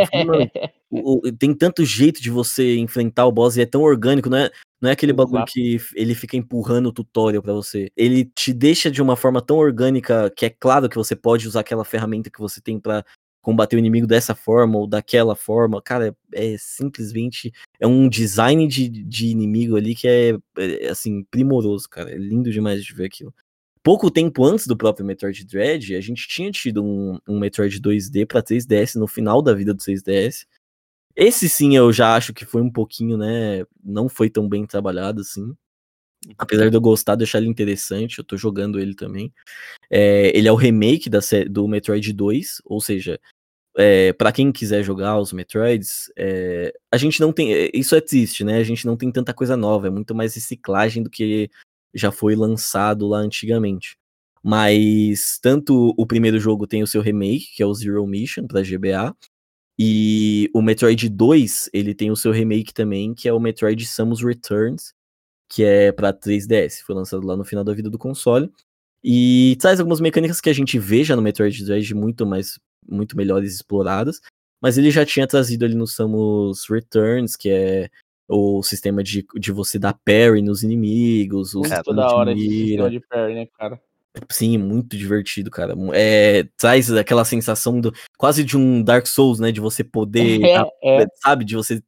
o, 0.89 1.28
o, 1.28 1.32
tem 1.32 1.54
tanto 1.54 1.86
jeito 1.86 2.22
de 2.22 2.30
você 2.30 2.78
enfrentar 2.78 3.26
o 3.26 3.32
boss 3.32 3.58
e 3.58 3.62
é 3.62 3.66
tão 3.66 3.82
orgânico, 3.82 4.30
não 4.30 4.38
é, 4.38 4.52
não 4.82 4.89
é 4.89 4.93
aquele 4.93 5.12
Exato. 5.12 5.32
bagulho 5.32 5.46
que 5.46 5.80
ele 5.96 6.16
fica 6.16 6.38
empurrando 6.38 6.88
o 6.88 6.93
tutorial 6.93 7.41
para 7.41 7.54
você. 7.54 7.89
Ele 7.96 8.26
te 8.26 8.54
deixa 8.54 8.89
de 8.91 9.02
uma 9.02 9.16
forma 9.16 9.41
tão 9.41 9.58
orgânica 9.58 10.32
que 10.36 10.46
é 10.46 10.50
claro 10.50 10.89
que 10.89 10.98
você 10.98 11.16
pode 11.16 11.48
usar 11.48 11.62
aquela 11.62 11.86
ferramenta 11.86 12.30
que 12.30 12.39
você 12.39 12.62
tem 12.62 12.80
para 12.80 13.04
combater 13.41 13.76
o 13.76 13.80
inimigo 13.80 14.08
dessa 14.08 14.34
forma 14.34 14.78
ou 14.78 14.88
daquela 14.88 15.36
forma. 15.36 15.82
Cara, 15.82 16.16
é, 16.34 16.54
é 16.54 16.58
simplesmente 16.58 17.52
é 17.80 17.86
um 17.86 18.10
design 18.10 18.68
de, 18.68 18.89
de 18.89 19.28
inimigo 19.28 19.76
ali 19.76 19.93
que 19.93 20.08
é, 20.08 20.38
é, 20.58 20.88
assim 20.89 21.24
primoroso, 21.30 21.88
cara. 21.88 22.12
É 22.12 22.18
lindo 22.18 22.52
demais 22.52 22.84
de 22.84 22.93
ver 22.93 23.06
aquilo 23.06 23.34
pouco 23.86 24.10
tempo 24.10 24.44
antes 24.44 24.66
do 24.66 24.76
próprio 24.76 25.06
Metroid 25.06 25.46
Dread, 25.46 25.96
a 25.96 26.02
gente 26.02 26.28
tinha 26.28 26.52
tido 26.52 26.84
um, 26.84 27.20
um 27.30 27.40
Metroid 27.40 27.80
2D 27.80 28.26
para 28.26 28.42
3DS 28.42 28.96
no 28.96 29.06
final 29.06 29.44
da 29.44 29.54
vida 29.54 29.76
do 29.76 29.80
3DS. 29.80 30.48
Esse 31.16 31.48
sim 31.48 31.78
eu 31.78 31.94
já 31.94 32.16
acho 32.16 32.34
que 32.34 32.46
foi 32.46 32.64
um 32.64 32.72
pouquinho, 32.72 33.16
né? 33.16 33.64
Não 33.84 34.10
foi 34.10 34.28
tão 34.28 34.50
bem 34.50 34.66
trabalhado 34.66 35.22
assim. 35.22 35.56
Apesar 36.36 36.72
de 36.72 36.76
eu 36.76 36.82
gostar, 36.82 37.14
deixar 37.16 37.38
ele 37.38 37.48
interessante, 37.48 38.18
eu 38.18 38.24
tô 38.24 38.36
jogando 38.36 38.80
ele 38.80 38.96
também. 38.96 39.32
É, 39.88 40.36
ele 40.36 40.48
é 40.48 40.52
o 40.52 40.56
remake 40.56 41.08
da, 41.08 41.20
do 41.48 41.68
Metroid 41.68 42.12
2, 42.12 42.64
ou 42.66 42.82
seja, 42.82 43.20
é, 43.78 44.12
para 44.14 44.32
quem 44.32 44.52
quiser 44.52 44.82
jogar 44.82 45.20
os 45.20 45.32
Metroids, 45.32 46.12
é, 46.18 46.74
a 46.92 46.98
gente 46.98 47.22
não 47.22 47.32
tem. 47.32 47.54
É, 47.54 47.70
isso 47.72 47.96
é 47.96 48.02
triste, 48.02 48.44
né? 48.44 48.58
A 48.58 48.64
gente 48.64 48.88
não 48.88 48.98
tem 48.98 49.12
tanta 49.12 49.32
coisa 49.32 49.56
nova, 49.56 49.86
é 49.86 49.92
muito 49.92 50.16
mais 50.16 50.34
reciclagem 50.34 51.04
do 51.04 51.10
que 51.10 51.52
já 51.96 52.12
foi 52.12 52.36
lançado 52.36 53.08
lá 53.08 53.20
antigamente. 53.20 53.98
Mas 54.43 55.39
tanto 55.41 55.93
o 55.98 56.06
primeiro 56.06 56.39
jogo 56.39 56.68
tem 56.68 56.84
o 56.84 56.88
seu 56.88 57.02
remake, 57.02 57.56
que 57.56 57.64
é 57.64 57.66
o 57.66 57.74
Zero 57.74 58.06
Mission 58.06 58.46
para 58.46 58.62
GBA, 58.62 59.16
e 59.78 60.50
o 60.54 60.62
Metroid 60.62 61.10
2, 61.10 61.70
ele 61.74 61.93
tem 61.93 62.12
o 62.12 62.16
seu 62.16 62.32
remake 62.32 62.74
também, 62.74 63.14
que 63.14 63.28
é 63.28 63.34
o 63.34 63.39
Metroid 63.39 63.86
Samus 63.86 64.24
Returns, 64.24 64.93
que 65.50 65.64
é 65.64 65.91
para 65.91 66.14
3DS, 66.14 66.82
foi 66.86 66.96
lançado 66.96 67.26
lá 67.26 67.36
no 67.36 67.46
final 67.46 67.64
da 67.64 67.74
vida 67.74 67.89
do 67.89 67.98
console. 67.98 68.52
E 69.04 69.58
traz 69.60 69.80
algumas 69.80 70.02
mecânicas 70.02 70.41
que 70.41 70.50
a 70.50 70.54
gente 70.54 70.80
vê 70.80 71.04
já 71.04 71.16
no 71.16 71.22
Metroid 71.22 71.64
Dread 71.66 71.93
muito 71.93 72.26
mais 72.26 72.60
muito 72.88 73.18
melhores 73.18 73.54
exploradas, 73.54 74.22
mas 74.62 74.78
ele 74.78 74.91
já 74.91 75.06
tinha 75.06 75.28
trazido 75.28 75.66
ali 75.66 75.76
no 75.76 75.88
Samus 75.88 76.70
Returns, 76.70 77.36
que 77.36 77.50
é 77.50 77.89
o 78.28 78.64
sistema 78.64 79.04
de, 79.04 79.26
de 79.36 79.52
você 79.52 79.78
dar 79.78 79.94
parry 79.94 80.42
nos 80.42 80.64
inimigos, 80.64 81.54
o 81.54 81.66
é, 81.66 81.82
toda 81.84 82.08
hora 82.08 82.32
esse 82.34 82.48
sistema 82.48 82.90
de 82.90 83.00
parry, 83.02 83.36
né, 83.36 83.46
cara? 83.58 83.80
Sim, 84.30 84.58
muito 84.58 84.98
divertido, 84.98 85.52
cara. 85.52 85.76
É, 85.94 86.48
traz 86.58 86.92
aquela 86.92 87.26
sensação 87.26 87.82
do 87.82 87.94
quase 88.18 88.44
de 88.44 88.58
um 88.58 88.82
Dark 88.82 89.06
Souls, 89.06 89.40
né? 89.40 89.52
De 89.52 89.60
você 89.60 89.84
poder, 89.84 90.40
é, 90.82 91.04
é. 91.04 91.06
sabe, 91.22 91.44
de 91.44 91.56
você 91.56 91.84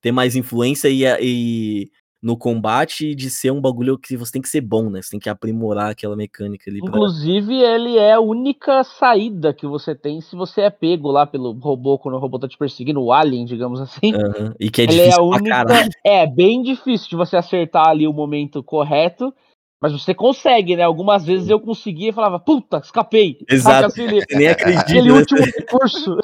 ter 0.00 0.12
mais 0.12 0.36
influência 0.36 0.88
e, 0.88 1.04
e 1.20 1.90
no 2.22 2.36
combate 2.36 3.14
de 3.14 3.30
ser 3.30 3.52
um 3.52 3.60
bagulho 3.60 3.96
que 3.96 4.16
você 4.16 4.32
tem 4.32 4.42
que 4.42 4.48
ser 4.48 4.60
bom, 4.60 4.90
né? 4.90 5.00
Você 5.00 5.10
tem 5.10 5.20
que 5.20 5.28
aprimorar 5.28 5.90
aquela 5.90 6.16
mecânica 6.16 6.68
ali. 6.68 6.80
Inclusive, 6.80 7.58
pra... 7.58 7.74
ele 7.74 7.96
é 7.96 8.14
a 8.14 8.20
única 8.20 8.82
saída 8.82 9.54
que 9.54 9.66
você 9.66 9.94
tem 9.94 10.20
se 10.20 10.34
você 10.34 10.62
é 10.62 10.70
pego 10.70 11.10
lá 11.10 11.26
pelo 11.26 11.52
robô, 11.52 11.98
quando 11.98 12.16
o 12.16 12.18
robô 12.18 12.38
tá 12.38 12.48
te 12.48 12.58
perseguindo, 12.58 13.00
o 13.00 13.12
alien, 13.12 13.44
digamos 13.44 13.80
assim. 13.80 14.14
Uhum. 14.14 14.52
E 14.58 14.68
que 14.68 14.80
é 14.80 14.84
ele 14.84 14.94
difícil 14.94 15.12
é 15.12 15.20
a 15.20 15.24
única... 15.24 15.88
É, 16.04 16.26
bem 16.26 16.62
difícil 16.62 17.08
de 17.08 17.16
você 17.16 17.36
acertar 17.36 17.88
ali 17.88 18.06
o 18.06 18.12
momento 18.12 18.62
correto. 18.62 19.32
Mas 19.80 19.92
você 19.92 20.12
consegue, 20.12 20.74
né? 20.74 20.82
Algumas 20.82 21.24
vezes 21.24 21.48
eu 21.48 21.60
conseguia 21.60 22.10
e 22.10 22.12
falava, 22.12 22.40
puta, 22.40 22.78
escapei. 22.78 23.38
Exato. 23.48 23.86
Assim, 23.86 24.02
ele... 24.02 24.24
Nem 24.34 24.48
acredito. 24.48 24.80
Aquele 24.80 25.12
né? 25.12 25.18
último 25.18 25.40
recurso. 25.40 26.18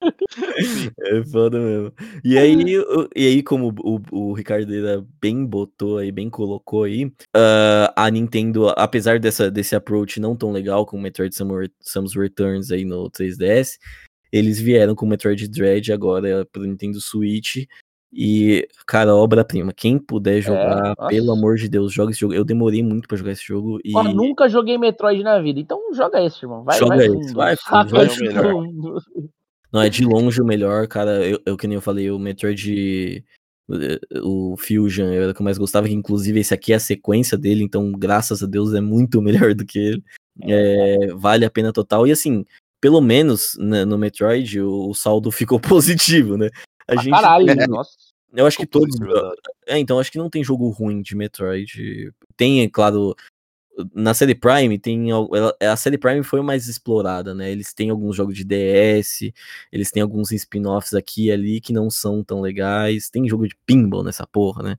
É 1.00 1.22
foda 1.24 1.58
mesmo. 1.58 1.92
E 2.24 2.38
aí, 2.38 2.78
o- 2.78 3.08
e 3.14 3.26
aí 3.26 3.42
como 3.42 3.74
o, 3.82 4.00
o 4.10 4.32
Ricardeira 4.32 5.04
bem 5.20 5.44
botou 5.44 5.98
aí, 5.98 6.10
bem 6.10 6.30
colocou 6.30 6.84
aí, 6.84 7.12
ah, 7.34 7.92
a 7.96 8.10
Nintendo, 8.10 8.68
apesar 8.76 9.18
dessa, 9.18 9.50
desse 9.50 9.74
approach 9.76 10.20
não 10.20 10.36
tão 10.36 10.52
legal 10.52 10.86
com 10.86 10.96
o 10.96 11.00
Metroid 11.00 11.34
Samus 11.34 11.68
Samus 11.80 12.14
Returns 12.14 12.70
aí 12.70 12.84
no 12.84 13.10
3DS, 13.10 13.78
eles 14.32 14.60
vieram 14.60 14.94
com 14.94 15.04
o 15.04 15.08
Metroid 15.08 15.48
Dread 15.48 15.92
agora 15.92 16.46
pro 16.50 16.64
Nintendo 16.64 17.00
Switch. 17.00 17.64
E, 18.12 18.66
cara, 18.88 19.14
obra-prima. 19.14 19.72
Quem 19.72 19.96
puder 19.96 20.40
jogar, 20.40 20.94
nossa. 20.98 21.08
pelo 21.08 21.30
amor 21.30 21.54
de 21.56 21.68
Deus, 21.68 21.92
joga 21.92 22.10
esse 22.10 22.18
jogo. 22.18 22.34
Eu 22.34 22.44
demorei 22.44 22.82
muito 22.82 23.06
pra 23.06 23.16
jogar 23.16 23.30
esse 23.32 23.44
jogo 23.46 23.78
e. 23.84 23.94
Ó, 23.94 24.02
nunca 24.02 24.48
joguei 24.48 24.76
Metroid 24.76 25.22
na 25.22 25.40
vida, 25.40 25.60
então 25.60 25.78
joga 25.94 26.20
esse, 26.24 26.44
irmão. 26.44 26.64
Vai, 26.64 26.78
Joga 26.78 26.96
vai 26.96 27.06
esse, 27.06 27.14
fundo. 27.14 27.34
vai 27.34 27.56
fundo, 27.56 27.68
Saca 27.70 27.90
vai 27.96 28.08
fundo. 28.08 29.02
Não, 29.72 29.80
é 29.80 29.88
de 29.88 30.04
longe 30.04 30.40
o 30.40 30.44
melhor, 30.44 30.86
cara. 30.88 31.26
Eu, 31.26 31.40
eu 31.46 31.56
que 31.56 31.66
nem 31.66 31.76
eu 31.76 31.80
falei, 31.80 32.10
o 32.10 32.18
Metroid. 32.18 33.24
eh, 33.70 34.00
O 34.22 34.56
Fusion 34.56 35.06
era 35.08 35.30
o 35.30 35.34
que 35.34 35.40
eu 35.40 35.44
mais 35.44 35.58
gostava, 35.58 35.86
que 35.86 35.94
inclusive 35.94 36.40
esse 36.40 36.52
aqui 36.52 36.72
é 36.72 36.76
a 36.76 36.80
sequência 36.80 37.38
dele, 37.38 37.62
então 37.62 37.92
graças 37.92 38.42
a 38.42 38.46
Deus 38.46 38.74
é 38.74 38.80
muito 38.80 39.20
melhor 39.22 39.54
do 39.54 39.64
que 39.64 39.78
ele. 39.78 40.04
É, 40.42 41.08
vale 41.14 41.44
a 41.44 41.50
pena 41.50 41.72
total. 41.72 42.06
E 42.06 42.12
assim, 42.12 42.44
pelo 42.80 43.00
menos 43.00 43.56
né, 43.58 43.84
no 43.84 43.98
Metroid 43.98 44.60
o, 44.60 44.88
o 44.90 44.94
saldo 44.94 45.30
ficou 45.32 45.60
positivo, 45.60 46.36
né? 46.36 46.48
A 46.88 46.96
gente. 46.96 47.10
caralho, 47.10 47.50
É. 47.50 47.66
nossa. 47.66 47.90
Eu 48.32 48.46
acho 48.46 48.56
que 48.56 48.66
todos. 48.66 48.96
É, 49.66 49.76
então, 49.78 49.98
acho 49.98 50.10
que 50.12 50.18
não 50.18 50.30
tem 50.30 50.44
jogo 50.44 50.68
ruim 50.70 51.02
de 51.02 51.16
Metroid. 51.16 52.12
Tem, 52.36 52.62
é 52.62 52.68
claro. 52.68 53.14
Na 53.94 54.12
série 54.12 54.34
Prime 54.34 54.78
tem. 54.78 55.10
ela- 55.10 55.54
A 55.60 55.76
série 55.76 55.96
Prime 55.96 56.22
foi 56.22 56.42
mais 56.42 56.68
explorada, 56.68 57.34
né? 57.34 57.50
Eles 57.50 57.72
têm 57.72 57.88
alguns 57.90 58.14
jogos 58.16 58.34
de 58.36 58.44
DS, 58.44 59.32
eles 59.72 59.90
têm 59.90 60.02
alguns 60.02 60.32
spin-offs 60.32 60.92
aqui 60.94 61.26
e 61.26 61.32
ali 61.32 61.60
que 61.60 61.72
não 61.72 61.88
são 61.88 62.22
tão 62.22 62.40
legais. 62.40 63.08
Tem 63.08 63.28
jogo 63.28 63.46
de 63.48 63.56
pinball 63.64 64.02
nessa 64.02 64.26
porra, 64.26 64.62
né? 64.62 64.76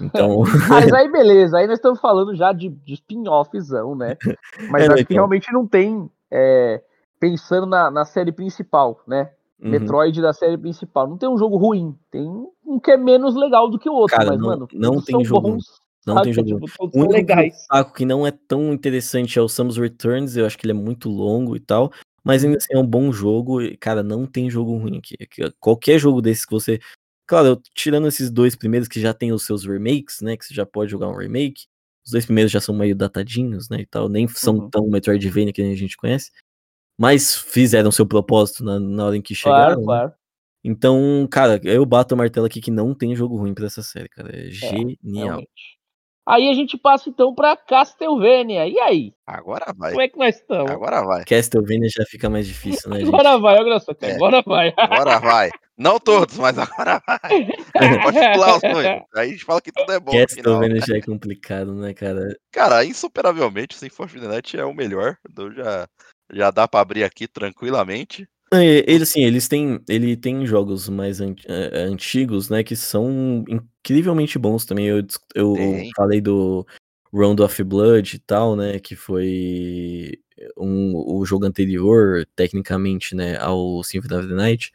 Então. 0.00 0.42
Mas 0.68 0.92
aí 0.92 1.10
beleza, 1.10 1.58
aí 1.58 1.66
nós 1.66 1.76
estamos 1.78 2.00
falando 2.00 2.34
já 2.34 2.52
de, 2.52 2.70
de 2.70 2.94
spin-offzão, 2.94 3.94
né? 3.94 4.16
Mas 4.70 4.84
É, 4.84 4.86
acho 4.86 4.94
que 4.96 5.02
então. 5.02 5.16
realmente 5.16 5.52
não 5.52 5.66
tem. 5.66 6.10
é, 6.30 6.82
pensando 7.20 7.66
na, 7.66 7.90
na 7.90 8.04
série 8.04 8.32
principal, 8.32 9.00
né? 9.06 9.30
uhum. 9.62 9.70
Metroid 9.70 10.20
da 10.22 10.32
série 10.32 10.56
principal. 10.58 11.06
Não 11.06 11.16
tem 11.18 11.28
um 11.28 11.36
jogo 11.38 11.56
ruim. 11.56 11.94
Tem 12.10 12.26
um 12.66 12.80
que 12.80 12.90
é 12.90 12.96
menos 12.96 13.36
legal 13.36 13.68
do 13.70 13.78
que 13.78 13.88
o 13.88 13.92
outro. 13.92 14.16
Cara, 14.16 14.30
mas, 14.30 14.40
não- 14.40 14.46
mano, 14.48 14.68
não 14.72 15.00
tem 15.00 15.14
são 15.16 15.24
jogo- 15.24 15.50
bons, 15.50 15.80
não 16.06 16.14
saca? 16.14 16.24
tem 16.24 16.32
jogo 16.34 16.66
Tipo, 16.66 16.84
O 16.92 16.98
único 16.98 17.12
legais. 17.12 17.54
destaco 17.54 17.94
que 17.94 18.04
não 18.04 18.26
é 18.26 18.30
tão 18.30 18.72
interessante 18.72 19.38
é 19.38 19.42
o 19.42 19.48
Samus 19.48 19.76
Returns, 19.76 20.36
eu 20.36 20.46
acho 20.46 20.58
que 20.58 20.66
ele 20.66 20.72
é 20.72 20.74
muito 20.74 21.08
longo 21.08 21.56
e 21.56 21.60
tal, 21.60 21.92
mas 22.24 22.44
ainda 22.44 22.56
assim 22.58 22.74
é 22.74 22.78
um 22.78 22.86
bom 22.86 23.12
jogo, 23.12 23.60
e, 23.62 23.76
cara, 23.76 24.02
não 24.02 24.26
tem 24.26 24.48
jogo 24.50 24.76
ruim 24.76 24.98
aqui. 24.98 25.16
Qualquer 25.60 25.98
jogo 25.98 26.20
desses 26.22 26.44
que 26.44 26.52
você. 26.52 26.80
Claro, 27.26 27.48
eu- 27.48 27.62
tirando 27.74 28.06
esses 28.08 28.30
dois 28.30 28.54
primeiros 28.56 28.88
que 28.88 29.00
já 29.00 29.14
tem 29.14 29.32
os 29.32 29.44
seus 29.46 29.64
remakes, 29.64 30.20
né? 30.20 30.36
Que 30.36 30.44
você 30.44 30.52
já 30.54 30.66
pode 30.66 30.90
jogar 30.90 31.08
um 31.08 31.16
remake. 31.16 31.64
Os 32.04 32.10
dois 32.12 32.24
primeiros 32.26 32.50
já 32.52 32.60
são 32.60 32.74
meio 32.76 32.94
datadinhos, 32.96 33.68
né? 33.70 33.80
E 33.80 33.86
tal, 33.86 34.08
nem 34.08 34.26
são 34.28 34.56
Uhum. 34.58 34.70
tão 34.70 34.88
Metroidvania 34.88 35.52
que 35.52 35.62
a 35.62 35.74
gente 35.74 35.96
conhece. 35.96 36.30
Mas 36.98 37.36
fizeram 37.36 37.90
seu 37.92 38.06
propósito 38.06 38.62
na, 38.64 38.78
na 38.78 39.06
hora 39.06 39.16
em 39.16 39.22
que 39.22 39.34
chegaram. 39.34 39.64
Claro, 39.66 39.80
né? 39.80 39.86
claro. 39.86 40.12
Então, 40.64 41.26
cara, 41.30 41.60
eu 41.64 41.84
bato 41.86 42.14
o 42.14 42.18
martelo 42.18 42.46
aqui 42.46 42.60
que 42.60 42.70
não 42.70 42.94
tem 42.94 43.16
jogo 43.16 43.36
ruim 43.36 43.54
pra 43.54 43.66
essa 43.66 43.82
série, 43.82 44.08
cara. 44.08 44.30
É 44.36 44.50
genial. 44.50 44.96
Realmente. 45.04 45.78
Aí 46.26 46.48
a 46.48 46.54
gente 46.54 46.78
passa 46.78 47.08
então 47.08 47.34
pra 47.34 47.56
Castlevania. 47.56 48.66
E 48.68 48.78
aí? 48.78 49.12
Agora 49.26 49.72
vai. 49.76 49.90
Como 49.90 50.02
é 50.02 50.08
que 50.08 50.18
nós 50.18 50.36
estamos? 50.36 50.70
Agora 50.70 51.02
vai. 51.02 51.24
Castlevania 51.24 51.88
já 51.88 52.04
fica 52.04 52.30
mais 52.30 52.46
difícil, 52.46 52.90
né, 52.90 53.00
gente? 53.00 53.08
Agora 53.08 53.38
vai, 53.38 53.58
olha 53.58 53.80
só, 53.80 53.92
cara. 53.92 54.12
É. 54.12 54.16
Agora 54.16 54.42
vai. 54.46 54.72
Agora 54.78 55.18
vai. 55.18 55.50
Não 55.76 55.98
todos, 55.98 56.36
mas 56.36 56.56
agora 56.58 57.02
vai. 57.04 57.18
Pode 58.02 58.18
pular 58.34 58.56
os 58.56 58.62
noivos. 58.62 59.02
Aí 59.16 59.28
a 59.28 59.32
gente 59.32 59.44
fala 59.44 59.60
que 59.60 59.72
tudo 59.72 59.90
é 59.90 59.98
bom. 59.98 60.12
Castlevania 60.12 60.80
já 60.86 60.96
é 60.96 61.00
complicado, 61.00 61.74
né, 61.74 61.92
cara? 61.92 62.36
Cara, 62.52 62.84
insuperavelmente, 62.84 63.74
Symphony 63.74 64.06
of 64.06 64.20
the 64.20 64.28
Night 64.28 64.56
é 64.56 64.64
o 64.64 64.74
melhor. 64.74 65.16
Então 65.28 65.50
já, 65.50 65.88
já 66.32 66.50
dá 66.52 66.68
pra 66.68 66.80
abrir 66.80 67.02
aqui 67.02 67.26
tranquilamente. 67.26 68.28
É, 68.52 68.84
Ele, 68.90 69.02
assim, 69.02 69.24
eles 69.24 69.48
têm, 69.48 69.80
ele 69.88 70.16
tem 70.16 70.44
jogos 70.46 70.88
mais 70.88 71.20
an- 71.20 71.34
eh, 71.46 71.84
antigos, 71.84 72.50
né, 72.50 72.62
que 72.62 72.76
são 72.76 73.44
incrivelmente 73.48 74.38
bons 74.38 74.64
também. 74.64 74.86
Eu, 74.86 75.02
eu 75.34 75.54
Tem. 75.54 75.90
falei 75.96 76.20
do 76.20 76.66
Round 77.12 77.40
of 77.42 77.62
Blood 77.64 78.16
e 78.16 78.18
tal, 78.18 78.54
né, 78.54 78.78
que 78.78 78.94
foi 78.94 80.18
um, 80.56 80.92
o 80.94 81.24
jogo 81.24 81.46
anterior, 81.46 82.26
tecnicamente, 82.36 83.14
né, 83.14 83.36
ao 83.38 83.82
Symphony 83.82 84.14
of 84.20 84.28
the 84.28 84.34
Night. 84.34 84.72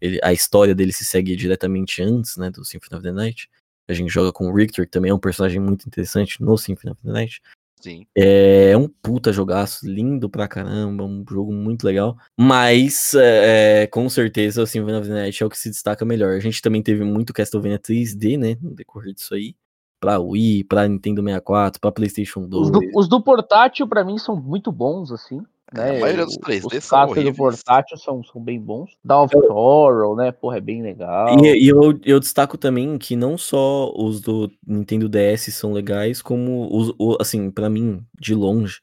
Ele, 0.00 0.18
a 0.22 0.32
história 0.32 0.74
dele 0.74 0.92
se 0.92 1.04
segue 1.04 1.36
diretamente 1.36 2.02
antes, 2.02 2.36
né, 2.36 2.50
do 2.50 2.64
Symphony 2.64 2.98
of 2.98 3.02
the 3.02 3.12
Night. 3.12 3.48
A 3.86 3.92
gente 3.92 4.10
joga 4.12 4.32
com 4.32 4.48
o 4.48 4.54
Richter, 4.54 4.84
que 4.86 4.90
também 4.90 5.10
é 5.10 5.14
um 5.14 5.18
personagem 5.18 5.60
muito 5.60 5.86
interessante 5.86 6.40
no 6.42 6.56
Symphony 6.56 6.92
of 6.92 7.02
the 7.02 7.12
Night. 7.12 7.40
Sim. 7.80 8.06
É 8.14 8.76
um 8.76 8.86
puta 8.86 9.32
jogaço, 9.32 9.86
lindo 9.88 10.28
pra 10.28 10.46
caramba, 10.46 11.04
um 11.04 11.24
jogo 11.28 11.52
muito 11.52 11.84
legal. 11.84 12.16
Mas, 12.38 13.12
é, 13.14 13.86
com 13.86 14.08
certeza, 14.08 14.62
o 14.62 14.66
Symphony 14.66 14.98
of 14.98 15.08
the 15.08 15.14
Night 15.14 15.42
é 15.42 15.46
o 15.46 15.50
que 15.50 15.58
se 15.58 15.70
destaca 15.70 16.04
melhor. 16.04 16.36
A 16.36 16.40
gente 16.40 16.60
também 16.60 16.82
teve 16.82 17.02
muito 17.04 17.32
Castlevania 17.32 17.78
3D, 17.78 18.36
né, 18.38 18.56
no 18.60 18.74
decorrer 18.74 19.14
disso 19.14 19.34
aí. 19.34 19.54
Pra 19.98 20.18
Wii, 20.18 20.64
pra 20.64 20.88
Nintendo 20.88 21.22
64, 21.22 21.78
pra 21.80 21.92
PlayStation 21.92 22.46
2. 22.46 22.66
Os 22.66 22.70
do, 22.70 22.80
os 22.94 23.08
do 23.08 23.22
portátil, 23.22 23.86
pra 23.86 24.02
mim, 24.02 24.16
são 24.16 24.34
muito 24.34 24.72
bons, 24.72 25.12
assim. 25.12 25.42
Né? 25.72 25.96
A 25.96 26.00
maioria 26.00 26.24
dos 26.26 26.34
O- 26.36 26.40
3D 26.40 26.78
os 26.78 26.84
são 26.84 26.98
cascos 26.98 27.22
do 27.24 27.34
portátil 27.34 27.96
são, 27.96 28.24
são 28.24 28.42
bem 28.42 28.60
bons. 28.60 28.90
Dawn 29.04 29.24
of 29.24 29.34
Sorrow, 29.46 30.16
né? 30.16 30.32
Porra, 30.32 30.56
é 30.56 30.60
bem 30.60 30.82
legal. 30.82 31.38
E, 31.44 31.64
e 31.64 31.68
eu, 31.68 31.98
eu 32.04 32.18
destaco 32.18 32.58
também 32.58 32.98
que 32.98 33.14
não 33.14 33.38
só 33.38 33.92
os 33.96 34.20
do 34.20 34.50
Nintendo 34.66 35.08
DS 35.08 35.52
são 35.54 35.72
legais, 35.72 36.20
como 36.20 36.68
os, 36.76 36.92
o- 36.98 37.16
assim, 37.20 37.50
pra 37.50 37.70
mim, 37.70 38.02
de 38.18 38.34
longe. 38.34 38.80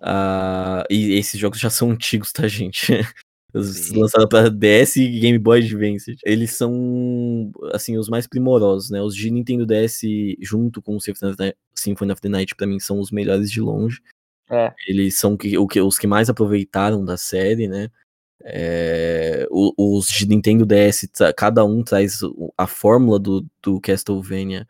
ah, 0.00 0.84
e 0.90 1.12
esses 1.14 1.38
jogos 1.38 1.58
já 1.60 1.70
são 1.70 1.90
antigos, 1.92 2.32
tá, 2.32 2.48
gente? 2.48 2.86
Lançados 3.54 4.26
pra 4.30 4.48
DS 4.48 4.96
e 4.96 5.20
Game 5.20 5.38
Boy 5.38 5.58
Advance. 5.60 6.16
Eles 6.24 6.52
são, 6.52 7.50
assim, 7.74 7.98
os 7.98 8.08
mais 8.08 8.26
primorosos, 8.26 8.88
né? 8.88 9.02
Os 9.02 9.14
de 9.14 9.30
Nintendo 9.30 9.66
DS 9.66 10.00
junto 10.40 10.80
com 10.80 10.96
o 10.96 11.00
Symphony 11.00 11.32
of 11.32 11.36
the- 11.36 11.54
Symphony 11.74 12.12
of 12.12 12.20
the 12.22 12.30
Night, 12.30 12.54
pra 12.54 12.66
mim, 12.66 12.80
são 12.80 12.98
os 12.98 13.10
melhores 13.10 13.50
de 13.50 13.60
longe. 13.60 14.00
É. 14.52 14.72
Eles 14.86 15.18
são 15.18 15.36
que, 15.36 15.56
o 15.56 15.66
que, 15.66 15.80
os 15.80 15.98
que 15.98 16.06
mais 16.06 16.28
aproveitaram 16.28 17.04
da 17.04 17.16
série, 17.16 17.66
né? 17.66 17.88
É, 18.44 19.46
os 19.50 20.06
de 20.08 20.26
Nintendo 20.26 20.66
DS, 20.66 21.08
tra- 21.12 21.32
cada 21.32 21.64
um 21.64 21.82
traz 21.82 22.20
a 22.58 22.66
fórmula 22.66 23.18
do, 23.18 23.46
do 23.62 23.80
Castlevania 23.80 24.66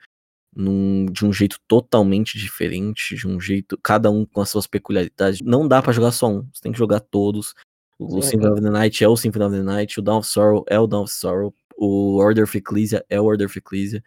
num- 0.55 1.07
de 1.07 1.25
um 1.25 1.33
jeito 1.33 1.59
totalmente 1.67 2.39
diferente, 2.39 3.17
de 3.17 3.27
um 3.27 3.41
jeito, 3.41 3.79
cada 3.83 4.11
um 4.11 4.25
com 4.27 4.41
as 4.41 4.51
suas 4.51 4.67
peculiaridades. 4.67 5.41
Não 5.41 5.67
dá 5.67 5.83
pra 5.83 5.93
jogar 5.93 6.13
só 6.13 6.29
um, 6.29 6.47
você 6.53 6.63
tem 6.63 6.73
que 6.73 6.79
jogar 6.79 7.01
todos. 7.01 7.55
O 7.99 8.21
Sim. 8.21 8.31
Symphony 8.31 8.53
of 8.53 8.63
the 8.63 8.71
Night 8.71 9.03
é 9.03 9.09
o 9.09 9.17
Symphony 9.17 9.45
of 9.47 9.57
the 9.57 9.63
Night, 9.63 9.99
o 9.99 10.03
Dawn 10.03 10.19
of 10.19 10.29
Sorrow 10.29 10.65
é 10.69 10.79
o 10.79 10.87
Dawn 10.87 11.05
of 11.05 11.13
Sorrow, 11.13 11.55
o 11.77 12.17
Order 12.19 12.45
of 12.45 12.57
Ecclesia 12.57 13.05
é 13.09 13.21
o 13.21 13.25
Order 13.25 13.47
of 13.47 13.59
Ecclesia. 13.59 14.03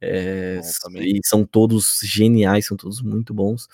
É, 0.00 0.60
e 0.96 1.20
são 1.24 1.44
todos 1.44 2.00
geniais, 2.02 2.66
são 2.66 2.76
todos 2.76 3.00
muito 3.00 3.32
bons. 3.32 3.66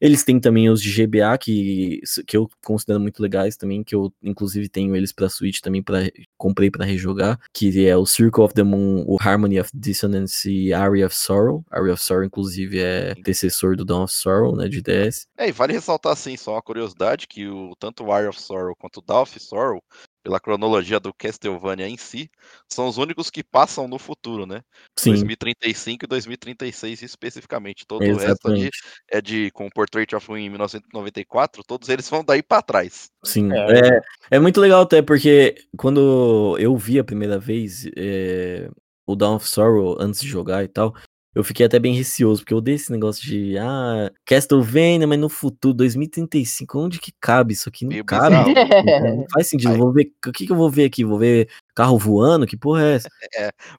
Eles 0.00 0.24
têm 0.24 0.40
também 0.40 0.68
os 0.68 0.82
de 0.82 0.90
GBA 0.90 1.38
que, 1.38 2.00
que 2.26 2.36
eu 2.36 2.48
considero 2.64 3.00
muito 3.00 3.22
legais 3.22 3.56
também, 3.56 3.84
que 3.84 3.94
eu 3.94 4.12
inclusive 4.22 4.68
tenho 4.68 4.96
eles 4.96 5.12
pra 5.12 5.28
Switch 5.28 5.60
também 5.60 5.82
para 5.82 6.10
comprei 6.36 6.70
pra 6.70 6.84
rejogar, 6.84 7.38
que 7.52 7.86
é 7.86 7.96
o 7.96 8.06
Circle 8.06 8.44
of 8.44 8.54
the 8.54 8.62
Moon, 8.62 9.04
o 9.06 9.16
Harmony 9.20 9.60
of 9.60 9.70
Dissonance 9.72 10.50
e 10.50 10.72
Aria 10.72 11.06
of 11.06 11.14
Sorrow. 11.14 11.64
Aria 11.70 11.94
of 11.94 12.02
Sorrow 12.02 12.24
inclusive 12.24 12.78
é 12.80 13.14
antecessor 13.16 13.76
do 13.76 13.84
Dawn 13.84 14.04
of 14.04 14.12
Sorrow, 14.12 14.56
né, 14.56 14.68
de 14.68 14.82
DS. 14.82 15.26
É, 15.36 15.48
e 15.48 15.52
vale 15.52 15.72
ressaltar 15.72 16.12
assim, 16.12 16.36
só 16.36 16.52
uma 16.52 16.62
curiosidade, 16.62 17.26
que 17.28 17.46
o, 17.46 17.74
tanto 17.78 18.04
o 18.04 18.12
Wire 18.12 18.28
of 18.28 18.40
Sorrow 18.40 18.74
quanto 18.76 18.98
o 18.98 19.02
Dawn 19.02 19.22
of 19.22 19.40
Sorrow, 19.40 19.82
pela 20.22 20.40
cronologia 20.40 21.00
do 21.00 21.12
Castlevania 21.12 21.88
em 21.88 21.96
si, 21.96 22.30
são 22.68 22.88
os 22.88 22.98
únicos 22.98 23.30
que 23.30 23.42
passam 23.42 23.88
no 23.88 23.98
futuro, 23.98 24.46
né? 24.46 24.62
Sim, 24.98 25.10
2035 25.10 26.04
e 26.04 26.08
2036 26.08 27.02
especificamente. 27.02 27.86
Todo 27.86 28.02
o 28.02 28.16
resto 28.16 28.48
ali 28.48 28.60
exatamente. 28.60 28.78
é 29.10 29.20
de 29.20 29.50
com 29.52 29.68
Portrait 29.70 30.14
of 30.14 30.26
Win 30.32 30.44
em 30.44 30.50
1994, 30.50 31.62
todos 31.64 31.88
eles 31.88 32.08
vão 32.08 32.24
daí 32.24 32.42
pra 32.42 32.62
trás. 32.62 33.10
Sim, 33.24 33.52
É. 33.52 33.96
é, 33.96 34.00
é 34.32 34.38
muito 34.38 34.60
legal 34.60 34.82
até 34.82 35.02
porque 35.02 35.54
quando 35.76 36.56
eu 36.58 36.76
vi 36.76 36.98
a 36.98 37.04
primeira 37.04 37.38
vez 37.38 37.88
é, 37.96 38.70
o 39.06 39.16
Dawn 39.16 39.36
of 39.36 39.48
Sorrow 39.48 39.96
antes 39.98 40.20
de 40.20 40.28
jogar 40.28 40.62
e 40.62 40.68
tal, 40.68 40.94
eu 41.34 41.44
fiquei 41.44 41.64
até 41.66 41.78
bem 41.78 41.94
receoso, 41.94 42.40
porque 42.42 42.52
eu 42.54 42.58
odeio 42.58 42.76
esse 42.76 42.90
negócio 42.90 43.22
de, 43.22 43.56
ah, 43.58 44.10
Castlevania, 44.24 45.06
mas 45.06 45.18
no 45.18 45.28
futuro, 45.28 45.74
2035, 45.74 46.78
onde 46.80 46.98
que 46.98 47.12
cabe 47.20 47.52
isso 47.52 47.68
aqui? 47.68 47.84
Não 47.84 47.90
Meio 47.90 48.04
cabe. 48.04 48.34
Não, 48.34 49.16
não 49.18 49.26
faz 49.32 49.46
sentido. 49.48 49.72
Aí- 49.72 49.78
Vou 49.78 49.92
ver, 49.92 50.10
o 50.26 50.32
que, 50.32 50.46
que 50.46 50.52
eu 50.52 50.56
vou 50.56 50.70
ver 50.70 50.84
aqui? 50.86 51.04
Vou 51.04 51.18
ver 51.18 51.48
carro 51.74 51.96
voando? 51.96 52.44
Que 52.46 52.56
porra 52.56 52.82
é 52.82 52.94
essa? 52.96 53.08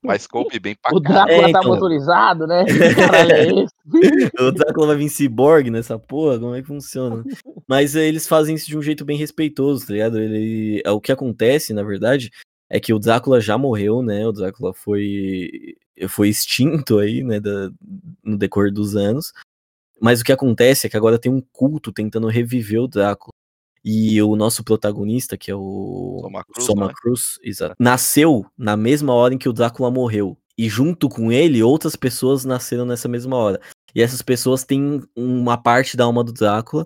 Mas 0.01 0.25
coube 0.25 0.57
bem 0.59 0.75
pra 0.81 0.95
O. 0.95 0.99
Drácula 1.01 1.33
É, 1.33 1.41
tá 1.41 1.59
então. 1.59 1.63
motorizado, 1.65 2.47
né? 2.47 2.63
Que 2.65 2.95
caralho 2.95 3.31
é 3.33 3.43
esse? 3.47 4.31
O 4.39 4.51
Drácula 4.51 4.87
vai 4.87 4.95
vir 4.97 5.09
cyborg 5.09 5.69
nessa 5.69 5.99
porra? 5.99 6.39
Como 6.39 6.55
é 6.55 6.61
que 6.61 6.67
funciona? 6.67 7.23
Mas 7.67 7.95
eh, 7.95 8.07
eles 8.07 8.25
fazem 8.27 8.55
isso 8.55 8.67
de 8.67 8.77
um 8.77 8.81
jeito 8.81 9.03
bem 9.03 9.17
respeitoso, 9.17 9.87
tá 9.87 9.93
ligado? 9.93 10.17
Ele, 10.19 10.81
é 10.85 10.91
o 10.91 11.01
que 11.01 11.11
acontece, 11.11 11.73
na 11.73 11.83
verdade, 11.83 12.31
é 12.69 12.79
que 12.79 12.93
o 12.93 12.99
Drácula 12.99 13.41
já 13.41 13.57
morreu, 13.57 14.01
né? 14.01 14.27
O 14.27 14.31
Drácula 14.31 14.73
foi, 14.73 15.75
foi 16.07 16.29
extinto 16.29 16.99
aí, 16.99 17.23
né? 17.23 17.39
Da, 17.39 17.71
no 18.23 18.37
decorrer 18.37 18.71
dos 18.71 18.95
anos. 18.95 19.33
Mas 19.99 20.21
o 20.21 20.23
que 20.23 20.31
acontece 20.31 20.87
é 20.87 20.89
que 20.89 20.97
agora 20.97 21.19
tem 21.19 21.31
um 21.31 21.41
culto 21.51 21.91
tentando 21.91 22.27
reviver 22.27 22.81
o 22.81 22.87
Drácula. 22.87 23.33
E 23.83 24.21
o 24.21 24.35
nosso 24.35 24.63
protagonista, 24.63 25.37
que 25.37 25.49
é 25.49 25.55
o 25.55 26.19
Soma 26.21 26.43
Cruz, 26.43 26.65
Soma 26.65 26.87
né? 26.87 26.93
Cruz, 26.95 27.39
exato, 27.41 27.75
nasceu 27.79 28.45
na 28.57 28.75
mesma 28.75 29.13
hora 29.13 29.33
em 29.33 29.37
que 29.37 29.47
o 29.47 29.53
Drácula 29.53 29.89
morreu. 29.89 30.37
E 30.57 30.67
junto 30.67 31.07
com 31.07 31.31
ele, 31.31 31.63
outras 31.63 31.95
pessoas 31.95 32.43
nasceram 32.43 32.85
nessa 32.85 33.07
mesma 33.07 33.37
hora. 33.37 33.61
E 33.95 34.01
essas 34.01 34.21
pessoas 34.21 34.65
têm 34.65 35.01
uma 35.15 35.57
parte 35.57 35.95
da 35.95 36.03
alma 36.03 36.23
do 36.23 36.33
Drácula. 36.33 36.85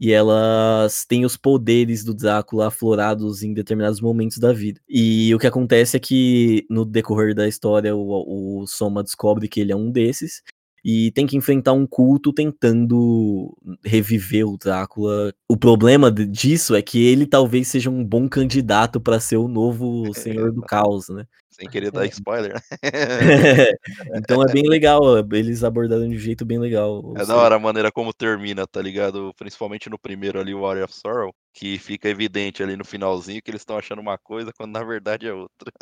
E 0.00 0.12
elas 0.12 1.04
têm 1.06 1.24
os 1.24 1.36
poderes 1.36 2.04
do 2.04 2.14
Drácula 2.14 2.68
aflorados 2.68 3.42
em 3.42 3.54
determinados 3.54 4.00
momentos 4.00 4.38
da 4.38 4.52
vida. 4.52 4.80
E 4.88 5.34
o 5.34 5.38
que 5.38 5.46
acontece 5.46 5.96
é 5.96 6.00
que 6.00 6.66
no 6.68 6.84
decorrer 6.84 7.34
da 7.34 7.46
história, 7.48 7.94
o, 7.94 8.62
o 8.62 8.66
Soma 8.66 9.02
descobre 9.02 9.48
que 9.48 9.60
ele 9.60 9.72
é 9.72 9.76
um 9.76 9.90
desses 9.90 10.42
e 10.84 11.10
tem 11.12 11.26
que 11.26 11.36
enfrentar 11.36 11.72
um 11.72 11.86
culto 11.86 12.30
tentando 12.30 13.56
reviver 13.82 14.46
o 14.46 14.58
Drácula. 14.58 15.32
O 15.48 15.56
problema 15.56 16.10
disso 16.10 16.74
é 16.74 16.82
que 16.82 17.02
ele 17.02 17.26
talvez 17.26 17.68
seja 17.68 17.88
um 17.88 18.04
bom 18.04 18.28
candidato 18.28 19.00
para 19.00 19.18
ser 19.18 19.38
o 19.38 19.48
novo 19.48 20.12
Senhor 20.14 20.52
do 20.52 20.60
Caos, 20.60 21.08
né? 21.08 21.24
Sem 21.48 21.70
querer 21.70 21.90
dar 21.90 22.04
spoiler. 22.06 22.60
então 24.14 24.42
é 24.42 24.52
bem 24.52 24.68
legal, 24.68 25.00
eles 25.32 25.64
abordaram 25.64 26.06
de 26.06 26.16
um 26.16 26.18
jeito 26.18 26.44
bem 26.44 26.58
legal. 26.58 27.14
É 27.14 27.20
da 27.20 27.24
seja, 27.24 27.36
hora 27.36 27.56
a 27.56 27.60
maneira 27.60 27.90
como 27.90 28.12
termina, 28.12 28.66
tá 28.66 28.82
ligado? 28.82 29.32
Principalmente 29.38 29.88
no 29.88 29.98
primeiro 29.98 30.38
ali, 30.38 30.52
o 30.52 30.64
of 30.64 30.94
Sorrow, 30.94 31.32
que 31.54 31.78
fica 31.78 32.10
evidente 32.10 32.62
ali 32.62 32.76
no 32.76 32.84
finalzinho 32.84 33.40
que 33.42 33.50
eles 33.50 33.62
estão 33.62 33.78
achando 33.78 34.00
uma 34.00 34.18
coisa 34.18 34.52
quando 34.54 34.72
na 34.72 34.84
verdade 34.84 35.26
é 35.26 35.32
outra. 35.32 35.72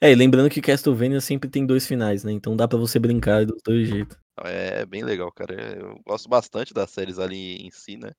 É, 0.00 0.12
e 0.12 0.14
lembrando 0.14 0.50
que 0.50 0.60
Castlevania 0.60 1.20
sempre 1.20 1.48
tem 1.48 1.64
dois 1.64 1.86
finais, 1.86 2.24
né? 2.24 2.32
Então 2.32 2.54
dá 2.54 2.68
pra 2.68 2.76
você 2.76 2.98
brincar 2.98 3.46
dos 3.46 3.62
dois 3.64 3.88
jeitos. 3.88 4.23
É 4.42 4.84
bem 4.86 5.04
legal, 5.04 5.30
cara. 5.32 5.54
É, 5.54 5.80
Eu 5.80 6.00
gosto 6.06 6.28
bastante 6.28 6.74
das 6.74 6.90
séries 6.90 7.18
ali 7.18 7.56
em 7.56 7.70
si, 7.70 7.96
né? 7.96 8.12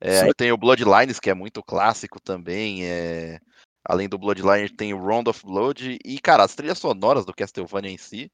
É, 0.00 0.20
aí 0.20 0.34
tem 0.34 0.52
o 0.52 0.56
Bloodlines, 0.56 1.18
que 1.18 1.30
é 1.30 1.34
muito 1.34 1.62
clássico 1.62 2.20
também. 2.20 2.86
É... 2.86 3.38
Além 3.86 4.08
do 4.08 4.18
Bloodline, 4.18 4.68
tem 4.70 4.94
o 4.94 5.04
Round 5.04 5.28
of 5.28 5.44
Blood. 5.44 5.98
E, 6.04 6.18
cara, 6.18 6.42
as 6.42 6.54
trilhas 6.54 6.78
sonoras 6.78 7.24
do 7.24 7.34
Castlevania 7.34 7.90
em 7.90 7.98
si 7.98 8.30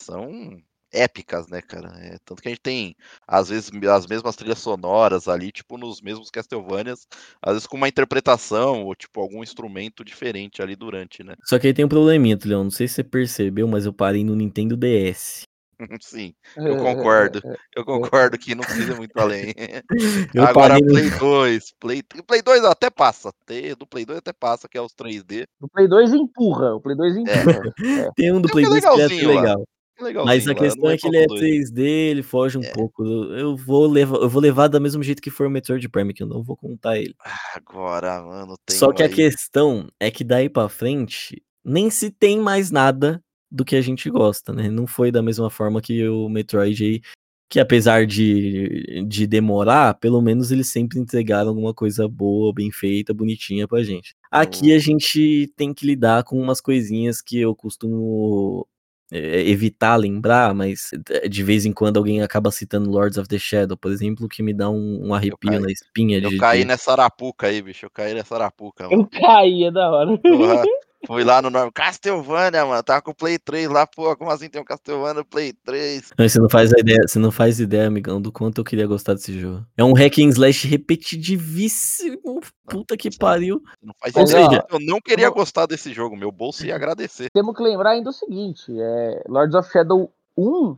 são 0.00 0.62
épicas, 0.92 1.48
né, 1.48 1.60
cara? 1.60 1.92
É, 1.98 2.16
tanto 2.24 2.40
que 2.40 2.48
a 2.48 2.50
gente 2.50 2.60
tem, 2.60 2.96
às 3.26 3.48
vezes, 3.48 3.70
as 3.88 4.06
mesmas 4.06 4.36
trilhas 4.36 4.58
sonoras 4.58 5.28
ali, 5.28 5.50
tipo, 5.50 5.76
nos 5.76 6.00
mesmos 6.00 6.30
Castlevanias, 6.30 7.06
às 7.42 7.54
vezes 7.54 7.66
com 7.66 7.76
uma 7.76 7.88
interpretação 7.88 8.84
ou, 8.84 8.94
tipo, 8.94 9.20
algum 9.20 9.42
instrumento 9.42 10.04
diferente 10.04 10.62
ali 10.62 10.76
durante, 10.76 11.22
né? 11.22 11.34
Só 11.44 11.58
que 11.58 11.66
aí 11.66 11.74
tem 11.74 11.84
um 11.84 11.88
probleminha, 11.88 12.38
Leão. 12.44 12.64
Não 12.64 12.70
sei 12.70 12.86
se 12.88 12.94
você 12.94 13.04
percebeu, 13.04 13.66
mas 13.66 13.86
eu 13.86 13.92
parei 13.92 14.24
no 14.24 14.34
Nintendo 14.34 14.76
DS. 14.76 15.42
Sim, 16.02 16.34
eu 16.56 16.76
concordo. 16.78 17.40
Eu 17.74 17.84
concordo 17.84 18.38
que 18.38 18.54
não 18.54 18.64
precisa 18.64 18.94
muito 18.94 19.16
além. 19.18 19.52
Eu 20.34 20.44
Agora, 20.44 20.78
Play 20.78 21.10
2. 21.10 21.74
Play, 21.78 22.02
Play 22.02 22.42
2 22.42 22.64
até 22.64 22.90
passa. 22.90 23.32
Do 23.78 23.86
Play 23.86 24.04
2 24.04 24.18
até 24.18 24.32
passa, 24.32 24.68
que 24.68 24.78
é 24.78 24.80
os 24.80 24.92
3D. 24.94 25.46
O 25.60 25.68
Play 25.68 25.86
2 25.88 26.12
empurra, 26.12 26.74
o 26.74 26.80
Play 26.80 26.96
2 26.96 27.16
empurra. 27.16 27.72
Tem 28.16 28.32
um 28.32 28.40
do 28.40 28.48
Play 28.48 28.64
que 28.64 28.76
é 28.76 28.80
2 28.80 29.08
que 29.08 29.20
é 29.24 29.26
legal. 29.26 29.66
Legalzinho 29.98 30.26
Mas 30.26 30.46
a 30.46 30.54
questão 30.54 30.90
é 30.90 30.96
que 30.98 31.06
ele 31.06 31.16
é 31.16 31.26
tão 31.26 31.36
doido. 31.36 31.46
3D, 31.46 31.78
ele 31.80 32.22
foge 32.22 32.58
um 32.58 32.62
pouco. 32.74 33.02
Eu 33.04 33.56
vou 33.56 33.86
levar, 33.86 34.16
eu 34.16 34.28
vou 34.28 34.42
levar 34.42 34.68
da 34.68 34.78
mesmo 34.78 35.02
jeito 35.02 35.22
que 35.22 35.30
for 35.30 35.46
o 35.46 35.50
Metroid 35.50 35.88
Prime, 35.88 36.12
que 36.12 36.22
eu 36.22 36.26
não 36.26 36.42
vou 36.42 36.54
contar 36.54 36.98
ele. 36.98 37.14
Agora, 37.54 38.22
mano, 38.22 38.56
tem 38.66 38.76
Só 38.76 38.92
que 38.92 39.02
a 39.02 39.06
aí- 39.06 39.12
questão 39.14 39.88
é 39.98 40.10
que 40.10 40.22
daí 40.22 40.50
pra 40.50 40.68
frente 40.68 41.42
nem 41.64 41.88
se 41.88 42.10
tem 42.10 42.38
mais 42.38 42.70
nada 42.70 43.22
do 43.56 43.64
que 43.64 43.74
a 43.74 43.80
gente 43.80 44.10
gosta, 44.10 44.52
né? 44.52 44.68
Não 44.68 44.86
foi 44.86 45.10
da 45.10 45.22
mesma 45.22 45.48
forma 45.48 45.80
que 45.80 46.06
o 46.08 46.28
Metroid 46.28 46.84
aí, 46.84 47.00
que 47.48 47.58
apesar 47.58 48.06
de, 48.06 49.04
de 49.08 49.26
demorar, 49.26 49.94
pelo 49.94 50.20
menos 50.20 50.50
eles 50.50 50.68
sempre 50.68 50.98
entregaram 50.98 51.48
alguma 51.50 51.72
coisa 51.72 52.06
boa, 52.08 52.52
bem 52.52 52.70
feita, 52.70 53.14
bonitinha 53.14 53.66
pra 53.66 53.82
gente. 53.82 54.14
Aqui 54.30 54.72
a 54.74 54.78
gente 54.78 55.50
tem 55.56 55.72
que 55.72 55.86
lidar 55.86 56.24
com 56.24 56.38
umas 56.40 56.60
coisinhas 56.60 57.22
que 57.22 57.38
eu 57.40 57.54
costumo 57.54 58.66
é, 59.12 59.48
evitar 59.48 59.94
lembrar, 59.96 60.52
mas 60.52 60.90
é, 61.08 61.28
de 61.28 61.42
vez 61.44 61.64
em 61.64 61.72
quando 61.72 61.96
alguém 61.98 62.20
acaba 62.20 62.50
citando 62.50 62.90
Lords 62.90 63.16
of 63.16 63.28
the 63.28 63.38
Shadow, 63.38 63.76
por 63.76 63.92
exemplo, 63.92 64.28
que 64.28 64.42
me 64.42 64.52
dá 64.52 64.68
um, 64.68 65.06
um 65.06 65.14
arrepio 65.14 65.38
caí- 65.50 65.60
na 65.60 65.70
espinha 65.70 66.20
de 66.20 66.34
Eu 66.34 66.40
caí 66.40 66.58
de- 66.60 66.64
nessa 66.66 66.90
arapuca 66.92 67.46
aí, 67.46 67.62
bicho. 67.62 67.86
Eu 67.86 67.90
caí 67.90 68.12
nessa 68.12 68.34
arapuca, 68.34 68.84
Eu 68.84 68.90
mano. 68.90 69.08
caí, 69.08 69.62
é 69.64 69.70
da 69.70 69.88
hora. 69.90 70.18
Porra, 70.18 70.64
Fui 71.06 71.22
lá 71.24 71.42
no 71.42 71.50
nome. 71.50 71.70
Castlevania, 71.72 72.64
mano. 72.64 72.82
Tava 72.82 73.02
com 73.02 73.10
o 73.10 73.14
Play 73.14 73.38
3 73.38 73.68
lá, 73.68 73.86
pô. 73.86 74.16
Como 74.16 74.30
assim 74.30 74.48
tem 74.48 74.60
um 74.60 74.64
Castlevania 74.64 75.14
no 75.14 75.24
Play 75.24 75.52
3? 75.52 76.12
Mas 76.18 76.32
você 76.32 76.38
não 76.38 76.48
faz 76.48 76.72
a 76.72 76.78
ideia, 76.80 76.98
você 77.06 77.18
não 77.18 77.30
faz 77.30 77.60
ideia, 77.60 77.86
amigão, 77.86 78.20
do 78.20 78.32
quanto 78.32 78.60
eu 78.60 78.64
queria 78.64 78.86
gostar 78.86 79.14
desse 79.14 79.38
jogo. 79.38 79.64
É 79.76 79.84
um 79.84 79.92
hack 79.92 80.18
and 80.18 80.28
slash 80.30 80.66
repetitivíssimo. 80.66 82.40
Puta 82.68 82.96
que 82.96 83.16
pariu. 83.16 83.62
Não 83.82 83.94
faz 84.00 84.14
Ou 84.16 84.22
ideia. 84.22 84.44
seja- 84.48 84.66
eu 84.70 84.80
não 84.80 85.00
queria 85.00 85.26
eu- 85.26 85.34
gostar 85.34 85.66
desse 85.66 85.92
jogo. 85.92 86.16
Meu 86.16 86.32
bolso 86.32 86.66
ia 86.66 86.74
agradecer. 86.74 87.28
Temos 87.32 87.56
que 87.56 87.62
lembrar 87.62 87.90
ainda 87.90 88.10
o 88.10 88.12
seguinte: 88.12 88.64
é, 88.78 89.22
Lords 89.28 89.54
of 89.54 89.70
Shadow 89.70 90.12
1 90.36 90.76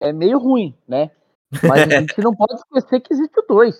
é 0.00 0.12
meio 0.12 0.38
ruim, 0.38 0.74
né? 0.88 1.10
Mas 1.62 1.82
a 1.82 1.88
gente 2.16 2.20
não 2.20 2.34
pode 2.34 2.54
esquecer 2.54 3.00
que 3.00 3.12
existe 3.14 3.38
o 3.40 3.44
2. 3.46 3.76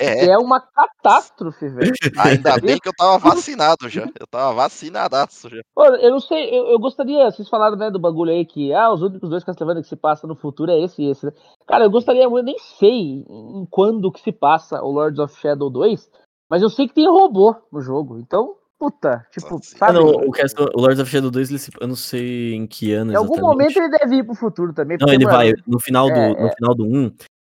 É, 0.00 0.26
é 0.26 0.38
uma 0.38 0.60
catástrofe, 0.60 1.68
velho. 1.68 1.92
ainda 2.18 2.58
bem 2.58 2.78
que 2.78 2.88
eu 2.88 2.92
tava 2.96 3.18
vacinado 3.18 3.88
já. 3.88 4.06
Eu 4.18 4.26
tava 4.26 4.54
vacinadaço 4.54 5.48
já. 5.50 5.60
Pô, 5.74 5.84
eu 5.84 6.10
não 6.10 6.20
sei, 6.20 6.48
eu, 6.56 6.68
eu 6.68 6.78
gostaria, 6.78 7.30
vocês 7.30 7.48
falaram, 7.48 7.76
né, 7.76 7.90
do 7.90 7.98
bagulho 7.98 8.30
aí 8.30 8.44
que, 8.44 8.72
ah, 8.72 8.92
os 8.92 9.02
únicos 9.02 9.28
dois 9.28 9.44
Castlevania 9.44 9.82
que 9.82 9.88
se 9.88 9.96
passa 9.96 10.26
no 10.26 10.36
futuro 10.36 10.70
é 10.70 10.80
esse 10.80 11.02
e 11.02 11.10
esse, 11.10 11.26
né? 11.26 11.32
Cara, 11.66 11.84
eu 11.84 11.90
gostaria, 11.90 12.22
eu 12.24 12.42
nem 12.42 12.58
sei 12.78 13.24
em 13.28 13.66
quando 13.70 14.10
que 14.10 14.20
se 14.20 14.32
passa 14.32 14.82
o 14.82 14.90
Lords 14.90 15.18
of 15.18 15.38
Shadow 15.40 15.70
2, 15.70 16.08
mas 16.48 16.62
eu 16.62 16.70
sei 16.70 16.88
que 16.88 16.94
tem 16.94 17.08
robô 17.08 17.54
no 17.72 17.80
jogo, 17.80 18.18
então, 18.18 18.54
puta, 18.78 19.26
tipo, 19.30 19.54
Nossa, 19.54 19.76
sabe? 19.78 19.92
não, 19.94 20.06
o, 20.06 20.30
Castle- 20.30 20.70
o 20.74 20.80
Lords 20.80 21.00
of 21.00 21.10
Shadow 21.10 21.30
2, 21.30 21.50
ele 21.50 21.58
se- 21.58 21.70
eu 21.80 21.88
não 21.88 21.96
sei 21.96 22.54
em 22.54 22.66
que 22.66 22.92
ano 22.92 23.12
em 23.12 23.16
algum 23.16 23.34
exatamente. 23.34 23.56
momento 23.56 23.76
ele 23.78 23.98
deve 23.98 24.16
ir 24.16 24.24
pro 24.24 24.34
futuro 24.34 24.72
também. 24.72 24.96
Não, 25.00 25.08
ele 25.12 25.24
mano, 25.24 25.36
vai. 25.36 25.52
No 25.66 25.80
final, 25.80 26.06
do, 26.08 26.18
é, 26.18 26.28
no 26.40 26.46
é. 26.46 26.54
final 26.54 26.74
do 26.74 26.84
1, 26.84 27.12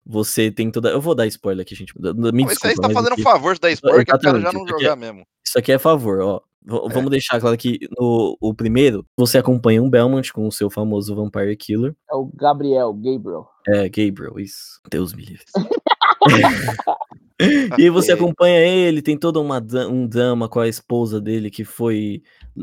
você 0.08 0.50
tem 0.50 0.72
toda. 0.72 0.90
Eu 0.90 1.02
vou 1.02 1.14
dar 1.14 1.28
spoiler 1.28 1.64
aqui, 1.64 1.76
gente. 1.76 1.94
Me 2.00 2.14
Mas 2.14 2.14
desculpa. 2.14 2.54
isso 2.54 2.68
aí 2.68 2.76
você 2.76 2.82
tá 2.82 2.88
mas 2.88 2.94
fazendo 2.96 3.12
aqui- 3.14 3.22
um 3.22 3.24
favor 3.24 3.54
de 3.56 3.60
dar 3.60 3.72
spoiler 3.72 4.06
que 4.06 4.16
o 4.16 4.20
cara 4.20 4.40
já 4.42 4.52
não 4.54 4.64
aqui 4.64 4.72
jogar 4.72 4.96
mesmo. 4.96 5.24
Isso 5.46 5.60
aqui 5.60 5.72
é 5.72 5.76
a 5.76 5.80
favor, 5.80 6.20
ó. 6.22 6.42
V- 6.66 6.76
É. 6.90 6.94
Vamos 6.94 7.10
deixar 7.12 7.40
claro 7.40 7.56
que 7.58 7.80
no 7.98 8.38
o 8.42 8.54
primeiro, 8.54 9.06
você 9.18 9.38
acompanha 9.38 9.82
um 9.82 9.90
Belmont 9.90 10.32
com 10.34 10.48
o 10.48 10.52
seu 10.52 10.70
famoso 10.70 11.16
Vampire 11.16 11.56
Killer. 11.56 11.96
É 12.12 12.16
o 12.16 12.30
Gabriel, 12.34 12.94
Gabriel. 12.94 13.48
É, 13.68 13.88
Gabriel, 13.90 14.40
isso. 14.40 14.82
Deus 14.90 15.14
me 15.14 15.24
livre. 15.24 15.46
e 17.78 17.90
você 17.90 18.12
acompanha 18.12 18.60
ele, 18.60 19.02
tem 19.02 19.18
todo 19.18 19.42
uma, 19.42 19.64
um 19.90 20.08
drama 20.08 20.50
com 20.50 20.60
a 20.60 20.68
esposa 20.68 21.22
dele 21.22 21.50
que 21.50 21.64
foi 21.64 22.22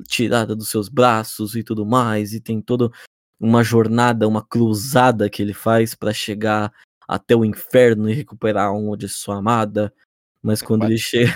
tirada 0.08 0.54
dos 0.56 0.68
seus 0.70 0.88
braços 0.88 1.54
e 1.54 1.62
tudo 1.62 1.86
mais, 1.86 2.32
e 2.32 2.40
tem 2.40 2.60
toda 2.60 2.90
uma 3.40 3.62
jornada, 3.62 4.26
uma 4.28 4.44
cruzada 4.44 5.30
que 5.30 5.40
ele 5.42 5.54
faz 5.54 5.94
pra 5.94 6.12
chegar 6.12 6.72
até 7.08 7.34
o 7.36 7.44
inferno 7.44 8.08
e 8.08 8.14
recuperar 8.14 8.64
a 8.64 8.68
alma 8.68 8.96
de 8.96 9.08
sua 9.08 9.36
amada. 9.36 9.92
Mas 10.42 10.62
quando 10.62 10.80
Vai- 10.82 10.90
ele 10.90 10.98
chega, 10.98 11.34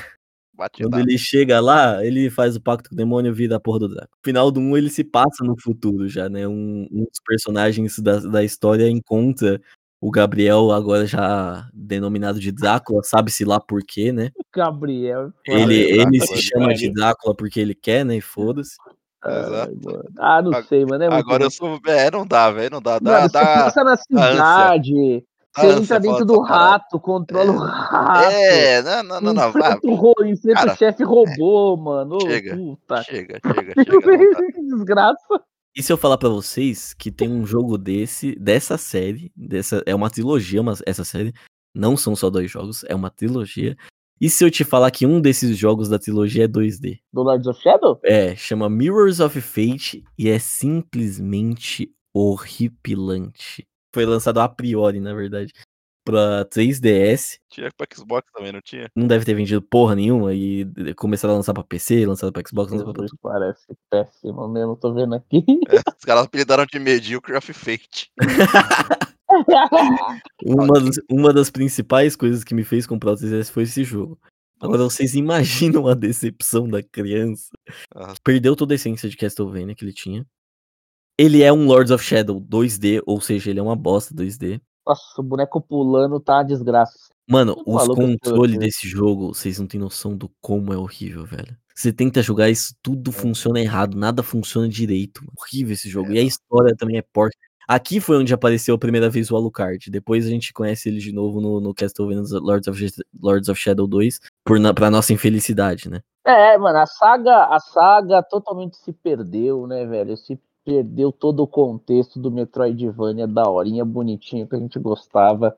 Bate 0.58 0.82
quando 0.82 0.98
ele 0.98 1.16
chega 1.16 1.60
lá, 1.60 2.04
ele 2.04 2.28
faz 2.28 2.56
o 2.56 2.60
pacto 2.60 2.88
com 2.90 2.94
o 2.94 2.98
demônio 2.98 3.30
e 3.30 3.34
vira 3.34 3.56
a 3.56 3.60
porra 3.60 3.78
do 3.80 3.88
Draco. 3.88 4.10
No 4.12 4.24
final 4.24 4.50
do 4.50 4.60
1, 4.60 4.76
ele 4.76 4.90
se 4.90 5.04
passa 5.04 5.44
no 5.44 5.54
futuro 5.60 6.08
já, 6.08 6.28
né? 6.28 6.48
Um, 6.48 6.88
um 6.90 7.04
dos 7.04 7.20
personagens 7.24 7.98
da, 8.00 8.18
da 8.18 8.42
história 8.42 8.88
encontra 8.90 9.60
o 10.00 10.10
Gabriel, 10.10 10.70
agora 10.72 11.06
já 11.06 11.68
denominado 11.72 12.38
de 12.38 12.52
Drácula, 12.52 13.02
sabe-se 13.02 13.44
lá 13.44 13.60
por 13.60 13.82
quê, 13.82 14.12
né? 14.12 14.30
Gabriel. 14.54 15.32
Ele, 15.46 15.74
ele 15.76 16.18
Drácula, 16.18 16.36
se 16.36 16.42
chama 16.42 16.74
de. 16.74 16.92
Drácula 16.92 17.34
porque 17.34 17.60
ele 17.60 17.74
quer, 17.74 18.04
né? 18.04 18.16
E 18.16 18.20
foda-se. 18.20 18.76
Exato. 19.24 20.10
Ah, 20.18 20.40
não 20.40 20.62
sei, 20.64 20.84
mano. 20.84 21.02
É 21.04 21.08
Agora 21.08 21.44
eu 21.44 21.50
sou. 21.50 21.80
É, 21.86 22.10
não 22.10 22.26
dá, 22.26 22.50
velho. 22.50 22.70
Não 22.70 22.82
dá. 22.82 22.98
Dá, 22.98 23.12
Mano, 23.12 23.22
você 23.28 23.32
dá. 23.32 23.44
passa 23.44 23.84
na 23.84 23.96
cidade, 23.96 24.36
Dá 24.36 24.74
você 25.58 25.82
entra 25.82 26.00
dentro 26.00 26.24
do 26.24 26.40
rato, 26.40 26.98
controla 27.00 27.50
o 27.52 27.58
rato. 27.58 28.30
É, 28.32 28.82
não, 28.82 29.02
não, 29.02 29.20
não, 29.20 29.34
não. 29.34 29.48
Enfrenta 29.50 29.78
o 29.82 29.94
ro- 29.94 30.14
enfrenta 30.24 30.58
cara, 30.60 30.72
o 30.72 30.76
chefe 30.76 31.02
robô, 31.04 31.76
mano. 31.76 32.16
Ô, 32.16 32.20
chega, 32.20 32.56
puta. 32.56 33.02
chega, 33.02 33.40
chega, 33.44 33.72
chega. 33.74 34.52
que 34.52 34.62
desgraça. 34.62 35.40
E 35.76 35.82
se 35.82 35.92
eu 35.92 35.96
falar 35.96 36.18
pra 36.18 36.28
vocês 36.28 36.92
que 36.94 37.10
tem 37.10 37.28
um 37.30 37.44
jogo 37.46 37.78
desse, 37.78 38.34
dessa 38.38 38.76
série, 38.76 39.30
dessa, 39.36 39.82
é 39.86 39.94
uma 39.94 40.10
trilogia, 40.10 40.62
mas 40.62 40.82
essa 40.86 41.04
série, 41.04 41.32
não 41.74 41.96
são 41.96 42.16
só 42.16 42.28
dois 42.30 42.50
jogos, 42.50 42.84
é 42.88 42.94
uma 42.94 43.10
trilogia. 43.10 43.76
E 44.20 44.28
se 44.28 44.44
eu 44.44 44.50
te 44.50 44.64
falar 44.64 44.90
que 44.90 45.06
um 45.06 45.20
desses 45.20 45.56
jogos 45.56 45.88
da 45.88 45.96
trilogia 45.96 46.46
é 46.46 46.48
2D? 46.48 46.98
Do 47.12 47.22
Lords 47.22 47.46
of 47.46 47.60
Shadow? 47.62 48.00
É, 48.02 48.34
chama 48.34 48.68
Mirrors 48.68 49.20
of 49.20 49.40
Fate 49.40 50.02
e 50.18 50.28
é 50.28 50.40
simplesmente 50.40 51.92
horripilante. 52.12 53.64
Foi 53.98 54.06
lançado 54.06 54.38
a 54.38 54.48
priori, 54.48 55.00
na 55.00 55.12
verdade. 55.12 55.52
pra 56.04 56.44
3DS. 56.46 57.38
Tinha 57.50 57.68
pra 57.76 57.86
Xbox 57.92 58.30
também, 58.32 58.52
não 58.52 58.60
tinha? 58.62 58.88
Não 58.96 59.06
deve 59.08 59.24
ter 59.24 59.34
vendido 59.34 59.60
porra 59.60 59.94
nenhuma 59.96 60.32
e 60.32 60.64
começaram 60.96 61.34
a 61.34 61.36
lançar 61.38 61.52
pra 61.52 61.62
PC, 61.64 62.06
lançaram 62.06 62.32
pra 62.32 62.42
Xbox, 62.48 62.70
lançaram 62.72 62.92
pra 62.94 63.06
parece 63.20 63.66
péssimo 63.90 64.48
mesmo, 64.48 64.76
tô 64.76 64.94
vendo 64.94 65.16
aqui. 65.16 65.44
É, 65.68 65.78
os 65.78 66.04
caras 66.06 66.24
apelidaram 66.24 66.64
de 66.64 66.78
Medíocre 66.78 67.36
of 67.36 67.52
Fate. 67.52 68.10
Uma, 70.44 70.80
das- 70.80 71.00
uma 71.10 71.32
das 71.32 71.50
principais 71.50 72.16
coisas 72.16 72.42
que 72.44 72.54
me 72.54 72.64
fez 72.64 72.86
comprar 72.86 73.12
o 73.12 73.14
3DS 73.14 73.50
foi 73.50 73.64
esse 73.64 73.84
jogo. 73.84 74.18
Agora 74.60 74.82
vocês 74.84 75.14
imaginam 75.14 75.86
a 75.86 75.94
decepção 75.94 76.68
da 76.68 76.82
criança. 76.82 77.48
Ah. 77.94 78.14
Perdeu 78.24 78.56
toda 78.56 78.72
a 78.74 78.76
essência 78.76 79.08
de 79.08 79.16
Castlevania 79.16 79.74
que 79.74 79.84
ele 79.84 79.92
tinha. 79.92 80.24
Ele 81.18 81.42
é 81.42 81.52
um 81.52 81.66
Lords 81.66 81.90
of 81.90 82.04
Shadow 82.04 82.40
2D, 82.40 83.02
ou 83.04 83.20
seja, 83.20 83.50
ele 83.50 83.58
é 83.58 83.62
uma 83.62 83.74
bosta 83.74 84.14
2D. 84.14 84.60
Nossa, 84.86 85.02
o 85.20 85.22
boneco 85.24 85.60
pulando 85.60 86.20
tá 86.20 86.44
desgraça. 86.44 86.96
Mano, 87.28 87.60
os 87.66 87.88
controles 87.88 88.54
fui. 88.54 88.64
desse 88.64 88.88
jogo, 88.88 89.34
vocês 89.34 89.58
não 89.58 89.66
têm 89.66 89.80
noção 89.80 90.16
do 90.16 90.30
como 90.40 90.72
é 90.72 90.76
horrível, 90.78 91.26
velho. 91.26 91.56
Você 91.74 91.92
tenta 91.92 92.22
jogar 92.22 92.48
isso, 92.48 92.72
tudo 92.80 93.10
funciona 93.10 93.60
errado, 93.60 93.96
nada 93.96 94.22
funciona 94.22 94.68
direito. 94.68 95.20
Horrível 95.36 95.74
esse 95.74 95.90
jogo. 95.90 96.12
É, 96.12 96.14
e 96.14 96.18
a 96.20 96.22
história 96.22 96.74
também 96.76 96.98
é 96.98 97.02
porca. 97.02 97.36
Aqui 97.66 98.00
foi 98.00 98.16
onde 98.16 98.32
apareceu 98.32 98.76
a 98.76 98.78
primeira 98.78 99.10
vez 99.10 99.30
o 99.30 99.36
Alucard. 99.36 99.90
Depois 99.90 100.24
a 100.24 100.30
gente 100.30 100.52
conhece 100.52 100.88
ele 100.88 100.98
de 100.98 101.12
novo 101.12 101.40
no, 101.40 101.60
no 101.60 101.74
Castlevania 101.74 102.22
Lords 102.40 102.68
of, 102.68 102.86
Lords 103.20 103.48
of 103.48 103.60
Shadow 103.60 103.86
2, 103.86 104.20
por 104.44 104.58
na, 104.58 104.72
pra 104.72 104.90
nossa 104.90 105.12
infelicidade, 105.12 105.90
né? 105.90 106.00
É, 106.24 106.56
mano, 106.56 106.78
a 106.78 106.86
saga, 106.86 107.44
a 107.46 107.58
saga 107.58 108.22
totalmente 108.22 108.76
se 108.76 108.92
perdeu, 108.92 109.66
né, 109.66 109.84
velho? 109.84 110.16
Se 110.16 110.38
perdeu 110.72 111.10
todo 111.10 111.40
o 111.42 111.46
contexto 111.46 112.20
do 112.20 112.30
Metroidvania 112.30 113.26
da 113.26 113.48
horinha 113.48 113.84
bonitinho 113.86 114.46
que 114.46 114.54
a 114.54 114.58
gente 114.58 114.78
gostava. 114.78 115.56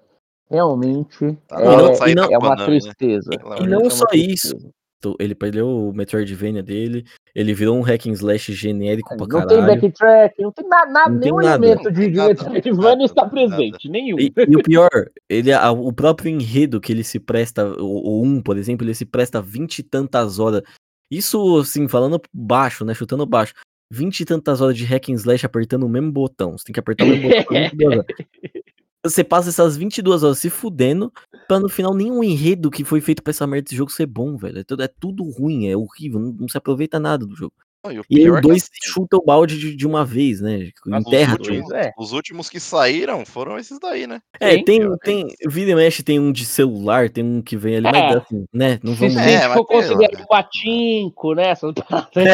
Realmente 0.48 1.36
Tá 1.48 1.60
é, 1.60 1.94
sair 1.94 2.14
da 2.14 2.26
é 2.30 2.38
uma 2.38 2.54
né? 2.54 2.64
tristeza. 2.64 3.30
Pelo 3.36 3.62
E 3.64 3.66
não 3.66 3.86
É 3.86 3.90
só 3.90 4.06
tristeza. 4.06 4.70
Então, 4.98 5.14
Ele 5.18 5.34
perdeu 5.34 5.66
o 5.66 5.92
Metroidvania 5.94 6.62
dele, 6.62 7.06
ele 7.34 7.54
virou 7.54 7.74
um 7.74 7.80
hack 7.80 8.06
and 8.06 8.12
slash 8.12 8.52
genérico 8.52 9.08
pra 9.08 9.16
Não 9.16 9.46
tem 9.46 9.56
caralho. 9.58 9.66
backtrack, 9.80 10.42
não 10.42 10.52
tem 10.52 10.68
nada, 10.68 10.90
nada 10.92 11.08
Não 11.10 11.20
tem 11.20 11.32
nenhum 11.32 11.42
nada. 11.42 11.66
elemento 11.66 11.84
Não 11.84 11.92
de, 11.92 12.00
tem 12.02 12.12
nada, 12.12 12.28
Metroidvania 12.28 12.90
nada, 12.90 13.04
está 13.04 13.22
nada. 13.22 13.30
presente, 13.34 13.88
nenhum. 13.88 14.18
E, 14.20 14.32
e 14.46 14.56
o 14.56 14.62
pior, 14.62 14.90
ele, 15.28 15.52
a- 15.52 15.72
o 15.72 15.90
próprio 15.92 16.28
enredo 16.30 16.80
que 16.80 16.92
ele 16.92 17.02
se 17.02 17.18
presta, 17.18 17.66
o, 17.80 18.20
o 18.20 18.22
1, 18.22 18.42
por 18.42 18.58
exemplo, 18.58 18.84
ele 18.86 18.94
se 18.94 19.06
presta 19.06 19.40
vinte 19.40 19.78
e 19.78 19.82
tantas 19.82 20.38
horas. 20.38 20.62
Isso, 21.10 21.58
assim, 21.58 21.88
falando 21.88 22.20
baixo, 22.32 22.84
né? 22.84 22.92
Chutando 22.92 23.24
baixo. 23.24 23.54
Vinte 23.90 24.20
e 24.20 24.24
tantas 24.24 24.60
horas 24.60 24.76
de 24.76 24.84
hack 24.84 25.08
and 25.08 25.14
slash 25.14 25.44
apertando 25.44 25.84
o 25.84 25.88
mesmo 25.88 26.12
botão. 26.12 26.56
Você 26.56 26.64
tem 26.64 26.72
que 26.72 26.80
apertar 26.80 27.04
o 27.04 27.08
mesmo 27.08 27.28
botão 27.28 27.44
por 27.44 27.54
22 27.54 27.98
horas. 27.98 28.06
Você 29.02 29.24
passa 29.24 29.48
essas 29.48 29.78
22 29.78 30.22
horas 30.22 30.38
se 30.38 30.50
fudendo, 30.50 31.10
pra 31.48 31.58
no 31.58 31.70
final 31.70 31.94
nenhum 31.94 32.22
enredo 32.22 32.70
que 32.70 32.84
foi 32.84 33.00
feito 33.00 33.22
pra 33.22 33.30
essa 33.30 33.46
merda 33.46 33.64
desse 33.64 33.76
jogo 33.76 33.90
ser 33.90 34.04
bom, 34.04 34.36
velho. 34.36 34.58
É 34.58 34.64
tudo, 34.64 34.82
é 34.82 34.88
tudo 34.88 35.24
ruim, 35.24 35.68
é 35.68 35.76
horrível, 35.76 36.20
não, 36.20 36.32
não 36.32 36.48
se 36.48 36.58
aproveita 36.58 37.00
nada 37.00 37.26
do 37.26 37.34
jogo. 37.34 37.54
Não, 37.84 37.90
e 37.92 37.98
o 37.98 38.04
E 38.10 38.18
aí 38.18 38.26
é 38.26 38.34
que 38.34 38.40
2 38.42 38.62
assim, 38.62 38.92
chuta 38.92 39.16
o 39.16 39.24
balde 39.24 39.58
de, 39.58 39.74
de 39.74 39.86
uma 39.86 40.04
vez, 40.04 40.40
né? 40.40 40.70
Mas 40.86 41.00
os 41.00 41.06
Enterra 41.06 41.32
os 41.32 41.38
tudo. 41.38 41.48
últimos, 41.48 41.72
é. 41.72 41.92
os 41.98 42.12
últimos 42.12 42.50
que 42.50 42.60
saíram 42.60 43.24
foram 43.24 43.58
esses 43.58 43.78
daí, 43.80 44.06
né? 44.06 44.20
É, 44.38 44.52
Sim, 44.52 44.64
tem, 44.64 44.96
tem, 44.98 45.26
vira 45.48 45.70
e 45.70 45.74
mexe, 45.74 46.02
tem 46.02 46.20
um 46.20 46.30
de 46.30 46.44
celular, 46.44 47.08
tem 47.08 47.24
um 47.24 47.40
que 47.40 47.56
vem 47.56 47.76
ali, 47.76 47.86
É. 47.88 47.92
mas 47.92 48.16
assim, 48.16 48.44
né, 48.52 48.78
não 48.82 48.94
vamos... 48.94 49.14
se 49.14 49.18
É, 49.20 49.22
a 49.22 49.28
gente 49.28 49.48
mas 49.48 49.56
for 49.56 49.64
considerar 49.64 50.22
o 50.22 50.26
patinco, 50.26 51.34
né? 51.34 51.48
Essas 51.48 51.72
aí, 52.16 52.24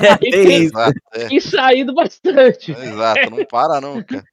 é, 0.00 0.16
tem 0.16 0.62
isso. 0.62 0.64
Exato, 0.74 0.98
é, 1.14 1.28
e 1.30 1.40
saído 1.40 1.94
bastante. 1.94 2.72
exato, 2.72 3.30
não 3.30 3.44
para 3.44 3.80
nunca. 3.80 4.24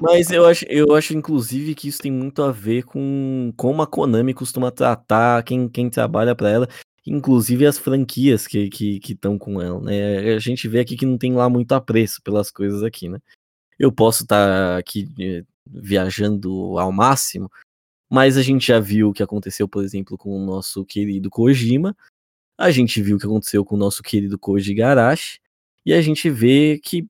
Mas 0.00 0.30
eu 0.30 0.46
acho, 0.46 0.64
eu 0.68 0.94
acho, 0.94 1.14
inclusive, 1.14 1.74
que 1.74 1.88
isso 1.88 2.00
tem 2.00 2.10
muito 2.10 2.42
a 2.42 2.50
ver 2.50 2.84
com 2.84 3.52
como 3.56 3.82
a 3.82 3.86
Konami 3.86 4.32
costuma 4.32 4.70
tratar 4.70 5.42
quem, 5.42 5.68
quem 5.68 5.90
trabalha 5.90 6.34
pra 6.34 6.48
ela, 6.50 6.68
inclusive 7.10 7.66
as 7.66 7.76
franquias 7.76 8.46
que 8.46 8.58
estão 8.58 9.36
que, 9.36 9.40
que 9.40 9.44
com 9.44 9.60
ela, 9.60 9.80
né? 9.80 10.34
A 10.34 10.38
gente 10.38 10.68
vê 10.68 10.78
aqui 10.78 10.96
que 10.96 11.04
não 11.04 11.18
tem 11.18 11.34
lá 11.34 11.48
muito 11.50 11.72
apreço 11.72 12.22
pelas 12.22 12.52
coisas 12.52 12.84
aqui, 12.84 13.08
né? 13.08 13.18
Eu 13.76 13.90
posso 13.90 14.22
estar 14.22 14.78
aqui 14.78 15.08
eh, 15.18 15.44
viajando 15.66 16.78
ao 16.78 16.92
máximo, 16.92 17.50
mas 18.08 18.36
a 18.36 18.42
gente 18.42 18.68
já 18.68 18.78
viu 18.78 19.08
o 19.08 19.12
que 19.12 19.24
aconteceu, 19.24 19.66
por 19.68 19.82
exemplo, 19.82 20.16
com 20.16 20.30
o 20.30 20.46
nosso 20.46 20.84
querido 20.84 21.28
Kojima, 21.28 21.96
a 22.56 22.70
gente 22.70 23.02
viu 23.02 23.16
o 23.16 23.18
que 23.18 23.26
aconteceu 23.26 23.64
com 23.64 23.74
o 23.74 23.78
nosso 23.78 24.02
querido 24.04 24.38
Koji 24.38 24.72
Garashi, 24.74 25.40
e 25.84 25.94
a 25.94 26.02
gente 26.02 26.28
vê 26.28 26.78
que 26.82 27.06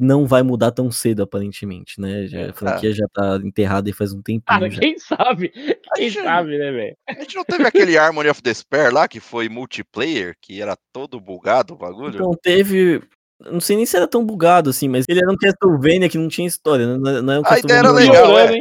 não 0.00 0.26
vai 0.26 0.42
mudar 0.42 0.70
tão 0.70 0.90
cedo, 0.90 1.22
aparentemente, 1.22 2.00
né? 2.00 2.26
Já, 2.26 2.50
a 2.50 2.52
franquia 2.52 2.92
já 2.92 3.06
tá 3.12 3.38
enterrada 3.44 3.90
e 3.90 3.92
faz 3.92 4.12
um 4.12 4.22
tempinho 4.22 4.42
Cara, 4.46 4.70
já. 4.70 4.80
quem 4.80 4.98
sabe? 4.98 5.48
Quem 5.94 6.08
Gente. 6.08 6.24
sabe, 6.24 6.58
né, 6.58 6.72
velho? 6.72 6.96
A 7.08 7.12
gente 7.14 7.36
não 7.36 7.44
teve 7.44 7.66
aquele 7.66 7.98
Harmony 7.98 8.28
of 8.30 8.40
Despair 8.42 8.92
lá, 8.92 9.06
que 9.06 9.20
foi 9.20 9.48
multiplayer, 9.48 10.34
que 10.40 10.60
era 10.60 10.76
todo 10.92 11.20
bugado 11.20 11.74
o 11.74 11.76
bagulho? 11.76 12.14
Então 12.14 12.32
teve. 12.42 13.02
Não 13.38 13.60
sei 13.60 13.76
nem 13.76 13.84
se 13.84 13.96
era 13.96 14.08
tão 14.08 14.24
bugado 14.24 14.70
assim, 14.70 14.88
mas 14.88 15.04
ele 15.06 15.20
era 15.20 15.30
um 15.30 15.36
Castlevania 15.36 16.08
que 16.08 16.16
não 16.16 16.28
tinha 16.28 16.48
história, 16.48 16.86
né? 16.86 16.96
não 16.98 17.22
não 17.22 17.32
é 17.34 17.40
um 17.40 17.42
A 17.44 17.58
ideia 17.58 17.78
era 17.80 17.90
legal, 17.90 18.38
é. 18.38 18.58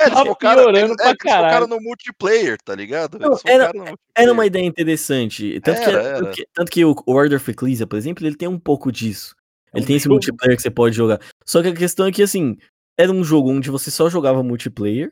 É, 0.00 0.04
eles 0.04 0.14
Tá 0.18 0.24
focaram, 0.26 0.62
piorando 0.62 0.78
eles, 0.86 0.96
pra 0.96 1.06
é, 1.06 1.08
eles 1.08 1.18
focaram 1.22 1.42
caralho. 1.48 1.66
no 1.68 1.80
multiplayer, 1.80 2.58
tá 2.64 2.74
ligado? 2.74 3.18
Não, 3.18 3.38
era- 3.46 3.72
Era 4.14 4.32
uma 4.32 4.44
ideia 4.46 4.64
interessante. 4.64 5.58
Tanto, 5.60 5.78
que, 5.80 5.84
Era, 5.90 6.02
tanto 6.02 6.24
era. 6.24 6.30
que, 6.34 6.46
tanto 6.52 6.70
que 6.70 6.84
o 6.84 6.94
Order 7.06 7.36
of 7.38 7.50
Ecclesia, 7.50 7.86
por 7.86 7.96
exemplo, 7.96 8.26
ele 8.26 8.36
tem 8.36 8.48
um 8.48 8.58
pouco 8.58 8.92
disso. 8.92 9.34
Ele 9.74 9.84
um 9.84 9.86
tem 9.86 9.96
esse 9.96 10.04
jogo. 10.04 10.14
multiplayer 10.14 10.56
que 10.56 10.62
você 10.62 10.70
pode 10.70 10.94
jogar. 10.94 11.20
Só 11.44 11.62
que 11.62 11.68
a 11.68 11.74
questão 11.74 12.06
é 12.06 12.12
que, 12.12 12.22
assim, 12.22 12.56
era 12.98 13.10
um 13.10 13.24
jogo 13.24 13.50
onde 13.50 13.70
você 13.70 13.90
só 13.90 14.08
jogava 14.10 14.42
multiplayer. 14.42 15.10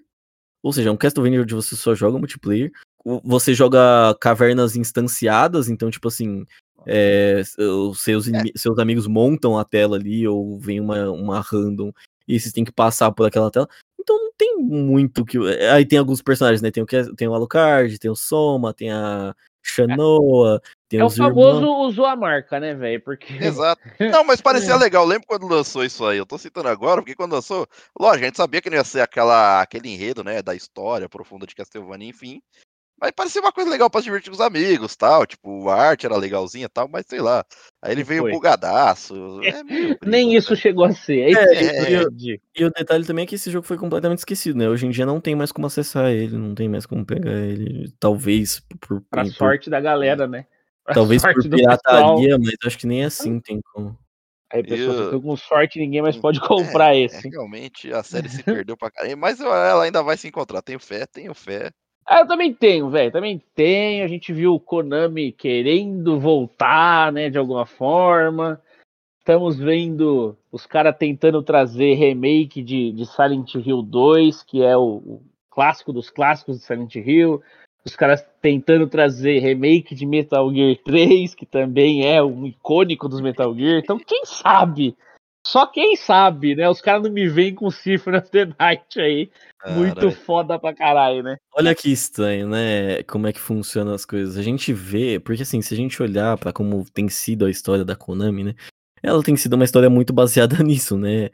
Ou 0.63 0.73
seja, 0.73 0.89
é 0.89 0.93
um 0.93 0.97
Castlevania 0.97 1.43
onde 1.43 1.55
você 1.55 1.77
só 1.77 1.95
joga 1.95 2.19
multiplayer. 2.19 2.71
Você 3.23 3.53
joga 3.55 4.15
cavernas 4.21 4.77
instanciadas, 4.77 5.69
então, 5.69 5.91
tipo 5.91 6.09
assim, 6.09 6.47
é, 6.87 7.43
os 7.59 8.03
seus, 8.03 8.27
inimi- 8.27 8.53
seus 8.57 8.79
amigos 8.79 9.07
montam 9.07 9.59
a 9.59 9.65
tela 9.65 9.97
ali, 9.97 10.27
ou 10.27 10.59
vem 10.59 10.81
uma, 10.81 11.11
uma 11.11 11.41
random, 11.41 11.93
e 12.27 12.39
vocês 12.39 12.53
têm 12.53 12.65
que 12.65 12.73
passar 12.73 13.11
por 13.13 13.27
aquela 13.27 13.51
tela. 13.51 13.69
Então 14.01 14.17
não 14.19 14.33
tem 14.37 14.57
muito 14.59 15.25
que. 15.25 15.39
Aí 15.73 15.85
tem 15.87 15.99
alguns 15.99 16.21
personagens, 16.23 16.61
né? 16.63 16.71
Tem 16.71 16.83
o, 16.83 16.87
Cas- 16.87 17.09
tem 17.17 17.29
o 17.29 17.35
Alucard, 17.35 17.99
tem 17.99 18.11
o 18.11 18.17
Soma, 18.17 18.75
tem 18.75 18.91
a 18.91 19.35
Shanoa, 19.63 20.61
tem 20.89 21.01
É 21.01 21.03
o 21.03 21.07
os 21.07 21.17
famoso 21.17 21.59
irmãos. 21.59 21.89
usou 21.89 22.05
a 22.07 22.15
marca, 22.15 22.61
né, 22.61 22.75
velho? 22.75 23.03
Porque. 23.03 23.27
Exato. 23.43 23.81
Não, 23.99 24.23
mas 24.25 24.41
parecia 24.43 24.77
legal. 24.77 25.05
Lembro 25.07 25.27
quando 25.27 25.47
lançou 25.49 25.85
isso 25.85 26.05
aí. 26.05 26.19
Eu 26.19 26.27
tô 26.27 26.37
citando 26.37 26.69
agora, 26.69 27.01
porque 27.01 27.15
quando 27.15 27.33
lançou, 27.33 27.67
lógico, 27.99 28.25
a 28.25 28.27
gente 28.27 28.37
sabia 28.37 28.61
que 28.61 28.69
não 28.71 28.77
ia 28.77 28.85
ser 28.85 29.01
aquela, 29.01 29.63
aquele 29.63 29.89
enredo, 29.89 30.23
né, 30.23 30.43
da 30.43 30.55
história 30.55 31.09
profunda 31.09 31.47
de 31.47 31.55
Castlevania, 31.55 32.09
enfim. 32.11 32.43
Mas 33.01 33.11
parecia 33.11 33.41
uma 33.41 33.53
coisa 33.53 33.69
legal 33.69 33.91
pra 33.91 34.01
se 34.01 34.05
divertir 34.05 34.31
com 34.31 34.37
os 34.37 34.41
amigos, 34.41 34.95
tal. 34.97 35.27
Tipo, 35.27 35.69
a 35.69 35.75
arte 35.75 36.07
era 36.07 36.17
legalzinha, 36.17 36.69
tal, 36.69 36.89
mas 36.89 37.05
sei 37.07 37.21
lá. 37.21 37.45
Aí 37.83 37.93
ele 37.93 38.05
veio 38.05 38.23
foi. 38.23 38.33
bugadaço. 38.33 39.41
É 39.43 39.63
meio 39.65 39.99
Nem 40.07 40.27
brisa, 40.29 40.39
isso 40.39 40.57
chegou 40.57 40.85
a 40.85 40.93
ser. 40.93 41.35
É, 41.37 41.55
É, 41.55 41.95
é. 41.95 42.05
E 42.57 42.65
o 42.65 42.71
detalhe 42.71 43.05
também 43.05 43.25
é 43.25 43.27
que 43.27 43.35
esse 43.35 43.51
jogo 43.51 43.67
foi 43.67 43.77
completamente 43.77 44.19
esquecido, 44.19 44.57
né? 44.59 44.69
Hoje 44.69 44.87
em 44.87 44.91
dia 44.91 45.05
não 45.05 45.21
tem 45.21 45.35
mais 45.35 45.51
como 45.53 45.67
acessar 45.67 46.11
ele, 46.11 46.37
não 46.39 46.55
tem 46.55 46.69
mais 46.69 46.87
como 46.87 47.05
pegar 47.05 47.33
ele. 47.33 47.93
Talvez 47.99 48.61
por, 48.81 49.03
Pra 49.11 49.25
por- 49.25 49.33
sorte 49.33 49.69
da 49.69 49.81
galera, 49.81 50.27
né? 50.27 50.47
Pra 50.85 50.95
talvez 50.95 51.23
por 51.23 51.35
pirataria, 51.49 52.39
mas 52.39 52.55
acho 52.65 52.79
que 52.79 52.87
nem 52.87 53.05
assim 53.05 53.41
tem 53.41 53.61
como. 53.73 53.99
Aí 54.53 54.61
a 54.61 54.65
pessoa 54.65 54.95
Eu- 54.97 55.05
fica 55.07 55.21
com 55.21 55.37
sorte 55.37 55.79
ninguém 55.81 56.01
mais 56.03 56.17
pode 56.17 56.39
comprar 56.41 56.95
É, 56.95 57.01
esse. 57.01 57.29
realmente 57.29 57.93
a 57.93 58.03
série 58.05 58.29
se 58.29 58.43
perdeu 58.43 58.77
pra 58.77 58.91
caramba. 58.91 59.17
Mas 59.17 59.41
eu- 59.41 59.53
ela 59.53 59.83
ainda 59.85 60.03
vai 60.03 60.17
se 60.17 60.29
encontrar. 60.29 60.63
Tenho 60.63 60.79
fé, 60.79 61.07
tenho 61.07 61.35
fé. 61.35 61.71
Ah, 62.07 62.21
eu 62.21 62.27
também 62.27 62.53
tenho, 62.53 62.91
velho. 62.91 63.11
Também 63.11 63.43
tenho. 63.55 64.05
A 64.05 64.09
gente 64.09 64.33
viu 64.33 64.55
o 64.55 64.61
Konami 64.61 65.33
querendo 65.33 66.19
voltar, 66.21 67.13
né, 67.13 67.31
de 67.31 67.39
alguma 67.39 67.67
forma. 67.67 68.61
Estamos 69.19 69.59
vendo 69.59 70.37
os 70.53 70.67
caras 70.67 70.95
tentando 70.99 71.43
trazer 71.43 71.95
remake 71.95 72.63
de, 72.63 72.93
de 72.93 73.07
Silent 73.07 73.55
Hill 73.55 73.81
2, 73.81 74.43
que 74.43 74.63
é 74.63 74.77
o, 74.77 74.97
o 74.97 75.23
clássico 75.51 75.93
dos 75.95 76.11
clássicos 76.11 76.59
de 76.59 76.65
Silent 76.65 76.95
Hill. 76.97 77.43
Os 77.87 77.97
caras 77.97 78.23
tentando 78.41 78.87
trazer 78.87 79.39
remake 79.39 79.95
de 79.95 80.05
Metal 80.05 80.53
Gear 80.53 80.77
3, 80.85 81.35
que 81.35 81.47
também 81.47 82.07
é 82.07 82.23
um 82.23 82.47
icônico 82.47 83.09
dos 83.09 83.21
Metal 83.21 83.55
Gear. 83.55 83.79
Então, 83.79 83.99
quem 83.99 84.27
sabe? 84.27 84.95
Só 85.47 85.67
quem 85.67 85.95
sabe, 85.95 86.55
né? 86.55 86.69
Os 86.69 86.81
caras 86.81 87.03
não 87.03 87.11
me 87.11 87.29
vêm 87.29 87.55
com 87.55 87.71
Symphony 87.71 88.17
of 88.17 88.31
the 88.31 88.47
Night 88.59 88.99
aí. 88.99 89.31
Muito 89.67 89.95
Caralho. 89.95 90.13
foda 90.13 90.59
pra 90.59 90.75
caralho, 90.75 91.23
né? 91.23 91.37
Olha 91.55 91.75
que 91.75 91.91
estranho, 91.91 92.49
né? 92.49 93.03
Como 93.05 93.27
é 93.27 93.33
que 93.33 93.41
funcionam 93.41 93.93
as 93.93 94.05
coisas. 94.05 94.37
A 94.37 94.43
gente 94.43 94.73
vê, 94.73 95.21
porque 95.21 95.43
assim, 95.43 95.61
se 95.61 95.75
a 95.75 95.77
gente 95.77 96.03
olhar 96.03 96.37
pra 96.39 96.53
como 96.53 96.85
tem 96.91 97.09
sido 97.09 97.45
a 97.45 97.51
história 97.51 97.85
da 97.85 97.95
Konami, 97.95 98.45
né? 98.45 98.55
Ela 99.03 99.23
tem 99.23 99.37
sido 99.37 99.55
uma 99.55 99.65
história 99.65 99.91
muito 99.91 100.13
baseada 100.15 100.63
nisso, 100.63 100.97
né? 100.97 101.29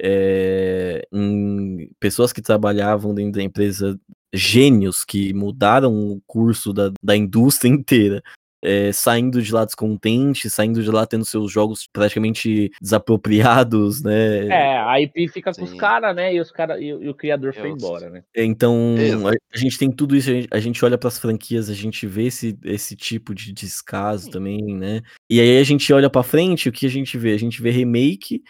É, 0.00 1.06
em 1.12 1.90
pessoas 1.98 2.32
que 2.32 2.42
trabalhavam 2.42 3.14
dentro 3.14 3.32
da 3.32 3.42
empresa, 3.42 3.98
gênios 4.32 5.04
que 5.04 5.32
mudaram 5.32 5.92
o 5.92 6.20
curso 6.26 6.72
da, 6.72 6.92
da 7.02 7.16
indústria 7.16 7.68
inteira. 7.70 8.22
É, 8.62 8.90
saindo 8.92 9.42
de 9.42 9.52
lá 9.52 9.64
descontente, 9.64 10.48
saindo 10.48 10.82
de 10.82 10.90
lá 10.90 11.06
tendo 11.06 11.24
seus 11.24 11.50
jogos 11.52 11.86
praticamente 11.92 12.70
desapropriados, 12.80 14.02
né? 14.02 14.46
É, 14.48 14.78
a 14.78 15.00
IP 15.00 15.28
fica 15.28 15.52
com 15.52 15.66
Sim. 15.66 15.74
os 15.74 15.78
caras, 15.78 16.14
né? 16.14 16.34
E, 16.34 16.40
os 16.40 16.50
cara, 16.50 16.80
e, 16.80 16.88
e 16.88 17.08
o 17.08 17.14
criador 17.14 17.54
foi 17.54 17.70
embora, 17.70 18.10
né? 18.10 18.24
Então, 18.34 18.96
a, 19.26 19.54
a, 19.54 19.58
gente 19.58 19.78
tem 19.78 19.90
tudo 19.90 20.16
isso, 20.16 20.30
a 20.30 20.32
gente, 20.32 20.48
a 20.50 20.60
gente 20.60 20.84
olha 20.84 20.98
para 20.98 21.08
as 21.08 21.18
franquias, 21.18 21.68
a 21.68 21.74
gente 21.74 22.06
vê 22.06 22.26
esse, 22.26 22.58
esse 22.64 22.96
tipo 22.96 23.34
de 23.34 23.52
descaso 23.52 24.24
Sim. 24.24 24.30
também, 24.30 24.62
né? 24.74 25.02
E 25.30 25.40
aí 25.40 25.58
a 25.58 25.64
gente 25.64 25.92
olha 25.92 26.10
para 26.10 26.22
frente, 26.22 26.68
o 26.68 26.72
que 26.72 26.86
a 26.86 26.90
gente 26.90 27.16
vê? 27.18 27.32
A 27.32 27.38
gente 27.38 27.60
vê 27.60 27.70
remake 27.70 28.42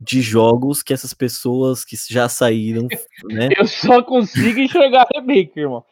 de 0.00 0.20
jogos 0.20 0.82
que 0.82 0.92
essas 0.92 1.14
pessoas 1.14 1.84
que 1.84 1.96
já 2.10 2.28
saíram, 2.28 2.88
né? 3.30 3.48
Eu 3.56 3.66
só 3.66 4.02
consigo 4.02 4.58
enxergar 4.58 5.06
remake, 5.14 5.60
irmão 5.60 5.84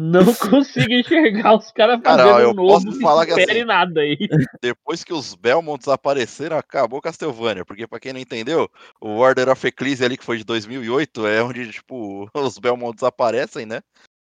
não 0.00 0.22
consigo 0.38 0.92
enxergar 0.92 1.56
os 1.56 1.72
caras 1.72 2.00
fazendo 2.04 2.28
cara, 2.28 2.42
eu 2.42 2.54
novo 2.54 2.84
posso 2.84 3.00
falar 3.00 3.26
que 3.26 3.32
assim, 3.32 3.64
nada 3.64 4.00
aí. 4.00 4.16
Depois 4.62 5.02
que 5.02 5.12
os 5.12 5.34
Belmonts 5.34 5.88
apareceram, 5.88 6.56
acabou 6.56 7.02
Castlevania, 7.02 7.64
porque 7.64 7.84
para 7.84 7.98
quem 7.98 8.12
não 8.12 8.20
entendeu, 8.20 8.70
o 9.00 9.16
Order 9.16 9.48
of 9.48 9.66
Ecclesia 9.66 10.06
ali 10.06 10.16
que 10.16 10.24
foi 10.24 10.38
de 10.38 10.44
2008 10.44 11.26
é 11.26 11.42
onde 11.42 11.72
tipo 11.72 12.30
os 12.32 12.58
Belmonts 12.58 13.02
aparecem, 13.02 13.66
né? 13.66 13.80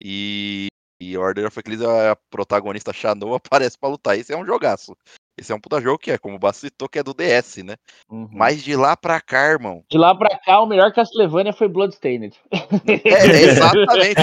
E 0.02 0.68
e 1.02 1.18
Order 1.18 1.48
of 1.48 1.60
Ecclesia, 1.60 2.11
a 2.11 2.15
protagonista 2.15 2.94
Shadow 2.94 3.35
aparece 3.35 3.77
para 3.77 3.89
lutar. 3.89 4.18
Esse 4.18 4.31
é 4.31 4.38
um 4.38 4.45
jogaço. 4.45 4.95
Esse 5.38 5.51
é 5.51 5.55
um 5.55 5.59
puta 5.59 5.80
jogo 5.80 5.99
que 5.99 6.11
é, 6.11 6.18
como 6.18 6.35
o 6.35 6.39
Basso 6.39 6.61
citou, 6.61 6.89
que 6.89 6.97
é 6.97 7.03
do 7.03 7.14
DS, 7.14 7.57
né? 7.57 7.76
Uhum. 8.09 8.27
Mas 8.31 8.64
de 8.64 8.76
lá 8.76 8.97
pra 8.97 9.22
cá, 9.22 9.51
irmão. 9.51 9.84
De 9.88 9.97
lá 9.97 10.15
pra 10.15 10.35
cá, 10.39 10.59
o 10.61 10.65
melhor 10.65 10.91
Castlevania 10.91 11.53
foi 11.53 11.68
Bloodstained. 11.68 12.35
É, 12.51 13.43
exatamente. 13.43 14.22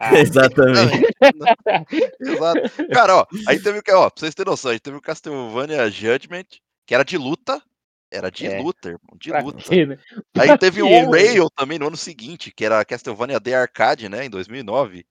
é, 0.00 0.20
exatamente. 0.20 1.06
Exato. 2.20 2.86
Cara, 2.92 3.16
ó, 3.16 3.26
aí 3.48 3.60
teve 3.60 3.80
o 3.80 3.82
que, 3.82 3.92
ó, 3.92 4.08
pra 4.08 4.20
vocês 4.20 4.34
terem 4.34 4.50
noção, 4.50 4.70
a 4.70 4.74
gente 4.74 4.82
teve 4.82 4.96
o 4.96 5.02
Castlevania 5.02 5.90
Judgment, 5.90 6.46
que 6.86 6.94
era 6.94 7.04
de 7.04 7.18
luta. 7.18 7.60
Era 8.10 8.30
de 8.30 8.46
é. 8.46 8.58
luta, 8.62 8.88
irmão. 8.88 9.18
De 9.20 9.28
pra 9.28 9.40
luta. 9.40 9.62
Quê, 9.62 9.84
né? 9.84 9.98
Aí 10.38 10.56
teve 10.56 10.80
o 10.80 10.86
On-Rail 10.86 11.50
também 11.50 11.78
no 11.78 11.88
ano 11.88 11.96
seguinte, 11.96 12.50
que 12.50 12.64
era 12.64 12.82
Castlevania 12.82 13.38
The 13.38 13.54
Arcade, 13.54 14.08
né? 14.08 14.24
Em 14.24 14.30
2009 14.30 15.04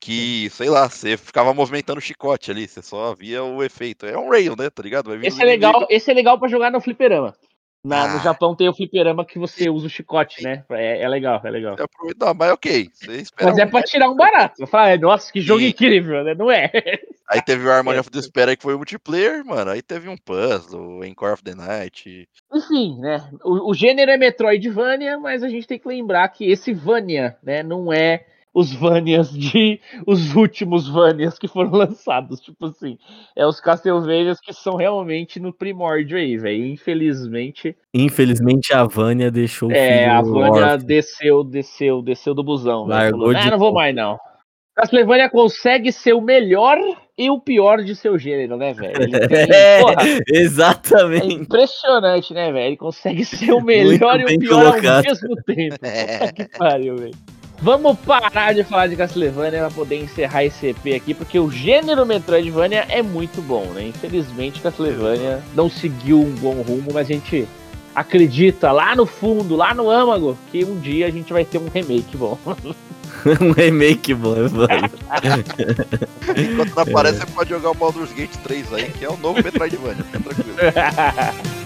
que, 0.00 0.48
sei 0.50 0.68
lá, 0.68 0.88
você 0.88 1.16
ficava 1.16 1.52
movimentando 1.54 1.98
o 1.98 2.02
chicote 2.02 2.50
ali, 2.50 2.68
você 2.68 2.82
só 2.82 3.14
via 3.14 3.42
o 3.42 3.62
efeito. 3.62 4.06
É 4.06 4.16
um 4.16 4.30
rail, 4.30 4.54
né? 4.56 4.70
Tá 4.70 4.82
ligado? 4.82 5.14
Esse 5.24 5.42
é, 5.42 5.44
legal, 5.44 5.86
esse 5.90 6.10
é 6.10 6.14
legal 6.14 6.38
pra 6.38 6.48
jogar 6.48 6.70
no 6.70 6.80
fliperama. 6.80 7.34
Na, 7.86 8.02
ah. 8.02 8.08
No 8.14 8.18
Japão 8.20 8.54
tem 8.56 8.68
o 8.68 8.74
fliperama 8.74 9.24
que 9.24 9.38
você 9.38 9.70
usa 9.70 9.86
o 9.86 9.90
chicote, 9.90 10.42
né? 10.42 10.64
É, 10.70 11.02
é 11.02 11.08
legal, 11.08 11.40
é 11.44 11.50
legal. 11.50 11.76
Não, 12.18 12.34
mas 12.34 12.52
ok. 12.52 12.90
mas 13.40 13.58
é 13.58 13.64
pra 13.64 13.82
tirar 13.82 14.10
um 14.10 14.16
barato. 14.16 14.60
Eu 14.60 14.66
falo, 14.66 14.98
nossa, 14.98 15.32
que 15.32 15.40
jogo 15.40 15.62
incrível, 15.62 16.24
né? 16.24 16.34
Não 16.34 16.50
é. 16.50 16.70
Aí 17.30 17.40
teve 17.40 17.64
o 17.64 17.70
Harmony 17.70 17.96
é. 17.96 18.00
of 18.00 18.10
Despair 18.10 18.48
aí 18.48 18.56
que 18.56 18.62
foi 18.62 18.74
o 18.74 18.76
multiplayer, 18.76 19.44
mano. 19.44 19.72
Aí 19.72 19.82
teve 19.82 20.08
um 20.08 20.16
puzzle, 20.16 21.04
Encore 21.04 21.32
of 21.32 21.42
the 21.42 21.56
Night. 21.56 22.28
Enfim, 22.54 23.00
né? 23.00 23.28
O, 23.44 23.70
o 23.70 23.74
gênero 23.74 24.12
é 24.12 24.16
Metroidvania, 24.16 25.18
mas 25.18 25.42
a 25.42 25.48
gente 25.48 25.66
tem 25.66 25.76
que 25.76 25.88
lembrar 25.88 26.28
que 26.28 26.48
esse 26.48 26.72
Vania, 26.72 27.36
né, 27.42 27.64
não 27.64 27.92
é 27.92 28.24
os 28.56 28.72
Vanias 28.72 29.30
de. 29.30 29.78
os 30.06 30.34
últimos 30.34 30.88
Vanias 30.88 31.38
que 31.38 31.46
foram 31.46 31.72
lançados. 31.76 32.40
Tipo 32.40 32.66
assim, 32.66 32.96
é 33.36 33.46
os 33.46 33.60
Castlevanias 33.60 34.40
que 34.40 34.54
são 34.54 34.76
realmente 34.76 35.38
no 35.38 35.52
primórdio 35.52 36.16
aí, 36.16 36.38
velho. 36.38 36.64
Infelizmente. 36.64 37.76
Infelizmente 37.92 38.72
a 38.72 38.84
Vânia 38.84 39.30
deixou 39.30 39.70
É, 39.70 40.08
a 40.08 40.22
Vânia 40.22 40.78
desceu, 40.78 41.44
desceu, 41.44 42.00
desceu 42.00 42.34
do 42.34 42.42
busão. 42.42 42.86
Largou 42.86 43.32
falou, 43.32 43.36
ah, 43.36 43.50
não 43.50 43.58
vou 43.58 43.74
mais 43.74 43.94
não. 43.94 44.18
Castlevania 44.74 45.28
consegue 45.28 45.92
ser 45.92 46.14
o 46.14 46.20
melhor 46.20 46.78
e 47.18 47.30
o 47.30 47.40
pior 47.40 47.82
de 47.82 47.94
seu 47.94 48.18
gênero, 48.18 48.56
né, 48.56 48.72
velho? 48.72 48.94
É, 49.32 49.80
exatamente. 50.32 51.26
É 51.26 51.32
impressionante, 51.32 52.32
né, 52.32 52.52
velho? 52.52 52.66
Ele 52.66 52.76
consegue 52.76 53.24
ser 53.24 53.52
o 53.52 53.60
melhor 53.60 54.20
e 54.20 54.24
o 54.34 54.38
pior 54.38 54.72
colocado. 54.72 54.96
ao 54.96 55.02
mesmo 55.02 55.36
tempo. 55.44 55.76
É. 55.84 56.32
que 56.32 56.48
pariu, 56.58 56.96
velho. 56.96 57.14
Vamos 57.60 57.98
parar 58.00 58.54
de 58.54 58.64
falar 58.64 58.86
de 58.86 58.96
Castlevania 58.96 59.60
para 59.60 59.70
poder 59.70 59.96
encerrar 59.96 60.44
esse 60.44 60.68
EP 60.68 60.94
aqui, 60.94 61.14
porque 61.14 61.38
o 61.38 61.50
gênero 61.50 62.04
Metroidvania 62.04 62.84
é 62.88 63.02
muito 63.02 63.40
bom, 63.40 63.64
né? 63.72 63.88
Infelizmente, 63.88 64.60
Castlevania 64.60 65.42
não 65.54 65.70
seguiu 65.70 66.20
um 66.20 66.34
bom 66.34 66.60
rumo, 66.62 66.88
mas 66.92 67.08
a 67.08 67.12
gente 67.12 67.48
acredita 67.94 68.70
lá 68.72 68.94
no 68.94 69.06
fundo, 69.06 69.56
lá 69.56 69.72
no 69.72 69.90
âmago, 69.90 70.36
que 70.52 70.64
um 70.64 70.78
dia 70.78 71.06
a 71.06 71.10
gente 71.10 71.32
vai 71.32 71.46
ter 71.46 71.56
um 71.56 71.68
remake 71.68 72.14
bom. 72.14 72.38
um 73.40 73.52
remake 73.52 74.12
bom, 74.12 74.34
é 74.36 74.48
mano. 74.50 74.90
Enquanto 76.36 76.74
não 76.74 76.82
aparece, 76.82 77.22
é. 77.22 77.26
você 77.26 77.32
pode 77.32 77.48
jogar 77.48 77.70
o 77.70 77.74
Baldur's 77.74 78.12
Gate 78.12 78.36
3 78.44 78.72
aí, 78.74 78.90
que 78.90 79.04
é 79.04 79.08
o 79.08 79.16
novo 79.16 79.42
Metroidvania, 79.42 80.04
fica 80.04 80.20
tranquilo. 80.20 80.56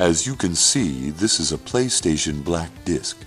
As 0.00 0.26
you 0.26 0.34
can 0.34 0.54
see, 0.54 1.10
this 1.10 1.38
is 1.40 1.52
a 1.52 1.58
PlayStation 1.58 2.42
Black 2.42 2.70
Disc. 2.86 3.18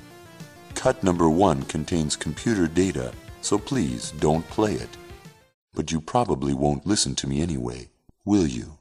Cut 0.73 1.03
number 1.03 1.29
one 1.29 1.61
contains 1.61 2.15
computer 2.15 2.65
data, 2.65 3.11
so 3.41 3.59
please 3.59 4.09
don't 4.19 4.49
play 4.49 4.73
it. 4.73 4.89
But 5.75 5.91
you 5.91 6.01
probably 6.01 6.55
won't 6.55 6.87
listen 6.87 7.13
to 7.13 7.27
me 7.27 7.43
anyway, 7.43 7.89
will 8.25 8.47
you? 8.47 8.79